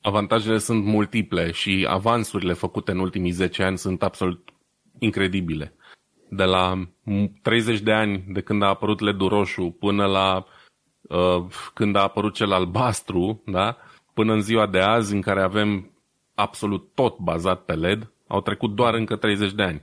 Avantajele 0.00 0.58
sunt 0.58 0.84
multiple 0.84 1.50
și 1.50 1.86
avansurile 1.88 2.52
făcute 2.52 2.90
în 2.90 2.98
ultimii 2.98 3.30
10 3.30 3.62
ani 3.62 3.78
sunt 3.78 4.02
absolut 4.02 4.48
incredibile. 4.98 5.74
De 6.28 6.44
la 6.44 6.88
30 7.42 7.80
de 7.80 7.92
ani 7.92 8.24
de 8.28 8.40
când 8.40 8.62
a 8.62 8.66
apărut 8.66 9.00
LED-ul 9.00 9.28
roșu 9.28 9.76
până 9.78 10.06
la 10.06 10.36
uh, 10.36 10.44
când 11.74 11.96
a 11.96 12.02
apărut 12.02 12.34
cel 12.34 12.52
albastru, 12.52 13.42
da? 13.46 13.76
până 14.14 14.32
în 14.32 14.40
ziua 14.40 14.66
de 14.66 14.78
azi 14.78 15.14
în 15.14 15.20
care 15.20 15.42
avem 15.42 15.90
absolut 16.34 16.88
tot 16.94 17.18
bazat 17.18 17.64
pe 17.64 17.72
LED, 17.72 18.12
au 18.26 18.40
trecut 18.40 18.74
doar 18.74 18.94
încă 18.94 19.16
30 19.16 19.52
de 19.52 19.62
ani. 19.62 19.82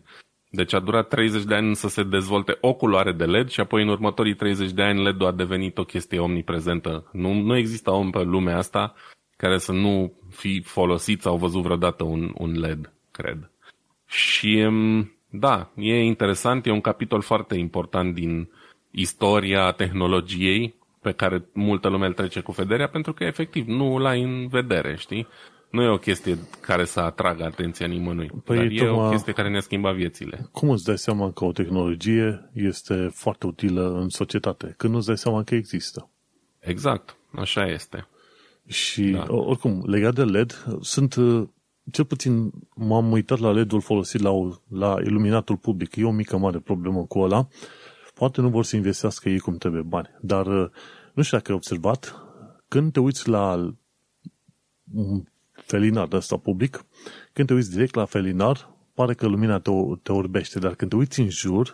Deci 0.52 0.74
a 0.74 0.80
durat 0.80 1.08
30 1.08 1.44
de 1.44 1.56
ani 1.56 1.76
să 1.76 1.88
se 1.88 2.04
dezvolte 2.04 2.58
o 2.62 2.74
culoare 2.74 3.12
de 3.12 3.26
LED 3.26 3.50
și 3.50 3.60
apoi 3.60 3.82
în 3.82 3.88
următorii 3.88 4.36
30 4.36 4.72
de 4.72 4.82
ani 4.82 5.04
LED-ul 5.04 5.28
a 5.28 5.32
devenit 5.32 5.78
o 5.78 5.84
chestie 5.84 6.20
omniprezentă. 6.20 7.10
Nu, 7.12 7.34
nu 7.34 7.58
există 7.58 7.92
om 7.92 8.10
pe 8.10 8.22
lumea 8.22 8.58
asta 8.58 8.94
care 9.38 9.58
să 9.58 9.72
nu 9.72 10.14
fi 10.30 10.62
folosit 10.62 11.22
sau 11.22 11.38
văzut 11.38 11.62
vreodată 11.62 12.04
un, 12.04 12.32
un 12.38 12.60
LED, 12.60 12.94
cred. 13.12 13.52
Și 14.08 14.66
mm, 14.70 15.14
da, 15.30 15.72
e 15.76 16.04
interesant, 16.04 16.66
e 16.66 16.72
un 16.72 16.82
capitol 16.82 17.22
foarte 17.22 17.56
important 17.56 18.14
din 18.14 18.50
istoria 18.92 19.72
tehnologiei 19.72 20.79
pe 21.02 21.12
care 21.12 21.46
multă 21.54 21.88
lume 21.88 22.06
îl 22.06 22.14
trece 22.14 22.40
cu 22.40 22.52
vederea 22.52 22.90
pentru 22.90 23.14
că 23.14 23.24
efectiv 23.24 23.68
nu 23.68 23.98
l 23.98 24.06
ai 24.06 24.22
în 24.22 24.48
vedere, 24.48 24.96
știi? 24.96 25.28
Nu 25.70 25.82
e 25.82 25.88
o 25.88 25.98
chestie 25.98 26.38
care 26.62 26.86
să 26.86 27.00
atragă 27.00 27.44
atenția 27.44 27.88
nimănui, 27.88 28.32
păi, 28.44 28.58
dar 28.58 28.68
e 28.70 28.90
o 28.90 29.10
chestie 29.10 29.34
care 29.34 29.50
ne 29.50 29.60
schimba 29.60 29.92
viețile. 29.92 30.48
Cum 30.52 30.70
îți 30.70 30.84
dai 30.84 30.98
seama 30.98 31.32
că 31.32 31.46
o 31.46 31.52
tehnologie 31.52 32.50
este 32.54 33.10
foarte 33.14 33.48
utilă 33.48 34.00
în 34.02 34.10
societate? 34.10 34.74
Când 34.78 34.94
nu-ți 34.94 35.08
dai 35.08 35.18
seama 35.18 35.44
că 35.44 35.56
există. 35.56 36.10
Exact, 36.60 37.18
așa 37.32 37.66
este. 37.66 38.08
Și 38.68 39.02
da. 39.02 39.26
oricum, 39.28 39.84
legat 39.86 40.14
de 40.14 40.24
LED, 40.24 40.66
sunt 40.82 41.16
cel 41.92 42.06
puțin 42.06 42.52
m-am 42.76 43.12
uitat 43.12 43.40
la 43.40 43.52
LED-ul 43.52 43.82
folosit 43.82 44.22
la, 44.22 44.32
la 44.68 44.96
iluminatul 45.04 45.58
public. 45.58 45.96
E 45.96 46.06
o 46.06 46.12
mică 46.12 46.38
mare 46.38 46.60
problemă 46.60 47.06
cu 47.06 47.20
ăla. 47.20 47.48
Poate 48.20 48.42
nu 48.42 48.50
vor 48.50 48.64
să 48.64 48.76
investească 48.76 49.30
ei 49.30 49.40
cum 49.40 49.58
trebuie 49.58 49.82
bani, 49.82 50.10
dar 50.22 50.46
nu 51.14 51.22
știu 51.24 51.38
dacă 51.38 51.52
ai 51.52 51.56
observat, 51.56 52.16
când 52.68 52.92
te 52.92 53.00
uiți 53.00 53.30
la 53.30 53.74
felinar 55.52 56.08
ăsta 56.12 56.38
public, 56.38 56.86
când 57.34 57.48
te 57.48 57.54
uiți 57.54 57.72
direct 57.72 57.96
la 57.96 58.06
felinar, 58.06 58.70
pare 58.94 59.14
că 59.14 59.28
lumina 59.28 59.60
te, 59.60 59.72
te 60.02 60.12
orbește, 60.12 60.60
dar 60.60 60.76
când 60.76 60.90
te 60.90 60.96
uiți 60.96 61.20
în 61.20 61.30
jur, 61.30 61.74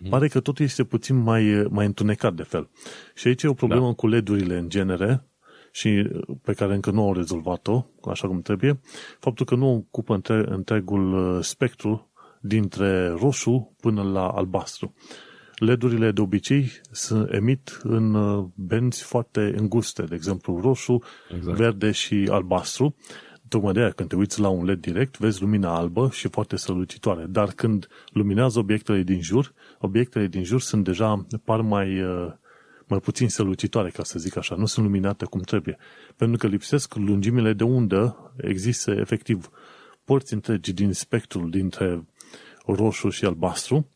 mm. 0.00 0.08
pare 0.08 0.28
că 0.28 0.40
totul 0.40 0.64
este 0.64 0.84
puțin 0.84 1.16
mai, 1.16 1.66
mai 1.68 1.86
întunecat 1.86 2.34
de 2.34 2.42
fel. 2.42 2.68
Și 3.14 3.26
aici 3.26 3.42
e 3.42 3.48
o 3.48 3.54
problemă 3.54 3.86
da. 3.86 3.92
cu 3.92 4.06
LED-urile 4.06 4.58
în 4.58 4.68
genere 4.68 5.24
și 5.72 6.10
pe 6.42 6.52
care 6.52 6.74
încă 6.74 6.90
nu 6.90 7.02
au 7.02 7.14
rezolvat-o, 7.14 7.86
așa 8.04 8.26
cum 8.26 8.42
trebuie, 8.42 8.80
faptul 9.18 9.46
că 9.46 9.54
nu 9.54 9.74
ocupă 9.74 10.14
între, 10.14 10.44
întregul 10.46 11.36
uh, 11.36 11.44
spectru 11.44 12.10
dintre 12.40 13.08
roșu 13.08 13.74
până 13.80 14.02
la 14.02 14.28
albastru. 14.28 14.94
LED-urile 15.60 16.10
de 16.10 16.20
obicei 16.20 16.70
se 16.90 17.26
emit 17.30 17.80
în 17.82 18.14
uh, 18.14 18.46
benzi 18.54 19.02
foarte 19.02 19.54
înguste, 19.56 20.02
de 20.02 20.14
exemplu 20.14 20.60
roșu, 20.60 21.02
exact. 21.36 21.56
verde 21.56 21.90
și 21.90 22.28
albastru. 22.30 22.96
Tocmai 23.48 23.72
de 23.72 23.80
aia, 23.80 23.90
când 23.90 24.08
te 24.08 24.16
uiți 24.16 24.40
la 24.40 24.48
un 24.48 24.64
LED 24.64 24.80
direct, 24.80 25.18
vezi 25.18 25.40
lumina 25.40 25.76
albă 25.76 26.08
și 26.12 26.28
foarte 26.28 26.56
strălucitoare. 26.56 27.26
Dar 27.28 27.50
când 27.50 27.88
luminează 28.12 28.58
obiectele 28.58 29.02
din 29.02 29.20
jur, 29.20 29.52
obiectele 29.78 30.26
din 30.26 30.44
jur 30.44 30.60
sunt 30.60 30.84
deja, 30.84 31.26
par 31.44 31.60
mai, 31.60 32.02
uh, 32.02 32.32
mai 32.86 32.98
puțin 32.98 33.28
strălucitoare, 33.28 33.90
ca 33.90 34.02
să 34.02 34.18
zic 34.18 34.36
așa, 34.36 34.54
nu 34.54 34.66
sunt 34.66 34.84
luminate 34.84 35.24
cum 35.24 35.40
trebuie. 35.40 35.78
Pentru 36.16 36.36
că 36.36 36.46
lipsesc 36.46 36.94
lungimile 36.94 37.52
de 37.52 37.64
undă, 37.64 38.32
există 38.36 38.90
efectiv 38.90 39.50
părți 40.04 40.34
întregi 40.34 40.72
din 40.72 40.92
spectrul 40.92 41.50
dintre 41.50 42.04
roșu 42.66 43.08
și 43.08 43.24
albastru, 43.24 43.88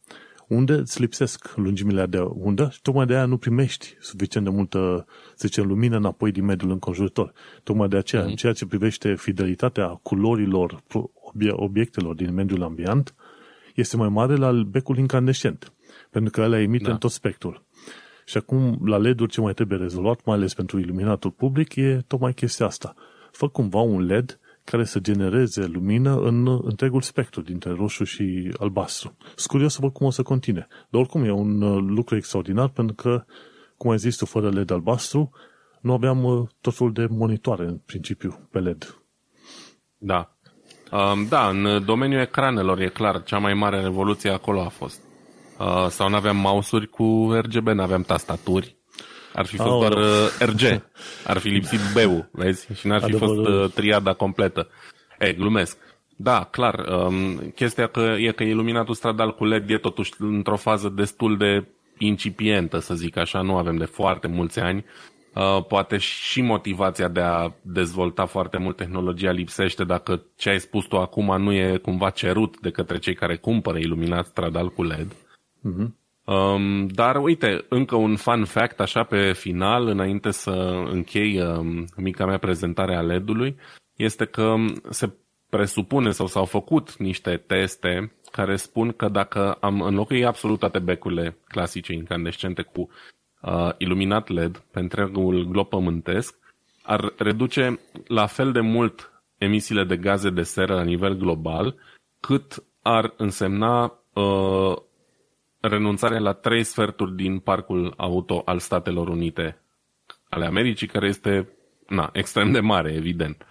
unde 0.49 0.73
îți 0.73 1.01
lipsesc 1.01 1.57
lungimile 1.57 2.07
de 2.07 2.21
undă 2.21 2.69
și 2.73 2.83
tocmai 2.83 3.07
de 3.07 3.15
aia 3.15 3.25
nu 3.25 3.37
primești 3.37 3.97
suficient 4.01 4.47
de 4.47 4.53
multă, 4.53 5.07
să 5.35 5.47
zicem, 5.47 5.67
lumină 5.67 5.97
înapoi 5.97 6.33
din 6.33 6.45
mediul 6.45 6.71
înconjurător. 6.71 7.33
Tocmai 7.63 7.89
de 7.89 7.97
aceea, 7.97 8.23
mm-hmm. 8.23 8.29
în 8.29 8.35
ceea 8.35 8.53
ce 8.53 8.67
privește 8.67 9.15
fidelitatea 9.15 9.87
culorilor 9.89 10.83
obiectelor 11.51 12.15
din 12.15 12.35
mediul 12.35 12.63
ambient, 12.63 13.15
este 13.75 13.97
mai 13.97 14.09
mare 14.09 14.37
la 14.37 14.53
becul 14.53 14.99
incandescent, 14.99 15.73
pentru 16.11 16.31
că 16.31 16.41
ele 16.41 16.61
emite 16.61 16.85
da. 16.85 16.93
în 16.93 16.99
tot 16.99 17.11
spectrul. 17.11 17.65
Și 18.25 18.37
acum, 18.37 18.81
la 18.85 18.97
LED-uri, 18.97 19.31
ce 19.31 19.41
mai 19.41 19.55
trebuie 19.55 19.79
rezolvat, 19.79 20.25
mai 20.25 20.37
ales 20.37 20.55
pentru 20.55 20.79
iluminatul 20.79 21.31
public, 21.31 21.75
e 21.75 22.05
tocmai 22.07 22.33
chestia 22.35 22.67
asta. 22.67 22.95
Fă 23.31 23.49
cumva 23.49 23.81
un 23.81 24.07
LED 24.07 24.39
care 24.65 24.85
să 24.85 24.99
genereze 24.99 25.67
lumină 25.67 26.17
în 26.17 26.61
întregul 26.63 27.01
spectru 27.01 27.41
dintre 27.41 27.71
roșu 27.71 28.05
și 28.05 28.55
albastru. 28.59 29.17
Sunt 29.25 29.47
curios 29.47 29.73
să 29.73 29.79
văd 29.81 29.93
cum 29.93 30.07
o 30.07 30.11
să 30.11 30.23
continue. 30.23 30.67
Dar 30.89 31.01
oricum 31.01 31.25
e 31.25 31.31
un 31.31 31.63
uh, 31.63 31.85
lucru 31.87 32.17
extraordinar 32.17 32.69
pentru 32.69 32.95
că, 32.95 33.25
cum 33.77 33.91
ai 33.91 33.99
zis 33.99 34.17
tu, 34.17 34.27
fără 34.27 34.51
LED 34.51 34.71
albastru, 34.71 35.31
nu 35.81 35.93
aveam 35.93 36.25
uh, 36.25 36.49
tot 36.61 36.75
felul 36.75 36.93
de 36.93 37.07
monitoare 37.11 37.65
în 37.65 37.81
principiu 37.87 38.49
pe 38.51 38.59
LED. 38.59 38.99
Da. 39.99 40.37
Um, 40.93 41.27
da, 41.29 41.49
în 41.49 41.85
domeniul 41.85 42.21
ecranelor 42.21 42.81
e 42.81 42.89
clar, 42.89 43.23
cea 43.23 43.39
mai 43.39 43.55
mare 43.55 43.81
revoluție 43.81 44.31
acolo 44.31 44.61
a 44.61 44.69
fost. 44.69 45.03
Uh, 45.59 45.87
sau 45.89 46.09
nu 46.09 46.17
aveam 46.17 46.37
mouse-uri 46.37 46.89
cu 46.89 47.31
RGB, 47.33 47.69
nu 47.69 47.83
aveam 47.83 48.03
tastaturi. 48.03 48.77
Ar 49.35 49.47
fi 49.47 49.57
fost 49.57 49.71
oh, 49.71 49.79
doar 49.79 49.93
uh, 49.93 50.39
RG. 50.39 50.83
Ar 51.27 51.39
fi 51.39 51.49
lipsit 51.49 51.81
B-ul, 51.95 52.29
vezi? 52.33 52.69
Și 52.75 52.87
n-ar 52.87 53.03
fi 53.03 53.13
fost 53.13 53.39
uh, 53.39 53.71
triada 53.75 54.13
completă. 54.13 54.69
Ei, 55.19 55.35
glumesc. 55.35 55.79
Da, 56.17 56.49
clar. 56.51 56.75
Um, 56.75 57.37
chestia 57.55 57.87
că 57.87 58.15
e 58.19 58.33
că 58.33 58.43
iluminatul 58.43 58.95
stradal 58.95 59.35
cu 59.35 59.45
LED 59.45 59.71
e 59.71 59.79
totuși 59.79 60.13
într-o 60.19 60.57
fază 60.57 60.89
destul 60.89 61.37
de 61.37 61.65
incipientă, 61.99 62.79
să 62.79 62.95
zic 62.95 63.17
așa. 63.17 63.41
Nu 63.41 63.57
avem 63.57 63.77
de 63.77 63.85
foarte 63.85 64.27
mulți 64.27 64.61
ani. 64.61 64.85
Uh, 65.35 65.65
poate 65.69 65.97
și 65.97 66.41
motivația 66.41 67.09
de 67.09 67.21
a 67.21 67.51
dezvolta 67.63 68.27
foarte 68.27 68.59
mult 68.59 68.77
tehnologia 68.77 69.31
lipsește 69.31 69.85
dacă 69.85 70.23
ce 70.37 70.49
ai 70.49 70.61
spus 70.61 70.85
tu 70.85 70.97
acum 70.97 71.43
nu 71.43 71.53
e 71.53 71.77
cumva 71.77 72.11
cerut 72.11 72.61
de 72.61 72.71
către 72.71 72.99
cei 72.99 73.15
care 73.15 73.37
cumpără 73.37 73.79
iluminat 73.79 74.27
stradal 74.27 74.69
cu 74.69 74.83
LED. 74.83 75.13
Uh-huh. 75.13 76.04
Um, 76.25 76.87
dar 76.87 77.17
uite, 77.17 77.65
încă 77.69 77.97
un 77.97 78.17
fun 78.17 78.45
fact 78.45 78.81
așa 78.81 79.03
pe 79.03 79.33
final, 79.33 79.87
înainte 79.87 80.31
să 80.31 80.85
închei 80.91 81.41
um, 81.41 81.85
mica 81.97 82.27
mea 82.27 82.39
prezentare 82.39 82.97
a 82.97 83.01
LED-ului, 83.01 83.57
este 83.97 84.25
că 84.25 84.55
se 84.91 85.13
presupune 85.51 86.11
sau 86.11 86.27
s-au 86.27 86.45
făcut 86.45 86.97
niște 86.97 87.37
teste 87.47 88.13
care 88.31 88.57
spun 88.57 88.93
că 88.93 89.09
dacă 89.09 89.53
am 89.53 89.81
înlocui 89.81 90.25
absolut 90.25 90.59
toate 90.59 90.79
becurile 90.79 91.37
clasice 91.49 91.93
incandescente 91.93 92.63
cu 92.63 92.89
uh, 93.41 93.71
iluminat 93.79 94.29
LED 94.29 94.65
pe 94.71 94.79
întregul 94.79 95.45
glob 95.45 95.69
pământesc, 95.69 96.39
ar 96.83 97.13
reduce 97.17 97.81
la 98.07 98.27
fel 98.27 98.53
de 98.53 98.61
mult 98.61 99.13
emisiile 99.39 99.85
de 99.85 99.97
gaze 99.97 100.31
de 100.31 100.43
seră 100.43 100.75
la 100.75 100.83
nivel 100.83 101.17
global, 101.17 101.75
cât 102.21 102.65
ar 102.83 103.15
însemna 103.17 103.99
uh, 104.13 104.77
renunțarea 105.69 106.19
la 106.19 106.33
trei 106.33 106.63
sferturi 106.63 107.17
din 107.17 107.39
parcul 107.39 107.95
auto 107.97 108.43
al 108.45 108.59
Statelor 108.59 109.09
Unite 109.09 109.59
ale 110.29 110.47
Americii, 110.47 110.87
care 110.87 111.07
este 111.07 111.49
na, 111.89 112.11
extrem 112.13 112.53
de 112.53 112.61
mare, 112.61 112.93
evident. 112.93 113.47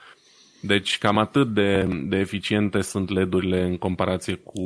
Deci 0.62 0.98
cam 0.98 1.18
atât 1.18 1.54
de, 1.54 1.88
de 2.04 2.18
eficiente 2.18 2.82
sunt 2.82 3.10
LED-urile 3.10 3.64
în 3.64 3.78
comparație 3.78 4.36
cu 4.36 4.62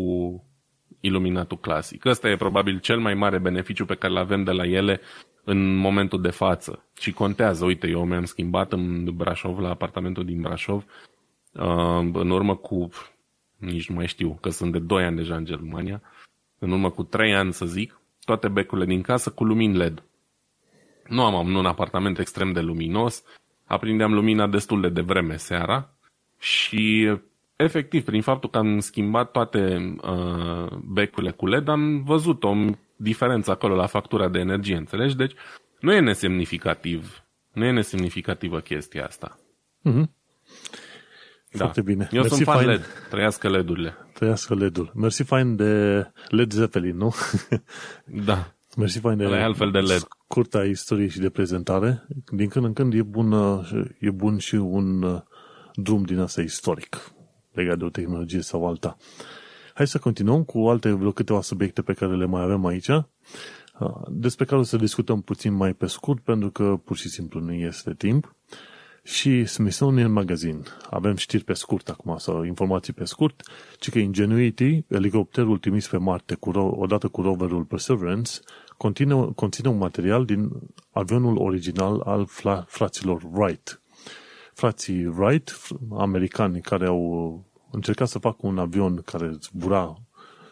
iluminatul 1.00 1.58
clasic. 1.60 2.06
Ăsta 2.06 2.30
e 2.30 2.36
probabil 2.36 2.80
cel 2.80 3.00
mai 3.00 3.14
mare 3.14 3.38
beneficiu 3.38 3.86
pe 3.86 3.96
care 3.96 4.14
îl 4.14 4.20
avem 4.20 4.44
de 4.44 4.52
la 4.52 4.66
ele 4.66 5.02
în 5.44 5.76
momentul 5.76 6.22
de 6.22 6.30
față. 6.30 6.84
Și 7.00 7.12
contează, 7.12 7.66
uite, 7.66 7.88
eu 7.88 8.06
mi-am 8.06 8.26
schimbat 8.26 8.72
în 8.72 9.16
Brașov, 9.16 9.60
la 9.60 9.70
apartamentul 9.70 10.26
din 10.26 10.42
Brașov, 10.42 10.86
uh, 11.54 12.10
în 12.14 12.30
urmă 12.30 12.56
cu, 12.56 12.90
nici 13.58 13.90
nu 13.90 13.96
mai 13.96 14.08
știu, 14.08 14.38
că 14.42 14.50
sunt 14.50 14.72
de 14.72 14.80
2 14.80 15.04
ani 15.04 15.16
deja 15.16 15.36
în 15.36 15.46
Germania, 15.46 16.02
în 16.60 16.72
urmă 16.72 16.90
cu 16.90 17.04
3 17.04 17.36
ani 17.36 17.54
să 17.54 17.66
zic, 17.66 18.02
toate 18.26 18.48
becurile 18.48 18.86
din 18.86 19.02
casă 19.02 19.30
cu 19.30 19.44
lumini 19.44 19.78
LED. 19.78 20.04
Nu 21.08 21.26
am 21.26 21.56
un 21.56 21.66
apartament 21.66 22.20
extrem 22.20 22.52
de 22.52 22.60
luminos, 22.60 23.24
aprindeam 23.66 24.14
lumina 24.14 24.48
destul 24.48 24.82
de 24.82 24.90
devreme 24.90 25.36
seara 25.36 25.90
și 26.40 27.14
efectiv, 27.56 28.04
prin 28.04 28.22
faptul 28.22 28.50
că 28.50 28.58
am 28.58 28.80
schimbat 28.80 29.32
toate 29.32 29.94
uh, 30.02 30.78
becurile 30.84 31.32
cu 31.32 31.46
LED, 31.46 31.68
am 31.68 32.04
văzut 32.04 32.44
o 32.44 32.54
diferență 32.96 33.52
acolo 33.52 33.76
la 33.76 33.86
factura 33.86 34.30
de 34.30 34.40
energie, 34.40 34.76
înțelegi? 34.76 35.16
Deci 35.16 35.34
nu 35.80 35.94
e 35.94 36.00
nesemnificativ, 36.00 37.24
nu 37.54 37.66
e 37.66 37.72
nesemnificativă 37.72 38.60
chestia 38.60 39.06
asta. 39.06 39.40
Mm-hmm. 39.90 40.17
Foarte 41.58 41.82
bine. 41.82 42.08
Eu 42.12 42.22
Mersi 42.22 42.36
sunt 42.36 42.48
fan 42.48 42.56
fain. 42.56 42.68
LED. 42.68 42.86
Trăiască 43.10 43.50
LED-urile. 43.50 43.94
Trăiască 44.14 44.56
LED-ul. 44.56 44.92
Mersi 44.96 45.24
fain 45.24 45.56
de 45.56 46.04
Led 46.28 46.52
Zeppelin, 46.52 46.98
nu? 46.98 47.14
Da. 48.26 48.52
Mersi 48.78 49.00
fain 49.00 49.18
de 49.18 49.26
Ăla 49.26 49.40
e 49.40 49.44
altfel 49.44 49.72
de 49.72 49.80
LED. 49.80 49.98
scurta 49.98 50.64
istorie 50.64 51.08
și 51.08 51.20
de 51.20 51.30
prezentare. 51.30 52.08
Din 52.32 52.48
când 52.48 52.66
în 52.66 52.74
când 52.74 52.94
e 52.94 53.02
bun, 53.02 53.34
e 54.00 54.12
bun 54.12 54.38
și 54.38 54.56
un 54.56 55.02
uh, 55.02 55.22
drum 55.74 56.04
din 56.04 56.20
asta 56.20 56.42
istoric 56.42 57.16
legat 57.58 57.78
de 57.78 57.84
o 57.86 57.90
tehnologie 57.90 58.42
sau 58.42 58.68
alta. 58.68 58.98
Hai 59.74 59.88
să 59.88 59.98
continuăm 59.98 60.44
cu 60.44 60.60
alte 60.60 60.92
vreo 60.92 61.12
câteva 61.12 61.42
subiecte 61.42 61.82
pe 61.82 61.94
care 61.94 62.16
le 62.16 62.26
mai 62.26 62.42
avem 62.42 62.66
aici, 62.66 62.88
uh, 62.88 63.04
despre 64.08 64.46
care 64.46 64.60
o 64.60 64.64
să 64.64 64.78
discutăm 64.78 65.22
puțin 65.22 65.54
mai 65.54 65.74
pe 65.74 65.88
scurt, 65.88 66.24
pentru 66.24 66.50
că 66.50 66.80
pur 66.84 66.98
și 66.98 67.10
simplu 67.10 67.40
nu 67.40 67.54
este 67.54 67.94
timp. 67.94 68.36
Și 69.08 69.46
Smithsonian 69.46 70.12
Magazine. 70.12 70.60
Avem 70.90 71.16
știri 71.16 71.44
pe 71.44 71.54
scurt 71.54 71.90
acum, 71.90 72.18
sau 72.18 72.44
informații 72.44 72.94
pe 72.94 73.06
scurt, 73.06 73.42
ci 73.80 73.90
că 73.90 74.00
Ingenuity, 74.00 74.84
elicopterul 74.88 75.58
trimis 75.58 75.88
pe 75.88 75.98
Marte 75.98 76.36
cu, 76.36 76.52
ro- 76.52 76.78
odată 76.78 77.08
cu 77.08 77.22
roverul 77.22 77.64
Perseverance, 77.64 78.32
conține, 78.78 79.30
conține 79.36 79.70
un 79.70 79.78
material 79.78 80.26
din 80.26 80.50
avionul 80.92 81.38
original 81.38 82.00
al 82.00 82.26
fla, 82.26 82.66
fraților 82.68 83.22
Wright. 83.32 83.82
Frații 84.54 85.06
Wright, 85.06 85.52
f- 85.52 85.98
americani 85.98 86.62
care 86.62 86.86
au 86.86 87.44
încercat 87.72 88.08
să 88.08 88.20
facă 88.20 88.38
un 88.42 88.58
avion 88.58 89.02
care 89.02 89.38
zbura 89.42 90.02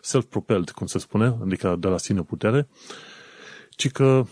self-propelled, 0.01 0.70
cum 0.70 0.88
se 0.88 0.99
spune, 0.99 1.38
adică 1.41 1.76
de 1.80 1.88
la 1.88 1.97
sine 1.97 2.22
putere, 2.22 2.68
ci 3.70 3.91
că 3.91 4.26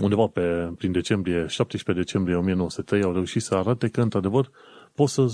undeva 0.00 0.26
pe, 0.26 0.72
prin 0.76 0.92
decembrie, 0.92 1.46
17 1.46 2.04
decembrie 2.04 2.36
1903, 2.36 3.02
au 3.02 3.12
reușit 3.12 3.42
să 3.42 3.54
arate 3.54 3.88
că, 3.88 4.00
într-adevăr, 4.00 4.50
poți 4.94 5.12
să 5.12 5.26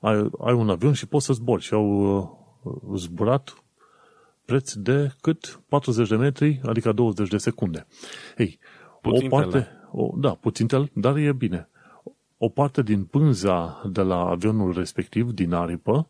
ai, 0.00 0.30
ai 0.38 0.54
un 0.54 0.70
avion 0.70 0.92
și 0.92 1.06
poți 1.06 1.26
să 1.26 1.32
zbori. 1.32 1.62
Și 1.62 1.74
au 1.74 2.16
uh, 2.62 2.72
zburat 2.96 3.64
preț 4.44 4.72
de 4.72 5.12
cât? 5.20 5.60
40 5.68 6.08
de 6.08 6.16
metri, 6.16 6.60
adică 6.64 6.92
20 6.92 7.28
de 7.28 7.36
secunde. 7.36 7.86
Ei, 8.36 8.58
Puțin 9.00 9.26
o 9.26 9.28
parte, 9.28 9.68
o, 9.92 10.10
da, 10.16 10.30
puțin 10.30 10.66
tel, 10.66 10.90
dar 10.94 11.16
e 11.16 11.32
bine. 11.32 11.68
O 12.38 12.48
parte 12.48 12.82
din 12.82 13.04
pânza 13.04 13.82
de 13.92 14.02
la 14.02 14.16
avionul 14.16 14.72
respectiv, 14.72 15.30
din 15.30 15.52
aripă, 15.52 16.08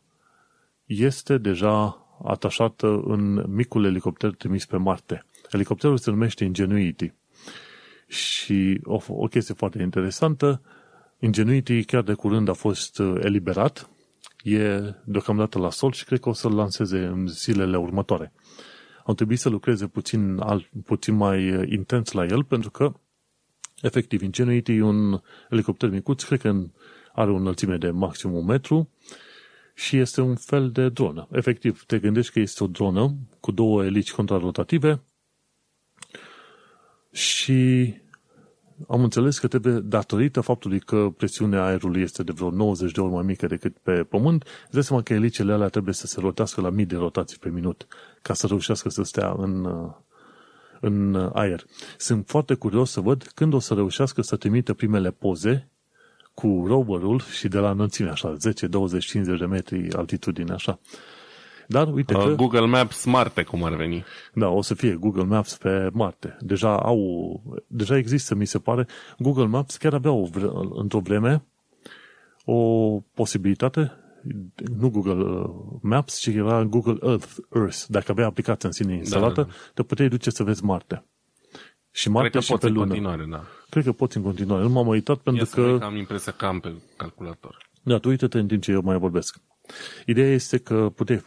este 0.85 1.39
deja 1.39 2.07
atașată 2.25 3.01
în 3.05 3.45
micul 3.49 3.85
elicopter 3.85 4.31
trimis 4.31 4.67
pe 4.67 4.77
Marte. 4.77 5.25
Elicopterul 5.51 5.97
se 5.97 6.11
numește 6.11 6.45
Ingenuity. 6.45 7.13
Și 8.09 8.81
o, 8.85 9.01
o 9.09 9.27
chestie 9.27 9.55
foarte 9.55 9.83
interesantă, 9.83 10.61
Ingenuity 11.21 11.85
chiar 11.85 12.03
de 12.03 12.13
curând 12.13 12.49
a 12.49 12.53
fost 12.53 12.99
uh, 12.99 13.21
eliberat, 13.23 13.91
e 14.43 14.95
deocamdată 15.05 15.59
la 15.59 15.71
sol 15.71 15.93
și 15.93 16.05
cred 16.05 16.21
că 16.21 16.29
o 16.29 16.33
să-l 16.33 16.55
lanseze 16.55 16.99
în 16.99 17.27
zilele 17.27 17.77
următoare. 17.77 18.33
Au 19.05 19.15
trebuit 19.15 19.39
să 19.39 19.49
lucreze 19.49 19.87
puțin, 19.87 20.39
al, 20.39 20.69
puțin 20.85 21.15
mai 21.15 21.55
uh, 21.55 21.71
intens 21.71 22.13
la 22.13 22.25
el, 22.25 22.45
pentru 22.45 22.71
că, 22.71 22.93
efectiv, 23.83 24.23
Ingenuity 24.23 24.73
e 24.73 24.83
un 24.83 25.21
elicopter 25.51 25.91
micuț, 25.91 26.23
cred 26.23 26.41
că 26.41 26.65
are 27.13 27.31
o 27.31 27.35
înălțime 27.35 27.77
de 27.77 27.91
maxim 27.91 28.33
un 28.33 28.45
metru 28.45 28.91
și 29.75 29.97
este 29.97 30.21
un 30.21 30.37
fel 30.37 30.71
de 30.71 30.89
dronă. 30.89 31.29
Efectiv, 31.33 31.85
te 31.87 31.99
gândești 31.99 32.33
că 32.33 32.41
este 32.41 32.65
o 32.65 32.67
dronă 32.67 33.15
cu 33.41 33.51
două 33.51 33.85
elici 33.85 34.13
contrarotative 34.13 35.03
și 37.19 37.95
am 38.89 39.03
înțeles 39.03 39.39
că 39.39 39.49
trebuie, 39.49 39.73
datorită 39.73 40.41
faptului 40.41 40.81
că 40.81 41.09
presiunea 41.17 41.65
aerului 41.65 42.03
este 42.03 42.23
de 42.23 42.33
vreo 42.33 42.51
90 42.51 42.93
de 42.93 43.01
ori 43.01 43.13
mai 43.13 43.23
mică 43.23 43.47
decât 43.47 43.79
pe 43.79 44.05
pământ, 44.05 44.43
îți 44.43 44.73
dai 44.73 44.83
seama 44.83 45.03
că 45.03 45.13
elicele 45.13 45.53
alea 45.53 45.69
trebuie 45.69 45.95
să 45.95 46.07
se 46.07 46.21
rotească 46.21 46.61
la 46.61 46.71
mii 46.71 46.87
de 46.87 46.97
rotații 46.97 47.39
pe 47.39 47.49
minut 47.49 47.87
ca 48.23 48.35
să 48.35 48.47
reușească 48.47 48.89
să 48.89 49.03
stea 49.03 49.35
în, 49.39 49.69
în 50.81 51.31
aer. 51.33 51.65
Sunt 51.97 52.27
foarte 52.29 52.55
curios 52.55 52.91
să 52.91 53.01
văd 53.01 53.31
când 53.35 53.53
o 53.53 53.59
să 53.59 53.75
reușească 53.75 54.23
să 54.23 54.37
trimită 54.37 54.75
primele 54.75 55.11
poze 55.11 55.71
cu 56.35 56.65
roverul 56.67 57.21
și 57.21 57.49
de 57.49 57.59
la 57.59 57.71
înălțime, 57.71 58.09
așa, 58.09 58.35
10, 58.35 58.67
20, 58.67 59.05
50 59.05 59.39
de 59.39 59.47
metri 59.47 59.93
altitudine, 59.93 60.53
așa. 60.53 60.81
Dar 61.71 61.93
uite 61.93 62.15
Uh, 62.17 62.25
că... 62.25 62.35
Google 62.35 62.67
Maps 62.67 63.05
Marte, 63.05 63.43
cum 63.43 63.65
ar 63.65 63.75
veni. 63.75 64.05
Da, 64.35 64.49
o 64.49 64.63
să 64.63 64.75
fie 64.75 64.95
Google 64.95 65.25
Maps 65.25 65.57
pe 65.57 65.91
Marte. 65.93 66.37
Deja 66.41 66.77
au, 66.77 67.43
deja 67.67 67.97
există, 67.97 68.35
mi 68.35 68.47
se 68.47 68.59
pare. 68.59 68.87
Google 69.19 69.47
Maps 69.47 69.77
chiar 69.77 69.95
avea 69.95 70.11
o 70.11 70.25
vre, 70.25 70.49
într-o 70.75 70.99
vreme 70.99 71.43
o 72.45 73.01
posibilitate, 73.15 73.93
nu 74.79 74.91
Google 74.91 75.13
uh, 75.13 75.51
Maps, 75.83 76.19
ci 76.19 76.27
era 76.27 76.65
Google 76.65 76.99
Earth, 77.03 77.37
Earth. 77.55 77.85
Dacă 77.89 78.11
avea 78.11 78.27
aplicația 78.27 78.69
în 78.69 78.75
sine 78.75 78.95
instalată, 78.95 79.41
da, 79.41 79.47
da. 79.47 79.53
te 79.75 79.83
puteai 79.83 80.09
duce 80.09 80.31
să 80.31 80.43
vezi 80.43 80.65
Marte. 80.65 81.05
Și 81.91 82.11
Marte 82.11 82.29
Cred 82.29 82.41
că 82.41 82.47
și 82.47 82.51
poți 82.51 82.63
pe 82.63 82.69
în 82.69 82.75
lună. 82.75 82.87
continuare, 82.87 83.27
da. 83.31 83.45
Cred 83.71 83.85
că 83.85 83.93
poți 83.93 84.17
în 84.17 84.23
continuare. 84.23 84.63
Nu 84.63 84.69
m-am 84.69 84.87
uitat 84.87 85.17
pentru 85.17 85.43
Ia 85.43 85.49
să 85.49 85.55
că... 85.55 85.79
că... 85.79 85.85
am 85.85 85.97
impresia 85.97 86.33
că 86.33 86.47
am 86.47 86.61
pe 86.61 86.73
calculator. 86.97 87.69
Da, 87.83 87.99
tu 87.99 88.09
uite-te 88.09 88.39
în 88.39 88.47
timp 88.47 88.63
ce 88.63 88.71
eu 88.71 88.81
mai 88.85 88.99
vorbesc. 88.99 89.37
Ideea 90.07 90.33
este 90.33 90.59
că 90.59 90.93
puteai 90.95 91.25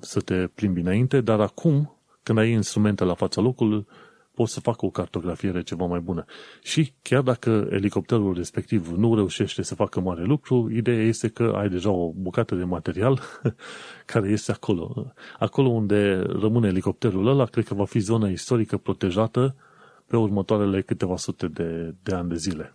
să 0.00 0.20
te 0.20 0.46
plimbi 0.54 0.80
înainte, 0.80 1.20
dar 1.20 1.40
acum, 1.40 1.96
când 2.22 2.38
ai 2.38 2.50
instrumente 2.50 3.04
la 3.04 3.14
fața 3.14 3.40
locului, 3.40 3.86
poți 4.34 4.52
să 4.52 4.60
facă 4.60 4.86
o 4.86 4.90
cartografiere 4.90 5.62
ceva 5.62 5.84
mai 5.84 6.00
bună. 6.00 6.24
Și 6.62 6.92
chiar 7.02 7.22
dacă 7.22 7.68
elicopterul 7.70 8.34
respectiv 8.34 8.88
nu 8.88 9.14
reușește 9.14 9.62
să 9.62 9.74
facă 9.74 10.00
mare 10.00 10.24
lucru, 10.24 10.70
ideea 10.70 11.02
este 11.02 11.28
că 11.28 11.52
ai 11.56 11.68
deja 11.68 11.90
o 11.90 12.12
bucată 12.12 12.54
de 12.54 12.64
material 12.64 13.20
care 14.12 14.28
este 14.28 14.52
acolo. 14.52 15.12
Acolo 15.38 15.68
unde 15.68 16.14
rămâne 16.28 16.68
elicopterul 16.68 17.26
ăla, 17.26 17.44
cred 17.44 17.64
că 17.64 17.74
va 17.74 17.84
fi 17.84 17.98
zona 17.98 18.28
istorică 18.28 18.76
protejată 18.76 19.56
pe 20.06 20.16
următoarele 20.16 20.82
câteva 20.82 21.16
sute 21.16 21.46
de, 21.46 21.94
de 22.02 22.14
ani 22.14 22.28
de 22.28 22.36
zile. 22.36 22.74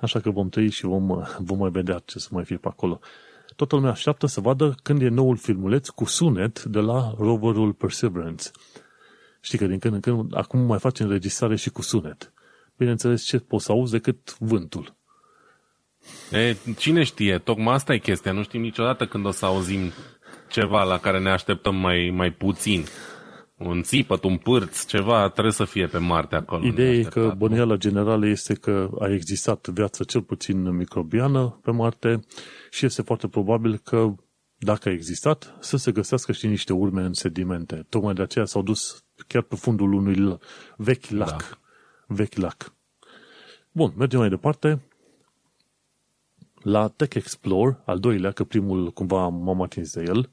Așa 0.00 0.20
că 0.20 0.30
vom 0.30 0.48
trăi 0.48 0.70
și 0.70 0.84
vom, 0.84 1.22
vom 1.38 1.58
mai 1.58 1.70
vedea 1.70 2.02
ce 2.04 2.18
să 2.18 2.28
mai 2.30 2.44
fie 2.44 2.56
pe 2.56 2.68
acolo. 2.68 3.00
Toată 3.58 3.74
lumea 3.74 3.90
așteaptă 3.90 4.26
să 4.26 4.40
vadă 4.40 4.74
când 4.82 5.02
e 5.02 5.08
noul 5.08 5.36
filmuleț 5.36 5.88
cu 5.88 6.04
sunet 6.04 6.62
de 6.62 6.78
la 6.78 7.14
roverul 7.18 7.72
Perseverance. 7.72 8.50
Știi 9.40 9.58
că 9.58 9.66
din 9.66 9.78
când 9.78 9.94
în 9.94 10.00
când, 10.00 10.36
acum 10.36 10.60
mai 10.60 10.78
face 10.78 11.02
înregistrare 11.02 11.56
și 11.56 11.70
cu 11.70 11.82
sunet. 11.82 12.32
Bineînțeles, 12.76 13.22
ce 13.22 13.38
poți 13.38 13.64
să 13.64 13.72
auzi 13.72 13.92
decât 13.92 14.38
vântul. 14.38 14.96
E, 16.32 16.56
cine 16.76 17.02
știe, 17.02 17.38
tocmai 17.38 17.74
asta 17.74 17.94
e 17.94 17.98
chestia. 17.98 18.32
Nu 18.32 18.42
știm 18.42 18.60
niciodată 18.60 19.06
când 19.06 19.26
o 19.26 19.30
să 19.30 19.46
auzim 19.46 19.92
ceva 20.48 20.82
la 20.82 20.98
care 20.98 21.18
ne 21.18 21.30
așteptăm 21.30 21.76
mai, 21.76 22.12
mai 22.14 22.30
puțin. 22.30 22.84
Un 23.58 23.82
țipăt, 23.82 24.24
un 24.24 24.36
pârț, 24.36 24.84
ceva 24.84 25.28
trebuie 25.28 25.52
să 25.52 25.64
fie 25.64 25.86
pe 25.86 25.98
Marte 25.98 26.34
acolo. 26.34 26.66
Ideea 26.66 26.88
e 26.92 26.92
că 26.92 26.98
neașteptat. 27.02 27.36
bănuiala 27.36 27.76
generală 27.76 28.26
este 28.26 28.54
că 28.54 28.90
a 29.00 29.08
existat 29.12 29.66
viață 29.68 30.04
cel 30.04 30.22
puțin 30.22 30.76
microbiană 30.76 31.58
pe 31.62 31.70
Marte 31.70 32.20
și 32.70 32.84
este 32.86 33.02
foarte 33.02 33.28
probabil 33.28 33.76
că 33.76 34.14
dacă 34.58 34.88
a 34.88 34.92
existat, 34.92 35.56
să 35.60 35.76
se 35.76 35.92
găsească 35.92 36.32
și 36.32 36.46
niște 36.46 36.72
urme 36.72 37.02
în 37.02 37.12
sedimente. 37.12 37.86
Tocmai 37.88 38.14
de 38.14 38.22
aceea 38.22 38.44
s-au 38.44 38.62
dus 38.62 39.04
chiar 39.26 39.42
pe 39.42 39.56
fundul 39.56 39.92
unui 39.92 40.14
l- 40.14 40.40
vechi 40.76 41.10
lac. 41.10 41.28
Da. 41.28 41.58
Vechi 42.06 42.36
lac. 42.36 42.72
Bun, 43.72 43.92
mergem 43.96 44.18
mai 44.18 44.28
departe. 44.28 44.80
La 46.62 46.88
Tech 46.88 47.14
Explore, 47.16 47.82
al 47.84 47.98
doilea, 47.98 48.30
că 48.30 48.44
primul 48.44 48.90
cumva 48.90 49.28
m-am 49.28 49.62
atins 49.62 49.92
de 49.92 50.02
el, 50.06 50.30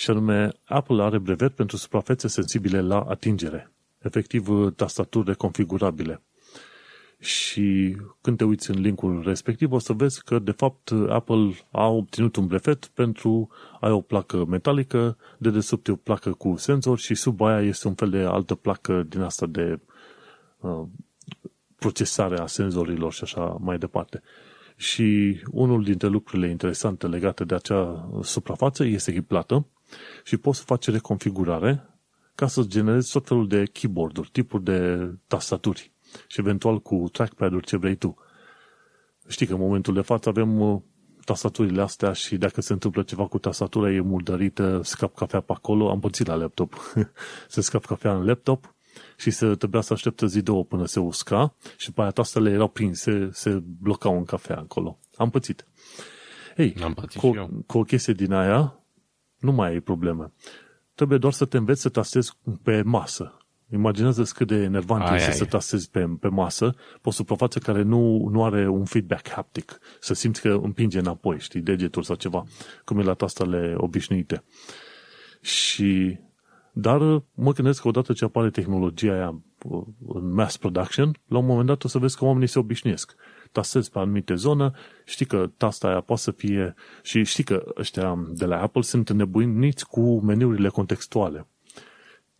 și 0.00 0.10
anume 0.10 0.52
Apple 0.64 1.02
are 1.02 1.18
brevet 1.18 1.54
pentru 1.54 1.76
suprafețe 1.76 2.28
sensibile 2.28 2.80
la 2.80 3.00
atingere. 3.00 3.72
Efectiv, 3.98 4.48
tastaturi 4.76 5.26
reconfigurabile. 5.26 6.22
Și 7.18 7.96
când 8.20 8.36
te 8.36 8.44
uiți 8.44 8.70
în 8.70 8.80
linkul 8.80 9.22
respectiv, 9.24 9.72
o 9.72 9.78
să 9.78 9.92
vezi 9.92 10.24
că, 10.24 10.38
de 10.38 10.50
fapt, 10.50 10.90
Apple 11.08 11.52
a 11.70 11.86
obținut 11.86 12.36
un 12.36 12.46
brevet 12.46 12.86
pentru 12.86 13.48
ai 13.80 13.90
o 13.90 14.00
placă 14.00 14.44
metalică, 14.44 15.16
de 15.38 15.50
desubt 15.50 15.88
e 15.88 15.92
o 15.92 15.96
placă 15.96 16.32
cu 16.32 16.54
senzor 16.56 16.98
și 16.98 17.14
sub 17.14 17.40
aia 17.40 17.60
este 17.60 17.88
un 17.88 17.94
fel 17.94 18.10
de 18.10 18.18
altă 18.18 18.54
placă 18.54 19.02
din 19.08 19.20
asta 19.20 19.46
de 19.46 19.78
uh, 20.60 20.82
procesare 21.76 22.38
a 22.38 22.46
senzorilor 22.46 23.12
și 23.12 23.20
așa 23.22 23.56
mai 23.60 23.78
departe. 23.78 24.22
Și 24.76 25.40
unul 25.50 25.82
dintre 25.82 26.08
lucrurile 26.08 26.48
interesante 26.48 27.06
legate 27.06 27.44
de 27.44 27.54
acea 27.54 28.10
suprafață 28.22 28.84
este 28.84 29.10
că 29.10 29.16
e 29.16 29.22
plată 29.22 29.66
și 30.24 30.36
poți 30.36 30.58
să 30.58 30.64
faci 30.64 30.88
reconfigurare 30.88 31.90
ca 32.34 32.46
să 32.46 32.62
generezi 32.62 33.12
tot 33.12 33.26
felul 33.26 33.48
de 33.48 33.64
keyboard-uri, 33.64 34.28
tipuri 34.32 34.64
de 34.64 35.10
tastaturi 35.26 35.92
și 36.26 36.40
eventual 36.40 36.80
cu 36.80 37.08
trackpad-uri 37.12 37.66
ce 37.66 37.76
vrei 37.76 37.94
tu. 37.94 38.16
Știi 39.28 39.46
că 39.46 39.52
în 39.52 39.60
momentul 39.60 39.94
de 39.94 40.00
față 40.00 40.28
avem 40.28 40.60
uh, 40.60 40.80
tastaturile 41.24 41.82
astea 41.82 42.12
și 42.12 42.36
dacă 42.36 42.60
se 42.60 42.72
întâmplă 42.72 43.02
ceva 43.02 43.26
cu 43.26 43.38
tastatura 43.38 43.92
e 43.92 44.00
murdărită, 44.00 44.80
scap 44.82 45.14
cafea 45.14 45.40
pe 45.40 45.52
acolo, 45.52 45.90
am 45.90 46.00
pățit 46.00 46.26
la 46.26 46.34
laptop. 46.34 46.74
se 47.48 47.60
scap 47.60 47.84
cafea 47.84 48.14
în 48.14 48.24
laptop 48.24 48.74
și 49.16 49.30
se 49.30 49.54
trebuia 49.54 49.80
să 49.80 49.92
așteptă 49.92 50.26
zi 50.26 50.42
două 50.42 50.64
până 50.64 50.86
se 50.86 51.00
usca 51.00 51.54
și 51.76 51.86
după 51.86 52.00
aia 52.00 52.10
tastele 52.10 52.50
erau 52.50 52.68
prinse, 52.68 53.28
se 53.32 53.62
blocau 53.80 54.16
în 54.16 54.24
cafea 54.24 54.56
acolo. 54.56 54.98
Am 55.16 55.30
pățit. 55.30 55.66
Hei, 56.56 56.74
N-am 56.78 56.94
pățit 56.94 57.20
cu, 57.20 57.30
și 57.32 57.36
eu. 57.36 57.62
cu 57.66 57.78
o 57.78 57.82
chestie 57.82 58.12
din 58.12 58.32
aia 58.32 58.79
nu 59.40 59.52
mai 59.52 59.68
ai 59.70 59.80
probleme. 59.80 60.32
Trebuie 60.94 61.18
doar 61.18 61.32
să 61.32 61.44
te 61.44 61.56
înveți 61.56 61.80
să 61.80 61.88
tastezi 61.88 62.36
pe 62.62 62.82
masă. 62.82 63.34
Imaginează-ți 63.72 64.34
cât 64.34 64.46
de 64.46 64.54
enervant 64.54 65.02
Ai, 65.02 65.16
este 65.16 65.30
ai. 65.30 65.36
să 65.36 65.44
tastezi 65.44 65.90
pe, 65.90 66.08
pe 66.20 66.28
masă 66.28 66.74
pe 66.76 67.08
o 67.08 67.10
suprafață 67.10 67.58
care 67.58 67.82
nu, 67.82 68.28
nu 68.32 68.44
are 68.44 68.68
un 68.68 68.84
feedback 68.84 69.28
haptic. 69.28 69.78
Să 70.00 70.14
simți 70.14 70.40
că 70.40 70.58
împinge 70.62 70.98
înapoi, 70.98 71.38
știi, 71.38 71.60
degetul 71.60 72.02
sau 72.02 72.16
ceva, 72.16 72.44
cum 72.84 72.98
e 72.98 73.02
la 73.02 73.14
tastele 73.14 73.74
obișnuite. 73.76 74.44
Și, 75.40 76.18
dar 76.72 76.98
mă 77.34 77.52
gândesc 77.52 77.82
că 77.82 77.88
odată 77.88 78.12
ce 78.12 78.24
apare 78.24 78.50
tehnologia 78.50 79.12
aia 79.12 79.42
uh, 79.64 79.82
în 80.08 80.32
mass 80.32 80.56
production, 80.56 81.16
la 81.26 81.38
un 81.38 81.46
moment 81.46 81.66
dat 81.66 81.84
o 81.84 81.88
să 81.88 81.98
vezi 81.98 82.16
că 82.16 82.24
oamenii 82.24 82.48
se 82.48 82.58
obișnuiesc. 82.58 83.14
Tastezi 83.52 83.90
pe 83.90 83.98
anumite 83.98 84.34
zonă, 84.34 84.72
știi 85.04 85.26
că 85.26 85.50
tasta 85.56 85.88
aia 85.88 86.00
poate 86.00 86.22
să 86.22 86.30
fie 86.30 86.74
și 87.02 87.24
știi 87.24 87.44
că 87.44 87.64
ăștia 87.78 88.26
de 88.28 88.44
la 88.44 88.60
Apple 88.60 88.82
sunt 88.82 89.08
înnebuniți 89.08 89.86
cu 89.86 90.20
meniurile 90.20 90.68
contextuale. 90.68 91.46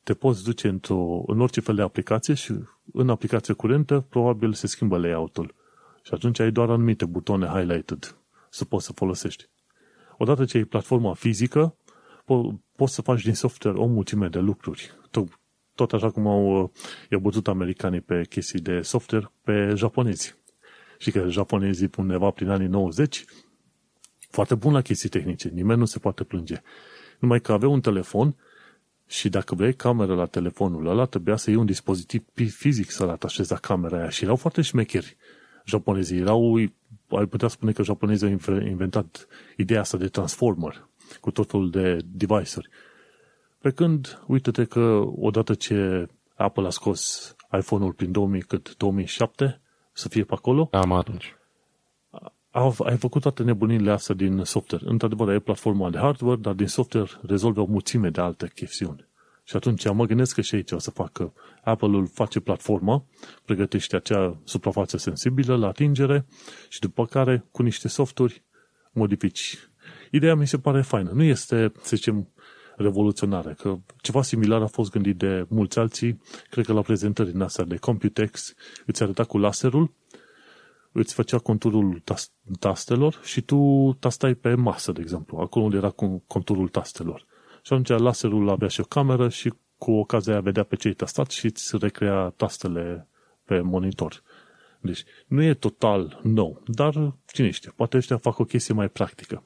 Te 0.02 0.14
poți 0.14 0.44
duce 0.44 0.68
într-o, 0.68 1.22
în 1.26 1.40
orice 1.40 1.60
fel 1.60 1.74
de 1.74 1.82
aplicație 1.82 2.34
și 2.34 2.54
în 2.92 3.08
aplicație 3.08 3.54
curentă 3.54 4.04
probabil 4.08 4.52
se 4.52 4.66
schimbă 4.66 4.98
layout-ul. 4.98 5.54
Și 6.02 6.14
atunci 6.14 6.38
ai 6.38 6.50
doar 6.50 6.70
anumite 6.70 7.04
butoane 7.04 7.46
highlighted 7.46 8.14
să 8.50 8.64
poți 8.64 8.84
să 8.86 8.92
folosești. 8.92 9.48
Odată 10.18 10.44
ce 10.44 10.56
ai 10.56 10.64
platforma 10.64 11.14
fizică, 11.14 11.74
po- 12.22 12.58
poți 12.76 12.94
să 12.94 13.02
faci 13.02 13.22
din 13.22 13.34
software 13.34 13.78
o 13.78 13.86
mulțime 13.86 14.28
de 14.28 14.38
lucruri. 14.38 14.90
Tot, 15.10 15.38
tot 15.74 15.92
așa 15.92 16.10
cum 16.10 16.26
au, 16.26 16.62
uh, 16.62 16.68
i-au 17.10 17.20
bătut 17.20 17.48
americanii 17.48 18.00
pe 18.00 18.24
chestii 18.28 18.60
de 18.60 18.80
software 18.80 19.30
pe 19.42 19.72
japonezi. 19.74 20.38
Și 21.00 21.10
că 21.10 21.28
japonezii 21.28 21.90
undeva 21.96 22.30
prin 22.30 22.48
anii 22.48 22.66
90 22.66 23.24
foarte 24.30 24.54
bun 24.54 24.72
la 24.72 24.80
chestii 24.80 25.08
tehnice, 25.08 25.48
nimeni 25.48 25.78
nu 25.78 25.84
se 25.84 25.98
poate 25.98 26.24
plânge. 26.24 26.62
Numai 27.18 27.40
că 27.40 27.52
aveau 27.52 27.72
un 27.72 27.80
telefon 27.80 28.34
și 29.06 29.28
dacă 29.28 29.54
vrei 29.54 29.74
cameră 29.74 30.14
la 30.14 30.26
telefonul 30.26 30.86
ăla, 30.86 31.04
trebuia 31.04 31.36
să 31.36 31.50
iei 31.50 31.58
un 31.58 31.66
dispozitiv 31.66 32.22
pi- 32.22 32.54
fizic 32.56 32.90
să-l 32.90 33.08
atașezi 33.08 33.50
la 33.50 33.56
camera 33.58 33.98
aia 33.98 34.08
și 34.08 34.24
erau 34.24 34.36
foarte 34.36 34.62
șmecheri. 34.62 35.16
Japonezii 35.64 36.18
erau, 36.18 36.56
ai 37.08 37.26
putea 37.28 37.48
spune 37.48 37.72
că 37.72 37.82
japonezii 37.82 38.26
au 38.26 38.32
inve- 38.32 38.68
inventat 38.68 39.26
ideea 39.56 39.80
asta 39.80 39.96
de 39.96 40.08
transformer 40.08 40.88
cu 41.20 41.30
tot 41.30 41.50
felul 41.50 41.70
de 41.70 41.98
device-uri. 42.04 42.68
Pe 43.58 43.70
când, 43.70 44.22
uite-te 44.26 44.64
că 44.64 45.02
odată 45.16 45.54
ce 45.54 46.08
Apple 46.34 46.66
a 46.66 46.70
scos 46.70 47.34
iPhone-ul 47.58 47.92
prin 47.92 48.12
2000, 48.12 48.42
cât, 48.42 48.76
2007, 48.76 49.60
să 50.00 50.08
fie 50.08 50.24
pe 50.24 50.34
acolo, 50.34 50.66
Cam 50.66 50.92
atunci. 50.92 51.34
au, 52.50 52.74
ai 52.78 52.96
făcut 52.96 53.22
toate 53.22 53.42
nebunile 53.42 53.90
astea 53.90 54.14
din 54.14 54.44
software. 54.44 54.84
Într-adevăr, 54.86 55.28
ai 55.28 55.40
platforma 55.40 55.90
de 55.90 55.98
hardware, 55.98 56.40
dar 56.40 56.54
din 56.54 56.66
software 56.66 57.10
rezolvă 57.26 57.60
o 57.60 57.64
mulțime 57.64 58.10
de 58.10 58.20
alte 58.20 58.50
chestiuni. 58.54 59.08
Și 59.44 59.56
atunci 59.56 59.92
mă 59.92 60.06
gândesc 60.06 60.34
că 60.34 60.40
și 60.40 60.54
aici 60.54 60.72
o 60.72 60.78
să 60.78 60.90
facă 60.90 61.32
Apple-ul 61.64 62.06
face 62.06 62.40
platforma, 62.40 63.04
pregătește 63.44 63.96
acea 63.96 64.40
suprafață 64.44 64.96
sensibilă 64.96 65.56
la 65.56 65.66
atingere 65.66 66.26
și 66.68 66.80
după 66.80 67.06
care 67.06 67.44
cu 67.50 67.62
niște 67.62 67.88
softuri 67.88 68.42
modifici. 68.92 69.58
Ideea 70.10 70.34
mi 70.34 70.46
se 70.46 70.58
pare 70.58 70.82
faină. 70.82 71.10
Nu 71.14 71.22
este, 71.22 71.72
să 71.82 71.96
zicem, 71.96 72.28
revoluționare, 72.82 73.56
că 73.58 73.78
ceva 74.00 74.22
similar 74.22 74.62
a 74.62 74.66
fost 74.66 74.90
gândit 74.90 75.16
de 75.16 75.46
mulți 75.48 75.78
alții, 75.78 76.20
cred 76.50 76.64
că 76.64 76.72
la 76.72 76.80
prezentări 76.82 77.30
din 77.30 77.40
astea 77.40 77.64
de 77.64 77.76
Computex 77.76 78.54
îți 78.86 79.02
arăta 79.02 79.24
cu 79.24 79.38
laserul 79.38 79.92
îți 80.92 81.14
făcea 81.14 81.38
conturul 81.38 82.00
tas- 82.04 82.32
tastelor 82.58 83.20
și 83.22 83.40
tu 83.40 83.92
tastai 83.98 84.34
pe 84.34 84.54
masă, 84.54 84.92
de 84.92 85.00
exemplu, 85.00 85.38
acolo 85.38 85.64
unde 85.64 85.76
era 85.76 85.90
cu 85.90 86.22
conturul 86.26 86.68
tastelor. 86.68 87.26
Și 87.62 87.72
atunci 87.72 88.00
laserul 88.00 88.48
avea 88.48 88.68
și 88.68 88.80
o 88.80 88.84
cameră 88.84 89.28
și 89.28 89.52
cu 89.78 89.90
ocazia 89.90 90.32
aia 90.32 90.40
vedea 90.40 90.62
pe 90.62 90.76
ce 90.76 90.88
ai 90.88 90.94
tastat 90.94 91.30
și 91.30 91.46
îți 91.46 91.76
recrea 91.78 92.28
tastele 92.36 93.08
pe 93.44 93.60
monitor. 93.60 94.22
Deci 94.80 95.04
nu 95.26 95.42
e 95.42 95.54
total 95.54 96.20
nou, 96.22 96.62
dar 96.66 97.16
cine 97.26 97.50
știe, 97.50 97.72
poate 97.76 97.96
ăștia 97.96 98.16
fac 98.16 98.38
o 98.38 98.44
chestie 98.44 98.74
mai 98.74 98.88
practică. 98.88 99.44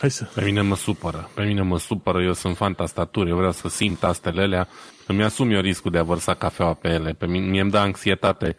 Hai 0.00 0.10
să... 0.10 0.28
Pe 0.34 0.44
mine 0.44 0.60
mă 0.60 0.76
supără. 0.76 1.30
Pe 1.34 1.44
mine 1.44 1.62
mă 1.62 1.78
supără. 1.78 2.22
Eu 2.22 2.32
sunt 2.32 2.56
fan 2.56 2.74
tastaturi. 2.74 3.30
Eu 3.30 3.36
vreau 3.36 3.52
să 3.52 3.68
simt 3.68 3.98
tastele 3.98 4.42
alea. 4.42 4.68
Îmi 5.06 5.22
asum 5.22 5.50
eu 5.50 5.60
riscul 5.60 5.90
de 5.90 5.98
a 5.98 6.02
vărsa 6.02 6.34
cafeaua 6.34 6.74
pe 6.74 6.88
ele. 6.88 7.12
Pe 7.12 7.26
mine, 7.26 7.46
mie 7.46 7.60
îmi 7.60 7.70
dă 7.70 7.78
anxietate 7.78 8.56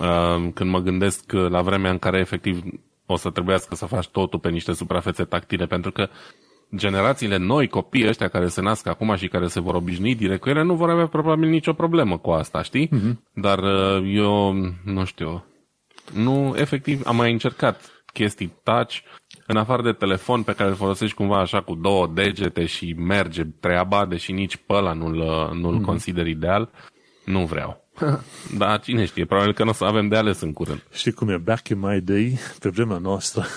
uh, 0.00 0.50
când 0.54 0.70
mă 0.70 0.78
gândesc 0.78 1.32
la 1.32 1.62
vremea 1.62 1.90
în 1.90 1.98
care 1.98 2.18
efectiv 2.18 2.62
o 3.06 3.16
să 3.16 3.30
trebuiască 3.30 3.74
să 3.74 3.86
faci 3.86 4.08
totul 4.08 4.38
pe 4.38 4.48
niște 4.48 4.72
suprafețe 4.72 5.24
tactile. 5.24 5.66
Pentru 5.66 5.92
că 5.92 6.08
generațiile 6.76 7.36
noi, 7.36 7.68
copiii 7.68 8.08
ăștia 8.08 8.28
care 8.28 8.48
se 8.48 8.60
nasc 8.60 8.86
acum 8.86 9.14
și 9.16 9.28
care 9.28 9.46
se 9.46 9.60
vor 9.60 9.74
obișnui 9.74 10.14
direct 10.14 10.40
cu 10.40 10.48
ele, 10.48 10.62
nu 10.62 10.74
vor 10.74 10.90
avea 10.90 11.06
probabil 11.06 11.48
nicio 11.48 11.72
problemă 11.72 12.18
cu 12.18 12.30
asta, 12.30 12.62
știi? 12.62 12.88
Mm-hmm. 12.88 13.32
Dar 13.34 13.58
uh, 13.58 14.12
eu, 14.14 14.52
nu 14.84 15.04
știu, 15.04 15.44
nu, 16.12 16.54
efectiv, 16.56 17.06
am 17.06 17.16
mai 17.16 17.32
încercat 17.32 18.02
chestii 18.12 18.52
touch, 18.62 18.96
în 19.50 19.56
afară 19.56 19.82
de 19.82 19.92
telefon 19.92 20.42
pe 20.42 20.52
care 20.52 20.68
îl 20.68 20.74
folosești 20.74 21.16
cumva 21.16 21.40
așa 21.40 21.60
cu 21.60 21.74
două 21.74 22.06
degete 22.14 22.66
și 22.66 22.94
merge 22.98 23.42
treaba, 23.60 24.06
deși 24.06 24.32
nici 24.32 24.56
pe 24.56 24.72
ăla 24.72 24.92
nu-l, 24.92 25.50
nu-l 25.54 25.80
mm-hmm. 25.80 25.84
consider 25.84 26.26
ideal, 26.26 26.70
nu 27.24 27.46
vreau. 27.46 27.84
Dar 28.58 28.80
cine 28.80 29.04
știe, 29.04 29.24
probabil 29.24 29.54
că 29.54 29.64
nu 29.64 29.70
o 29.70 29.72
să 29.72 29.84
avem 29.84 30.08
de 30.08 30.16
ales 30.16 30.40
în 30.40 30.52
curând. 30.52 30.86
Știi 30.92 31.12
cum 31.12 31.28
e? 31.28 31.36
Back 31.36 31.68
in 31.68 31.78
my 31.78 32.00
day, 32.00 32.38
pe 32.60 32.68
vremea 32.68 32.98
noastră, 32.98 33.44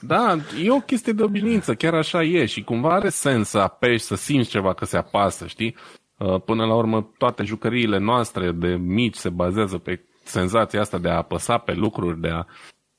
Da, 0.00 0.36
e 0.62 0.70
o 0.70 0.80
chestie 0.80 1.12
de 1.12 1.22
obișnuință, 1.22 1.74
chiar 1.74 1.94
așa 1.94 2.22
e 2.22 2.46
și 2.46 2.64
cumva 2.64 2.94
are 2.94 3.08
sens 3.08 3.48
să 3.48 3.58
apeși, 3.58 4.04
să 4.04 4.14
simți 4.14 4.50
ceva 4.50 4.74
că 4.74 4.84
se 4.84 4.96
apasă, 4.96 5.46
știi? 5.46 5.76
Uh, 6.18 6.40
Până 6.44 6.64
la 6.64 6.74
urmă, 6.74 7.12
toate 7.18 7.42
jucăriile 7.44 7.98
noastre 7.98 8.52
de 8.52 8.68
mici 8.68 9.14
se 9.14 9.28
bazează 9.28 9.78
pe 9.78 10.04
senzația 10.24 10.80
asta 10.80 10.98
de 10.98 11.08
a 11.08 11.16
apăsa 11.16 11.58
pe 11.58 11.72
lucruri, 11.72 12.20
de 12.20 12.28
a 12.28 12.44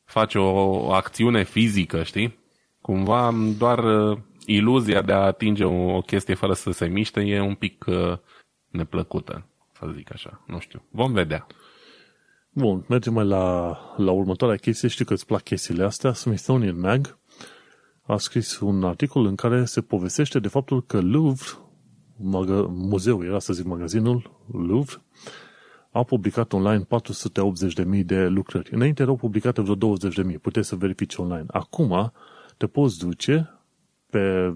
face 0.05 0.37
o 0.37 0.91
acțiune 0.91 1.43
fizică, 1.43 2.03
știi? 2.03 2.39
Cumva 2.81 3.33
doar 3.57 4.09
uh, 4.09 4.17
iluzia 4.45 5.01
de 5.01 5.11
a 5.11 5.25
atinge 5.25 5.63
o, 5.63 5.95
o 5.95 6.01
chestie 6.01 6.33
fără 6.33 6.53
să 6.53 6.71
se 6.71 6.85
miște 6.85 7.21
e 7.21 7.39
un 7.39 7.55
pic 7.55 7.85
uh, 7.87 8.17
neplăcută, 8.69 9.45
să 9.71 9.91
zic 9.95 10.13
așa. 10.13 10.43
Nu 10.47 10.59
știu. 10.59 10.83
Vom 10.91 11.13
vedea. 11.13 11.47
Bun, 12.49 12.85
mergem 12.87 13.13
mai 13.13 13.25
la, 13.25 13.77
la 13.97 14.11
următoarea 14.11 14.57
chestie. 14.57 14.87
Știu 14.87 15.05
că 15.05 15.13
îți 15.13 15.25
plac 15.25 15.41
chestiile 15.41 15.83
astea. 15.83 16.13
Smithsonian 16.13 16.79
Mag 16.79 17.17
a 18.01 18.17
scris 18.17 18.59
un 18.59 18.83
articol 18.83 19.25
în 19.25 19.35
care 19.35 19.65
se 19.65 19.81
povestește 19.81 20.39
de 20.39 20.47
faptul 20.47 20.83
că 20.83 21.01
Louvre, 21.01 21.47
magă, 22.17 22.67
muzeul, 22.69 23.25
era 23.25 23.39
să 23.39 23.53
zic 23.53 23.65
magazinul 23.65 24.41
Louvre, 24.51 25.01
a 25.95 26.03
publicat 26.03 26.53
online 26.53 26.83
480.000 27.99 28.05
de 28.05 28.27
lucrări. 28.27 28.73
Înainte 28.73 29.01
erau 29.01 29.15
publicate 29.15 29.61
vreo 29.61 29.97
20.000. 29.97 30.41
Puteți 30.41 30.67
să 30.67 30.75
verifici 30.75 31.15
online. 31.15 31.45
Acum 31.47 32.11
te 32.57 32.67
poți 32.67 32.97
duce 32.99 33.49
pe 34.09 34.53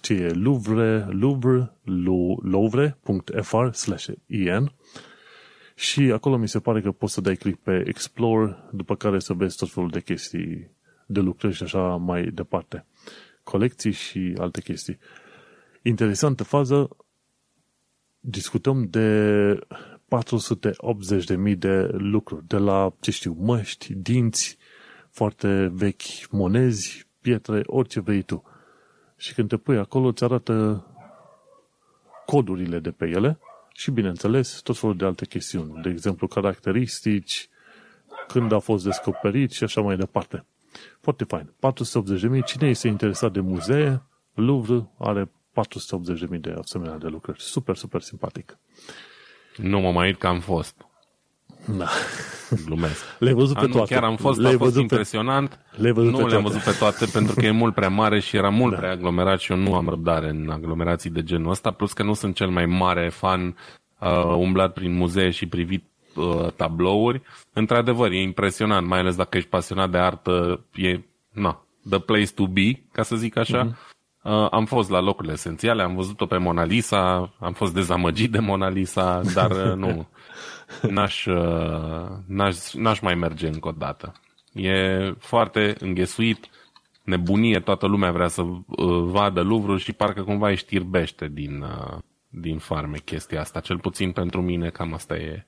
ce 0.00 0.14
e 0.14 0.28
Louvre, 0.28 1.06
Louvre, 1.10 1.72
louvre.fr 2.42 3.70
slash 3.72 4.08
en 4.26 4.72
și 5.74 6.00
acolo 6.00 6.36
mi 6.36 6.48
se 6.48 6.60
pare 6.60 6.80
că 6.80 6.90
poți 6.90 7.12
să 7.12 7.20
dai 7.20 7.36
click 7.36 7.62
pe 7.62 7.82
Explore, 7.86 8.56
după 8.72 8.96
care 8.96 9.18
să 9.18 9.32
vezi 9.32 9.56
tot 9.56 9.70
felul 9.70 9.90
de 9.90 10.00
chestii 10.00 10.70
de 11.06 11.20
lucrări 11.20 11.54
și 11.54 11.62
așa 11.62 11.96
mai 11.96 12.24
departe. 12.26 12.86
Colecții 13.42 13.92
și 13.92 14.34
alte 14.38 14.60
chestii. 14.60 14.98
Interesantă 15.82 16.44
fază, 16.44 16.88
discutăm 18.20 18.86
de 18.90 19.58
480.000 20.08 21.58
de 21.58 21.88
lucruri, 21.92 22.46
de 22.46 22.56
la, 22.56 22.92
ce 23.00 23.10
știu, 23.10 23.36
măști, 23.38 23.94
dinți, 23.94 24.58
foarte 25.10 25.70
vechi, 25.72 26.30
monezi, 26.30 27.06
pietre, 27.20 27.62
orice 27.66 28.00
vrei 28.00 28.22
tu. 28.22 28.42
Și 29.16 29.34
când 29.34 29.48
te 29.48 29.56
pui 29.56 29.78
acolo, 29.78 30.06
îți 30.06 30.24
arată 30.24 30.86
codurile 32.26 32.78
de 32.78 32.90
pe 32.90 33.06
ele 33.06 33.38
și, 33.72 33.90
bineînțeles, 33.90 34.60
tot 34.60 34.78
felul 34.78 34.96
de 34.96 35.04
alte 35.04 35.26
chestiuni. 35.26 35.82
De 35.82 35.88
exemplu, 35.88 36.26
caracteristici, 36.26 37.48
când 38.28 38.52
a 38.52 38.58
fost 38.58 38.84
descoperit 38.84 39.50
și 39.50 39.64
așa 39.64 39.80
mai 39.80 39.96
departe. 39.96 40.44
Foarte 41.00 41.24
fain. 41.24 41.52
480.000. 42.38 42.44
Cine 42.44 42.68
este 42.68 42.88
interesat 42.88 43.32
de 43.32 43.40
muzee, 43.40 44.02
Louvre 44.34 44.88
are 44.98 45.24
480.000 45.24 46.40
de 46.40 46.54
asemenea 46.58 46.98
de 46.98 47.06
lucrări. 47.06 47.40
Super, 47.40 47.76
super 47.76 48.00
simpatic. 48.00 48.58
Nu 49.62 49.80
mă 49.80 49.90
mai 49.92 50.06
uit 50.06 50.18
că 50.18 50.26
am 50.26 50.40
fost. 50.40 50.74
Da. 51.78 51.86
Glumesc. 52.64 53.04
Le-ai 53.18 53.34
văzut 53.34 53.54
pe 53.54 53.60
A, 53.60 53.66
nu, 53.66 53.72
toate. 53.72 53.94
chiar 53.94 54.04
am 54.04 54.16
fost, 54.16 54.38
Le-ai 54.40 54.54
a 54.54 54.56
fost 54.56 54.70
văzut 54.72 54.86
pe- 54.88 54.94
impresionant. 54.94 55.58
Le-ai 55.76 55.92
văzut 55.92 56.10
nu 56.10 56.16
pe 56.16 56.22
le-am 56.28 56.42
toate. 56.42 56.56
văzut 56.58 56.72
pe 56.72 56.78
toate 56.78 57.06
pentru 57.12 57.34
că 57.34 57.46
e 57.46 57.50
mult 57.50 57.74
prea 57.74 57.88
mare 57.88 58.20
și 58.20 58.36
era 58.36 58.48
mult 58.48 58.72
da. 58.72 58.78
prea 58.78 58.90
aglomerat 58.90 59.40
și 59.40 59.52
eu 59.52 59.58
nu 59.58 59.74
am 59.74 59.88
răbdare 59.88 60.28
în 60.28 60.50
aglomerații 60.50 61.10
de 61.10 61.22
genul 61.22 61.50
ăsta, 61.50 61.70
plus 61.70 61.92
că 61.92 62.02
nu 62.02 62.14
sunt 62.14 62.34
cel 62.34 62.48
mai 62.48 62.66
mare 62.66 63.08
fan 63.08 63.56
uh, 64.00 64.24
umblat 64.36 64.72
prin 64.72 64.92
muzee 64.96 65.30
și 65.30 65.46
privit 65.46 65.84
uh, 66.14 66.46
tablouri. 66.56 67.22
Într-adevăr, 67.52 68.10
e 68.10 68.20
impresionant, 68.22 68.86
mai 68.86 68.98
ales 68.98 69.16
dacă 69.16 69.36
ești 69.36 69.48
pasionat 69.48 69.90
de 69.90 69.98
artă, 69.98 70.64
e, 70.74 71.00
na, 71.32 71.64
the 71.90 71.98
place 71.98 72.32
to 72.34 72.46
be, 72.46 72.82
ca 72.92 73.02
să 73.02 73.16
zic 73.16 73.36
așa. 73.36 73.66
Mm-hmm. 73.68 73.87
Uh, 74.28 74.46
am 74.50 74.64
fost 74.64 74.90
la 74.90 75.00
locurile 75.00 75.32
esențiale, 75.32 75.82
am 75.82 75.94
văzut-o 75.94 76.26
pe 76.26 76.36
Mona 76.36 76.64
Lisa, 76.64 77.34
am 77.38 77.52
fost 77.52 77.74
dezamăgit 77.74 78.30
de 78.30 78.38
Mona 78.38 78.68
Lisa, 78.68 79.20
dar 79.34 79.50
uh, 79.50 79.74
nu, 79.74 80.08
n-aș, 80.94 81.26
uh, 81.26 82.06
n-aș, 82.26 82.72
n-aș 82.72 83.00
mai 83.00 83.14
merge 83.14 83.46
încă 83.46 83.68
o 83.68 83.72
dată. 83.72 84.12
E 84.52 85.14
foarte 85.18 85.74
înghesuit, 85.80 86.48
nebunie, 87.02 87.60
toată 87.60 87.86
lumea 87.86 88.12
vrea 88.12 88.28
să 88.28 88.42
uh, 88.42 88.62
vadă 89.02 89.42
Louvre 89.42 89.76
și 89.76 89.92
parcă 89.92 90.22
cumva 90.22 90.48
își 90.48 90.62
știrbește 90.62 91.28
din, 91.28 91.62
uh, 91.62 91.98
din 92.28 92.58
farme 92.58 92.98
chestia 92.98 93.40
asta. 93.40 93.60
Cel 93.60 93.78
puțin 93.78 94.12
pentru 94.12 94.42
mine 94.42 94.68
cam 94.68 94.94
asta 94.94 95.16
e 95.16 95.46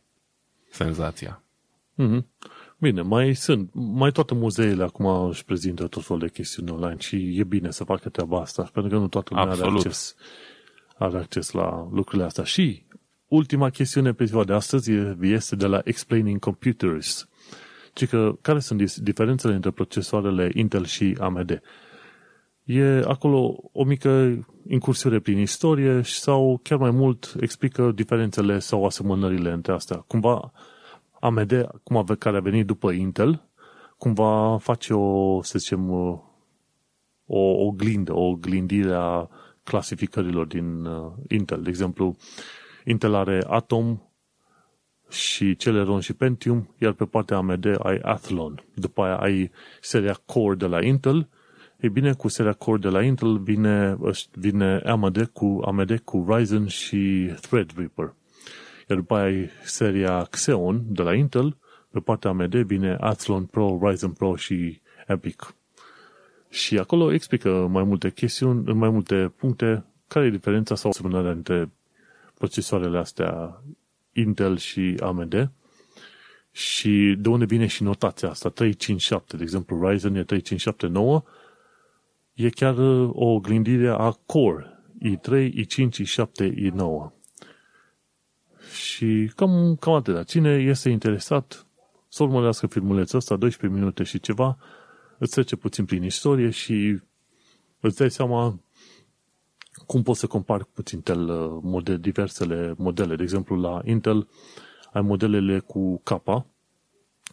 senzația. 0.71 1.43
Mm-hmm. 1.99 2.25
Bine, 2.81 3.03
mai 3.03 3.35
sunt, 3.35 3.71
mai 3.73 4.11
toate 4.11 4.35
muzeele 4.35 4.83
acum 4.83 5.29
își 5.29 5.45
prezintă 5.45 5.87
tot 5.87 6.05
felul 6.05 6.23
de 6.23 6.29
chestiuni 6.29 6.71
online 6.71 6.99
și 6.99 7.39
e 7.39 7.45
bine 7.45 7.71
să 7.71 7.85
facă 7.85 8.09
treaba 8.09 8.41
asta, 8.41 8.71
pentru 8.73 8.93
că 8.93 8.99
nu 8.99 9.09
toată 9.09 9.35
lumea 9.35 9.53
are 9.53 9.63
acces, 9.63 10.15
are 10.99 11.19
acces 11.19 11.51
la 11.51 11.89
lucrurile 11.93 12.27
astea. 12.27 12.45
Și 12.45 12.83
ultima 13.27 13.71
chestiune 13.71 14.13
pe 14.13 14.25
ziua 14.25 14.45
de 14.45 14.53
astăzi 14.53 14.93
este 15.21 15.57
de 15.57 15.67
la 15.67 15.81
Explaining 15.85 16.39
Computers. 16.39 17.29
Ci 17.93 18.07
că 18.07 18.39
care 18.41 18.59
sunt 18.59 18.95
diferențele 18.97 19.55
între 19.55 19.71
procesoarele 19.71 20.51
Intel 20.55 20.85
și 20.85 21.17
AMD? 21.19 21.61
E 22.65 23.03
acolo 23.07 23.71
o 23.73 23.85
mică 23.85 24.39
incursiune 24.69 25.19
prin 25.19 25.39
istorie 25.39 26.03
sau 26.03 26.61
chiar 26.63 26.79
mai 26.79 26.91
mult 26.91 27.35
explică 27.41 27.93
diferențele 27.95 28.59
sau 28.59 28.85
asemănările 28.85 29.51
între 29.53 29.73
astea. 29.73 29.97
Cumva 29.97 30.53
AMD, 31.21 31.69
cum 31.83 31.97
ave, 31.97 32.15
care 32.15 32.37
a 32.37 32.41
venit 32.41 32.67
după 32.67 32.91
Intel, 32.91 33.49
cumva 33.99 34.59
face 34.59 34.95
o, 34.95 35.43
să 35.43 35.59
zicem, 35.59 35.91
o 37.27 37.39
oglindă, 37.67 38.13
o 38.13 38.23
oglindire 38.23 38.95
a 38.95 39.29
clasificărilor 39.63 40.47
din 40.47 40.85
uh, 40.85 41.13
Intel. 41.29 41.63
De 41.63 41.69
exemplu, 41.69 42.17
Intel 42.85 43.15
are 43.15 43.45
Atom 43.47 44.01
și 45.09 45.57
Celeron 45.57 46.01
și 46.01 46.13
Pentium, 46.13 46.75
iar 46.79 46.93
pe 46.93 47.05
partea 47.05 47.37
AMD 47.37 47.67
ai 47.79 47.99
Athlon. 48.03 48.65
După 48.75 49.03
aia 49.03 49.17
ai 49.17 49.51
seria 49.81 50.21
Core 50.27 50.55
de 50.55 50.67
la 50.67 50.85
Intel. 50.85 51.29
E 51.77 51.89
bine, 51.89 52.13
cu 52.13 52.29
seria 52.29 52.53
Core 52.53 52.79
de 52.79 52.89
la 52.89 53.03
Intel 53.03 53.39
vine, 53.39 53.99
vine 54.33 54.77
AMD 54.77 55.27
cu, 55.33 55.61
AMD 55.65 55.99
cu 55.99 56.27
Ryzen 56.29 56.67
și 56.67 57.33
Threadripper. 57.41 58.15
Iar 58.91 58.99
după 58.99 59.15
aia 59.15 59.25
ai 59.25 59.51
seria 59.65 60.23
Xeon 60.31 60.83
de 60.87 61.03
la 61.03 61.15
Intel, 61.15 61.57
pe 61.91 62.01
partea 62.01 62.31
AMD 62.31 62.55
vine 62.55 62.97
Athlon 63.01 63.45
Pro, 63.45 63.79
Ryzen 63.83 64.11
Pro 64.11 64.37
și 64.37 64.81
Epic. 65.07 65.55
Și 66.49 66.79
acolo 66.79 67.13
explică 67.13 67.67
mai 67.71 67.83
multe 67.83 68.11
chestiuni, 68.11 68.63
în 68.67 68.77
mai 68.77 68.91
multe 68.91 69.33
puncte, 69.37 69.85
care 70.07 70.27
e 70.27 70.31
diferența 70.31 70.75
sau 70.75 70.91
asemănarea 70.91 71.31
între 71.31 71.71
procesoarele 72.35 72.99
astea 72.99 73.63
Intel 74.13 74.57
și 74.57 74.97
AMD 75.01 75.51
și 76.51 77.17
de 77.19 77.29
unde 77.29 77.45
vine 77.45 77.67
și 77.67 77.83
notația 77.83 78.29
asta, 78.29 78.49
357, 78.49 79.37
de 79.37 79.43
exemplu 79.43 79.89
Ryzen 79.89 80.15
e 80.15 80.25
3579, 80.25 81.23
e 82.35 82.49
chiar 82.49 82.79
o 83.09 83.25
oglindire 83.25 83.89
a 83.89 84.11
Core, 84.11 84.83
i3, 85.03 85.51
i5, 85.51 85.89
i7, 86.03 86.53
i9. 86.71 87.20
Și 88.73 89.33
cam, 89.37 89.77
cam 89.81 89.95
atât. 89.95 90.27
Cine 90.27 90.51
este 90.51 90.89
interesat 90.89 91.67
să 92.09 92.23
urmărească 92.23 92.67
filmulețul 92.67 93.19
ăsta, 93.19 93.37
12 93.37 93.79
minute 93.79 94.03
și 94.03 94.21
ceva, 94.21 94.59
îți 95.19 95.33
trece 95.33 95.57
puțin 95.57 95.85
prin 95.85 96.03
istorie 96.03 96.51
și 96.51 97.01
îți 97.81 97.97
dai 97.97 98.11
seama 98.11 98.61
cum 99.87 100.03
poți 100.03 100.21
să 100.21 100.27
compari 100.27 100.67
puțin 100.67 101.01
tel, 101.01 101.27
model, 101.63 101.99
diversele 101.99 102.75
modele. 102.77 103.17
De 103.17 103.23
exemplu, 103.23 103.57
la 103.61 103.81
Intel 103.85 104.29
ai 104.93 105.03
modelele 105.03 105.59
cu 105.59 106.01
K, 106.03 106.09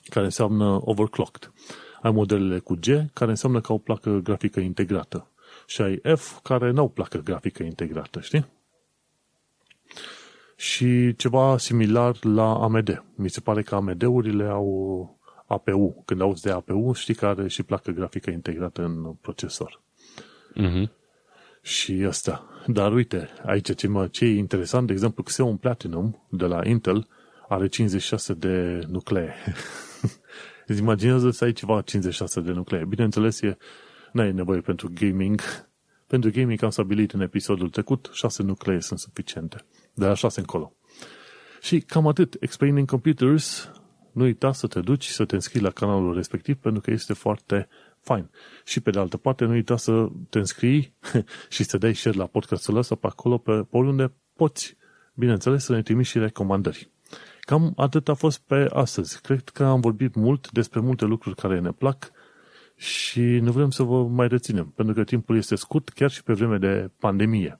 care 0.10 0.26
înseamnă 0.26 0.80
overclocked. 0.82 1.52
Ai 2.02 2.12
modelele 2.12 2.60
cu 2.60 2.74
G, 2.74 2.86
care 3.14 3.30
înseamnă 3.30 3.62
că 3.62 3.72
au 3.72 3.78
placă 3.78 4.20
grafică 4.24 4.60
integrată. 4.60 5.32
Și 5.66 5.82
ai 5.82 6.02
F, 6.16 6.40
care 6.42 6.72
nu 6.72 6.80
au 6.80 6.90
placă 6.90 7.18
grafică 7.18 7.64
integrată, 7.64 8.20
știi? 8.20 8.46
Și 10.60 11.16
ceva 11.16 11.58
similar 11.58 12.18
la 12.26 12.54
AMD. 12.54 13.04
Mi 13.16 13.30
se 13.30 13.40
pare 13.40 13.62
că 13.62 13.76
AMD-urile 13.76 14.46
au 14.46 15.20
APU. 15.46 16.04
Când 16.06 16.22
auzi 16.22 16.42
de 16.42 16.52
APU, 16.52 16.92
știi 16.94 17.14
că 17.14 17.26
are 17.26 17.48
și 17.48 17.64
placă 17.64 17.92
grafică 17.92 18.30
integrată 18.30 18.84
în 18.84 19.14
procesor. 19.22 19.82
Uh-huh. 20.56 20.90
Și 21.62 22.06
asta. 22.08 22.50
Dar 22.68 22.94
uite, 22.94 23.30
aici 23.46 23.76
ce, 23.76 23.88
mă, 23.88 24.08
ce 24.08 24.26
e 24.26 24.38
interesant, 24.38 24.88
de 24.88 24.94
exemplu, 24.94 25.24
Xeon 25.24 25.58
Platinum 25.58 26.28
de 26.30 26.46
la 26.46 26.68
Intel 26.68 27.08
are 27.48 27.68
56 27.68 28.34
de 28.34 28.86
nuclee. 28.88 29.34
Îți 30.68 30.80
imaginează 30.80 31.32
să 31.32 31.44
ai 31.44 31.52
ceva 31.52 31.82
56 31.82 32.42
de 32.42 32.52
nuclee. 32.52 32.86
Bineînțeles, 32.86 33.42
e, 33.42 33.58
n-ai 34.12 34.32
nevoie 34.32 34.62
pentru 34.62 34.92
gaming. 34.94 35.42
Pentru 36.08 36.32
gaming 36.32 36.64
am 36.64 36.70
stabilit 36.70 37.12
în 37.12 37.22
episodul 37.22 37.70
trecut, 37.70 38.10
6 38.14 38.44
nuclee 38.44 38.80
sunt 38.80 39.00
suficiente 39.00 39.66
de 39.98 40.06
la 40.06 40.14
6 40.14 40.40
încolo. 40.40 40.74
Și 41.62 41.80
cam 41.80 42.08
atât. 42.08 42.38
Explaining 42.40 42.90
Computers, 42.90 43.72
nu 44.12 44.24
uita 44.24 44.52
să 44.52 44.68
te 44.68 44.80
duci 44.80 45.06
să 45.06 45.26
te 45.26 45.36
înscrii 45.36 45.62
la 45.62 45.70
canalul 45.70 46.16
respectiv 46.16 46.56
pentru 46.56 46.82
că 46.82 46.92
este 46.92 47.14
foarte 47.14 47.68
fain. 48.00 48.30
Și 48.66 48.80
pe 48.80 48.90
de 48.90 49.00
altă 49.00 49.18
parte, 49.18 49.46
nu 49.46 49.52
uita 49.52 49.78
să 49.78 50.08
te 50.30 50.38
înscrii 50.38 50.94
și 51.56 51.64
să 51.64 51.78
dai 51.78 51.96
share 51.96 52.18
la 52.18 52.26
podcastul 52.26 52.78
ăsta 52.78 52.96
pe 52.96 53.08
acolo, 53.08 53.38
pe, 53.38 53.52
pe 53.52 53.78
oriunde 53.78 54.14
poți, 54.36 54.78
bineînțeles, 55.14 55.64
să 55.64 55.74
ne 55.74 55.82
trimiți 55.82 56.10
și 56.10 56.20
recomandări. 56.20 56.92
Cam 57.40 57.74
atât 57.76 58.10
a 58.10 58.14
fost 58.14 58.40
pe 58.40 58.68
astăzi. 58.70 59.22
Cred 59.22 59.50
că 59.50 59.64
am 59.64 59.80
vorbit 59.80 60.16
mult 60.16 60.52
despre 60.52 60.80
multe 60.80 61.06
lucruri 61.06 61.36
care 61.36 61.60
ne 61.60 61.72
plac 61.72 62.12
și 62.76 63.22
nu 63.22 63.52
vrem 63.52 63.70
să 63.70 63.84
vă 63.84 64.04
mai 64.04 64.28
reținem, 64.28 64.66
pentru 64.66 64.94
că 64.94 65.04
timpul 65.04 65.38
este 65.38 65.56
scurt, 65.56 65.90
chiar 65.90 66.10
și 66.10 66.24
pe 66.24 66.34
vreme 66.34 66.58
de 66.58 66.90
pandemie. 67.00 67.60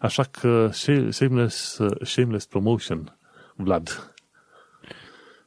Așa 0.00 0.22
că 0.22 0.68
shameless, 1.10 1.80
shameless 2.02 2.46
promotion, 2.46 3.16
Vlad. 3.56 4.14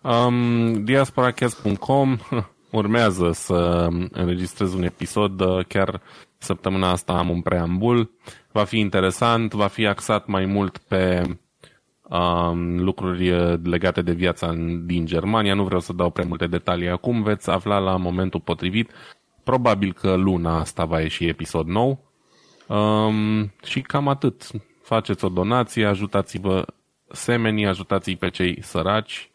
Um, 0.02 0.84
diasporacast.com 0.84 2.18
urmează 2.72 3.32
să 3.32 3.88
înregistrez 4.12 4.74
un 4.74 4.84
episod 4.84 5.42
chiar 5.68 6.02
săptămâna 6.38 6.90
asta 6.90 7.14
am 7.14 7.30
un 7.30 7.42
preambul. 7.42 8.12
Va 8.52 8.64
fi 8.64 8.80
interesant, 8.80 9.54
va 9.54 9.68
fi 9.68 9.86
axat 9.86 10.28
mai 10.28 10.46
mult 10.46 10.78
pe 10.78 11.24
um, 12.10 12.84
lucruri 12.84 13.30
legate 13.64 14.02
de 14.02 14.14
viața 14.14 14.54
din 14.86 15.06
Germania. 15.06 15.54
Nu 15.54 15.64
vreau 15.64 15.80
să 15.80 15.94
dau 15.94 16.10
prea 16.10 16.28
multe 16.28 16.48
detalii 16.48 16.90
acum, 16.90 17.24
veți 17.24 17.50
afla 17.50 17.78
la 17.78 17.98
momentul 17.98 18.40
potrivit. 18.40 18.92
Probabil 19.44 19.94
că 19.94 20.14
luna 20.14 20.60
asta 20.60 20.86
va 20.86 21.00
ieși 21.00 21.28
episod 21.28 21.68
nou 21.68 22.13
Um, 22.68 23.52
și 23.64 23.82
cam 23.82 24.08
atât. 24.08 24.52
Faceți 24.82 25.26
o 25.26 25.30
donație, 25.30 25.86
ajutați-vă 25.86 26.66
semenii, 27.12 27.66
ajutați-i 27.66 28.16
pe 28.16 28.30
cei 28.30 28.62
săraci 28.62 29.32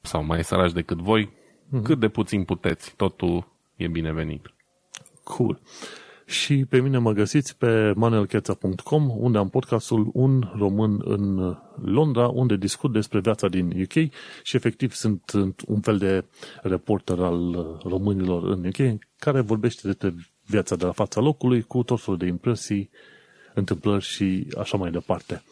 sau 0.00 0.24
mai 0.24 0.44
săraci 0.44 0.72
decât 0.72 0.98
voi, 0.98 1.26
mm-hmm. 1.26 1.82
cât 1.82 1.98
de 1.98 2.08
puțin 2.08 2.44
puteți. 2.44 2.94
Totul 2.96 3.46
e 3.76 3.88
binevenit. 3.88 4.54
Cool. 5.24 5.60
Și 6.26 6.64
pe 6.68 6.80
mine 6.80 6.98
mă 6.98 7.12
găsiți 7.12 7.56
pe 7.56 7.92
manelcheța.com, 7.96 9.10
unde 9.16 9.38
am 9.38 9.48
podcastul 9.48 10.10
Un 10.12 10.50
Român 10.56 11.00
în 11.04 11.56
Londra, 11.82 12.28
unde 12.28 12.56
discut 12.56 12.92
despre 12.92 13.20
viața 13.20 13.48
din 13.48 13.82
UK 13.82 14.12
și 14.42 14.56
efectiv 14.56 14.92
sunt 14.92 15.32
un 15.66 15.80
fel 15.80 15.98
de 15.98 16.24
reporter 16.62 17.18
al 17.18 17.78
românilor 17.84 18.42
în 18.42 18.64
UK, 18.66 18.98
care 19.16 19.40
vorbește 19.40 19.86
despre 19.86 20.14
viața 20.46 20.76
de 20.76 20.84
la 20.84 20.92
fața 20.92 21.20
locului 21.20 21.62
cu 21.62 21.82
tot 21.82 22.00
felul 22.00 22.18
de 22.18 22.26
impresii, 22.26 22.90
întâmplări 23.54 24.04
și 24.04 24.46
așa 24.58 24.76
mai 24.76 24.90
departe. 24.90 25.42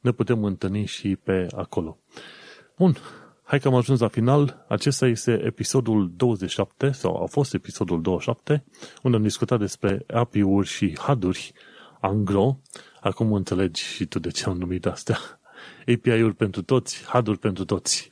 Ne 0.00 0.10
putem 0.10 0.44
întâlni 0.44 0.86
și 0.86 1.16
pe 1.16 1.46
acolo. 1.56 1.98
Bun, 2.76 2.96
hai 3.42 3.60
că 3.60 3.68
am 3.68 3.74
ajuns 3.74 4.00
la 4.00 4.08
final. 4.08 4.64
Acesta 4.68 5.06
este 5.06 5.42
episodul 5.44 6.12
27, 6.16 6.90
sau 6.90 7.22
a 7.22 7.26
fost 7.26 7.54
episodul 7.54 8.02
27, 8.02 8.64
unde 9.02 9.16
am 9.16 9.22
discutat 9.22 9.58
despre 9.58 10.04
API-uri 10.12 10.66
și 10.66 10.98
HUD-uri 10.98 11.52
angro. 12.00 12.58
Acum 13.00 13.32
înțelegi 13.32 13.82
și 13.82 14.06
tu 14.06 14.18
de 14.18 14.30
ce 14.30 14.44
am 14.44 14.58
numit 14.58 14.86
astea. 14.86 15.18
API-uri 15.80 16.34
pentru 16.34 16.62
toți, 16.62 17.04
HUD-uri 17.04 17.38
pentru 17.38 17.64
toți 17.64 18.10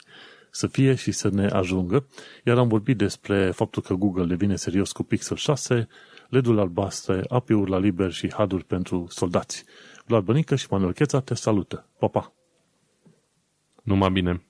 să 0.51 0.67
fie 0.67 0.95
și 0.95 1.13
să 1.13 1.29
ne 1.29 1.47
ajungă. 1.47 2.07
Iar 2.45 2.59
am 2.59 2.69
vorbit 2.69 2.97
despre 2.97 3.51
faptul 3.51 3.83
că 3.83 3.95
Google 3.95 4.25
devine 4.25 4.57
serios 4.57 4.93
cu 4.93 5.03
Pixel 5.03 5.37
6, 5.37 5.89
LED-ul 6.31 6.59
albastre, 6.59 7.25
API-uri 7.29 7.71
la 7.71 7.79
liber 7.79 8.13
și 8.13 8.33
HUD-uri 8.33 8.65
pentru 8.65 9.07
soldați. 9.09 9.65
Vlad 10.07 10.25
Bănică 10.25 10.57
și 10.57 10.67
Manuel 10.71 10.93
Cheța 10.93 11.21
te 11.21 11.35
salută. 11.35 11.89
Pa, 11.99 12.09
pa! 12.09 12.33
Numai 13.83 14.11
bine! 14.11 14.50